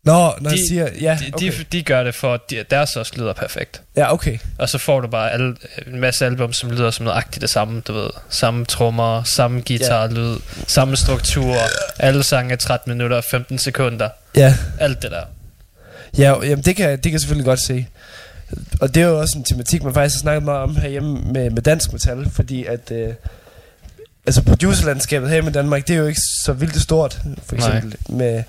Nå, 0.07 0.35
når 0.41 0.51
de, 0.51 0.57
De- 0.57 0.69
siger, 0.69 0.89
ja, 1.01 1.19
de, 1.21 1.31
okay. 1.35 1.53
de, 1.59 1.65
de 1.73 1.83
gør 1.83 2.03
det 2.05 2.15
for, 2.15 2.35
at 2.35 2.41
de, 2.51 2.65
deres 2.71 2.97
også 2.97 3.13
lyder 3.17 3.33
perfekt. 3.33 3.83
ja, 3.97 4.13
okay. 4.13 4.39
Og 4.59 4.69
så 4.69 4.79
får 4.79 5.01
du 5.01 5.09
bare 5.09 5.33
alle, 5.33 5.57
en 5.87 6.01
masse 6.01 6.27
album, 6.27 6.53
som 6.53 6.71
lyder 6.71 6.91
som 6.91 7.05
noget 7.05 7.17
agtigt 7.19 7.41
det 7.41 7.51
samme, 7.51 7.81
du 7.81 7.93
ved. 7.93 8.11
Samme 8.31 8.65
trommer, 8.65 9.23
samme 9.23 9.63
guitarlyd, 9.67 10.37
samme 10.67 10.97
struktur, 10.97 11.57
alle 11.99 12.23
sange 12.23 12.53
er 12.53 12.57
13 12.57 12.93
minutter 12.93 13.17
og 13.17 13.25
15 13.25 13.59
sekunder. 13.59 14.09
Ja, 14.37 14.57
Alt 14.81 15.03
det 15.03 15.11
der. 15.11 15.23
ja 16.19 16.35
jamen 16.45 16.65
det 16.65 16.77
kan, 16.77 16.91
det 16.91 17.03
kan 17.03 17.13
jeg 17.13 17.21
selvfølgelig 17.21 17.47
godt 17.47 17.61
se. 17.67 17.87
Og 18.81 18.95
det 18.95 19.03
er 19.03 19.07
jo 19.07 19.21
også 19.21 19.39
en 19.39 19.45
tematik, 19.45 19.83
man 19.85 19.95
faktisk 19.95 20.17
har 20.17 20.21
snakket 20.21 20.43
meget 20.43 20.61
om 20.63 20.77
herhjemme 20.77 21.21
med, 21.33 21.51
med 21.51 21.63
dansk 21.63 21.93
metal, 21.93 22.31
fordi 22.33 22.65
at... 22.65 22.91
Øh, 22.91 23.09
altså 24.27 24.43
producerlandskabet 24.43 25.31
her 25.31 25.49
i 25.49 25.53
Danmark, 25.53 25.89
det 25.89 25.95
er 25.95 25.99
jo 26.01 26.07
ikke 26.07 26.21
så 26.45 26.53
vildt 26.53 26.83
stort, 26.83 27.19
for 27.47 27.57
Nej. 27.57 27.67
eksempel. 27.77 27.99
Med, 28.17 28.43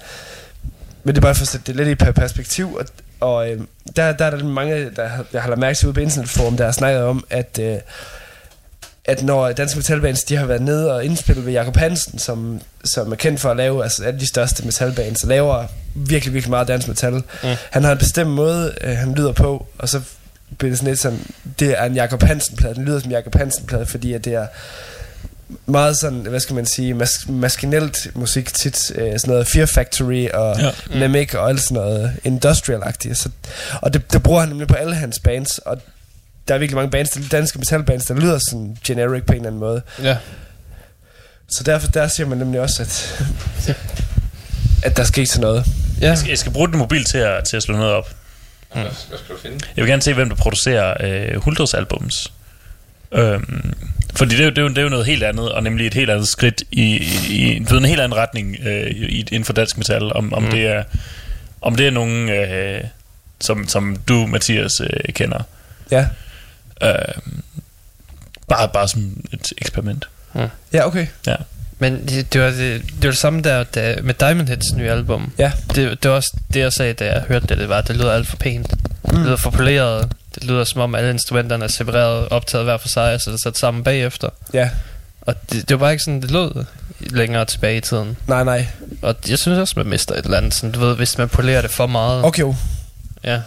men 1.07 1.15
det 1.15 1.21
er 1.21 1.21
bare 1.21 1.35
for 1.35 1.41
at 1.41 1.47
sætte 1.47 1.67
det 1.67 1.75
lidt 1.75 1.87
i 1.87 1.95
per- 2.05 2.11
perspektiv, 2.11 2.73
og, 2.73 2.85
og 3.19 3.49
øh, 3.49 3.61
der, 3.95 4.11
der 4.11 4.25
er 4.25 4.29
der 4.29 4.43
mange, 4.43 4.89
der 4.95 5.07
har, 5.07 5.25
jeg 5.33 5.41
har 5.41 5.49
lagt 5.49 5.59
mærke 5.59 5.77
til 5.77 5.87
ude 5.87 5.93
på 5.93 5.99
internetforum, 5.99 6.57
der 6.57 6.65
har 6.65 6.71
snakket 6.71 7.03
om, 7.03 7.25
at, 7.29 7.59
øh, 7.61 7.77
at 9.05 9.23
når 9.23 9.51
danske 9.51 9.77
metalbands, 9.77 10.23
de 10.23 10.35
har 10.35 10.45
været 10.45 10.61
nede 10.61 10.95
og 10.95 11.05
indspillet 11.05 11.45
ved 11.45 11.53
Jakob 11.53 11.75
Hansen, 11.75 12.19
som, 12.19 12.61
som 12.83 13.11
er 13.11 13.15
kendt 13.15 13.39
for 13.39 13.51
at 13.51 13.57
lave, 13.57 13.83
altså 13.83 14.03
alle 14.03 14.19
de 14.19 14.27
største 14.27 14.65
metalbands, 14.65 15.23
og 15.23 15.29
laver 15.29 15.65
virkelig, 15.95 16.33
virkelig 16.33 16.49
meget 16.49 16.67
dansk 16.67 16.87
metal. 16.87 17.13
Mm. 17.13 17.21
Han 17.71 17.83
har 17.83 17.91
en 17.91 17.97
bestemt 17.97 18.29
måde, 18.29 18.73
øh, 18.81 18.97
han 18.97 19.13
lyder 19.13 19.31
på, 19.31 19.67
og 19.77 19.89
så 19.89 20.01
bliver 20.57 20.71
det 20.71 20.77
sådan 20.77 20.91
lidt 20.91 20.99
sådan, 20.99 21.19
det 21.59 21.79
er 21.79 21.83
en 21.83 21.95
Jakob 21.95 22.23
Hansen-plade, 22.23 22.75
den 22.75 22.85
lyder 22.85 22.99
som 22.99 23.11
Jakob 23.11 23.35
Hansen-plade, 23.35 23.85
fordi 23.85 24.13
at 24.13 24.25
det 24.25 24.33
er 24.33 24.47
meget 25.65 25.97
sådan, 25.97 26.19
hvad 26.19 26.39
skal 26.39 26.55
man 26.55 26.65
sige, 26.65 26.93
mas- 26.93 27.31
maskinelt 27.31 27.97
musik 28.15 28.53
tit, 28.53 28.91
øh, 28.95 28.97
sådan 29.19 29.19
noget 29.25 29.47
Fear 29.47 29.65
Factory 29.65 30.27
og 30.33 30.59
Ja. 30.59 30.65
ja. 30.93 30.99
Nemec 30.99 31.33
og 31.33 31.49
alt 31.49 31.61
sådan 31.61 31.75
noget 31.75 32.13
industrial-agtigt. 32.23 33.13
Så, 33.17 33.29
og 33.81 33.93
det, 33.93 34.13
det 34.13 34.23
bruger 34.23 34.39
han 34.39 34.49
nemlig 34.49 34.67
på 34.67 34.75
alle 34.75 34.95
hans 34.95 35.19
bands, 35.23 35.57
og 35.57 35.81
der 36.47 36.53
er 36.53 36.57
virkelig 36.57 36.75
mange 36.75 36.91
bands, 36.91 37.09
der, 37.09 37.21
danske 37.31 37.59
metalbands, 37.59 38.05
der 38.05 38.13
lyder 38.13 38.39
sådan 38.49 38.77
generic 38.85 39.23
på 39.25 39.33
en 39.33 39.35
eller 39.37 39.47
anden 39.47 39.59
måde. 39.59 39.81
Ja. 40.03 40.17
Så 41.49 41.63
derfor 41.63 41.87
der 41.87 42.07
siger 42.07 42.27
man 42.27 42.37
nemlig 42.37 42.61
også, 42.61 42.81
at, 42.81 43.23
at 44.85 44.97
der 44.97 45.03
skal 45.03 45.21
ikke 45.21 45.31
til 45.31 45.41
noget. 45.41 45.65
Ja. 46.01 46.07
Jeg 46.07 46.17
skal, 46.17 46.29
jeg 46.29 46.37
skal 46.37 46.51
bruge 46.51 46.67
din 46.67 46.77
mobil 46.77 47.03
til 47.03 47.17
at, 47.17 47.43
til 47.43 47.57
at 47.57 47.63
slå 47.63 47.75
noget 47.77 47.93
op. 47.93 48.09
Hvad, 48.73 48.81
hvad 48.83 48.91
skal 49.23 49.35
du 49.35 49.41
finde? 49.41 49.59
Jeg 49.75 49.83
vil 49.83 49.91
gerne 49.91 50.01
se, 50.01 50.13
hvem 50.13 50.29
der 50.29 50.35
producerer 50.35 50.93
øh, 50.99 51.41
Huldres 51.41 51.73
albums. 51.73 52.33
Øhm, 53.11 53.73
fordi 54.15 54.35
det 54.35 54.39
er, 54.41 54.45
jo, 54.45 54.49
det, 54.49 54.57
er 54.57 54.61
jo, 54.61 54.67
det 54.69 54.77
er 54.77 54.81
jo 54.81 54.89
noget 54.89 55.05
helt 55.05 55.23
andet, 55.23 55.51
og 55.51 55.63
nemlig 55.63 55.87
et 55.87 55.93
helt 55.93 56.09
andet 56.09 56.27
skridt 56.27 56.63
i, 56.71 56.81
i, 56.95 57.29
i 57.29 57.57
en 57.71 57.85
helt 57.85 58.01
anden 58.01 58.17
retning 58.17 58.57
øh, 58.65 58.87
i, 58.91 59.19
inden 59.19 59.45
for 59.45 59.53
dansk 59.53 59.77
metal. 59.77 60.13
Om, 60.13 60.33
om, 60.33 60.43
Mm. 60.43 60.47
mm. 60.49 60.51
det, 60.55 60.67
er, 60.67 60.83
om 61.61 61.75
det 61.75 61.87
er 61.87 61.91
nogen, 61.91 62.29
øh, 62.29 62.81
som, 63.41 63.67
som 63.67 63.95
du, 64.07 64.27
Mathias, 64.27 64.71
øh, 64.81 65.13
kender. 65.13 65.39
Ja, 65.91 66.07
Øh, 66.83 66.91
bare, 68.47 68.69
bare 68.73 68.87
som 68.87 69.25
et 69.33 69.53
eksperiment. 69.57 70.07
ja 70.73 70.87
okay. 70.87 71.07
Ja. 71.27 71.35
Men 71.79 72.07
det, 72.07 72.33
det, 72.33 72.41
var 72.41 72.47
det, 72.49 72.81
det 72.81 73.03
var 73.03 73.09
det 73.09 73.17
samme 73.17 73.41
der, 73.41 73.63
der 73.63 74.01
med 74.01 74.13
Diamond 74.13 74.47
Heads 74.47 74.73
nye 74.75 74.89
album. 74.91 75.31
Ja. 75.37 75.51
Det, 75.75 76.03
det 76.03 76.09
var 76.11 76.15
også 76.17 76.37
det, 76.53 76.59
jeg 76.59 76.73
sagde, 76.73 76.93
da 76.93 77.05
jeg 77.05 77.21
hørte 77.27 77.47
det, 77.47 77.57
det 77.57 77.69
var, 77.69 77.77
at 77.77 77.87
det 77.87 77.95
lyder 77.95 78.11
alt 78.11 78.27
for 78.27 78.37
pænt. 78.37 78.69
Det 79.05 79.13
lyder 79.19 79.35
for 79.35 79.49
poleret. 79.49 80.11
Det 80.39 80.43
lyder 80.43 80.63
som 80.63 80.81
om 80.81 80.95
alle 80.95 81.09
instrumenterne 81.09 81.63
er 81.63 81.67
separeret, 81.69 82.29
optaget 82.29 82.65
hver 82.65 82.77
for 82.77 82.87
sig, 82.87 83.13
og 83.13 83.21
så 83.21 83.29
er 83.29 83.33
det 83.33 83.41
sat 83.43 83.57
sammen 83.57 83.83
bagefter. 83.83 84.29
Ja, 84.53 84.69
Og 85.21 85.35
det, 85.51 85.69
det 85.69 85.79
var 85.79 85.85
bare 85.85 85.91
ikke 85.91 86.03
sådan, 86.03 86.21
det 86.21 86.31
lød 86.31 86.65
længere 86.99 87.45
tilbage 87.45 87.77
i 87.77 87.81
tiden. 87.81 88.17
Nej, 88.27 88.43
nej. 88.43 88.67
Og 89.01 89.15
jeg 89.29 89.39
synes 89.39 89.59
også, 89.59 89.73
man 89.77 89.85
mister 89.87 90.15
et 90.15 90.25
eller 90.25 90.37
andet. 90.37 90.53
Sådan, 90.53 90.71
du 90.71 90.79
ved, 90.79 90.95
hvis 90.95 91.17
man 91.17 91.29
polerer 91.29 91.61
det 91.61 91.71
for 91.71 91.87
meget. 91.87 92.23
Okay, 92.25 92.39
jo. 92.41 92.55
Ja. 93.23 93.41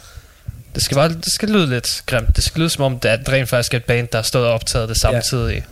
Det 0.74 0.82
skal, 0.82 0.94
bare, 0.94 1.08
det 1.08 1.32
skal 1.34 1.48
lyde 1.48 1.66
lidt 1.68 2.02
grimt. 2.06 2.36
Det 2.36 2.44
skal 2.44 2.60
lyde 2.60 2.70
som 2.70 2.84
om, 2.84 2.98
det 3.00 3.10
er- 3.10 3.32
rent 3.32 3.48
faktisk 3.48 3.74
et 3.74 3.84
band, 3.84 4.08
der 4.08 4.18
har 4.18 4.22
stået 4.22 4.46
og 4.46 4.52
optaget 4.52 4.88
det 4.88 5.00
samtidig. 5.00 5.64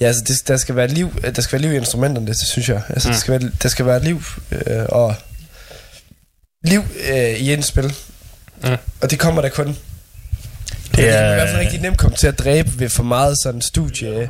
Ja, 0.00 0.06
altså, 0.06 0.22
det, 0.28 0.48
der, 0.48 0.56
skal 0.56 0.76
være 0.76 0.88
liv, 0.88 1.22
der 1.36 1.42
skal 1.42 1.52
være 1.52 1.62
liv 1.62 1.72
i 1.72 1.76
instrumenterne, 1.76 2.26
det 2.26 2.36
synes 2.48 2.68
jeg. 2.68 2.82
Altså. 2.88 3.08
Mm. 3.08 3.12
der, 3.12 3.18
skal 3.20 3.40
være, 3.40 3.50
der 3.62 3.68
skal 3.68 3.86
være 3.86 4.04
liv 4.04 4.22
øh, 4.52 4.84
og 4.88 5.14
liv 6.64 6.82
øh, 7.10 7.16
i 7.30 7.52
et 7.52 7.64
spil. 7.64 7.94
Mm. 8.64 8.76
Og 9.00 9.10
det 9.10 9.18
kommer 9.18 9.42
der 9.42 9.48
kun. 9.48 9.76
Det, 11.02 11.08
er, 11.08 11.12
er- 11.12 11.22
kan 11.22 11.32
i 11.32 11.34
hvert 11.34 11.48
fald 11.48 11.60
rigtig 11.60 11.80
nemt 11.80 11.98
komme 11.98 12.16
til 12.16 12.26
at 12.26 12.38
dræbe 12.38 12.70
ved 12.80 12.88
for 12.88 13.02
meget 13.02 13.36
sådan 13.42 13.60
studie, 13.62 14.28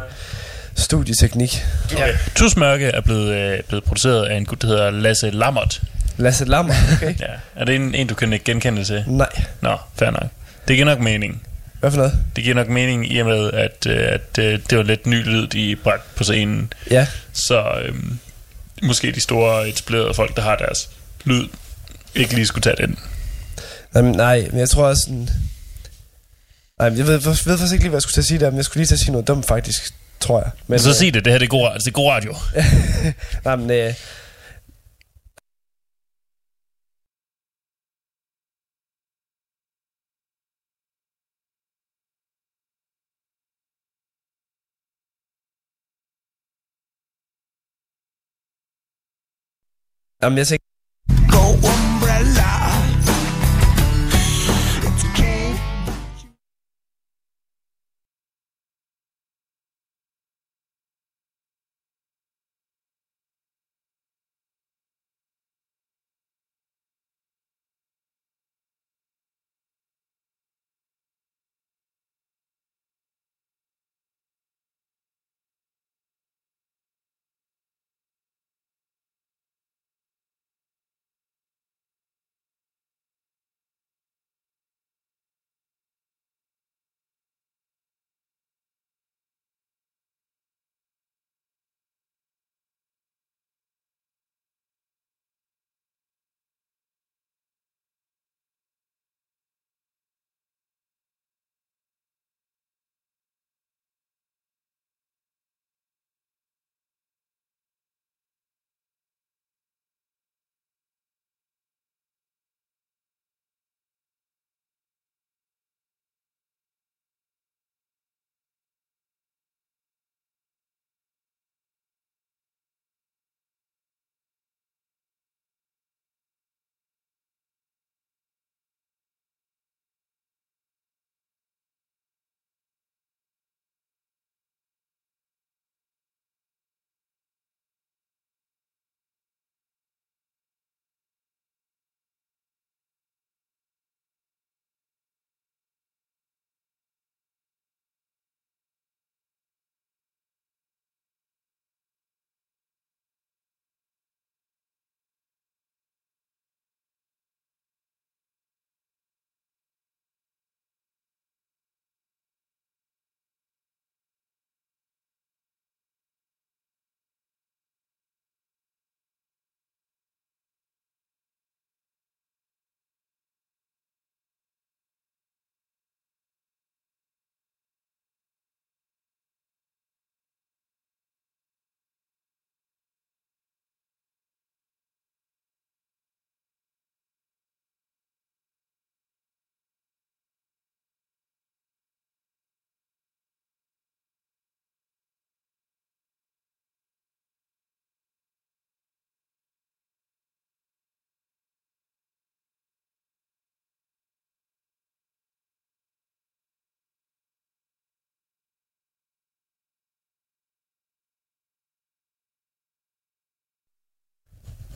studieteknik. 0.75 1.65
Okay. 1.93 2.15
Tusmørke 2.35 2.87
er 2.87 3.01
blevet, 3.01 3.29
øh, 3.35 3.59
blevet 3.69 3.85
produceret 3.85 4.25
af 4.27 4.37
en 4.37 4.45
gut, 4.47 4.63
der 4.63 4.69
hedder 4.69 4.91
Lasse 4.91 5.31
Lammert. 5.31 5.83
Lasse 6.17 6.45
Lammer, 6.45 6.75
okay. 6.97 7.15
Ja. 7.21 7.27
Er 7.57 7.65
det 7.65 7.75
en, 7.75 7.95
en 7.95 8.07
du 8.07 8.15
kan 8.15 8.33
ikke 8.33 8.45
genkende 8.45 8.85
til? 8.85 9.05
Nej. 9.07 9.29
Nå, 9.61 9.77
fair 9.97 10.11
nok. 10.11 10.27
Det 10.69 10.77
giver 10.77 10.85
nok 10.87 11.01
mening. 11.01 11.43
Hvad 11.81 11.91
for 11.91 11.99
noget? 11.99 12.19
Det 12.37 12.45
giver 12.45 12.55
nok 12.57 12.69
mening 12.69 13.13
i 13.13 13.19
og 13.19 13.27
med, 13.27 13.51
at, 13.53 13.87
øh, 13.89 14.09
at 14.13 14.39
øh, 14.39 14.59
det 14.71 14.79
var 14.79 14.85
lidt 14.85 15.07
ny 15.07 15.25
lyd, 15.25 15.47
de 15.47 15.77
bragte 15.77 16.07
på 16.17 16.25
scenen. 16.25 16.73
Ja. 16.91 17.07
Så 17.33 17.65
øhm, 17.85 18.19
måske 18.83 19.13
de 19.13 19.21
store 19.21 19.69
etablerede 19.69 20.15
folk, 20.15 20.37
der 20.37 20.43
har 20.43 20.57
deres 20.57 20.89
lyd, 21.25 21.45
ikke 22.15 22.35
lige 22.35 22.47
skulle 22.47 22.63
tage 22.63 22.77
den. 22.87 22.99
Nej, 23.95 24.03
men, 24.03 24.13
nej, 24.13 24.47
men 24.51 24.61
jeg 24.61 24.69
tror 24.69 24.85
også 24.87 25.03
sådan... 25.07 25.29
Nej, 26.79 26.93
jeg 26.97 27.07
ved, 27.07 27.21
ved 27.21 27.59
faktisk 27.59 27.73
ikke 27.73 27.85
lige, 27.85 27.91
hvad 27.91 27.97
jeg 27.97 28.03
skulle 28.03 28.15
til 28.15 28.21
at 28.21 28.25
sige 28.25 28.41
der, 28.41 28.51
men 28.51 28.57
jeg 28.57 28.65
skulle 28.65 28.81
lige 28.81 28.87
til 28.87 28.95
at 28.95 28.99
sige 28.99 29.13
noget 29.13 29.29
dumt 29.29 29.47
faktisk, 29.47 29.95
tror 30.21 30.41
jeg. 30.43 30.51
Men, 30.67 30.79
så 30.79 30.95
sig 30.95 31.11
det, 31.11 31.25
det 31.25 31.33
her 31.33 31.39
det 31.39 31.47
er 31.47 31.51
god, 31.51 31.75
det 31.75 31.87
er 31.87 31.91
god 31.91 32.11
radio. 32.11 32.35
nej, 33.45 33.57
men... 33.57 33.71
Øh, 33.71 33.95
Jamen, 50.23 50.39
jeg 50.39 50.47
tænker... 50.47 50.65
Go 51.33 51.43
umbrella. 51.71 52.38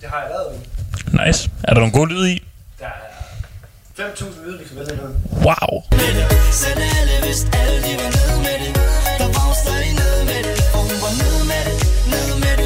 Det 0.02 0.10
har 0.10 0.20
jeg 0.22 0.30
lavet. 0.34 0.54
Nice. 1.20 1.50
Er 1.64 1.72
der 1.74 1.80
nogle 1.80 1.92
gode 1.98 2.10
lyd 2.14 2.26
i? 2.26 2.36
Der 2.78 4.04
er 4.04 4.08
5.000 4.10 4.44
lyde, 4.44 4.58
vi 4.58 4.64
kan 4.68 4.76
vælge 4.76 4.92
imellem. 4.92 5.16
Wow. 5.46 5.72
Selv 6.62 6.80
alle 6.98 7.16
vidste, 7.26 7.46
alle 7.60 7.78
de 7.86 7.92
var 8.02 8.10
nede 8.18 8.36
med 8.46 8.56
det 8.62 8.72
Der 9.20 9.28
var 9.36 9.48
stadig 9.62 9.92
nede 10.00 10.20
med 10.30 10.40
det 10.46 10.56
For 10.72 10.80
hun 10.88 10.98
var 11.04 11.12
nede 11.22 11.42
med 11.52 11.62
det 11.68 11.76
Nede 12.12 12.34
med 12.44 12.54
det, 12.60 12.61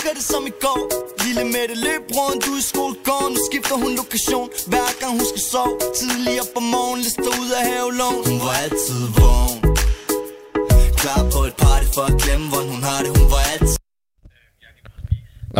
Husker 0.00 0.14
det 0.20 0.26
som 0.34 0.46
i 0.52 0.54
går 0.66 0.82
Lille 1.24 1.44
Mette 1.54 1.74
løb 1.86 2.04
rundt, 2.18 2.40
du 2.46 2.50
er 2.56 2.60
i 2.64 2.66
skolegården 2.72 3.32
Nu 3.36 3.40
skifter 3.48 3.76
hun 3.82 3.92
lokation 4.00 4.48
Hver 4.72 4.90
gang 5.00 5.12
hun 5.18 5.26
skal 5.32 5.42
sove 5.52 5.74
Tidligere 6.00 6.46
på 6.56 6.60
morgen 6.74 7.00
Lister 7.06 7.32
ud 7.42 7.50
af 7.58 7.62
havelån 7.70 8.20
Hun 8.28 8.38
var 8.46 8.54
altid 8.64 9.00
vågen 9.18 9.58
Klar 11.00 11.20
på 11.34 11.40
et 11.48 11.54
party 11.62 11.86
for 11.96 12.04
at 12.10 12.14
glemme, 12.22 12.46
hvordan 12.50 12.68
hun 12.74 12.82
har 12.88 12.98
det 13.04 13.10
Hun 13.18 13.26
var 13.34 13.42
altid 13.52 13.78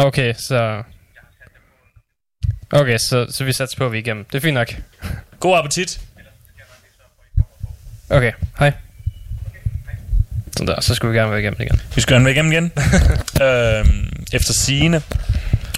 Okay, 0.09 0.31
så... 0.49 0.59
Okay, 2.81 2.99
så, 3.09 3.17
så 3.35 3.41
vi 3.45 3.53
satser 3.53 3.79
på, 3.79 3.87
at 3.87 3.93
vi 3.93 3.99
er 3.99 4.03
igennem. 4.03 4.25
Det 4.25 4.35
er 4.35 4.41
fint 4.41 4.55
nok. 4.55 4.69
God 5.41 5.59
appetit. 5.59 6.01
Okay, 8.11 8.33
hej. 8.59 8.73
Sådan 10.57 10.67
der, 10.67 10.81
så 10.81 10.95
skulle 10.95 11.13
vi 11.13 11.19
gerne 11.19 11.31
være 11.31 11.41
igennem 11.41 11.61
igen. 11.61 11.81
Vi 11.95 12.01
skal 12.01 12.15
gerne 12.15 12.25
være 12.25 12.35
igennem 12.35 12.53
igen. 12.53 12.73
øhm, 13.47 14.25
efter 14.33 14.53
sigende, 14.53 15.03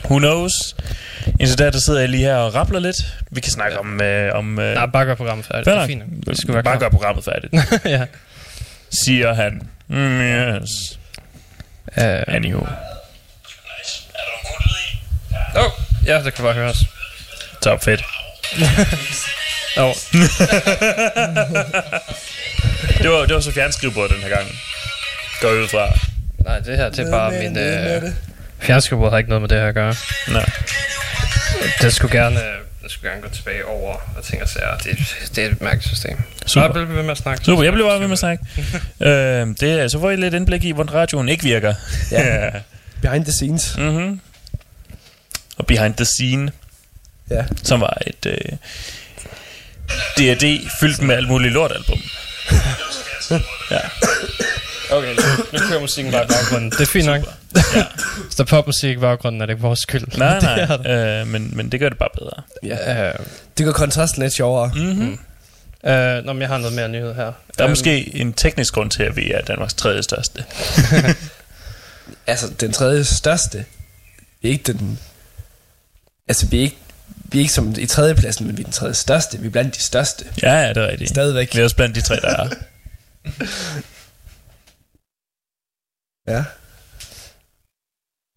Who 0.05 0.19
knows? 0.19 0.53
Indtil 1.41 1.59
da, 1.59 1.71
der 1.71 1.79
sidder 1.79 2.01
jeg 2.01 2.09
lige 2.09 2.23
her 2.25 2.37
og 2.37 2.55
rappler 2.55 2.81
lidt. 2.81 2.97
Vi 3.31 3.41
kan 3.41 3.53
snakke 3.53 3.79
om... 3.79 4.01
Øh, 4.01 4.35
om 4.35 4.59
øh, 4.59 4.75
Nej, 4.75 4.87
bare 4.87 5.05
gør 5.05 5.15
programmet 5.15 5.47
færdigt. 5.47 5.67
Det 5.67 5.75
er 5.75 5.87
fint. 5.87 6.03
Skulle 6.39 6.55
være 6.55 6.63
Bare 6.63 6.79
gør 6.79 6.89
programmet 6.89 7.25
færdigt. 7.25 7.55
ja. 7.85 8.05
Siger 9.05 9.35
han. 9.35 9.63
Mm, 9.89 10.21
yes. 10.21 10.99
Uh, 11.87 12.35
Anywho. 12.35 12.67
oh, 15.57 15.71
ja, 16.07 16.23
det 16.25 16.35
kan 16.35 16.45
bare 16.45 16.55
høres. 16.55 16.79
Top 17.63 17.85
fedt. 17.85 18.05
oh. 19.77 19.95
det, 23.03 23.11
var, 23.11 23.27
det 23.27 23.35
var 23.35 23.41
så 23.41 23.53
fjernskrivebord 23.53 24.11
den 24.11 24.19
her 24.23 24.29
gang. 24.29 24.49
Går 25.41 25.49
jeg 25.49 25.63
ud 25.63 25.69
fra. 25.69 25.99
Nej, 26.45 26.59
det 26.59 26.77
her 26.77 26.89
det 26.91 26.99
er 27.07 27.11
bare 27.11 27.31
min... 27.31 27.59
Øh, 27.59 28.03
Fjernskribord 28.61 29.11
har 29.11 29.19
ikke 29.19 29.31
noget 29.31 29.43
med 29.43 29.49
det 29.49 29.59
her 29.59 29.67
at 29.69 29.75
gøre. 29.75 29.95
Nej. 30.29 30.51
Det 31.83 31.93
skulle 31.95 32.19
gerne, 32.21 32.37
det 32.83 32.91
skulle 32.91 33.11
gerne 33.11 33.23
gå 33.23 33.29
tilbage 33.29 33.65
over 33.67 33.97
og 34.17 34.25
tænke 34.25 34.47
sig, 34.47 34.63
at 34.63 34.85
det, 34.85 34.99
det 35.37 35.45
er 35.45 35.49
et 35.51 35.61
mærkeligt 35.61 35.89
system. 35.89 36.19
Super. 36.47 36.69
Bare 36.69 36.73
blive 36.87 36.97
ved 36.97 37.03
med 37.03 37.11
at 37.11 37.19
snakke. 37.19 37.45
Super, 37.45 37.63
jeg 37.63 37.73
bliver 37.73 37.89
bare 37.89 38.01
ved 38.01 38.07
med 38.07 38.13
at 38.13 38.19
snakke. 38.19 38.45
øh, 39.01 39.47
det, 39.61 39.81
er- 39.81 39.89
så 39.89 40.01
får 40.01 40.11
I 40.11 40.17
lidt 40.17 40.35
indblik 40.35 40.65
i, 40.65 40.71
hvordan 40.71 40.95
radioen 40.95 41.29
ikke 41.29 41.45
virker. 41.45 41.75
Ja. 42.11 42.51
Behind 43.03 43.25
the 43.25 43.33
scenes. 43.33 43.77
mm-hmm. 43.79 44.21
Og 45.57 45.67
Behind 45.67 45.95
the 45.95 46.05
Scene, 46.05 46.53
Ja. 47.31 47.45
som 47.63 47.81
var 47.81 47.99
et 48.07 48.27
øh, 48.27 48.37
D&D 50.19 50.69
fyldt 50.81 51.03
med 51.03 51.15
alt 51.15 51.29
muligt 51.29 51.53
lortalbum. 51.55 52.01
ja. 53.71 53.79
Okay, 54.91 55.15
nu 55.53 55.59
kører 55.69 55.81
musikken 55.81 56.13
bare 56.13 56.25
i 56.25 56.27
baggrunden. 56.27 56.71
Det 56.71 56.81
er 56.81 56.87
fint 56.87 57.07
nok. 57.07 57.23
Ja. 57.75 57.85
Hvis 58.25 58.35
der 58.35 58.43
er 58.45 58.47
popmusik 58.47 58.91
i 58.97 59.01
baggrunden, 59.01 59.43
er 59.43 59.47
det 59.47 59.53
ikke 59.53 59.63
vores 59.63 59.79
skyld. 59.81 60.19
Nej, 60.19 60.41
nej, 60.67 60.77
det. 60.77 61.21
øh, 61.21 61.27
men, 61.27 61.57
men 61.57 61.73
det 61.73 61.81
gør 61.81 61.89
det 61.89 61.99
bare 61.99 62.09
bedre. 62.19 62.43
Ja. 62.63 63.09
Øh, 63.09 63.15
Det 63.59 63.67
gør 63.67 63.73
kontrasten 63.73 64.23
lidt 64.23 64.33
sjovere. 64.35 64.73
Mm-hmm. 64.75 65.19
øh, 65.91 66.25
nå, 66.25 66.33
men 66.33 66.41
jeg 66.43 66.49
har 66.49 66.59
noget 66.59 66.73
mere 66.77 66.89
nyhed 66.89 67.15
her. 67.15 67.25
Der 67.25 67.33
er 67.59 67.63
Øhm, 67.65 67.71
måske 67.71 68.17
en 68.17 68.33
teknisk 68.33 68.75
grund 68.75 68.91
til, 68.91 69.03
at 69.03 69.17
vi 69.17 69.31
er 69.33 69.41
Danmarks 69.41 69.75
tredje 69.75 70.03
største. 70.03 70.45
Altså, 72.27 72.47
den 72.61 72.73
tredje 72.73 73.05
største. 73.05 73.65
Vi 74.43 74.49
er 74.49 74.53
ikke 74.53 74.73
den... 74.73 74.99
Altså, 76.29 76.47
vi 76.47 76.59
er 76.59 76.63
ikke, 76.63 76.77
vi 77.33 77.39
er 77.39 77.41
ikke 77.41 77.53
som 77.53 77.75
i 77.79 77.87
tredje 77.87 78.15
pladsen, 78.15 78.47
men 78.47 78.57
vi 78.57 78.63
er 78.63 78.65
den 78.65 78.73
tredje 78.73 78.95
største. 78.95 79.39
Vi 79.39 79.47
er 79.47 79.51
blandt 79.51 79.77
de 79.77 79.81
største. 79.83 80.25
Ja, 80.43 80.53
ja, 80.55 80.69
det 80.69 80.77
er 80.77 80.89
rigtigt. 80.89 81.11
Stadigvæk. 81.11 81.55
Vi 81.55 81.61
er 81.61 81.65
også 81.65 81.77
blandt 81.77 81.97
de 81.97 82.01
tre, 82.01 82.17
der 82.17 82.29
er. 82.29 82.49
Ja. 86.29 86.45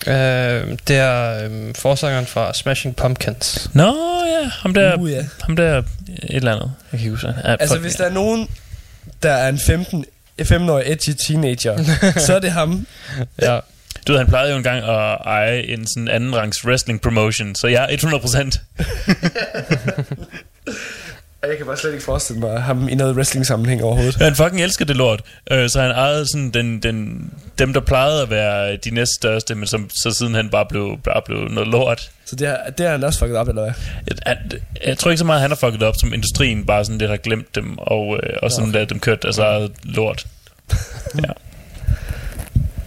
Øh, 0.08 0.78
det 0.88 0.98
er 0.98 1.44
øh, 1.50 1.76
forsangeren 1.76 2.26
fra 2.26 2.54
Smashing 2.54 2.96
Pumpkins. 2.96 3.70
Nå 3.74 3.94
ja, 4.26 4.50
ham 4.50 4.74
der, 4.74 4.98
Uh, 4.98 5.12
ja. 5.12 5.26
ham 5.42 5.56
der 5.56 5.78
et 5.78 5.86
eller 6.30 6.56
andet. 6.56 6.72
Jeg 6.92 7.00
kan 7.00 7.00
ikke 7.00 7.10
huske. 7.10 7.28
Ja, 7.28 7.56
Altså, 7.56 7.80
hvis 7.80 7.96
der 7.96 8.06
er 8.06 8.10
nogen, 8.10 8.50
der 9.24 9.32
er 9.32 9.50
en 9.50 9.60
15 9.60 10.06
15-årig 10.42 10.92
edgy 10.92 11.10
teenager, 11.28 11.84
så 12.26 12.36
er 12.36 12.40
det 12.40 12.52
ham. 12.52 12.88
Ja. 13.42 13.60
Du 14.08 14.12
ved, 14.12 14.20
han 14.20 14.28
plejede 14.28 14.52
jo 14.52 14.58
engang 14.58 14.84
at 14.84 15.18
eje 15.26 15.62
en 15.62 15.88
sådan 15.88 16.08
anden 16.08 16.36
rangs 16.36 16.66
wrestling 16.66 17.02
promotion, 17.02 17.56
så 17.56 17.68
jeg 17.68 17.88
er 17.90 17.98
100%. 17.98 18.60
Jeg 21.48 21.58
kan 21.58 21.66
bare 21.66 21.78
slet 21.78 21.92
ikke 21.94 22.06
forestille 22.06 22.40
mig 22.40 22.62
ham 22.62 22.90
i 22.90 22.96
noget 22.96 23.16
wrestling-sammenhæng 23.16 23.84
overhovedet. 23.84 24.16
Han 24.16 24.36
fucking 24.36 24.62
elsker 24.62 24.86
det 24.86 24.96
lort. 24.96 25.22
Øh, 25.52 25.70
så 25.70 25.82
han 25.82 25.92
ejede 25.92 26.28
sådan 26.28 26.52
den, 26.52 26.80
den, 26.80 27.30
dem, 27.60 27.74
der 27.74 27.80
plejede 27.80 28.22
at 28.22 28.30
være 28.30 28.78
de 28.78 28.92
næststørste, 28.92 29.56
men 29.56 29.68
som 29.68 29.90
så 29.90 30.12
siden 30.12 30.36
han 30.36 30.50
bare 30.50 30.66
blev, 30.70 30.98
bare 31.04 31.22
blev 31.26 31.38
noget 31.38 31.70
lort. 31.70 32.12
Så 32.26 32.36
det, 32.36 32.48
er, 32.48 32.70
det 32.78 32.86
er 32.86 32.92
han 32.92 33.04
også 33.04 33.20
fucket 33.20 33.38
op, 33.38 33.48
eller 33.48 33.62
hvad? 33.62 33.74
Jeg, 34.08 34.18
jeg, 34.26 34.60
jeg 34.88 34.98
tror 34.98 35.12
ikke 35.12 35.20
så 35.20 35.26
meget, 35.26 35.42
han 35.42 35.50
har 35.52 35.56
fucket 35.56 35.84
op, 35.84 35.96
som 36.00 36.14
industrien 36.14 36.66
bare 36.66 36.86
sådan 36.86 36.98
lidt 36.98 37.10
har 37.10 37.18
glemt 37.18 37.56
dem, 37.56 37.78
og, 37.78 38.20
øh, 38.24 38.34
og 38.44 38.52
sådan 38.52 38.64
okay. 38.64 38.70
okay. 38.70 38.74
ladet 38.74 38.90
dem 38.90 39.00
kørt 39.00 39.24
deres 39.24 39.38
eget 39.38 39.72
lort. 39.84 40.28
ja. 41.24 41.32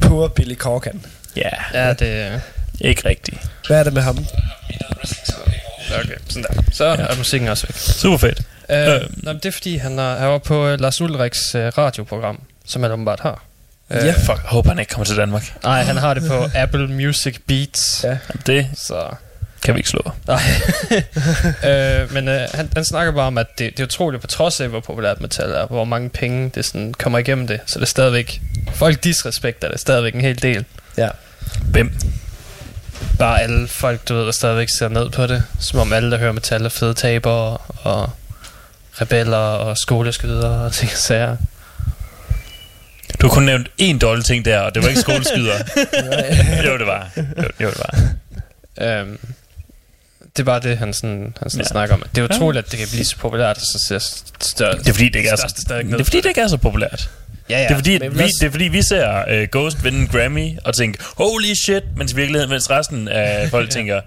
Poor 0.09 0.28
Billy 0.28 0.55
Corgan. 0.55 1.02
ja, 1.36 1.51
Ja, 1.74 1.93
det 1.93 2.40
ikke 2.80 3.09
rigtigt. 3.09 3.51
Hvad 3.66 3.78
er 3.78 3.82
det 3.85 3.93
med 3.93 4.02
ham? 4.02 4.18
Okay, 6.01 6.14
sådan 6.28 6.43
der. 6.43 6.62
Så 6.72 6.85
ja. 6.85 6.94
er 6.97 7.16
musikken 7.16 7.48
også 7.48 7.66
væk. 7.66 7.76
Super 7.76 8.18
fedt. 8.18 8.40
Øh, 8.70 8.94
Øh. 8.94 9.01
nå, 9.24 9.32
men 9.32 9.36
det 9.36 9.47
er 9.47 9.51
fordi, 9.52 9.76
han, 9.76 9.98
er, 9.98 10.16
han 10.16 10.28
var 10.28 10.39
på 10.39 10.66
øh, 10.68 10.80
Lars 10.80 11.01
Ulriks 11.01 11.55
øh, 11.55 11.72
radioprogram, 11.78 12.40
som 12.66 12.82
han 12.82 12.93
åbenbart 12.93 13.20
har. 13.20 13.44
Øh, 13.90 13.97
Ja. 14.06 14.12
Fuck, 14.12 14.28
jeg 14.28 14.36
håber 14.44 14.68
han 14.70 14.78
ikke 14.78 14.90
kommer 14.90 15.05
til 15.05 15.16
Danmark. 15.16 15.55
Nej, 15.62 15.82
han 15.82 15.97
har 15.97 16.14
det 16.14 16.22
på 16.28 16.48
Apple 16.55 16.89
Music 16.89 17.36
Beats. 17.47 18.05
Ja. 18.05 18.18
Det 18.47 18.66
Så 18.76 19.14
kan 19.69 19.74
vi 19.74 19.78
ikke 19.78 19.89
slå. 19.90 20.12
Nej. 20.27 20.40
øh, 21.70 22.12
men 22.12 22.28
øh, 22.28 22.49
han, 22.55 22.70
han 22.74 22.85
snakker 22.85 23.12
bare 23.12 23.27
om, 23.27 23.39
at 23.39 23.47
det, 23.59 23.77
det 23.77 23.81
er 23.81 23.85
utroligt, 23.85 24.20
på 24.20 24.27
trods 24.27 24.61
af, 24.61 24.69
hvor 24.69 24.81
populært 24.81 25.20
metal 25.20 25.51
er, 25.51 25.66
hvor 25.66 25.85
mange 25.85 26.11
penge 26.11 26.51
det 26.55 26.65
sådan 26.65 26.95
kommer 26.95 27.19
igennem 27.19 27.47
det, 27.47 27.61
så 27.66 27.78
det 27.78 27.85
er 27.85 27.86
stadigvæk, 27.86 28.40
folk 28.74 29.05
disrespekter 29.05 29.69
det 29.70 29.81
stadigvæk 29.81 30.15
en 30.15 30.20
hel 30.20 30.43
del. 30.43 30.65
Ja. 30.97 31.09
Hvem? 31.70 31.95
Bare 33.19 33.43
alle 33.43 33.69
folk, 33.69 34.09
du 34.09 34.15
ved, 34.15 34.24
der 34.27 34.32
stadigvæk 34.32 34.69
ser 34.78 34.89
ned 34.89 35.11
på 35.11 35.27
det, 35.27 35.43
som 35.61 35.78
om 35.81 35.93
alle, 35.93 36.11
der 36.11 36.19
hører 36.19 36.32
metal, 36.32 36.65
er 36.65 36.69
fede 36.69 36.95
tabere 36.95 37.57
og 37.82 38.11
rebeller 39.01 39.36
og 39.36 39.78
skoleskydere 39.78 40.65
og 40.65 40.73
ting 40.73 40.90
og 40.93 40.99
sager. 40.99 41.36
Du 43.20 43.28
har 43.28 43.35
kun 43.35 43.43
nævnt 43.43 43.69
én 43.82 43.99
dårlig 43.99 44.24
ting 44.24 44.45
der, 44.45 44.61
og 44.61 44.74
det 44.74 44.82
var 44.82 44.89
ikke 44.89 45.01
skoleskyder. 45.09 45.55
jo, 46.66 46.78
det 46.78 46.86
var. 46.86 47.11
Jo, 47.16 47.23
jo, 47.61 47.70
det 47.70 47.78
var. 47.78 47.99
Øhm, 48.81 49.19
det 50.39 50.43
er 50.43 50.44
bare 50.52 50.60
det, 50.60 50.78
han, 50.78 50.93
sådan, 50.93 51.35
han 51.40 51.51
sådan 51.51 51.60
Ja. 51.60 51.65
ja. 51.65 51.69
snakker 51.69 51.94
om. 51.94 52.02
Det 52.15 52.20
er 52.31 52.35
utroligt, 52.36 52.65
at 52.66 52.70
det 52.70 52.78
kan 52.78 52.89
blive 52.93 53.05
så 53.05 53.16
populært, 53.16 53.56
og 53.56 53.62
så 53.62 53.85
ser 53.89 53.98
større, 54.40 54.78
Det 54.78 54.89
er 54.89 54.93
fordi, 54.93 55.09
det 55.09 55.16
ikke 55.16 55.28
er 55.31 55.36
så, 55.36 55.55
det 55.69 56.01
er, 56.01 56.05
fordi, 56.05 56.16
det 56.16 56.27
ikke 56.27 56.40
er 56.40 56.48
så 56.48 56.56
populært. 56.56 57.10
Ja, 57.51 57.56
ja. 57.59 57.62
Det 57.65 57.70
er 57.70 57.74
fordi, 57.74 57.98
Men 57.98 58.19
vi, 58.19 58.24
det 58.40 58.47
er 58.47 58.51
fordi, 58.51 58.65
vi 58.65 58.82
ser 58.82 59.43
uh, 59.43 59.48
Ghost 59.52 59.85
vinde 59.85 59.98
en 59.98 60.06
Grammy 60.06 60.59
og 60.65 60.74
tænker, 60.74 61.02
holy 61.16 61.55
shit, 61.65 61.82
mens 61.97 62.12
i 62.12 62.16
virkeligheden, 62.16 62.51
mens 62.51 62.70
resten 62.70 63.09
af 63.09 63.48
folk 63.51 63.70
tænker, 63.70 64.01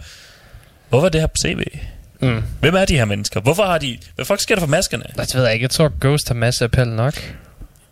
hvorfor 0.89 1.05
er 1.05 1.09
det 1.09 1.21
her 1.21 1.27
på 1.27 1.35
CV? 1.45 1.63
Mm. 2.21 2.43
Hvem 2.59 2.75
er 2.75 2.85
de 2.85 2.97
her 2.97 3.05
mennesker? 3.05 3.39
Hvorfor 3.41 3.63
har 3.63 3.77
de... 3.77 3.97
Hvad 4.15 4.25
fuck 4.25 4.41
sker 4.41 4.55
der 4.55 4.59
for 4.59 4.67
maskerne? 4.67 5.03
Det 5.17 5.35
ved 5.35 5.43
jeg 5.43 5.53
ikke. 5.53 5.63
Jeg 5.63 5.69
tror, 5.69 5.91
Ghost 6.01 6.27
har 6.27 6.35
masser 6.35 6.65
af 6.65 6.67
appel 6.67 6.87
nok. 6.87 7.13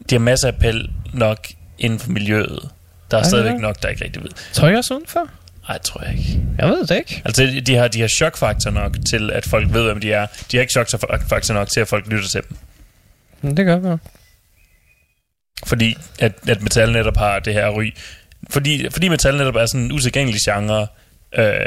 De 0.10 0.16
har 0.16 0.20
masser 0.20 0.48
af 0.48 0.52
appel 0.52 0.90
nok 1.14 1.48
inden 1.80 1.99
for 1.99 2.10
miljøet. 2.11 2.70
Der 3.11 3.18
er 3.18 3.22
Ja, 3.22 3.28
stadigvæk 3.28 3.53
ja. 3.53 3.57
nok, 3.57 3.84
der 3.84 3.90
ikke 3.90 4.03
rigtig 4.06 4.24
ved. 4.24 4.30
Tror 4.53 4.68
jeg 4.68 4.78
også 4.78 4.94
udenfor? 4.94 5.28
Nej, 5.70 5.78
det 5.78 5.86
tror 5.86 6.04
jeg 6.04 6.18
ikke. 6.18 6.41
Jeg 6.58 6.70
ved 6.70 6.88
det 6.88 6.98
ikke. 6.98 7.22
Altså, 7.26 7.62
de 7.66 7.76
har, 7.76 7.88
de 7.88 8.02
har 8.02 8.08
chokfaktor 8.08 8.72
nok 8.72 8.98
til, 9.10 9.32
at 9.32 9.46
folk 9.46 9.74
ved, 9.74 9.84
hvem 9.84 10.00
de 10.00 10.14
er. 10.14 10.28
De 10.52 10.58
har 10.58 10.62
ikke 10.62 10.72
chokfaktor 10.72 11.54
nok 11.54 11.70
til, 11.70 11.80
at 11.80 11.88
folk 11.88 12.08
lytter 12.08 12.30
til 12.30 12.41
dem. 12.50 12.58
Men 13.41 13.58
det 13.58 13.66
gør 13.66 13.78
være. 13.78 13.98
Fordi 15.66 15.98
at, 16.20 16.34
at 16.48 16.62
metal 16.62 16.91
netop 16.91 17.18
har 17.18 17.40
det 17.40 17.54
her 17.54 17.70
ry. 17.70 17.94
Fordi, 18.50 18.90
fordi 18.91 19.08
metal 19.08 19.38
netop 19.38 19.56
er 19.56 19.66
sådan 19.66 19.82
en 19.82 19.91
usædvanlig 19.91 20.36
genre. 20.46 20.88
Øh, 21.38 21.66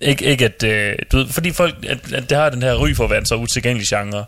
ikke, 0.00 0.24
ikke 0.24 0.44
at, 0.44 0.62
øh, 0.62 0.96
du 1.12 1.16
ved, 1.16 1.28
fordi 1.28 1.50
folk, 1.50 1.84
at, 1.88 2.12
at 2.12 2.30
det 2.30 2.38
har 2.38 2.50
den 2.50 2.62
her 2.62 2.74
ry 2.74 2.94
for 2.94 3.04
at 3.04 3.10
være 3.10 3.18
en 3.18 3.26
så 3.26 3.36
usædvanlig 3.36 3.86
genre. 3.88 4.24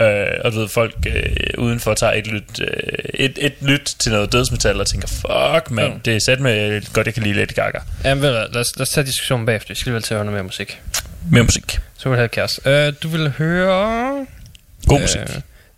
Øh, 0.00 0.26
og 0.44 0.52
du 0.52 0.58
ved, 0.60 0.68
folk 0.68 0.94
øh, 1.06 1.22
udenfor 1.58 1.94
tager 1.94 2.12
et 2.12 2.26
lyt, 2.26 2.60
øh, 2.60 2.66
et, 3.14 3.38
et 3.40 3.52
lyt 3.60 3.94
til 3.98 4.12
noget 4.12 4.32
dødsmetal 4.32 4.80
og 4.80 4.86
tænker, 4.86 5.08
fuck 5.08 5.70
mand, 5.70 5.92
Ja. 5.92 5.98
det 6.04 6.16
er 6.16 6.20
sat 6.26 6.40
med 6.40 6.82
godt, 6.92 7.06
jeg 7.06 7.14
kan 7.14 7.22
lide 7.22 7.34
Lady 7.34 7.54
Gaga. 7.54 7.78
Jamen, 8.04 8.22
ved 8.22 8.28
du, 8.28 8.34
lad 8.34 8.56
os, 8.60 8.76
lad 8.76 8.82
os 8.82 8.88
tage 8.88 9.06
diskussionen 9.06 9.46
bagefter. 9.46 9.68
Vi 9.68 9.74
skal 9.74 9.88
alligevel 9.88 10.02
til 10.02 10.14
at 10.14 10.18
høre 10.18 10.24
noget 10.24 10.36
mere 10.36 10.44
musik. 10.44 10.80
Med 11.30 11.42
musik. 11.42 11.78
Så 11.98 12.08
vil 12.08 12.16
jeg 12.16 12.20
have 12.20 12.28
kæreste. 12.28 12.70
Øh, 12.70 12.92
du 13.02 13.08
vil 13.08 13.30
høre... 13.38 14.26
God 14.86 15.00
musik. 15.00 15.20
Øh, 15.20 15.28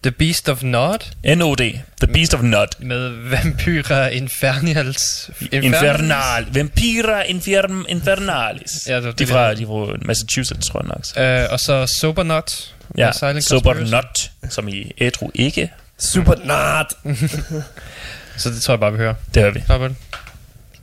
The 0.02 0.10
Beast 0.10 0.48
of 0.48 0.62
Nod 0.62 0.98
N.O.D. 1.36 1.60
The 2.02 2.12
Beast 2.12 2.34
of 2.34 2.42
Nut. 2.42 2.68
med 2.80 3.08
Vampyra 3.08 4.08
Infernals... 4.08 5.30
Infernal. 5.52 6.46
Vampira 6.52 7.22
infern, 7.22 7.84
Infernalis. 7.88 8.70
Ja, 8.88 8.96
det 8.96 9.04
var 9.04 9.10
de, 9.10 9.10
er 9.10 9.12
det, 9.16 9.28
fra, 9.28 9.50
det 9.50 9.58
de 9.58 9.66
fra 9.66 9.96
Massachusetts, 10.02 10.68
tror 10.68 10.80
jeg 10.82 10.88
nok. 10.88 11.44
Øh, 11.44 11.52
og 11.52 11.60
så 11.60 11.96
Sober 12.00 12.22
Nut. 12.22 12.74
Ja, 12.96 13.12
Silent 13.12 13.44
Super 13.44 13.74
Conspiracy. 13.74 14.28
Nut, 14.42 14.50
som 14.50 14.68
i 14.68 14.92
ædru 14.98 15.30
ikke. 15.34 15.70
Super 15.98 16.34
nart. 16.44 16.94
Så 18.36 18.50
det 18.50 18.62
tror 18.62 18.72
jeg 18.72 18.80
bare, 18.80 18.92
vi 18.92 18.98
hører. 18.98 19.14
Det 19.34 19.42
hører 19.42 19.52
vi. 19.52 19.60
Klar 19.60 19.78
på 19.78 19.88
det? 19.88 19.96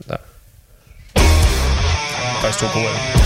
Der. 0.08 0.16
Faktisk 2.40 2.58
to 2.58 2.66
gode 2.80 3.25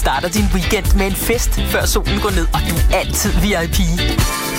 Starter 0.00 0.28
din 0.28 0.48
weekend 0.54 0.96
med 0.98 1.06
en 1.06 1.12
fest, 1.12 1.50
før 1.72 1.84
solen 1.86 2.20
går 2.20 2.30
ned, 2.30 2.46
og 2.54 2.60
du 2.68 2.74
er 2.94 2.98
altid 2.98 3.32
VIP. 3.42 3.78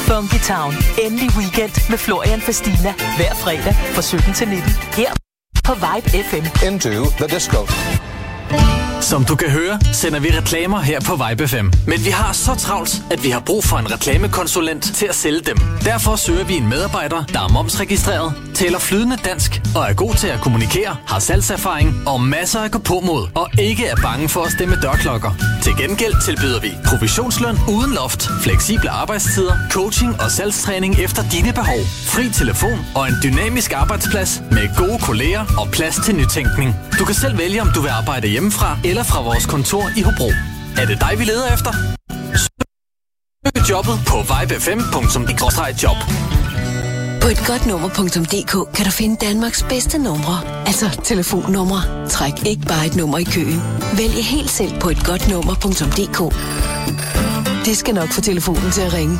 Funky 0.07 0.39
Town. 0.51 0.73
Endelig 1.05 1.30
weekend 1.38 1.89
med 1.89 1.97
Florian 1.97 2.41
Fastina. 2.41 2.93
Hver 3.18 3.34
fredag 3.43 3.76
fra 3.93 4.01
17 4.01 4.34
til 4.34 4.47
19. 4.47 4.69
Her 4.93 5.11
på 5.63 5.73
Vibe 5.73 6.09
FM. 6.30 6.45
Into 6.68 6.89
the 7.19 7.27
disco. 7.35 7.59
Som 9.02 9.26
du 9.26 9.36
kan 9.36 9.49
høre, 9.49 9.80
sender 9.94 10.19
vi 10.19 10.30
reklamer 10.38 10.80
her 10.80 10.99
på 11.02 11.19
Vibe 11.23 11.48
FM. 11.48 11.68
Men 11.88 12.06
vi 12.06 12.10
har 12.10 12.34
så 12.34 12.56
travlt, 12.56 13.02
at 13.11 13.23
vi 13.23 13.30
har 13.30 13.40
brug 13.40 13.64
for 13.64 13.78
en 13.78 13.91
reklamekonsulent 13.91 14.84
til 14.84 15.06
at 15.06 15.15
sælge 15.15 15.40
dem. 15.40 15.57
Derfor 15.86 16.15
søger 16.15 16.45
vi 16.45 16.53
en 16.53 16.69
medarbejder, 16.69 17.23
der 17.23 17.40
er 17.40 17.48
momsregistreret, 17.48 18.34
taler 18.53 18.80
flydende 18.80 19.18
dansk 19.26 19.61
og 19.76 19.90
er 19.90 19.94
god 19.94 20.14
til 20.14 20.28
at 20.28 20.41
kommunikere, 20.41 20.95
har 21.07 21.19
salgserfaring 21.19 22.03
og 22.07 22.22
masser 22.22 22.60
af 22.60 22.72
gå-på-mod, 22.72 23.28
og 23.36 23.49
ikke 23.60 23.86
er 23.86 23.95
bange 23.95 24.30
for 24.30 24.41
at 24.44 24.52
stemme 24.52 24.76
dørklokker. 24.82 25.32
Til 25.61 25.73
gengæld 25.78 26.26
tilbyder 26.26 26.60
vi 26.61 26.72
provisionsløn 26.86 27.57
uden 27.69 27.94
loft, 27.94 28.30
fleksible 28.41 28.90
arbejdstider, 28.90 29.56
coaching 29.72 30.22
og 30.22 30.32
salgstræning 30.32 30.99
efter 30.99 31.23
dine 31.32 31.53
behov, 31.53 31.80
fri 32.06 32.30
telefon 32.30 32.80
og 32.95 33.07
en 33.07 33.15
dynamisk 33.23 33.72
arbejdsplads 33.72 34.41
med 34.52 34.78
gode 34.78 34.99
kolleger 34.99 35.45
og 35.57 35.68
plads 35.72 35.95
til 36.06 36.15
nytænkning. 36.15 36.76
Du 36.99 37.06
kan 37.06 37.15
selv 37.15 37.38
vælge, 37.38 37.61
om 37.61 37.72
du 37.76 37.82
vil 37.82 37.90
arbejde 37.90 38.28
hjemmefra 38.28 38.78
eller 38.91 39.03
fra 39.03 39.22
vores 39.22 39.45
kontor 39.45 39.84
i 39.97 40.01
Hobro. 40.01 40.30
Er 40.81 40.85
det 40.85 40.97
dig, 41.01 41.19
vi 41.19 41.23
leder 41.23 41.53
efter? 41.53 41.72
Søg 42.43 43.69
jobbet 43.69 43.93
på 44.07 44.18
vibefm.job. 44.31 45.97
På 47.22 47.27
et 47.27 47.43
godt 47.47 47.65
nummer.dk 47.65 48.53
kan 48.76 48.85
du 48.85 48.91
finde 48.91 49.26
Danmarks 49.26 49.63
bedste 49.63 49.97
numre. 49.97 50.65
Altså 50.68 51.01
telefonnumre. 51.03 52.09
Træk 52.09 52.34
ikke 52.45 52.65
bare 52.68 52.85
et 52.85 52.95
nummer 52.95 53.18
i 53.18 53.23
køen. 53.23 53.61
Vælg 53.97 54.13
helt 54.13 54.49
selv 54.49 54.80
på 54.81 54.89
et 54.89 55.05
godt 55.05 55.27
nummer.dk. 55.30 56.19
Det 57.65 57.77
skal 57.77 57.93
nok 57.95 58.09
få 58.09 58.22
telefonen 58.22 58.72
til 58.72 58.81
at 58.81 58.93
ringe. 58.93 59.18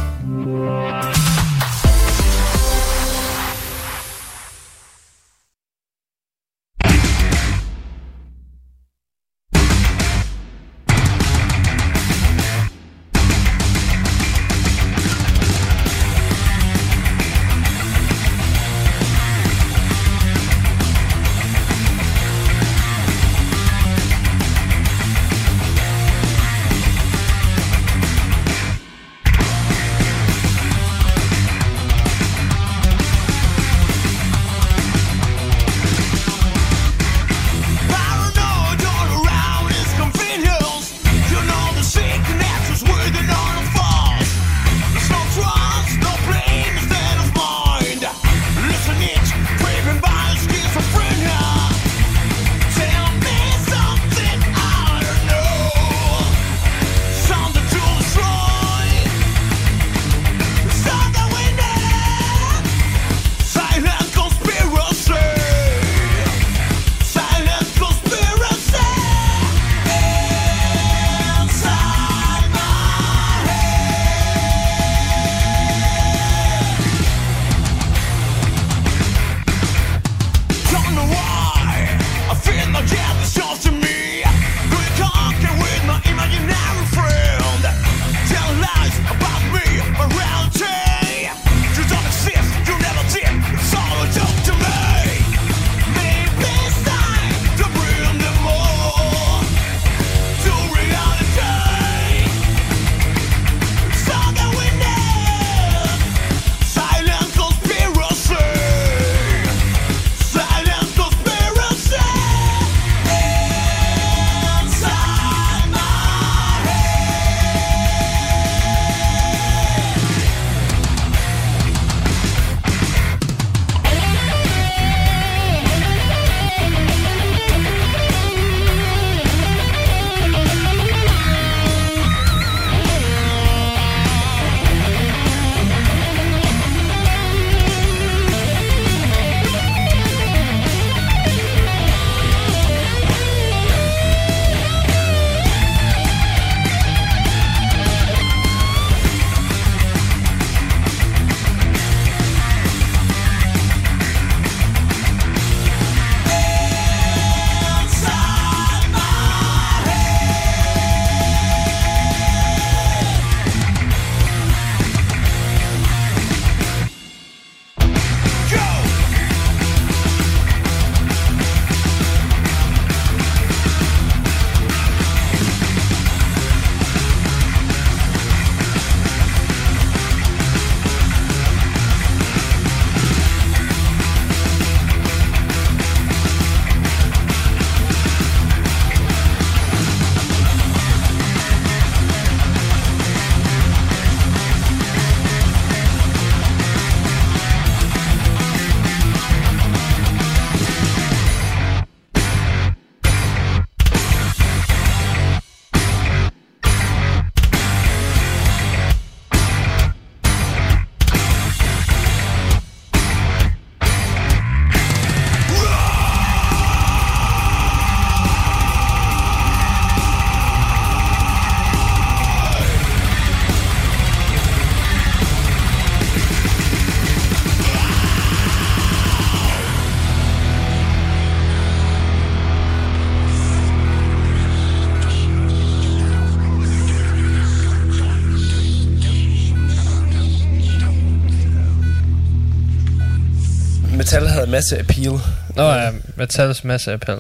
Masse 244.62 244.80
appeal. 244.80 245.20
Nå 245.56 245.72
ja, 245.72 245.92
Metals 246.16 246.64
masse 246.64 246.94
appel. 246.94 247.20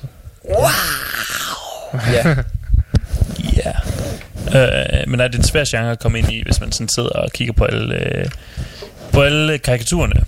Ja. 2.12 2.36
Ja. 3.58 3.74
Øh, 4.56 5.10
men 5.10 5.20
er 5.20 5.28
det 5.28 5.38
en 5.38 5.44
svær 5.44 5.64
genre 5.68 5.92
at 5.92 6.00
komme 6.00 6.20
ind 6.20 6.32
i, 6.32 6.44
hvis 6.44 6.60
man 6.62 6.72
sådan 6.72 6.90
sidder 6.90 7.10
og 7.10 7.32
kigger 7.32 7.54
på 7.54 7.66
alle, 7.66 7.96
øh, 7.96 8.26
på 9.14 9.22
alle 9.22 9.58
karikaturerne? 9.58 10.24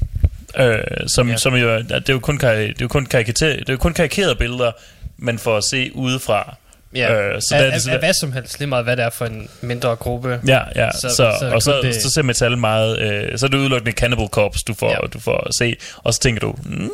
Øh, 0.57 1.07
som, 1.07 1.29
ja. 1.29 1.37
som 1.37 1.55
jo, 1.55 1.77
det 1.77 1.91
er 1.91 2.13
jo 2.13 2.19
kun, 2.19 2.37
det 2.37 2.45
er 2.45 2.73
jo 2.81 2.87
kun, 2.87 3.05
karikater, 3.05 3.47
det 3.47 3.69
er 3.69 3.73
jo 3.73 3.77
kun 3.77 3.93
karikerede 3.93 4.35
billeder, 4.35 4.71
man 5.17 5.39
får 5.39 5.57
at 5.57 5.63
se 5.63 5.91
udefra. 5.95 6.55
Ja, 6.95 7.13
Øh, 7.13 7.41
så 7.41 7.47
så 7.47 7.55
af, 7.55 7.61
der 7.61 7.67
er 7.67 7.71
det 7.79 7.87
af, 7.87 7.93
af 7.93 7.99
hvad 7.99 8.13
som 8.13 8.33
helst, 8.33 8.59
lige 8.59 8.67
meget 8.69 8.83
hvad 8.85 8.97
det 8.97 9.05
er 9.05 9.09
for 9.09 9.25
en 9.25 9.49
mindre 9.61 9.95
gruppe. 9.95 10.39
Ja, 10.47 10.59
ja. 10.75 10.91
Så, 10.91 11.09
så, 11.17 11.23
er 11.23 11.53
og 11.53 11.61
så, 11.61 11.79
det- 11.83 11.95
så 11.95 12.09
ser 12.15 12.21
metal 12.21 12.57
meget... 12.57 12.99
Øh, 12.99 13.37
så 13.37 13.45
er 13.45 13.49
det 13.49 13.57
udelukkende 13.57 13.91
Cannibal 13.91 14.27
Corpse, 14.27 14.63
du 14.67 14.73
får, 14.73 14.89
ja. 14.91 14.95
du 15.13 15.19
får 15.19 15.47
at 15.47 15.55
se. 15.59 15.75
Og 15.97 16.13
så 16.13 16.19
tænker 16.19 16.39
du, 16.39 16.55
"Mm, 16.63 16.89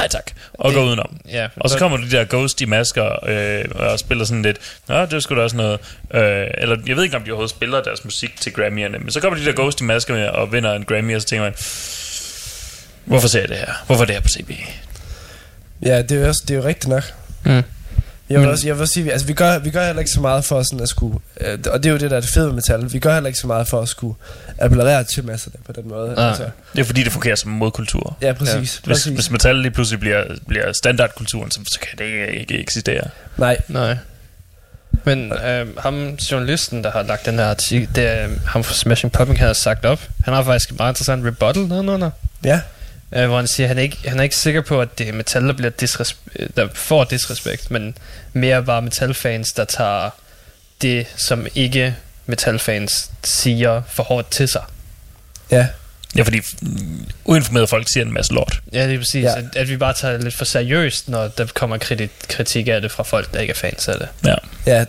nej 0.00 0.08
tak, 0.10 0.30
og 0.54 0.70
Det- 0.70 0.76
går 0.76 0.84
udenom. 0.84 1.16
ja, 1.30 1.48
og 1.56 1.70
så 1.70 1.72
så- 1.72 1.78
kommer 1.78 1.96
de 1.98 2.10
der 2.10 2.24
ghosty 2.24 2.64
masker 2.64 3.24
øh, 3.28 3.64
og 3.74 3.98
spiller 3.98 4.24
sådan 4.24 4.42
lidt, 4.42 4.58
Nå, 4.88 5.00
det 5.02 5.12
er 5.12 5.20
sgu 5.20 5.34
da 5.36 5.40
også 5.40 5.56
noget. 5.56 5.78
Øh, 6.14 6.46
eller 6.58 6.76
jeg 6.86 6.96
ved 6.96 7.04
ikke, 7.04 7.16
om 7.16 7.22
de 7.22 7.30
overhovedet 7.30 7.50
spiller 7.56 7.82
deres 7.82 8.04
musik 8.04 8.40
til 8.40 8.50
Grammy'erne, 8.50 8.98
men 8.98 9.10
så 9.10 9.20
kommer 9.20 9.38
de 9.38 9.44
der 9.44 9.52
ghosty 9.52 9.82
masker 9.82 10.14
med 10.14 10.26
og 10.26 10.52
vinder 10.52 10.72
en 10.74 10.84
Grammy, 10.84 11.14
og 11.16 11.20
så 11.22 11.28
tænker 11.28 11.44
man, 11.44 11.54
hvorfor 13.04 13.28
ser 13.28 13.40
jeg 13.40 13.48
det 13.48 13.56
her? 13.56 13.72
Hvorfor 13.86 14.02
er 14.02 14.06
det 14.06 14.14
her 14.14 14.22
på 14.22 14.28
CB? 14.28 14.50
Ja, 15.82 16.02
det 16.02 16.12
er 16.12 16.20
jo, 16.20 16.26
også, 16.28 16.42
det 16.48 16.54
er 16.54 16.58
jo 16.58 16.64
rigtigt 16.68 16.88
nok. 16.88 17.02
Mm. 17.44 17.62
Jeg 18.30 18.40
vil, 18.40 18.48
også, 18.48 18.66
jeg 18.66 18.74
vil 18.76 18.82
også 18.82 18.92
sige, 18.94 19.12
altså 19.12 19.26
vi 19.26 19.32
gør, 19.32 19.58
vi 19.58 19.70
gør 19.70 19.86
heller 19.86 20.00
ikke 20.00 20.10
så 20.10 20.20
meget 20.20 20.44
for 20.44 20.62
sådan 20.62 20.80
at 20.80 20.88
skulle, 20.88 21.18
øh, 21.40 21.58
og 21.70 21.82
det 21.82 21.88
er 21.88 21.92
jo 21.92 21.98
det 21.98 22.10
der 22.10 22.16
er 22.16 22.20
det 22.20 22.30
fede 22.30 22.46
med 22.46 22.54
metal, 22.54 22.92
vi 22.92 22.98
gør 22.98 23.14
heller 23.14 23.28
ikke 23.28 23.38
så 23.38 23.46
meget 23.46 23.68
for 23.68 23.80
at 23.80 23.88
skulle 23.88 24.14
appellere 24.58 25.04
til 25.04 25.24
masserne 25.24 25.56
på 25.66 25.72
den 25.72 25.88
måde. 25.88 26.14
Nej. 26.14 26.28
Altså, 26.28 26.48
Det 26.74 26.80
er 26.80 26.84
fordi, 26.84 27.02
det 27.04 27.12
fungerer 27.12 27.36
som 27.36 27.50
modkultur. 27.50 28.16
Ja, 28.22 28.32
præcis, 28.32 28.54
Hvis, 28.56 28.80
præcis. 28.84 29.12
hvis 29.12 29.30
metal 29.30 29.56
lige 29.56 29.70
pludselig 29.70 30.00
bliver, 30.00 30.24
bliver 30.48 30.72
standardkulturen, 30.72 31.50
så, 31.50 31.60
så 31.72 31.80
kan 31.80 31.98
det 31.98 32.04
ikke, 32.04 32.32
ikke 32.40 32.58
eksistere. 32.58 33.02
nej. 33.36 33.56
Nej. 33.68 33.96
Men 35.04 35.32
øh, 35.32 35.66
ham, 35.78 36.08
journalisten, 36.14 36.84
der 36.84 36.90
har 36.90 37.02
lagt 37.02 37.26
den 37.26 37.34
her 37.38 37.44
artikel, 37.46 37.88
det 37.94 38.06
er 38.06 38.24
øh, 38.28 38.30
ham 38.46 38.64
fra 38.64 38.74
Smashing 38.74 39.12
Pumpkin, 39.12 39.36
har 39.36 39.52
sagt 39.52 39.84
op. 39.84 40.00
Han 40.24 40.34
har 40.34 40.42
faktisk 40.42 40.70
et 40.70 40.78
meget 40.78 40.90
interessant 40.92 41.26
rebuttal 41.26 41.62
nedenunder. 41.62 42.10
Ja. 42.44 42.60
Øh, 43.12 43.26
hvor 43.26 43.36
han 43.36 43.46
siger, 43.46 43.64
at 43.66 43.68
han 43.68 43.78
er, 43.78 43.82
ikke, 43.82 43.98
han 44.08 44.18
er 44.18 44.22
ikke 44.22 44.36
sikker 44.36 44.60
på, 44.60 44.80
at 44.80 44.98
det 44.98 45.08
er 45.08 45.12
metal, 45.12 45.46
der, 45.46 45.52
bliver 45.52 45.70
disrespe- 45.82 46.48
der 46.56 46.68
får 46.74 47.04
disrespekt, 47.04 47.70
men 47.70 47.96
mere 48.32 48.64
bare 48.64 48.82
metalfans, 48.82 49.52
der 49.52 49.64
tager 49.64 50.10
det, 50.82 51.06
som 51.16 51.46
ikke 51.54 51.96
metalfans 52.26 53.10
siger 53.24 53.82
for 53.88 54.02
hårdt 54.02 54.30
til 54.30 54.48
sig. 54.48 54.62
Ja. 55.50 55.66
Ja, 56.16 56.22
fordi 56.22 56.40
uinformerede 57.24 57.66
folk 57.66 57.88
siger 57.88 58.04
en 58.04 58.12
masse 58.12 58.32
lort. 58.32 58.60
Ja, 58.72 58.86
det 58.86 58.94
er 58.94 58.98
præcis. 58.98 59.24
Ja. 59.24 59.38
At, 59.38 59.44
at 59.56 59.68
vi 59.68 59.76
bare 59.76 59.92
tager 59.94 60.14
det 60.14 60.24
lidt 60.24 60.34
for 60.34 60.44
seriøst, 60.44 61.08
når 61.08 61.28
der 61.28 61.46
kommer 61.54 61.78
kritik, 61.78 62.10
kritik 62.28 62.68
af 62.68 62.80
det 62.80 62.90
fra 62.90 63.02
folk, 63.02 63.34
der 63.34 63.40
ikke 63.40 63.50
er 63.50 63.54
fans 63.54 63.88
af 63.88 63.98
det. 63.98 64.08
Ja. 64.26 64.34
Ja, 64.66 64.84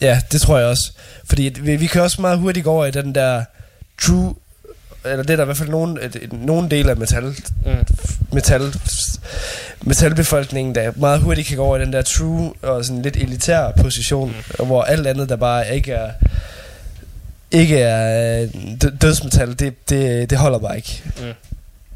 ja, 0.00 0.20
det 0.32 0.40
tror 0.40 0.58
jeg 0.58 0.66
også. 0.66 0.92
Fordi 1.24 1.54
vi, 1.60 1.76
vi 1.76 1.86
kan 1.86 2.02
også 2.02 2.20
meget 2.20 2.38
hurtigt 2.38 2.64
gå 2.64 2.70
over 2.72 2.86
i 2.86 2.90
den 2.90 3.14
der 3.14 3.44
true, 4.02 4.34
eller 5.10 5.22
det 5.22 5.30
er 5.30 5.36
der 5.36 5.42
i 5.42 5.44
hvert 5.44 5.56
fald 5.56 5.68
nogen, 5.68 5.98
nogen 6.32 6.70
del 6.70 6.88
af 6.88 6.96
metal, 6.96 7.24
Mm. 7.66 7.72
metal, 8.32 8.74
metalbefolkningen, 9.82 10.74
der 10.74 10.92
meget 10.96 11.20
hurtigt 11.20 11.48
kan 11.48 11.56
gå 11.56 11.62
over 11.64 11.76
i 11.76 11.80
den 11.80 11.92
der 11.92 12.02
true 12.02 12.52
og 12.62 12.84
sådan 12.84 13.02
lidt 13.02 13.16
elitær 13.16 13.70
position, 13.82 14.34
mm. 14.58 14.66
hvor 14.66 14.82
alt 14.82 15.06
andet, 15.06 15.28
der 15.28 15.36
bare 15.36 15.74
ikke 15.74 15.92
er 15.92 16.10
ikke 17.50 17.78
er 17.78 18.42
øh, 18.42 18.48
dø- 18.82 18.90
dødsmetal, 19.02 19.58
det, 19.58 19.88
det, 19.90 20.30
det 20.30 20.38
holder 20.38 20.58
bare 20.58 20.76
ikke. 20.76 21.02
Mm. 21.20 21.24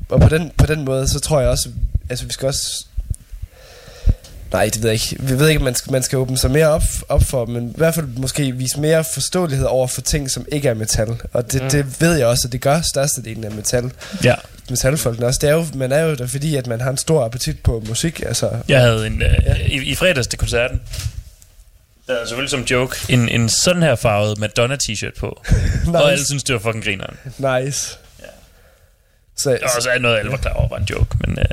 Og 0.08 0.20
på 0.20 0.28
den, 0.28 0.50
på 0.56 0.66
den 0.66 0.84
måde, 0.84 1.08
så 1.08 1.20
tror 1.20 1.40
jeg 1.40 1.48
også, 1.48 1.68
altså 2.10 2.24
vi 2.26 2.32
skal 2.32 2.46
også 2.48 2.86
Nej, 4.52 4.64
det 4.74 4.82
ved 4.82 4.90
jeg 4.90 4.94
ikke. 5.10 5.22
Vi 5.22 5.38
ved 5.38 5.48
ikke, 5.48 5.58
om 5.58 5.64
man 5.64 5.74
skal, 5.74 5.92
man 5.92 6.02
skal 6.02 6.18
åbne 6.18 6.38
sig 6.38 6.50
mere 6.50 6.66
op, 6.68 6.82
op 7.08 7.22
for, 7.22 7.46
men 7.46 7.68
i 7.68 7.74
hvert 7.76 7.94
fald 7.94 8.06
måske 8.06 8.52
vise 8.52 8.80
mere 8.80 9.04
forståelighed 9.14 9.66
over 9.66 9.86
for 9.86 10.00
ting, 10.00 10.30
som 10.30 10.46
ikke 10.52 10.68
er 10.68 10.74
metal. 10.74 11.20
Og 11.32 11.52
det, 11.52 11.62
Mm. 11.62 11.70
det 11.70 12.00
ved 12.00 12.14
jeg 12.16 12.26
også, 12.26 12.48
at 12.48 12.52
det 12.52 12.60
gør 12.60 12.80
størstedelen 12.80 13.44
af 13.44 13.50
metal. 13.50 13.92
Ja. 14.24 14.34
Metalfolkene 14.70 15.26
også. 15.26 15.38
Det 15.42 15.48
er 15.50 15.54
jo, 15.54 15.66
man 15.74 15.92
er 15.92 16.00
jo 16.00 16.14
der, 16.14 16.26
fordi 16.26 16.56
at 16.56 16.66
man 16.66 16.80
har 16.80 16.90
en 16.90 16.96
stor 16.96 17.24
appetit 17.24 17.60
på 17.62 17.82
musik. 17.88 18.20
Altså, 18.26 18.50
Jeg 18.68 18.80
havde 18.80 19.06
en, 19.06 19.22
øh, 19.22 19.34
ja. 19.46 19.54
i, 19.66 19.74
i 19.82 19.94
fredags 19.94 20.26
til 20.26 20.38
koncerten, 20.38 20.80
der 22.06 22.14
er 22.14 22.26
selvfølgelig 22.26 22.50
som 22.50 22.60
joke, 22.62 22.96
en, 23.08 23.28
en 23.28 23.48
sådan 23.48 23.82
her 23.82 23.94
farvet 23.94 24.38
Madonna 24.38 24.76
t-shirt 24.84 25.18
på. 25.20 25.42
nice. 25.86 25.98
Og 26.02 26.12
alle 26.12 26.24
synes, 26.26 26.42
det 26.44 26.52
var 26.52 26.60
fucking 26.60 26.84
grineren. 26.84 27.16
Nice. 27.24 27.96
Ja. 28.20 28.24
Så, 29.36 29.58
Og 29.62 29.82
så 29.82 29.90
er 29.90 29.98
noget, 29.98 30.18
alle 30.18 30.30
var 30.30 30.36
klar 30.36 30.52
over, 30.52 30.68
var 30.68 30.76
en 30.76 30.84
joke. 30.90 31.16
Men, 31.26 31.38
øh, 31.38 31.44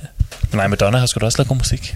men 0.51 0.57
nej, 0.57 0.67
Madonna 0.67 0.97
har 0.97 1.05
sgu 1.05 1.19
da 1.19 1.25
også 1.25 1.37
lavet 1.37 1.47
god 1.47 1.57
musik. 1.57 1.95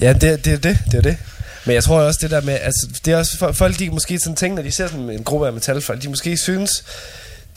Ja, 0.00 0.12
det, 0.12 0.44
det 0.44 0.52
er 0.52 0.58
det, 0.58 0.78
det 0.86 0.94
er 0.94 1.02
det. 1.02 1.16
Men 1.64 1.74
jeg 1.74 1.84
tror 1.84 2.00
også 2.00 2.18
det 2.22 2.30
der 2.30 2.40
med, 2.40 2.58
altså 2.62 3.00
det 3.04 3.12
er 3.12 3.16
også 3.16 3.52
folk, 3.52 3.78
de 3.78 3.90
måske 3.90 4.18
sådan 4.18 4.36
tænker, 4.36 4.56
når 4.56 4.62
de 4.62 4.70
ser 4.70 4.86
sådan 4.86 5.10
en 5.10 5.24
gruppe 5.24 5.46
af 5.46 5.52
metalfolk, 5.52 6.02
de 6.02 6.08
måske 6.08 6.36
synes, 6.36 6.84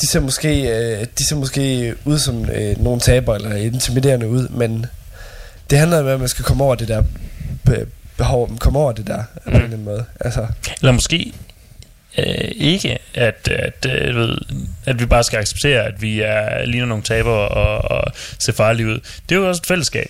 de 0.02 0.08
ser 0.08 0.20
måske, 0.20 0.62
øh, 0.62 1.06
de 1.18 1.28
ser 1.28 1.36
måske 1.36 1.96
ud 2.06 2.20
som 2.20 2.50
øh, 2.50 2.84
nogle 2.84 3.02
taber 3.02 3.36
eller 3.36 3.56
intimiderende 3.56 4.28
ud, 4.28 4.48
men 4.48 4.86
det 5.70 5.78
handler 5.78 6.00
om, 6.00 6.08
at 6.08 6.20
man 6.20 6.30
skal 6.30 6.46
komme 6.46 6.64
over 6.64 6.76
det 6.76 6.88
der 6.88 7.04
be- 7.66 7.88
behov, 8.18 8.58
komme 8.58 8.80
over 8.80 8.92
det 8.92 9.08
der 9.08 9.18
mm. 9.18 9.42
på 9.44 9.50
en 9.50 9.56
eller 9.56 9.66
anden 9.66 9.84
måde. 9.84 10.06
Altså, 10.20 10.48
Eller 10.82 10.92
måske 10.92 11.34
øh, 12.18 12.52
ikke, 12.56 12.98
at, 13.16 13.50
at, 13.52 13.86
øh, 13.90 14.16
ved, 14.16 14.38
at 14.86 15.00
vi 15.00 15.06
bare 15.06 15.24
skal 15.24 15.40
acceptere, 15.40 15.84
at 15.84 16.02
vi 16.02 16.22
er 16.22 16.66
ligner 16.66 16.86
nogle 16.86 17.04
tabere 17.04 17.48
og, 17.48 17.98
og 17.98 18.12
ser 18.40 18.54
farlige 18.54 18.88
ud. 18.88 19.00
Det 19.30 19.36
er 19.36 19.40
jo 19.40 19.48
også 19.50 19.60
et 19.60 19.68
fællesskab. 19.68 20.08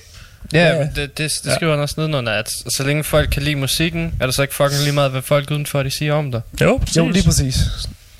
Ja, 0.53 0.59
Ja. 0.67 0.75
ja. 0.75 0.83
det, 0.95 1.17
det, 1.17 1.31
det 1.43 1.53
skriver 1.55 1.71
han 1.73 1.81
også 1.81 1.95
nedenunder, 1.97 2.31
at 2.33 2.49
så 2.49 2.83
længe 2.83 3.03
folk 3.03 3.29
kan 3.29 3.43
lide 3.43 3.55
musikken, 3.55 4.13
er 4.21 4.25
det 4.25 4.35
så 4.35 4.41
ikke 4.41 4.55
fucking 4.55 4.81
lige 4.81 4.91
meget, 4.93 5.11
hvad 5.11 5.21
folk 5.21 5.51
udenfor 5.51 5.83
de 5.83 5.91
siger 5.91 6.13
om 6.13 6.31
dig. 6.31 6.41
Jo, 6.61 6.77
præcis. 6.77 6.97
jo, 6.97 7.09
lige 7.09 7.23
præcis. 7.23 7.55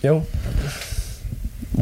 Jo. 0.03 0.23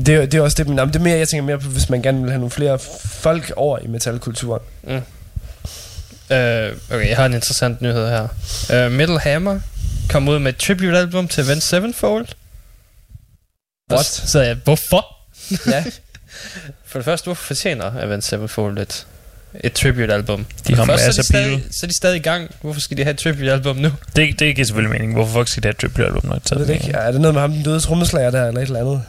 Det, 0.05 0.09
er- 0.15 0.25
det 0.25 0.33
er 0.33 0.41
også 0.41 0.55
det, 0.63 0.67
men 0.67 0.77
det 0.77 0.95
er 0.95 0.99
mere, 0.99 1.17
jeg 1.17 1.27
tænker 1.27 1.43
mere 1.45 1.59
på, 1.59 1.69
hvis 1.69 1.89
man 1.89 2.01
gerne 2.01 2.21
vil 2.21 2.29
have 2.31 2.39
nogle 2.39 2.51
flere 2.51 2.79
folk 3.05 3.51
over 3.55 3.79
i 3.79 3.87
metalkulturen. 3.87 4.61
Mm. 4.83 5.01
Uh, 6.29 6.37
okay, 6.37 7.07
jeg 7.09 7.15
har 7.15 7.25
en 7.25 7.33
interessant 7.33 7.81
nyhed 7.81 8.09
her. 8.09 8.27
Uh, 8.85 8.91
Metal 8.91 9.19
Hammer 9.19 9.59
kom 10.09 10.27
ud 10.27 10.39
med 10.39 10.53
et 10.53 10.57
tribute-album 10.57 11.27
til 11.27 11.41
Avenged 11.41 11.61
Sevenfold. 11.61 12.27
What? 13.91 14.05
Så, 14.05 14.27
så 14.27 14.41
jeg, 14.41 14.55
hvorfor? 14.63 15.05
Ja. 15.71 15.83
For 16.85 16.99
det 16.99 17.05
første, 17.05 17.25
hvorfor 17.25 17.43
fortjener 17.43 17.85
Avenged 17.85 18.21
Sevenfold 18.21 18.77
et, 18.77 19.07
et 19.59 19.73
tribute-album? 19.73 20.45
De 20.67 20.75
har 20.75 20.85
første, 20.85 21.05
masser 21.07 21.23
så, 21.23 21.33
er 21.33 21.39
af 21.39 21.45
de 21.45 21.49
stadig, 21.59 21.63
så 21.71 21.85
er 21.85 21.87
de 21.87 21.95
stadig 21.95 22.15
i 22.15 22.19
gang. 22.21 22.55
Hvorfor 22.61 22.81
skal 22.81 22.97
de 22.97 23.03
have 23.03 23.11
et 23.11 23.17
tribute-album 23.17 23.75
nu? 23.77 23.91
Det, 24.15 24.39
det 24.39 24.55
giver 24.55 24.65
selvfølgelig 24.65 24.91
mening. 24.91 25.13
Hvorfor 25.13 25.33
folk 25.33 25.47
skal 25.47 25.63
det 25.63 25.67
have 25.67 25.71
et 25.71 25.77
tribute-album? 25.77 26.21
når 26.25 26.35
de 26.35 26.67
det 26.67 26.73
ikke. 26.73 26.91
Er 26.91 27.11
det 27.11 27.21
noget 27.21 27.33
med 27.33 27.41
ham, 27.41 27.51
den 27.51 27.63
døde 27.63 27.79
trommeslager 27.79 28.31
der, 28.31 28.47
eller 28.47 28.61
et 28.61 28.65
eller 28.65 28.79
andet? 28.79 29.03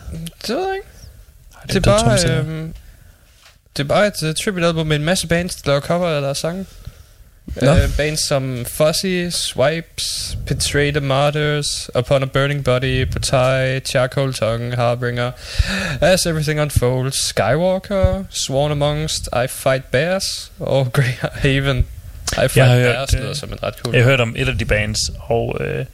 Det 0.46 0.48
ved 0.48 0.66
jeg 0.66 0.74
ikke. 0.76 0.88
det 1.62 1.74
Det 1.74 1.86
er 1.86 1.92
er 1.92 2.04
bare, 2.04 2.38
øhm, 2.38 2.74
det 3.76 3.82
er 3.82 3.88
bare 3.88 4.06
et 4.06 4.22
uh, 4.22 4.34
tribute-album 4.44 4.86
med 4.86 4.96
en 4.96 5.04
masse 5.04 5.26
bands, 5.26 5.54
der 5.54 5.70
laver 5.70 5.80
cover 5.80 6.20
deres 6.20 6.38
sange. 6.38 6.66
Nå. 7.46 7.72
Uh, 7.72 7.78
bands 7.96 8.20
som 8.20 8.64
Fuzzy, 8.64 9.30
Swipes, 9.30 10.38
Betray 10.46 10.90
the 10.90 11.00
Martyrs, 11.00 11.90
Upon 11.94 12.22
a 12.22 12.26
Burning 12.26 12.64
Body, 12.64 13.04
Potai, 13.04 13.80
Charcoal 13.80 14.32
Tongue, 14.32 14.76
Harbinger, 14.76 15.30
As 16.00 16.26
Everything 16.26 16.60
Unfolds, 16.60 17.16
Skywalker, 17.16 18.24
Sworn 18.30 18.70
Amongst, 18.70 19.28
I 19.32 19.46
Fight 19.48 19.90
Bears, 19.90 20.52
og 20.60 20.92
Grey 20.96 21.12
Haven. 21.32 21.78
I 21.78 22.34
Fight 22.34 22.56
Jeg 22.56 22.66
har 22.66 22.76
Bears 22.76 23.10
hørt, 23.10 23.20
lyder 23.20 23.30
øh, 23.30 23.36
som 23.36 23.52
en 23.52 23.62
ret 23.62 23.74
cool. 23.74 23.94
Jeg 23.94 24.04
har 24.04 24.10
hørt 24.10 24.20
om 24.20 24.34
et 24.38 24.48
af 24.48 24.58
de 24.58 24.64
bands, 24.64 24.98
og 25.18 25.56
øh, 25.60 25.84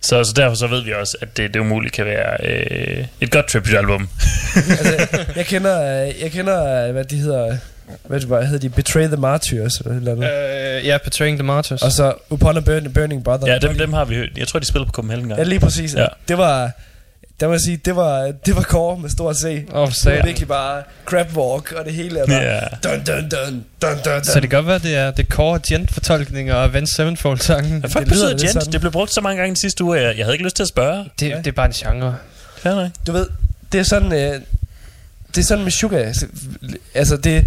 så, 0.00 0.24
så 0.24 0.32
derfor 0.36 0.56
så 0.56 0.66
ved 0.66 0.82
vi 0.82 0.92
også, 0.92 1.16
at 1.20 1.36
det, 1.36 1.54
det 1.54 1.60
umuligt 1.60 1.94
kan 1.94 2.04
være 2.04 2.36
øh, 2.46 3.06
et 3.20 3.30
godt 3.30 3.46
tribute-album. 3.48 4.08
altså, 4.56 5.24
jeg 5.36 5.46
kender, 5.46 6.06
øh, 6.06 6.22
jeg 6.22 6.30
kender, 6.32 6.86
øh, 6.86 6.92
hvad 6.92 7.04
de 7.04 7.16
hedder, 7.16 7.56
hvad 8.06 8.20
det 8.20 8.30
var, 8.30 8.42
hedder 8.42 8.58
de 8.58 8.68
Betray 8.68 9.06
the 9.06 9.16
Martyrs, 9.16 9.78
eller 9.78 9.96
eller 9.96 10.12
andet. 10.12 10.80
Uh, 10.80 10.86
ja, 10.86 10.98
Betraying 11.04 11.38
the 11.38 11.46
Martyrs. 11.46 11.82
Og 11.82 11.92
så 11.92 12.14
Upon 12.30 12.56
a 12.56 12.60
Burning, 12.60 12.94
Burning 12.94 13.24
Brother. 13.24 13.52
Ja, 13.52 13.58
dem, 13.58 13.78
dem 13.78 13.92
har 13.92 14.04
vi 14.04 14.14
hørt. 14.14 14.28
Jeg 14.36 14.48
tror, 14.48 14.60
de 14.60 14.66
spiller 14.66 14.86
på 14.86 14.92
Copenhagen 14.92 15.24
engang. 15.24 15.38
Ja, 15.38 15.44
lige 15.44 15.60
præcis. 15.60 15.94
Ja. 15.94 16.00
Ja. 16.00 16.06
Det 16.28 16.38
var, 16.38 16.70
der 17.40 17.46
må 17.46 17.52
jeg 17.52 17.60
sige, 17.60 17.76
det 17.76 17.96
var, 17.96 18.32
det 18.46 18.56
var 18.56 18.62
core 18.62 18.98
med 18.98 19.10
stor 19.10 19.32
C. 19.32 19.44
Åh, 19.44 19.88
Det 19.88 20.04
var 20.18 20.24
virkelig 20.24 20.48
bare 20.48 20.82
crab 21.06 21.26
walk, 21.36 21.72
og 21.72 21.84
det 21.84 21.92
hele 21.92 22.18
er 22.20 22.26
bare 22.26 22.36
Ja. 22.42 22.60
dun, 22.84 23.04
dun, 23.04 23.28
dun, 23.30 23.64
dun, 23.82 23.96
dun, 24.04 24.24
Så 24.24 24.40
det 24.40 24.50
kan 24.50 24.56
godt 24.58 24.66
være, 24.66 24.78
det 24.78 24.96
er 24.96 25.10
det 25.10 25.26
core 25.26 25.60
gent-fortolkninger 25.68 26.54
af 26.54 26.64
Avenged 26.64 26.86
Sevenfold-sangen. 26.86 27.80
Hvad 27.80 27.90
fuck 27.90 28.00
Det 28.00 28.08
betyder 28.08 28.28
gent? 28.30 28.52
sådan. 28.52 28.72
Det 28.72 28.80
blev 28.80 28.92
brugt 28.92 29.14
så 29.14 29.20
mange 29.20 29.36
gange 29.36 29.48
den 29.48 29.56
sidste 29.56 29.84
uge, 29.84 30.00
jeg, 30.00 30.16
jeg 30.18 30.24
havde 30.24 30.34
ikke 30.34 30.44
lyst 30.44 30.56
til 30.56 30.62
at 30.62 30.68
spørge. 30.68 31.04
Det, 31.20 31.28
Ja. 31.28 31.36
det 31.36 31.46
er 31.46 31.52
bare 31.52 31.66
en 31.66 31.72
genre. 31.72 32.16
Fair 32.58 32.74
nok. 32.74 32.90
Du 33.06 33.12
ved, 33.12 33.26
det 33.72 33.80
er 33.80 33.84
sådan, 33.84 34.12
øh, 34.12 34.40
det 35.34 35.38
er 35.40 35.44
sådan 35.46 35.64
med 35.64 35.72
Sugar, 35.72 35.98
altså 36.94 37.16
det, 37.16 37.44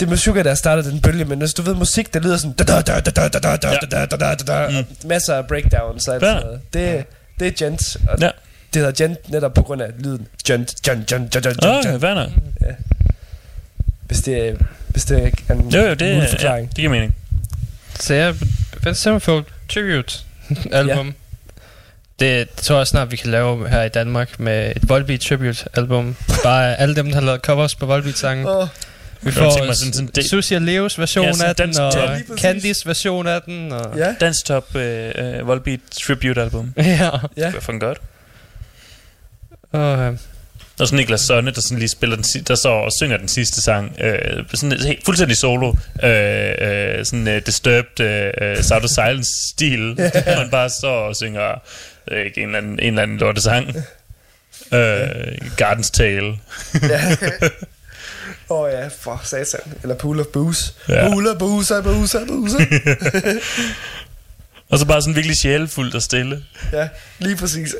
det 0.00 0.06
er 0.06 0.10
med 0.10 0.16
Sugar, 0.16 0.42
der 0.42 0.54
startede 0.54 0.90
den 0.90 1.00
bølge, 1.00 1.24
men 1.24 1.38
hvis 1.38 1.52
du 1.54 1.62
ved 1.62 1.74
musik, 1.74 2.14
der 2.14 2.20
lyder 2.20 2.36
sådan, 2.36 2.52
da, 2.52 2.64
da, 2.64 2.80
da, 2.80 3.00
da, 3.00 3.10
da, 3.10 3.28
da, 3.28 3.38
da, 3.38 3.56
da, 3.56 3.56
da, 3.90 4.06
da, 4.06 4.16
da, 4.16 4.34
da, 4.34 4.68
da, 4.68 4.80
Mm. 4.80 5.08
masser 5.08 5.34
af 5.34 5.46
breakdowns 5.46 6.08
og 6.08 6.14
alt 6.14 6.22
Ja. 6.22 6.28
sådan 6.28 6.42
noget. 6.42 6.60
Det, 6.72 7.04
det 7.40 7.46
er 7.46 7.66
gent, 7.66 7.96
og 8.08 8.18
Ja. 8.20 8.30
det 8.74 8.82
hedder 8.82 8.92
gent 8.92 9.30
netop 9.30 9.54
på 9.54 9.62
grund 9.62 9.82
af 9.82 9.88
lyden. 9.98 10.26
Gent, 10.46 10.74
gent, 10.84 11.06
gent, 11.06 11.30
gent, 11.30 11.32
gent, 11.32 11.44
gent, 11.44 11.64
okay, 11.86 12.00
fair 12.00 12.14
nok. 12.14 12.30
Hvis 14.06 14.18
det 14.20 14.48
er, 14.48 14.54
Hvis 14.88 15.04
det 15.04 15.32
er 15.48 15.54
en 15.54 15.68
Jo, 15.70 15.80
jo, 15.80 15.94
det, 15.94 16.00
ja, 16.16 16.26
forklaring. 16.32 16.68
det 16.68 16.76
giver 16.76 16.90
mening. 16.90 17.14
Så 18.00 18.14
jeg 18.14 18.34
fandt 18.82 18.98
Summerfield 18.98 19.44
Tribute 19.68 20.18
album. 20.72 21.06
Ja. 21.06 21.12
Det 22.20 22.48
tror 22.50 22.76
jeg 22.78 22.86
snart, 22.86 23.10
vi 23.10 23.16
kan 23.16 23.30
lave 23.30 23.68
her 23.68 23.82
i 23.82 23.88
Danmark 23.88 24.40
med 24.40 24.72
et 24.76 24.88
Volbeat 24.88 25.20
Tribute 25.20 25.64
album. 25.74 26.16
Bare 26.42 26.80
alle 26.80 26.96
dem, 26.96 27.06
der 27.06 27.14
har 27.14 27.20
lavet 27.20 27.40
covers 27.40 27.74
på 27.74 27.86
Volbeat 27.86 28.18
sange. 28.18 28.48
Åh. 28.50 28.68
Vi 29.20 29.26
Jeg 29.26 29.34
tænker 29.34 29.58
mig 29.58 29.66
får 29.66 29.72
sådan- 29.72 29.92
sådan 29.92 30.10
det- 30.14 30.30
Susie 30.30 30.56
og 30.56 30.62
Leos 30.62 30.98
version 30.98 31.24
Ja, 31.40 31.44
af 31.48 31.56
den, 31.56 31.78
og 31.78 31.92
top. 31.92 32.38
Candys 32.38 32.86
version 32.86 33.26
af 33.26 33.42
den. 33.42 33.72
Og 33.72 33.98
Ja, 33.98 34.14
Dansk 34.20 34.44
top 34.44 34.76
øh, 34.76 35.12
øh, 35.14 35.46
Volbeat 35.46 35.80
Tribute 36.06 36.42
album. 36.42 36.72
ja. 36.76 37.10
ja. 37.36 37.46
Det 37.46 37.54
var 37.54 37.60
fucking 37.60 37.80
godt. 37.80 37.98
Og, 39.72 39.98
øh, 39.98 40.12
Og 40.80 40.88
så 40.88 40.94
Niklas 40.94 41.20
Sonne, 41.20 41.50
der 41.50 41.60
sådan 41.60 41.78
lige 41.78 41.88
spiller 41.88 42.16
den, 42.16 42.24
si- 42.24 42.40
der 42.40 42.54
står 42.54 42.84
og 42.84 42.90
synger 43.00 43.16
den 43.16 43.28
sidste 43.28 43.62
sang. 43.62 43.96
Øh, 44.00 44.44
sådan 44.54 44.78
helt, 44.80 45.04
fuldstændig 45.04 45.36
solo. 45.36 45.72
Øh, 46.02 46.52
øh, 46.60 47.04
sådan 47.04 47.28
uh, 47.28 47.34
disturbed 47.46 48.00
uh, 48.58 48.64
Sound 48.64 48.84
of 48.84 48.90
Silence 48.90 49.30
stil. 49.54 49.94
Hvor 49.94 50.38
man 50.38 50.50
bare 50.50 50.70
står 50.70 50.96
og 51.08 51.16
synger 51.16 51.60
øh, 52.10 52.26
ikke 52.26 52.40
en 52.42 52.48
eller 52.48 52.58
anden, 52.58 52.72
en 52.72 52.78
eller 52.86 53.02
anden 53.02 53.18
lorte 53.18 53.40
sang. 53.40 53.68
Øh, 54.72 55.06
Gardens 55.56 55.90
Tale. 55.90 56.28
Åh 58.50 58.60
oh, 58.60 58.70
ja, 58.72 58.88
for 59.00 59.20
satan. 59.24 59.60
Eller 59.82 59.94
Pool 59.94 60.20
of 60.20 60.26
Booze. 60.26 60.72
Ja. 60.88 61.08
Pool 61.08 61.28
of 61.28 61.38
Booze, 61.38 61.82
Booze, 61.82 62.18
Booze. 62.26 62.58
Og 64.70 64.78
så 64.78 64.86
bare 64.86 65.02
sådan 65.02 65.14
virkelig 65.16 65.36
sjælefuldt 65.36 65.94
og 65.94 66.02
stille. 66.02 66.44
ja, 66.72 66.88
lige 67.18 67.36
præcis. 67.36 67.74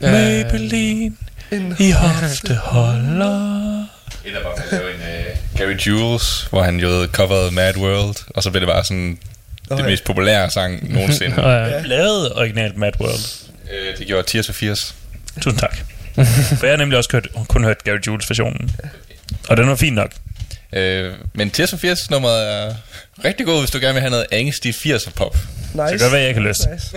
Maybelline 0.00 1.16
en 1.50 1.76
i 1.78 1.90
hofteholder. 1.90 3.86
Af 4.24 4.42
bare 4.42 4.54
lave 4.70 4.94
en 4.94 5.00
uh, 5.00 5.58
Gary 5.58 5.76
Jules, 5.76 6.42
hvor 6.42 6.62
han 6.62 6.80
jo 6.80 7.06
coverede 7.12 7.54
Mad 7.54 7.76
World, 7.76 8.16
og 8.28 8.42
så 8.42 8.50
blev 8.50 8.60
det 8.60 8.68
bare 8.68 8.84
sådan 8.84 9.18
Det 9.70 9.78
ja. 9.78 9.84
mest 9.84 10.04
populære 10.04 10.50
sang 10.50 10.92
nogensinde. 10.92 11.36
og, 11.44 11.68
Ja. 11.70 11.80
Lavet 11.82 12.32
originalt 12.32 12.76
Mad 12.76 12.92
World. 13.00 13.50
Øh, 13.72 13.98
det 13.98 14.06
gjorde 14.06 14.28
Tears 14.30 14.46
for 14.46 14.52
Fears. 14.52 14.94
Tusind 15.40 15.60
tak. 15.60 15.78
For 16.58 16.66
jeg 16.66 16.72
har 16.72 16.76
nemlig 16.76 16.98
også 16.98 17.10
hørt, 17.12 17.28
kun 17.48 17.64
hørt 17.64 17.84
Gary 17.84 17.98
Jules 18.06 18.30
versionen. 18.30 18.70
Og 19.48 19.56
den 19.56 19.68
var 19.68 19.74
fin 19.76 19.92
nok. 19.92 20.12
Øh, 20.72 21.12
men 21.34 21.50
Tears 21.50 21.70
for 21.70 21.76
Fears 21.76 22.10
nummeret 22.10 22.52
er 22.52 22.74
rigtig 23.24 23.46
god, 23.46 23.60
hvis 23.60 23.70
du 23.70 23.78
gerne 23.78 23.92
vil 23.92 24.00
have 24.00 24.10
noget 24.10 24.26
angstig 24.32 24.74
80'er 24.74 25.10
pop. 25.10 25.34
Nice. 25.34 25.82
Det 25.82 25.90
kan 25.90 25.98
godt 25.98 26.12
være, 26.12 26.22
jeg 26.22 26.34
har 26.34 26.40
lyst. 26.40 26.68
Nice. 26.70 26.96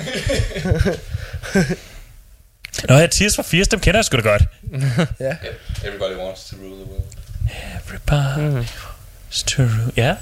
Nå 2.89 2.95
ja, 2.97 3.07
Tears 3.07 3.35
for 3.35 3.43
80, 3.43 3.67
dem 3.67 3.79
kender 3.79 3.97
jeg 3.97 4.05
sgu 4.05 4.17
da 4.17 4.21
godt. 4.21 4.43
Ja. 5.19 5.35
Everybody 5.85 6.15
wants 6.25 6.43
to 6.49 6.55
rule 6.55 6.75
the 6.75 6.91
world. 6.91 7.03
Everybody 7.85 8.39
Mm. 8.49 8.55
wants 8.55 9.43
to 9.47 9.61
rule. 9.61 9.91
Ja. 9.97 10.15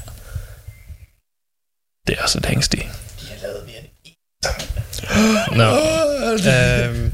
Det 2.09 2.17
er 2.17 2.23
også 2.23 2.37
et 2.37 2.45
hængstig. 2.45 2.89
no. 5.55 5.77
øhm, 6.85 7.11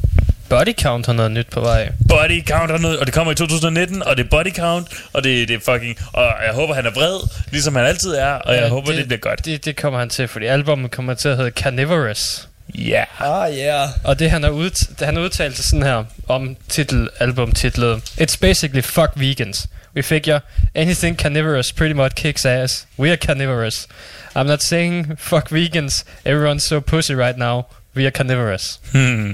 Body 0.50 0.74
Count 0.82 1.06
har 1.06 1.14
noget 1.14 1.32
nyt 1.32 1.48
på 1.52 1.60
vej. 1.62 1.92
Body 2.10 2.46
Count 2.48 2.72
er 2.72 2.78
noget, 2.78 3.00
og 3.00 3.06
det 3.06 3.14
kommer 3.14 3.32
i 3.32 3.36
2019, 3.36 4.04
og 4.04 4.18
det 4.18 4.26
er 4.26 4.30
Body 4.30 4.54
Count, 4.56 4.88
og 5.14 5.24
det, 5.24 5.48
det 5.48 5.56
er 5.56 5.60
fucking... 5.74 5.98
Og 6.14 6.24
jeg 6.46 6.54
håber, 6.54 6.74
han 6.74 6.86
er 6.86 6.92
vred, 6.92 7.20
ligesom 7.52 7.76
han 7.76 7.86
altid 7.86 8.12
er, 8.16 8.32
og 8.32 8.54
jeg 8.56 8.62
Ja, 8.64 8.70
håber, 8.70 8.88
det, 8.92 8.98
det- 8.98 9.08
bliver 9.08 9.20
godt. 9.20 9.46
Det, 9.46 9.66
det 9.66 9.76
kommer 9.76 10.00
han 10.00 10.10
til, 10.10 10.28
fordi 10.28 10.46
albumet 10.46 10.92
kommer 10.92 11.14
til 11.14 11.30
at 11.30 11.38
hedde 11.38 11.52
Carnivorous. 11.52 12.48
Ja. 12.76 13.04
Ah, 13.20 13.54
yeah. 13.58 13.90
Og 14.04 14.20
det 14.20 14.32
han 14.32 14.44
har, 14.44 14.50
ud, 14.50 14.88
han 15.06 15.16
har 15.16 15.24
udtalt 15.24 15.56
sig 15.56 15.66
sådan 15.66 15.84
her 15.84 16.04
om 16.28 16.56
titel, 16.70 17.10
albumtitlet. 17.20 18.02
It's 18.22 18.38
basically 18.42 18.82
fuck 18.82 19.12
vegans. 19.16 19.68
We 19.96 20.02
figure 20.02 20.42
anything 20.76 21.16
carnivorous 21.16 21.72
pretty 21.72 21.94
much 21.94 22.16
kicks 22.16 22.46
ass. 22.46 22.86
We 22.98 23.12
are 23.12 23.18
carnivorous. 23.18 23.88
I'm 24.36 24.48
not 24.48 24.62
saying 24.62 25.16
fuck 25.16 25.50
vegans. 25.50 26.04
Everyone's 26.26 26.68
so 26.68 26.82
pussy 26.82 27.16
right 27.16 27.38
now. 27.38 27.68
We 27.96 28.06
are 28.06 28.12
carnivorous. 28.12 28.80
Hmm. 28.92 29.32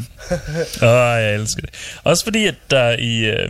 Åh, 0.81 0.87
oh, 0.87 1.17
jeg 1.21 1.33
elsker 1.33 1.61
det. 1.61 1.99
Også 2.03 2.23
fordi, 2.23 2.45
at 2.45 2.55
der 2.71 2.95
i, 2.99 3.25
øh, 3.25 3.49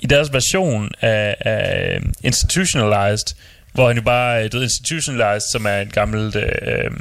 i 0.00 0.06
deres 0.06 0.32
version 0.32 0.90
af, 1.00 1.36
af 1.40 1.96
øh, 1.96 2.02
Institutionalized, 2.22 3.34
hvor 3.76 3.86
han 3.86 3.96
jo 3.96 4.02
bare 4.02 4.44
er 4.44 4.48
død 4.48 4.62
Institutionalized, 4.62 5.48
som 5.52 5.66
er 5.66 5.70
et 5.76 5.92
gammelt 5.92 6.36
øh, 6.36 6.42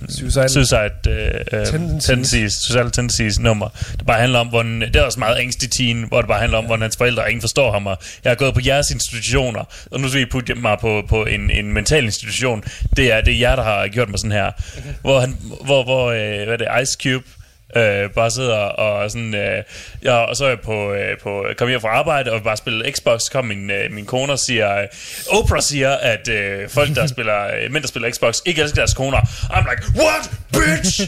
Suicide- 0.09 0.47
suicide 0.47 0.91
øh, 1.09 1.59
øh, 1.59 1.65
Tendencies. 1.65 2.05
tendencies, 2.05 2.53
Suicidal 2.53 2.91
Tendencies 2.91 3.39
nummer. 3.39 3.69
Det 3.91 4.05
bare 4.07 4.19
handler 4.19 4.39
om, 4.39 4.47
hvordan, 4.47 4.81
det 4.81 4.95
er 4.95 5.01
også 5.01 5.19
meget 5.19 5.35
angstig 5.37 5.71
teen, 5.71 6.03
hvor 6.07 6.21
det 6.21 6.27
bare 6.27 6.39
handler 6.39 6.57
om, 6.57 6.65
hvordan 6.65 6.81
hans 6.81 6.97
forældre 6.97 7.29
ingen 7.31 7.41
forstår 7.41 7.71
ham, 7.71 7.87
og 7.87 7.97
jeg 8.23 8.29
har 8.29 8.35
gået 8.35 8.53
på 8.53 8.59
jeres 8.65 8.91
institutioner, 8.91 9.63
og 9.91 9.99
nu 9.99 10.09
skal 10.09 10.21
I 10.21 10.25
putte 10.25 10.55
mig 10.55 10.77
på, 10.81 11.03
på 11.09 11.25
en, 11.25 11.49
en 11.49 11.73
mental 11.73 12.03
institution. 12.05 12.63
Det 12.97 13.13
er, 13.13 13.21
det 13.21 13.33
er 13.33 13.37
jer, 13.39 13.55
der 13.55 13.63
har 13.63 13.87
gjort 13.87 14.09
mig 14.09 14.19
sådan 14.19 14.31
her. 14.31 14.51
Hvor, 15.01 15.19
han, 15.19 15.37
hvor, 15.65 15.83
hvor 15.83 16.05
øh, 16.11 16.43
hvad 16.45 16.53
er 16.53 16.57
det, 16.57 16.67
Ice 16.83 16.97
Cube, 17.03 17.25
øh, 17.75 18.09
bare 18.09 18.31
sidder 18.31 18.57
og 18.57 19.11
sådan, 19.11 19.35
øh, 19.35 19.63
ja, 20.03 20.15
og 20.15 20.35
så 20.35 20.45
er 20.45 20.49
jeg 20.49 20.59
på, 20.59 20.93
øh, 20.93 21.17
på 21.23 21.45
kom 21.57 21.67
hjem 21.67 21.81
fra 21.81 21.87
arbejde 21.87 22.31
og 22.31 22.43
bare 22.43 22.57
spille 22.57 22.91
Xbox, 22.91 23.21
kom 23.31 23.45
min, 23.45 23.71
øh, 23.71 23.91
min 23.91 24.05
kone 24.05 24.31
og 24.31 24.39
siger, 24.39 24.81
øh, 24.81 24.87
Oprah 25.29 25.61
siger, 25.61 25.91
at 25.91 26.27
øh, 26.27 26.69
folk, 26.69 26.95
der 26.95 27.07
spiller, 27.07 27.45
øh, 27.45 27.71
mænd, 27.71 27.83
der 27.83 27.87
spiller 27.87 28.11
Xbox, 28.11 28.39
ikke 28.45 28.61
elsker 28.61 28.75
deres 28.75 28.93
koner. 28.93 29.17
I'm 29.17 29.69
like, 29.69 29.83
what, 30.01 30.29
bitch? 30.51 31.01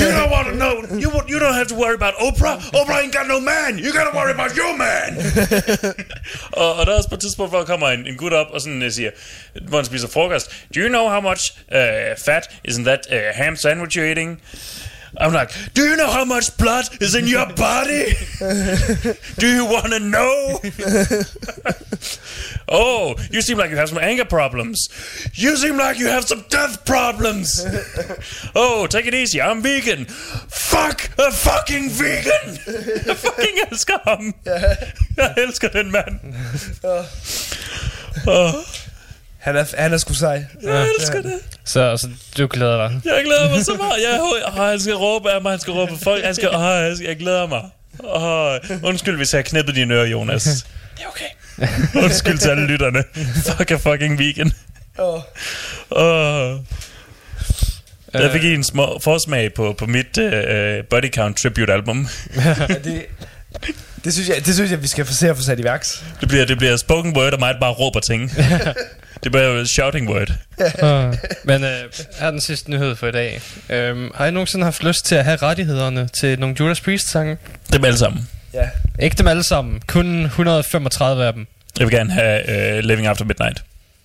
You 0.00 0.08
don't 0.18 0.32
want 0.36 0.46
to 0.48 0.54
know, 0.54 0.74
you, 1.02 1.10
you 1.32 1.38
don't 1.44 1.54
have 1.54 1.68
to 1.68 1.76
worry 1.82 1.94
about 1.94 2.14
Oprah. 2.26 2.56
Oprah 2.78 2.98
ain't 3.02 3.16
got 3.18 3.26
no 3.28 3.38
man. 3.40 3.78
You 3.84 3.90
gotta 3.98 4.14
worry 4.18 4.32
about 4.38 4.52
your 4.60 4.76
man. 4.76 5.10
og, 6.62 6.74
og 6.74 6.86
der 6.86 6.92
er 6.92 6.96
også 6.96 7.08
på 7.08 7.14
et 7.14 7.20
tidspunkt, 7.20 7.52
hvor 7.52 7.58
der 7.58 7.66
kommer 7.66 7.88
en, 7.88 8.06
en 8.06 8.16
gut 8.16 8.32
op 8.32 8.46
og 8.50 8.60
sådan 8.60 8.82
uh, 8.82 8.90
siger, 8.90 9.10
hvor 9.68 9.78
han 9.78 9.84
spiser 9.84 10.08
frokost, 10.08 10.50
do 10.74 10.80
you 10.80 10.88
know 10.88 11.08
how 11.08 11.20
much 11.20 11.42
uh, 11.72 11.78
fat 12.24 12.50
is 12.64 12.76
in 12.76 12.84
that 12.84 13.00
uh, 13.12 13.18
ham 13.34 13.56
sandwich 13.56 13.98
you're 13.98 14.08
eating? 14.08 14.40
I'm 15.18 15.32
like, 15.32 15.50
do 15.74 15.82
you 15.82 15.96
know 15.96 16.10
how 16.10 16.24
much 16.24 16.56
blood 16.58 16.88
is 17.00 17.14
in 17.14 17.26
your 17.26 17.46
body? 17.54 18.12
do 19.38 19.46
you 19.46 19.64
want 19.64 19.92
to 19.92 20.00
know? 20.00 20.60
oh, 22.68 23.14
you 23.30 23.40
seem 23.40 23.58
like 23.58 23.70
you 23.70 23.76
have 23.76 23.88
some 23.88 23.98
anger 23.98 24.24
problems. 24.24 24.88
You 25.34 25.56
seem 25.56 25.76
like 25.76 25.98
you 25.98 26.08
have 26.08 26.24
some 26.24 26.44
death 26.48 26.84
problems. 26.84 27.64
oh, 28.54 28.86
take 28.86 29.06
it 29.06 29.14
easy. 29.14 29.40
I'm 29.40 29.62
vegan. 29.62 30.04
Fuck 30.04 31.10
a 31.18 31.30
fucking 31.30 31.90
vegan. 31.90 32.58
Jeg 33.06 33.16
fucking 33.16 33.58
elsker 33.70 33.98
ham. 34.04 34.34
Jeg 35.16 35.34
elsker 35.36 35.68
den 35.68 35.90
mand. 35.90 36.20
Oh, 36.84 37.04
oh. 38.26 38.85
Han 39.46 39.56
er, 39.56 39.64
han 39.78 39.92
er 39.92 39.98
sgu 39.98 40.14
sej. 40.14 40.46
jeg 40.62 40.88
elsker 40.98 41.22
det. 41.22 41.32
Så, 41.64 41.96
så 41.96 42.08
du 42.38 42.46
glæder 42.46 42.88
dig. 42.88 43.00
Jeg 43.04 43.22
glæder 43.24 43.50
mig 43.50 43.64
så 43.64 43.74
meget. 43.82 44.02
Jeg, 44.02 44.20
oh, 44.46 44.68
han 44.68 44.80
skal 44.80 44.94
råbe 44.94 45.30
af 45.30 45.42
mig, 45.42 45.52
han 45.52 45.60
skal 45.60 45.72
råbe 45.72 45.92
af 45.92 45.98
folk. 46.02 46.24
Han 46.24 46.34
skal, 46.34 46.48
oh, 46.48 46.62
jeg, 46.62 46.96
skal, 46.96 47.08
jeg 47.08 47.16
glæder 47.16 47.46
mig. 47.46 47.62
Oh, 47.98 48.88
undskyld, 48.88 49.16
hvis 49.16 49.32
jeg 49.32 49.38
har 49.38 49.42
knippet 49.42 49.74
dine 49.74 49.94
ører, 49.94 50.06
Jonas. 50.06 50.44
Det 50.96 51.04
er 51.04 51.08
okay. 51.08 52.02
undskyld 52.04 52.38
til 52.38 52.48
alle 52.48 52.66
lytterne. 52.66 53.04
Fuck 53.46 53.70
a 53.70 53.76
fucking 53.76 54.18
vegan. 54.18 54.52
Åh. 54.98 55.20
Oh. 55.90 56.58
Der 58.12 58.32
fik 58.32 58.42
I 58.42 58.54
en 58.54 58.64
små 58.64 58.98
forsmag 58.98 59.54
på, 59.54 59.74
på 59.78 59.86
mit 59.86 60.18
uh, 60.18 60.86
Body 60.90 61.12
Count 61.14 61.36
Tribute 61.38 61.72
album. 61.72 62.08
Ja, 62.36 62.54
det, 62.84 63.06
det, 64.06 64.14
synes 64.14 64.28
jeg, 64.28 64.46
det 64.46 64.54
synes 64.54 64.70
jeg, 64.70 64.82
vi 64.82 64.86
skal 64.86 65.04
få 65.04 65.12
se 65.12 65.30
at 65.30 65.36
få 65.36 65.42
sat 65.42 65.60
i 65.60 65.64
værks. 65.64 66.04
Det 66.20 66.28
bliver, 66.28 66.44
det 66.44 66.58
bliver 66.58 66.76
spoken 66.76 67.16
word, 67.16 67.32
og 67.32 67.38
mig 67.38 67.54
bare 67.60 67.72
råber 67.72 68.00
ting. 68.00 68.30
det 69.24 69.32
bliver 69.32 69.44
jo 69.44 69.64
shouting 69.64 70.10
word. 70.10 70.30
Uh, 70.60 71.14
men 71.44 71.64
øh, 71.64 71.80
her 72.18 72.26
er 72.26 72.30
den 72.30 72.40
sidste 72.40 72.70
nyhed 72.70 72.96
for 72.96 73.06
i 73.06 73.12
dag. 73.12 73.40
Um, 73.92 74.12
har 74.14 74.26
I 74.26 74.30
nogensinde 74.30 74.64
haft 74.64 74.84
lyst 74.84 75.04
til 75.04 75.14
at 75.14 75.24
have 75.24 75.36
rettighederne 75.36 76.08
til 76.20 76.40
nogle 76.40 76.56
Judas 76.60 76.80
Priest-sange? 76.80 77.36
Dem 77.72 77.84
alle 77.84 77.98
sammen. 77.98 78.28
Ja. 78.54 78.68
Ikke 78.98 79.16
dem 79.16 79.28
alle 79.28 79.42
sammen. 79.42 79.80
Kun 79.86 80.24
135 80.24 81.24
af 81.24 81.32
dem. 81.32 81.46
Jeg 81.78 81.86
vil 81.86 81.94
gerne 81.94 82.12
have 82.12 82.42
uh, 82.78 82.84
Living 82.84 83.06
After 83.06 83.24
Midnight. 83.24 83.64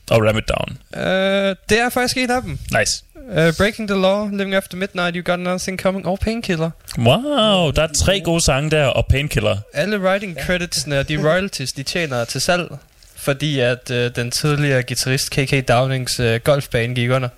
Og 0.09 0.25
Ram 0.25 0.37
It 0.37 0.43
Down. 0.49 0.77
Uh, 0.93 1.55
det 1.69 1.79
er 1.79 1.89
faktisk 1.89 2.17
en 2.17 2.31
af 2.31 2.41
dem. 2.41 2.59
Nice. 2.79 3.03
Uh, 3.29 3.53
Breaking 3.57 3.87
the 3.89 3.99
Law, 3.99 4.29
Living 4.31 4.55
After 4.55 4.77
Midnight, 4.77 5.15
You 5.15 5.23
Got 5.23 5.39
Nothing 5.39 5.79
Coming 5.79 6.07
og 6.07 6.19
Painkiller. 6.19 6.69
Wow, 6.97 7.71
der 7.71 7.83
er 7.83 7.87
tre 8.03 8.21
gode 8.25 8.45
sange 8.45 8.71
der, 8.71 8.85
og 8.85 9.05
Painkiller. 9.05 9.57
Alle 9.73 9.99
writing 9.99 10.37
creditsene 10.45 10.99
og 10.99 11.09
de 11.09 11.17
royalties, 11.29 11.71
de 11.71 11.83
tjener 11.83 12.25
til 12.25 12.41
salg. 12.41 12.71
Fordi 13.15 13.59
at 13.59 13.91
uh, 13.91 13.95
den 13.95 14.31
tidligere 14.31 14.83
guitarist 14.83 15.31
KK 15.31 15.67
Downings 15.67 16.19
uh, 16.19 16.35
golfbane 16.35 16.95
gik 16.95 17.09
under. 17.09 17.29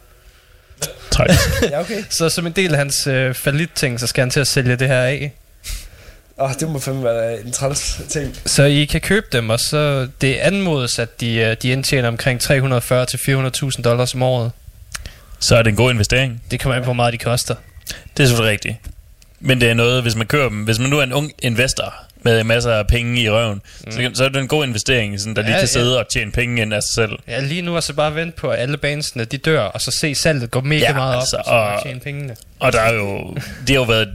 Tak. 1.11 1.29
Ja, 1.71 1.79
okay. 1.79 2.03
Så 2.09 2.29
som 2.29 2.47
en 2.47 2.53
del 2.53 2.71
af 2.71 2.77
hans 2.77 3.07
uh, 3.07 3.33
falit-ting, 3.33 3.99
så 3.99 4.07
skal 4.07 4.21
han 4.21 4.29
til 4.29 4.39
at 4.39 4.47
sælge 4.47 4.75
det 4.75 4.87
her 4.87 5.01
af. 5.01 5.33
Åh, 6.37 6.49
oh, 6.49 6.55
det 6.59 6.69
må 6.69 6.79
fandme 6.79 7.03
være 7.03 7.39
en 7.39 7.51
træls 7.51 8.01
ting. 8.09 8.37
Så 8.45 8.63
I 8.63 8.85
kan 8.85 9.01
købe 9.01 9.25
dem, 9.31 9.49
og 9.49 9.59
så 9.59 10.07
det 10.21 10.35
anmodes, 10.35 10.99
at 10.99 11.21
de, 11.21 11.35
øh, 11.35 11.55
de 11.61 11.69
indtjener 11.69 12.07
omkring 12.07 12.41
340 12.41 13.05
til 13.05 13.17
400.000 13.17 13.81
dollars 13.81 14.13
om 14.13 14.23
året. 14.23 14.51
Så 15.43 15.55
er 15.55 15.61
det 15.61 15.69
en 15.69 15.75
god 15.75 15.91
investering. 15.91 16.41
Det 16.51 16.59
kommer 16.59 16.75
an 16.75 16.81
på, 16.81 16.85
hvor 16.85 16.93
meget 16.93 17.13
de 17.13 17.17
koster. 17.17 17.55
Det 18.17 18.23
er 18.23 18.27
selvfølgelig 18.27 18.51
rigtigt. 18.51 18.75
Men 19.39 19.61
det 19.61 19.69
er 19.69 19.73
noget, 19.73 20.01
hvis 20.01 20.15
man 20.15 20.27
kører 20.27 20.49
dem, 20.49 20.63
hvis 20.63 20.79
man 20.79 20.89
nu 20.89 20.99
er 20.99 21.03
en 21.03 21.13
ung 21.13 21.31
investor, 21.41 21.93
med 22.25 22.43
masser 22.43 22.71
af 22.73 22.87
penge 22.87 23.21
i 23.21 23.29
røven, 23.29 23.61
mm. 23.85 23.91
så, 23.91 23.99
kan- 24.01 24.15
så 24.15 24.23
er 24.25 24.29
det 24.29 24.39
en 24.41 24.47
god 24.47 24.65
investering, 24.65 25.19
sådan, 25.19 25.35
der 25.35 25.41
lige 25.41 25.51
Ja, 25.51 25.57
kan 25.57 25.67
ja. 25.67 25.71
sidde 25.71 25.99
og 25.99 26.05
tjene 26.13 26.31
penge 26.31 26.61
ind 26.61 26.73
af 26.73 26.83
sig 26.83 26.93
selv. 26.93 27.11
Ja, 27.27 27.39
lige 27.39 27.61
nu 27.61 27.75
er 27.75 27.79
så 27.79 27.93
bare 27.93 28.15
vente 28.15 28.37
på, 28.37 28.49
at 28.49 28.59
alle 28.59 28.77
bandsene, 28.77 29.25
de 29.25 29.37
dør, 29.37 29.61
og 29.61 29.81
så 29.81 29.91
se 29.91 30.15
salget 30.15 30.51
gå 30.51 30.61
mega 30.61 30.79
Ja, 30.85 30.93
meget 30.93 31.15
altså, 31.19 31.35
op, 31.35 31.39
og 31.39 31.45
så 31.45 31.51
bare 31.51 31.77
og- 31.77 31.83
tjene 31.83 31.99
pengene. 31.99 32.35
Og 32.59 32.73
der 32.73 32.79
er 32.81 32.93
jo, 32.93 33.33
det 33.33 33.69
har 33.69 33.75
jo 33.75 33.83
været, 33.83 34.09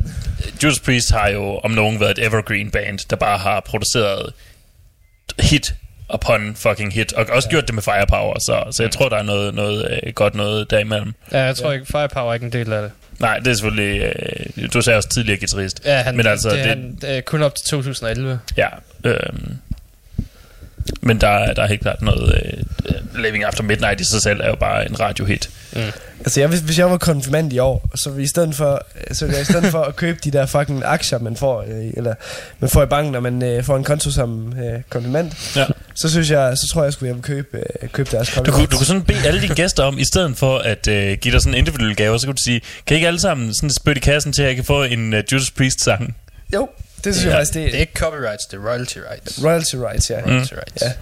Judas 0.63 0.79
Priest 0.81 1.11
har 1.11 1.29
jo 1.29 1.59
om 1.59 1.71
nogen 1.71 2.01
været 2.01 2.19
et 2.19 2.25
evergreen 2.27 2.71
band, 2.71 2.99
der 3.11 3.17
bare 3.17 3.39
har 3.39 3.61
produceret 3.61 4.33
hit 5.41 5.75
upon 6.15 6.55
fucking 6.57 6.93
hit, 6.93 7.13
og 7.13 7.27
også 7.31 7.49
ja. 7.49 7.51
gjort 7.51 7.67
det 7.67 7.75
med 7.75 7.83
firepower, 7.83 8.39
så, 8.39 8.65
så 8.71 8.83
jeg 8.83 8.91
tror, 8.91 9.09
der 9.09 9.17
er 9.17 9.23
noget, 9.23 9.55
noget 9.55 9.99
øh, 10.05 10.13
godt 10.13 10.35
noget 10.35 10.71
derimellem. 10.71 11.15
Ja, 11.33 11.43
jeg 11.43 11.57
tror 11.57 11.73
ikke, 11.73 11.87
Firepower 11.87 12.31
er 12.31 12.35
ikke 12.35 12.47
en 12.47 12.53
del 12.53 12.73
af 12.73 12.83
det. 12.83 12.91
Nej, 13.21 13.39
det 13.39 13.47
er 13.47 13.55
selvfølgelig, 13.55 14.13
øh, 14.57 14.69
du 14.73 14.83
sagde 14.83 14.97
også 14.97 15.09
tidligere 15.09 15.39
guitarist. 15.39 15.81
Ja, 15.85 15.97
han, 15.97 16.17
men 16.17 16.27
altså, 16.27 16.49
det, 16.49 16.59
det, 16.59 16.67
han, 16.67 16.99
det 17.01 17.17
er 17.17 17.21
kun 17.21 17.43
op 17.43 17.55
til 17.55 17.65
2011. 17.65 18.41
Ja, 18.57 18.69
øhm, 19.05 19.59
men 21.03 21.21
der, 21.21 21.29
er- 21.29 21.55
der 21.55 21.63
er 21.63 21.67
helt 21.67 21.81
klart 21.81 22.03
noget... 22.03 22.43
Øh, 22.45 22.63
Living 23.25 23.45
After 23.45 23.63
Midnight 23.63 24.01
i 24.01 24.05
sig 24.05 24.23
selv 24.23 24.41
er 24.41 24.49
jo 24.49 24.57
bare 24.57 24.89
en 24.91 25.01
radiohit. 25.01 25.51
Mm. 25.73 25.81
Altså, 26.21 26.41
jeg, 26.41 26.49
hvis, 26.49 26.61
hvis 26.61 26.79
jeg 26.79 26.91
var 26.91 26.97
konfirmand 26.99 27.53
i 27.53 27.59
år, 27.59 27.91
så 27.95 28.11
ville 28.11 28.19
jeg 28.21 28.25
i 28.25 28.29
stedet 28.29 28.55
for, 28.55 28.83
så 29.13 29.25
ville 29.25 29.37
jeg 29.37 29.43
i 29.43 29.45
stedet 29.45 29.67
for 29.71 29.83
at 29.83 29.97
købe 29.97 30.19
de 30.25 30.31
der 30.31 30.47
fucking 30.47 30.83
aktier, 30.85 31.19
man 31.19 31.37
får, 31.37 31.63
øh, 31.69 31.91
eller 31.97 32.15
man 32.61 32.71
får 32.71 32.83
i 32.83 32.87
banken, 32.87 33.13
når 33.13 33.21
man 33.21 33.43
øh, 33.43 33.65
får 33.65 33.77
en 33.77 33.85
konto 33.85 34.11
som 34.11 34.53
øh, 34.59 34.81
konfirmand, 34.91 35.33
Ja. 35.57 35.67
så 35.95 36.11
synes 36.11 36.31
jeg, 36.31 36.57
så 36.59 36.69
tror 36.73 36.81
jeg, 36.83 36.85
jeg 36.87 36.93
skulle 36.93 37.13
hjem 37.13 37.23
købe, 37.23 37.49
øh, 37.83 37.89
købe 37.89 38.11
deres 38.13 38.29
Du 38.29 38.35
konto. 38.35 38.53
kunne, 38.53 38.67
du 38.67 38.77
kunne 38.77 38.87
sådan 38.87 39.03
bede 39.03 39.27
alle 39.27 39.41
dine 39.41 39.55
gæster 39.55 39.83
om, 39.85 39.99
i 39.99 40.05
stedet 40.05 40.37
for 40.37 40.59
at 40.59 40.89
øh, 40.89 41.19
give 41.19 41.33
dig 41.33 41.41
sådan 41.41 41.55
en 41.55 41.59
individuel 41.59 41.97
gave, 41.97 42.19
så 42.19 42.27
kunne 42.27 42.35
du 42.35 42.43
sige, 42.45 42.61
kan 42.87 42.95
I 42.95 42.97
ikke 42.97 43.07
alle 43.07 43.21
sammen 43.21 43.55
sådan 43.55 43.71
spytte 43.71 43.99
i 43.99 44.01
kassen 44.01 44.33
til, 44.33 44.43
at 44.43 44.49
jeg 44.49 44.55
kan 44.57 44.65
få 44.65 44.83
en 44.83 45.15
øh, 45.15 45.25
Judas 45.33 45.51
Priest-sang? 45.51 46.17
Jo, 46.55 46.69
det 47.05 47.15
synes 47.15 47.25
Ja. 47.25 47.29
jeg 47.31 47.37
faktisk, 47.39 47.55
det 47.55 47.67
Det 47.67 47.75
er 47.75 47.81
ikke 47.81 47.93
copyrights, 47.99 48.47
det 48.47 48.57
er 48.61 48.69
royalty 48.69 48.99
rights. 49.11 49.45
Royalty 49.45 49.75
rights, 49.75 50.11
ja. 50.11 50.21
Royalty 50.27 50.53
rights. 50.55 50.83
Ja. 50.83 50.93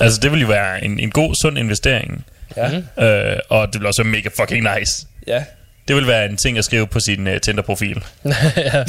Altså, 0.00 0.20
det 0.20 0.30
ville 0.30 0.42
jo 0.42 0.48
være 0.48 0.84
en, 0.84 1.00
en 1.00 1.10
god, 1.10 1.34
sund 1.42 1.58
investering. 1.58 2.24
Ja. 2.56 2.70
Øh, 3.04 3.38
og 3.48 3.66
det 3.66 3.74
ville 3.74 3.88
også 3.88 4.02
være 4.02 4.10
mega 4.12 4.28
fucking 4.40 4.66
nice. 4.78 5.06
Ja. 5.26 5.44
Det 5.88 5.96
ville 5.96 6.08
være 6.08 6.24
en 6.26 6.36
ting 6.36 6.58
at 6.58 6.64
skrive 6.64 6.86
på 6.86 7.00
sin 7.00 7.26
uh, 7.26 7.32
Tinder-profil. 7.42 8.04
ja. 8.56 8.84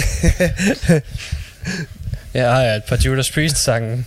Jeg 2.33 2.51
har 2.51 2.63
et 2.63 2.83
par 2.83 2.97
Judas 3.05 3.31
Priest-sange. 3.31 4.05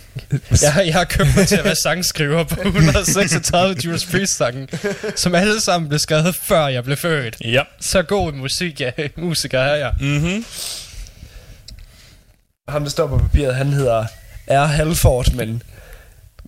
Jeg, 0.61 0.73
har- 0.73 0.81
jeg 0.81 0.93
har 0.93 1.03
købt 1.03 1.29
mig 1.35 1.47
til 1.47 1.55
at 1.55 1.63
være 1.65 1.75
sangskriver 1.75 2.43
på 2.43 2.61
136 2.67 3.75
Judas 3.85 4.05
Priest-sange, 4.05 4.67
som 5.15 5.35
alle 5.35 5.61
sammen 5.61 5.89
blev 5.89 5.99
skrevet, 5.99 6.35
før 6.47 6.67
jeg 6.67 6.83
blev 6.83 6.97
født. 6.97 7.35
Ja. 7.45 7.61
Så 7.81 8.01
god 8.01 8.31
musik, 8.33 8.81
ja, 8.81 8.91
musiker 9.15 9.59
er 9.59 9.75
jeg. 9.75 9.93
Mm-hmm. 9.99 10.45
Ham, 12.69 12.83
der 12.83 12.89
står 12.89 13.07
på 13.07 13.17
papiret, 13.17 13.55
han 13.55 13.67
hedder 13.67 14.05
R. 14.51 14.65
Halford, 14.65 15.31
men, 15.33 15.63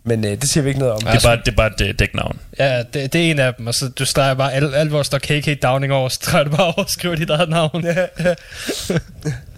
men 0.04 0.26
øh, 0.26 0.32
det 0.32 0.50
siger 0.50 0.62
vi 0.64 0.70
ikke 0.70 0.80
noget 0.80 0.94
om. 0.94 1.00
Det 1.02 1.08
er 1.16 1.20
bare, 1.24 1.38
det 1.38 1.48
er 1.48 1.56
bare 1.56 1.68
et 1.82 1.82
øh, 1.82 2.00
dæknavn. 2.00 2.40
Ja, 2.60 2.84
det, 2.94 3.14
det 3.14 3.28
er 3.28 3.32
en 3.32 3.40
af 3.40 3.54
dem, 3.54 3.68
og 3.68 3.74
så 3.76 3.90
du 3.90 4.06
streger 4.06 4.34
bare, 4.34 4.54
alt, 4.54 4.76
alt 4.76 4.90
hvor 4.90 5.04
står 5.04 5.18
KK 5.18 5.64
Downing 5.64 5.94
over, 5.94 6.10
så 6.10 6.16
streger 6.16 6.44
du 6.44 6.50
bare 6.50 6.64
over 6.66 6.74
og 6.84 6.90
skriver 6.90 7.16
dit 7.16 7.30
eget 7.30 7.50
navn. 7.50 7.84
Ja, 7.86 8.06
ja. 8.20 8.34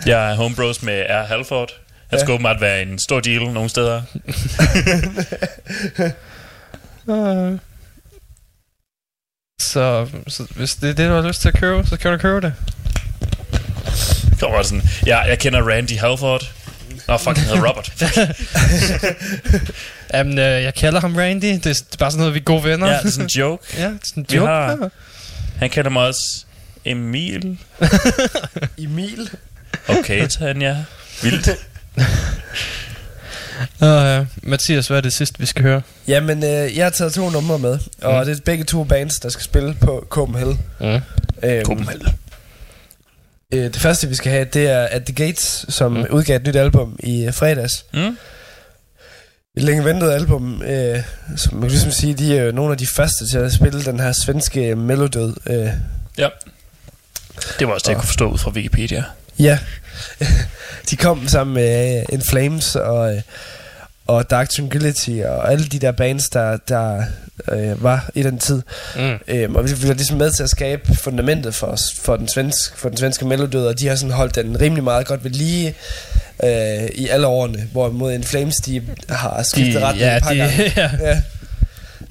Jeg 0.11 0.31
er 0.31 0.35
homebros 0.35 0.83
med 0.83 1.03
R. 1.09 1.23
Halford. 1.25 1.71
Han 2.07 2.19
Ja. 2.19 2.23
skal 2.23 2.33
åbenbart 2.33 2.61
være 2.61 2.81
en 2.81 2.99
stor 2.99 3.19
deal 3.19 3.41
nogle 3.51 3.69
steder. 3.69 4.01
Så, 9.61 10.07
så 10.27 10.43
hvis 10.55 10.75
det 10.75 10.89
er 10.89 10.93
det, 10.93 11.09
du 11.09 11.13
har 11.13 11.27
lyst 11.27 11.41
til 11.41 11.47
at 11.47 11.53
købe, 11.59 11.87
så 11.87 11.97
kan 11.97 12.11
du 12.11 12.17
købe 12.17 12.41
det. 12.41 12.53
Kommer 14.39 14.63
sådan, 14.63 14.83
ja, 15.05 15.19
jeg 15.19 15.39
kender 15.39 15.69
Randy 15.69 15.97
Halford. 15.99 16.51
Nå, 17.07 17.17
fuck, 17.17 17.37
han 17.37 17.45
hedder 17.47 17.69
Robert. 17.69 17.91
Jamen, 20.13 20.39
øh, 20.39 20.63
jeg 20.63 20.73
kalder 20.75 20.99
ham 20.99 21.15
Randy. 21.15 21.45
Det 21.45 21.53
er, 21.55 21.59
det 21.59 21.81
er 21.93 21.97
bare 21.99 22.11
sådan 22.11 22.19
noget, 22.19 22.33
vi 22.33 22.39
er 22.39 22.43
gode 22.43 22.63
venner. 22.63 22.87
Ja, 22.91 22.97
det 22.97 23.05
er 23.05 23.09
sådan 23.11 23.25
en 23.25 23.29
joke. 23.29 23.63
ja, 23.77 23.83
det 23.85 23.93
er 23.93 23.97
sådan 24.05 24.23
en 24.23 24.27
Vi 24.29 24.35
joke. 24.35 24.47
har- 24.47 24.77
ja. 24.81 24.87
Han 25.59 25.69
kalder 25.69 25.89
mig 25.89 26.07
også 26.07 26.45
Emil. 26.85 27.57
Emil. 28.77 29.29
Okay, 29.87 30.27
Tanja. 30.27 30.75
Vildt. 31.23 31.49
Uh, 33.81 34.25
Mathias, 34.49 34.87
hvad 34.87 34.97
er 34.97 35.01
det 35.01 35.13
sidste, 35.13 35.39
vi 35.39 35.45
skal 35.45 35.63
høre? 35.63 35.81
Jamen, 36.07 36.43
øh, 36.43 36.77
jeg 36.77 36.85
har 36.85 36.89
taget 36.89 37.13
to 37.13 37.29
numre 37.29 37.59
med, 37.59 37.79
og 38.01 38.19
Mm. 38.19 38.25
det 38.25 38.37
er 38.37 38.41
begge 38.45 38.63
to 38.63 38.83
bands, 38.83 39.19
der 39.19 39.29
skal 39.29 39.43
spille 39.43 39.73
på 39.81 40.05
Copenhagen. 40.09 40.59
Mm. 40.79 40.85
Øhm, 41.43 41.65
Copenhagen. 41.65 42.07
Øh, 43.53 43.63
det 43.63 43.75
første, 43.77 44.07
vi 44.07 44.15
skal 44.15 44.31
have, 44.31 44.45
det 44.45 44.67
er 44.69 44.83
At 44.83 45.03
The 45.05 45.25
Gates, 45.25 45.65
som 45.69 45.91
Mm. 45.91 46.05
udgav 46.09 46.35
et 46.35 46.47
nyt 46.47 46.55
album 46.55 46.99
i 47.03 47.25
øh, 47.25 47.33
fredags. 47.33 47.85
Mm. 47.93 48.17
Et 49.57 49.63
længe 49.63 49.85
ventet 49.85 50.11
album, 50.11 50.61
øh, 50.61 51.03
som 51.37 51.53
man 51.53 51.61
kan 51.61 51.69
ligesom 51.71 51.91
sige, 51.91 52.13
de 52.13 52.37
er 52.37 52.43
jo 52.43 52.51
nogle 52.51 52.71
af 52.71 52.77
de 52.77 52.87
første 52.87 53.27
til 53.31 53.37
at 53.37 53.53
spille 53.53 53.85
den 53.85 53.99
her 53.99 54.11
svenske 54.11 54.75
melodød. 54.75 55.33
Øh, 55.45 55.69
Ja. 56.17 56.27
Det 57.59 57.67
var 57.67 57.73
også 57.73 57.83
det, 57.83 57.89
jeg 57.89 57.97
kunne 57.97 58.07
forstå 58.07 58.31
ud 58.31 58.37
fra 58.37 58.51
Wikipedia. 58.51 59.03
ja, 59.39 59.59
de 60.89 60.97
kom 60.97 61.27
sammen 61.27 61.53
med 61.53 61.97
uh, 62.09 62.13
In 62.13 62.21
Flames 62.21 62.75
og, 62.75 63.15
øh, 63.15 63.21
og 64.07 64.29
Dark 64.29 64.49
Tranquility 64.49 65.09
og 65.25 65.51
alle 65.51 65.65
de 65.65 65.79
der 65.79 65.91
bands, 65.91 66.29
der, 66.29 66.57
der 66.57 67.03
øh, 67.51 67.83
var 67.83 68.09
i 68.15 68.23
den 68.23 68.39
tid. 68.39 68.61
Mm. 68.95 69.13
Øhm, 69.27 69.55
og 69.55 69.65
vi 69.69 69.73
vi 69.73 69.87
var 69.87 69.93
ligesom 69.93 70.17
med 70.17 70.31
til 70.31 70.43
at 70.43 70.49
skabe 70.49 70.95
fundamentet 70.95 71.55
for, 71.55 71.67
os, 71.67 71.81
for, 72.01 72.15
den, 72.15 72.27
svensk, 72.27 72.77
for 72.77 72.89
den 72.89 72.97
svenske 72.97 73.25
melodød, 73.25 73.67
og 73.67 73.79
de 73.79 73.87
har 73.87 73.95
sådan 73.95 74.11
holdt 74.13 74.35
den 74.35 74.61
rimelig 74.61 74.83
meget 74.83 75.07
godt 75.07 75.23
ved 75.23 75.31
lige 75.31 75.75
øh, 76.43 76.89
i 76.95 77.07
alle 77.09 77.27
årene, 77.27 77.67
hvorimod 77.71 78.13
In 78.13 78.23
Flames, 78.23 78.55
de 78.55 78.81
har 79.09 79.43
skiftet 79.43 79.73
De- 79.81 79.85
retning 79.85 80.05
ja, 80.05 80.17
et 80.17 80.23
par 80.23 80.31
de- 80.33 80.37
gange. 80.37 80.73
ja. 80.77 80.89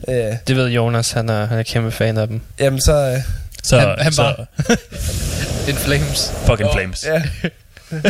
ja. 0.09 0.29
Øh, 0.29 0.37
Det 0.49 0.57
ved 0.57 0.69
Jonas, 0.69 1.11
han 1.13 1.29
er, 1.29 1.47
han 1.47 1.59
er 1.59 1.63
kæmpe 1.63 1.91
fan 1.91 2.19
af 2.19 2.29
dem. 2.29 2.41
jamen 2.61 2.81
så... 2.81 2.93
Øh, 2.93 3.19
Så, 3.63 3.79
Han- 3.79 3.95
han 3.99 4.13
så 4.13 4.23
var- 4.23 4.47
In 5.71 5.75
Flames. 5.75 6.33
fucking 6.47 6.71
flames. 6.73 7.05
ja. 7.07 7.23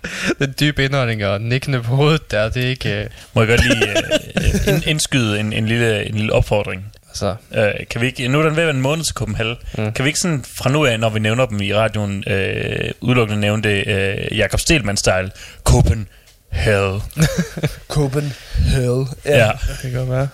Den 0.38 0.54
dybe 0.60 0.84
indånding 0.84 1.24
og 1.24 1.40
nikkende 1.40 1.82
på 1.82 1.96
hovedet 1.96 2.30
der, 2.30 2.48
det 2.48 2.64
er 2.64 2.68
ikke... 2.68 3.00
Uh, 3.04 3.34
Må 3.34 3.42
jeg 3.42 3.48
godt 3.48 3.64
lige 3.64 3.88
øh, 3.88 4.74
ind, 4.74 4.86
indskyde 4.86 5.40
en, 5.40 5.52
en, 5.52 5.66
lille, 5.66 6.08
en 6.08 6.14
lille 6.14 6.32
opfordring. 6.32 6.92
altså, 7.08 7.34
Øh, 7.54 7.86
kan 7.90 8.00
vi 8.00 8.06
ikke, 8.06 8.28
nu 8.28 8.38
er 8.38 8.42
den 8.42 8.56
ved 8.56 8.62
at 8.62 8.66
være 8.66 8.76
en 8.76 8.82
måned 8.82 9.04
til 9.04 9.14
Copenhagen. 9.14 9.56
Mm. 9.78 9.92
Kan 9.92 10.04
vi 10.04 10.08
ikke 10.08 10.20
sådan 10.20 10.44
fra 10.54 10.70
nu 10.70 10.84
af, 10.86 11.00
når 11.00 11.10
vi 11.10 11.18
nævner 11.18 11.46
dem 11.46 11.60
i 11.60 11.74
radioen, 11.74 12.24
øh, 12.26 12.90
udelukkende 13.00 13.40
nævne 13.40 13.62
det 13.62 13.86
øh, 13.86 14.38
Jakob 14.38 14.60
Stelman-style? 14.60 15.30
Copenhagen. 15.64 17.02
Copenhagen. 17.88 19.08
Ja. 19.24 19.36
ja. 19.46 19.50
det 19.52 19.78
kan 19.82 19.92
godt 19.92 20.10
være. 20.10 20.28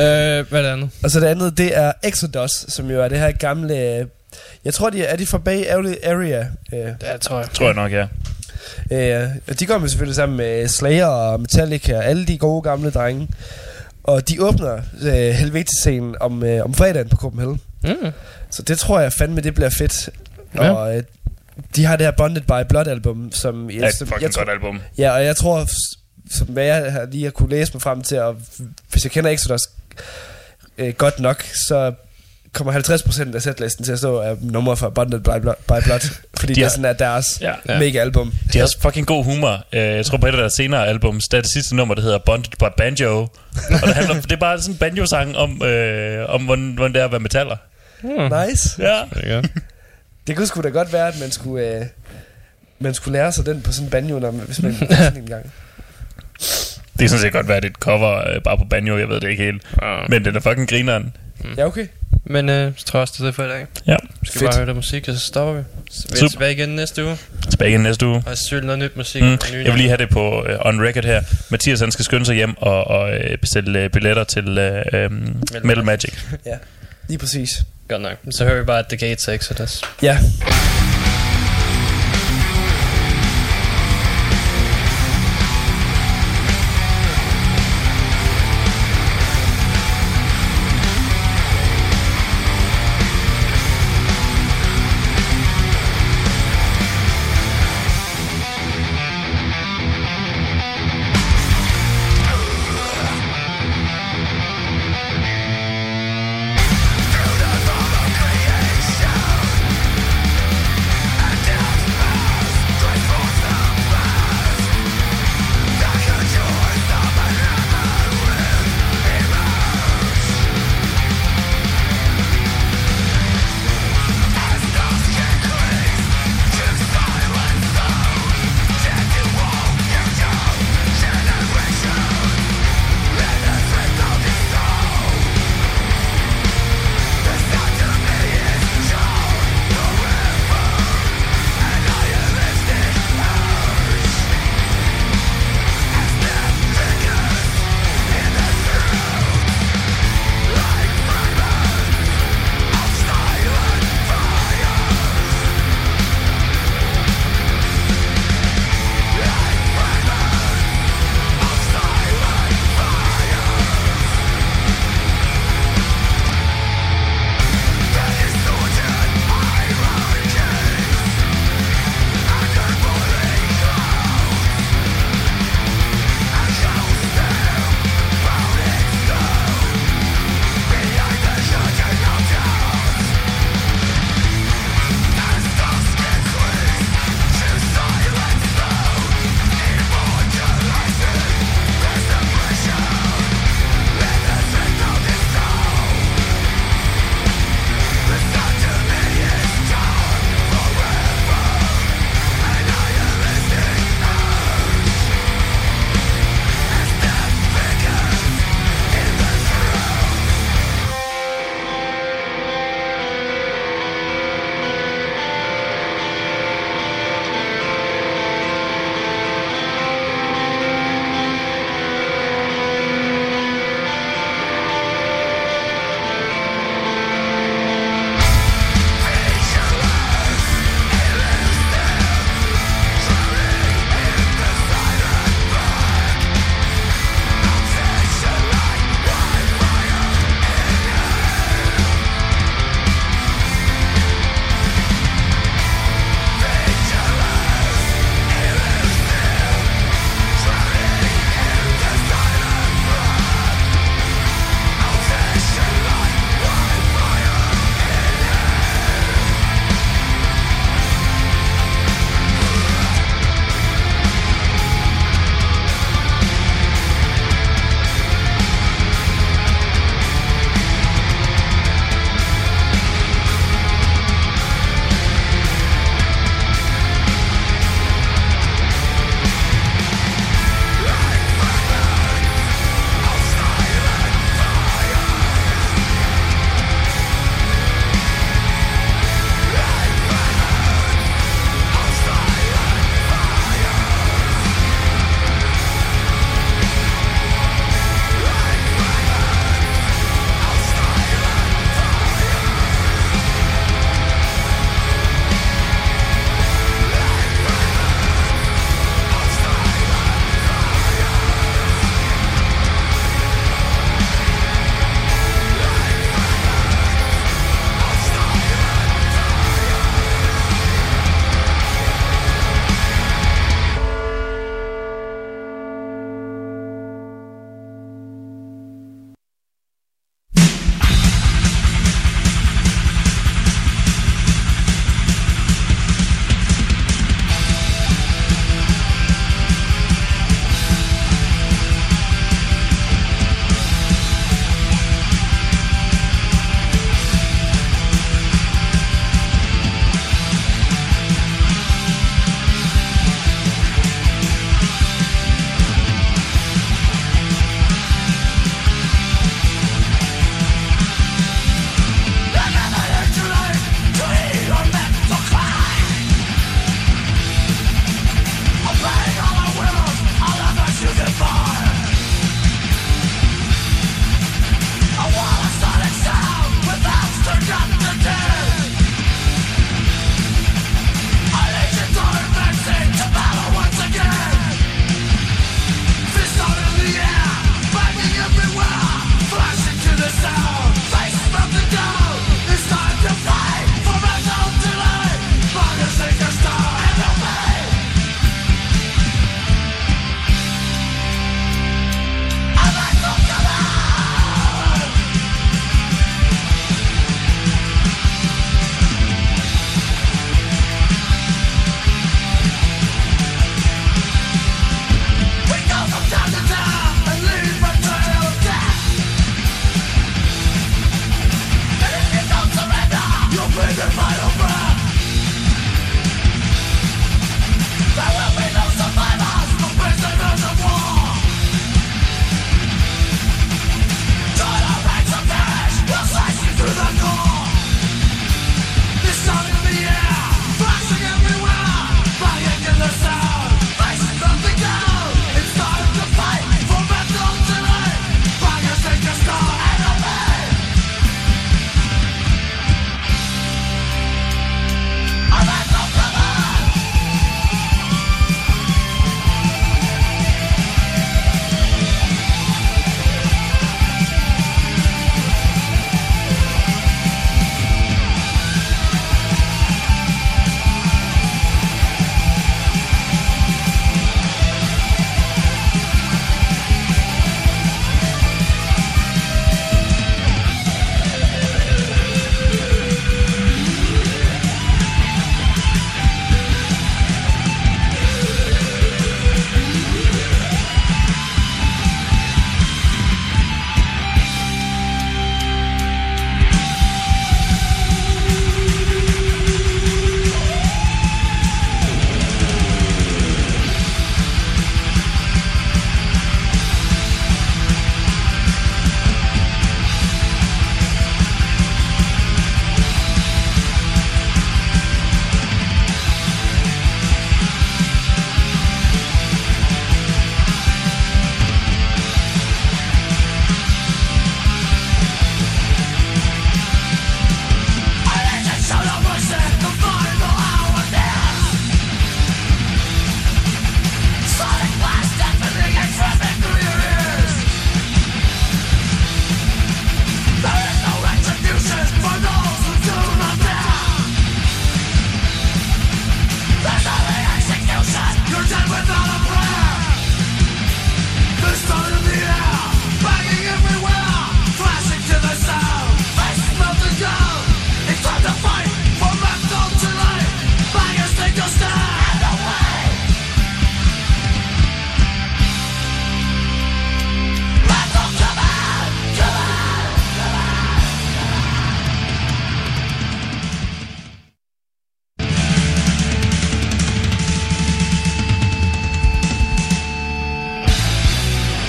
Øh, 0.00 0.48
hvad 0.48 0.58
er 0.58 0.62
det 0.62 0.68
andet? 0.72 0.90
Og 1.02 1.10
så 1.10 1.20
det 1.20 1.26
andet, 1.26 1.58
det 1.58 1.76
er 1.76 1.92
Exodus, 2.04 2.50
som 2.68 2.90
jo 2.90 3.02
er 3.02 3.08
det 3.08 3.18
her 3.18 3.32
gamle... 3.32 4.06
Jeg 4.64 4.74
tror, 4.74 4.90
de 4.90 5.04
er, 5.04 5.08
er 5.12 5.16
de 5.16 5.26
fra 5.26 5.38
Bay 5.38 5.64
Area. 6.04 6.46
Øh, 6.74 6.78
Ja, 7.02 7.16
tror 7.20 7.38
jeg. 7.38 7.48
Tror 7.54 7.66
jeg 7.66 7.74
nok, 7.74 7.92
ja. 7.92 8.06
Øh, 8.90 9.28
de 9.58 9.66
kommer 9.66 9.88
selvfølgelig 9.88 10.16
sammen 10.16 10.36
med 10.36 10.68
Slayer 10.68 11.06
og 11.06 11.40
Metallica 11.40 11.96
og 11.96 12.04
alle 12.04 12.26
de 12.26 12.38
gode 12.38 12.62
gamle 12.62 12.90
drenge. 12.90 13.28
Og 14.04 14.28
de 14.28 14.42
åbner 14.42 14.74
øh, 15.02 15.12
Helvete-scenen 15.12 16.14
om, 16.20 16.42
øh, 16.44 16.64
om 16.64 16.74
fredagen 16.74 17.08
på 17.08 17.16
Copenhagen. 17.16 17.60
Mm. 17.84 18.10
Så 18.50 18.62
det 18.62 18.78
tror 18.78 19.00
jeg 19.00 19.12
fandme, 19.12 19.40
det 19.40 19.54
bliver 19.54 19.70
fedt. 19.70 20.10
Ja. 20.54 20.70
Og 20.72 20.96
øh, 20.96 21.02
de 21.76 21.84
har 21.84 21.96
det 21.96 22.06
her 22.06 22.10
Bonded 22.12 22.42
by 22.42 22.68
Blood 22.68 22.86
album, 22.86 23.32
som 23.32 23.68
Det 23.68 23.82
er 23.84 23.88
et 23.88 23.94
som 23.94 24.06
fucking 24.08 24.32
tror, 24.32 24.40
godt 24.44 24.50
album. 24.50 24.80
Ja, 24.98 25.10
og 25.10 25.24
jeg 25.24 25.36
tror, 25.36 25.66
som 26.30 26.46
hvad 26.46 26.64
jeg 26.64 26.92
har 26.92 27.06
lige 27.10 27.24
har 27.24 27.30
kunne 27.30 27.50
læse 27.50 27.72
mig 27.74 27.82
frem 27.82 28.02
til, 28.02 28.20
og 28.20 28.36
hvis 28.90 29.04
jeg 29.04 29.12
kender 29.12 29.30
Exodus 29.30 29.60
øh, 30.78 30.94
godt 30.94 31.20
nok, 31.20 31.44
så 31.68 31.92
kommer 32.54 32.72
50% 32.72 33.34
af 33.34 33.42
setlisten 33.42 33.84
til 33.84 33.92
at 33.92 33.98
stå 33.98 34.18
af 34.18 34.36
numre 34.40 34.76
fra 34.76 34.88
Bonded 34.88 35.20
by 35.20 35.40
Blood, 35.40 35.54
by 35.68 35.72
Blood 35.86 36.00
fordi 36.38 36.52
De 36.52 36.60
det 36.60 36.64
er 36.64 36.68
sådan, 36.68 36.84
at 36.84 36.98
deres 36.98 37.26
Ja. 37.40 37.52
mega 37.78 37.98
album. 37.98 38.32
De 38.52 38.58
har 38.58 38.64
også 38.64 38.80
fucking 38.80 39.06
god 39.06 39.24
humor. 39.24 39.64
Øh, 39.72 39.80
Jeg 39.80 40.06
tror 40.06 40.18
på 40.18 40.26
et 40.26 40.30
af 40.30 40.36
deres 40.36 40.52
senere 40.52 40.86
albums, 40.88 41.24
der 41.28 41.38
er 41.38 41.42
det 41.42 41.50
sidste 41.50 41.76
nummer, 41.76 41.94
der 41.94 42.02
hedder 42.02 42.18
Bonded 42.18 42.50
by 42.58 42.64
Banjo. 42.76 43.20
Og 43.20 43.28
det, 43.70 43.94
handler, 43.94 44.14
det 44.20 44.32
er 44.32 44.36
bare 44.36 44.60
sådan 44.60 44.74
en 44.74 44.78
banjo-sang 44.78 45.36
om, 45.36 45.62
øh, 45.62 46.28
om 46.28 46.42
hvordan, 46.44 46.72
hvordan 46.74 46.92
det 46.92 47.00
er 47.00 47.04
at 47.04 47.10
være 47.12 47.20
metaller. 47.20 47.56
Mm. 48.02 48.10
Nice. 48.48 48.82
Ja. 48.82 49.40
Det 50.26 50.36
kunne 50.36 50.46
sgu 50.46 50.60
da 50.60 50.68
godt 50.68 50.92
være, 50.92 51.08
at 51.08 51.20
man 51.20 51.30
skulle, 51.30 51.66
øh, 51.78 51.82
man 52.78 52.94
skulle 52.94 53.18
lære 53.18 53.32
sig 53.32 53.46
den 53.46 53.62
på 53.62 53.72
sådan 53.72 53.86
en 53.86 53.90
banjo, 53.90 54.18
når 54.18 54.30
man, 54.30 54.46
hvis 54.46 54.62
man 54.62 54.76
sådan 54.90 55.16
en 55.16 55.26
gang. 55.28 55.52
Det 56.92 56.98
kan 57.00 57.08
sådan 57.08 57.22
set 57.22 57.32
godt 57.32 57.48
være, 57.48 57.56
at 57.56 57.62
det 57.62 57.68
er 57.68 57.72
et 57.72 57.76
cover 57.80 58.28
øh, 58.34 58.42
bare 58.44 58.58
på 58.58 58.64
banjo, 58.70 58.98
jeg 58.98 59.08
ved 59.08 59.20
det 59.20 59.28
ikke 59.30 59.44
helt. 59.44 59.62
Men 60.08 60.24
den 60.24 60.36
er 60.36 60.40
fucking 60.40 60.68
grineren. 60.68 61.16
Ja, 61.56 61.66
okay. 61.66 61.86
Men 62.26 62.48
øh, 62.48 62.72
så 62.76 62.84
tror 62.84 62.98
jeg 62.98 63.02
også, 63.02 63.14
det 63.16 63.20
er 63.20 63.24
det 63.24 63.34
for 63.34 63.44
i 63.44 63.48
dag. 63.48 63.66
Ja. 63.86 63.96
Vi 64.20 64.26
skal 64.26 64.38
Fedt. 64.38 64.50
bare 64.50 64.56
høre 64.56 64.66
noget 64.66 64.76
musik, 64.76 65.08
og 65.08 65.14
så 65.14 65.20
stopper 65.20 65.54
vi. 65.54 65.62
Så 65.90 66.04
vi 66.08 66.12
er 66.12 66.16
Super. 66.16 66.28
tilbage 66.30 66.52
igen 66.52 66.68
næste 66.68 67.04
uge. 67.04 67.18
Tilbage 67.50 67.70
igen 67.70 67.80
næste 67.80 68.06
uge. 68.06 68.22
Og 68.26 68.38
selvfølgelig 68.38 68.66
noget 68.66 68.78
nyt 68.78 68.96
musik. 68.96 69.22
Mm. 69.22 69.32
og 69.32 69.38
nye 69.52 69.58
Jeg 69.64 69.72
vil 69.72 69.76
lige 69.76 69.88
have 69.88 69.98
det 69.98 70.08
på 70.08 70.40
uh, 70.42 70.66
on 70.66 70.80
record 70.86 71.04
her. 71.04 71.22
Mathias 71.50 71.80
han 71.80 71.92
skal 71.92 72.04
skynde 72.04 72.26
sig 72.26 72.34
hjem 72.36 72.54
og, 72.58 72.84
og 72.84 73.10
uh, 73.10 73.38
bestille 73.40 73.84
uh, 73.84 73.90
billetter 73.90 74.24
til 74.24 74.48
uh, 74.94 75.04
um, 75.06 75.42
Metal 75.64 75.84
Magic. 75.84 76.14
Ja, 76.46 76.56
lige 77.08 77.18
præcis. 77.18 77.48
Godt 77.88 78.02
nok. 78.02 78.16
Så 78.30 78.44
hører 78.44 78.58
vi 78.58 78.64
bare 78.64 78.84
The 78.88 78.96
Gates 79.08 79.28
of 79.28 79.34
Exodus. 79.34 79.80
Ja. 80.02 80.18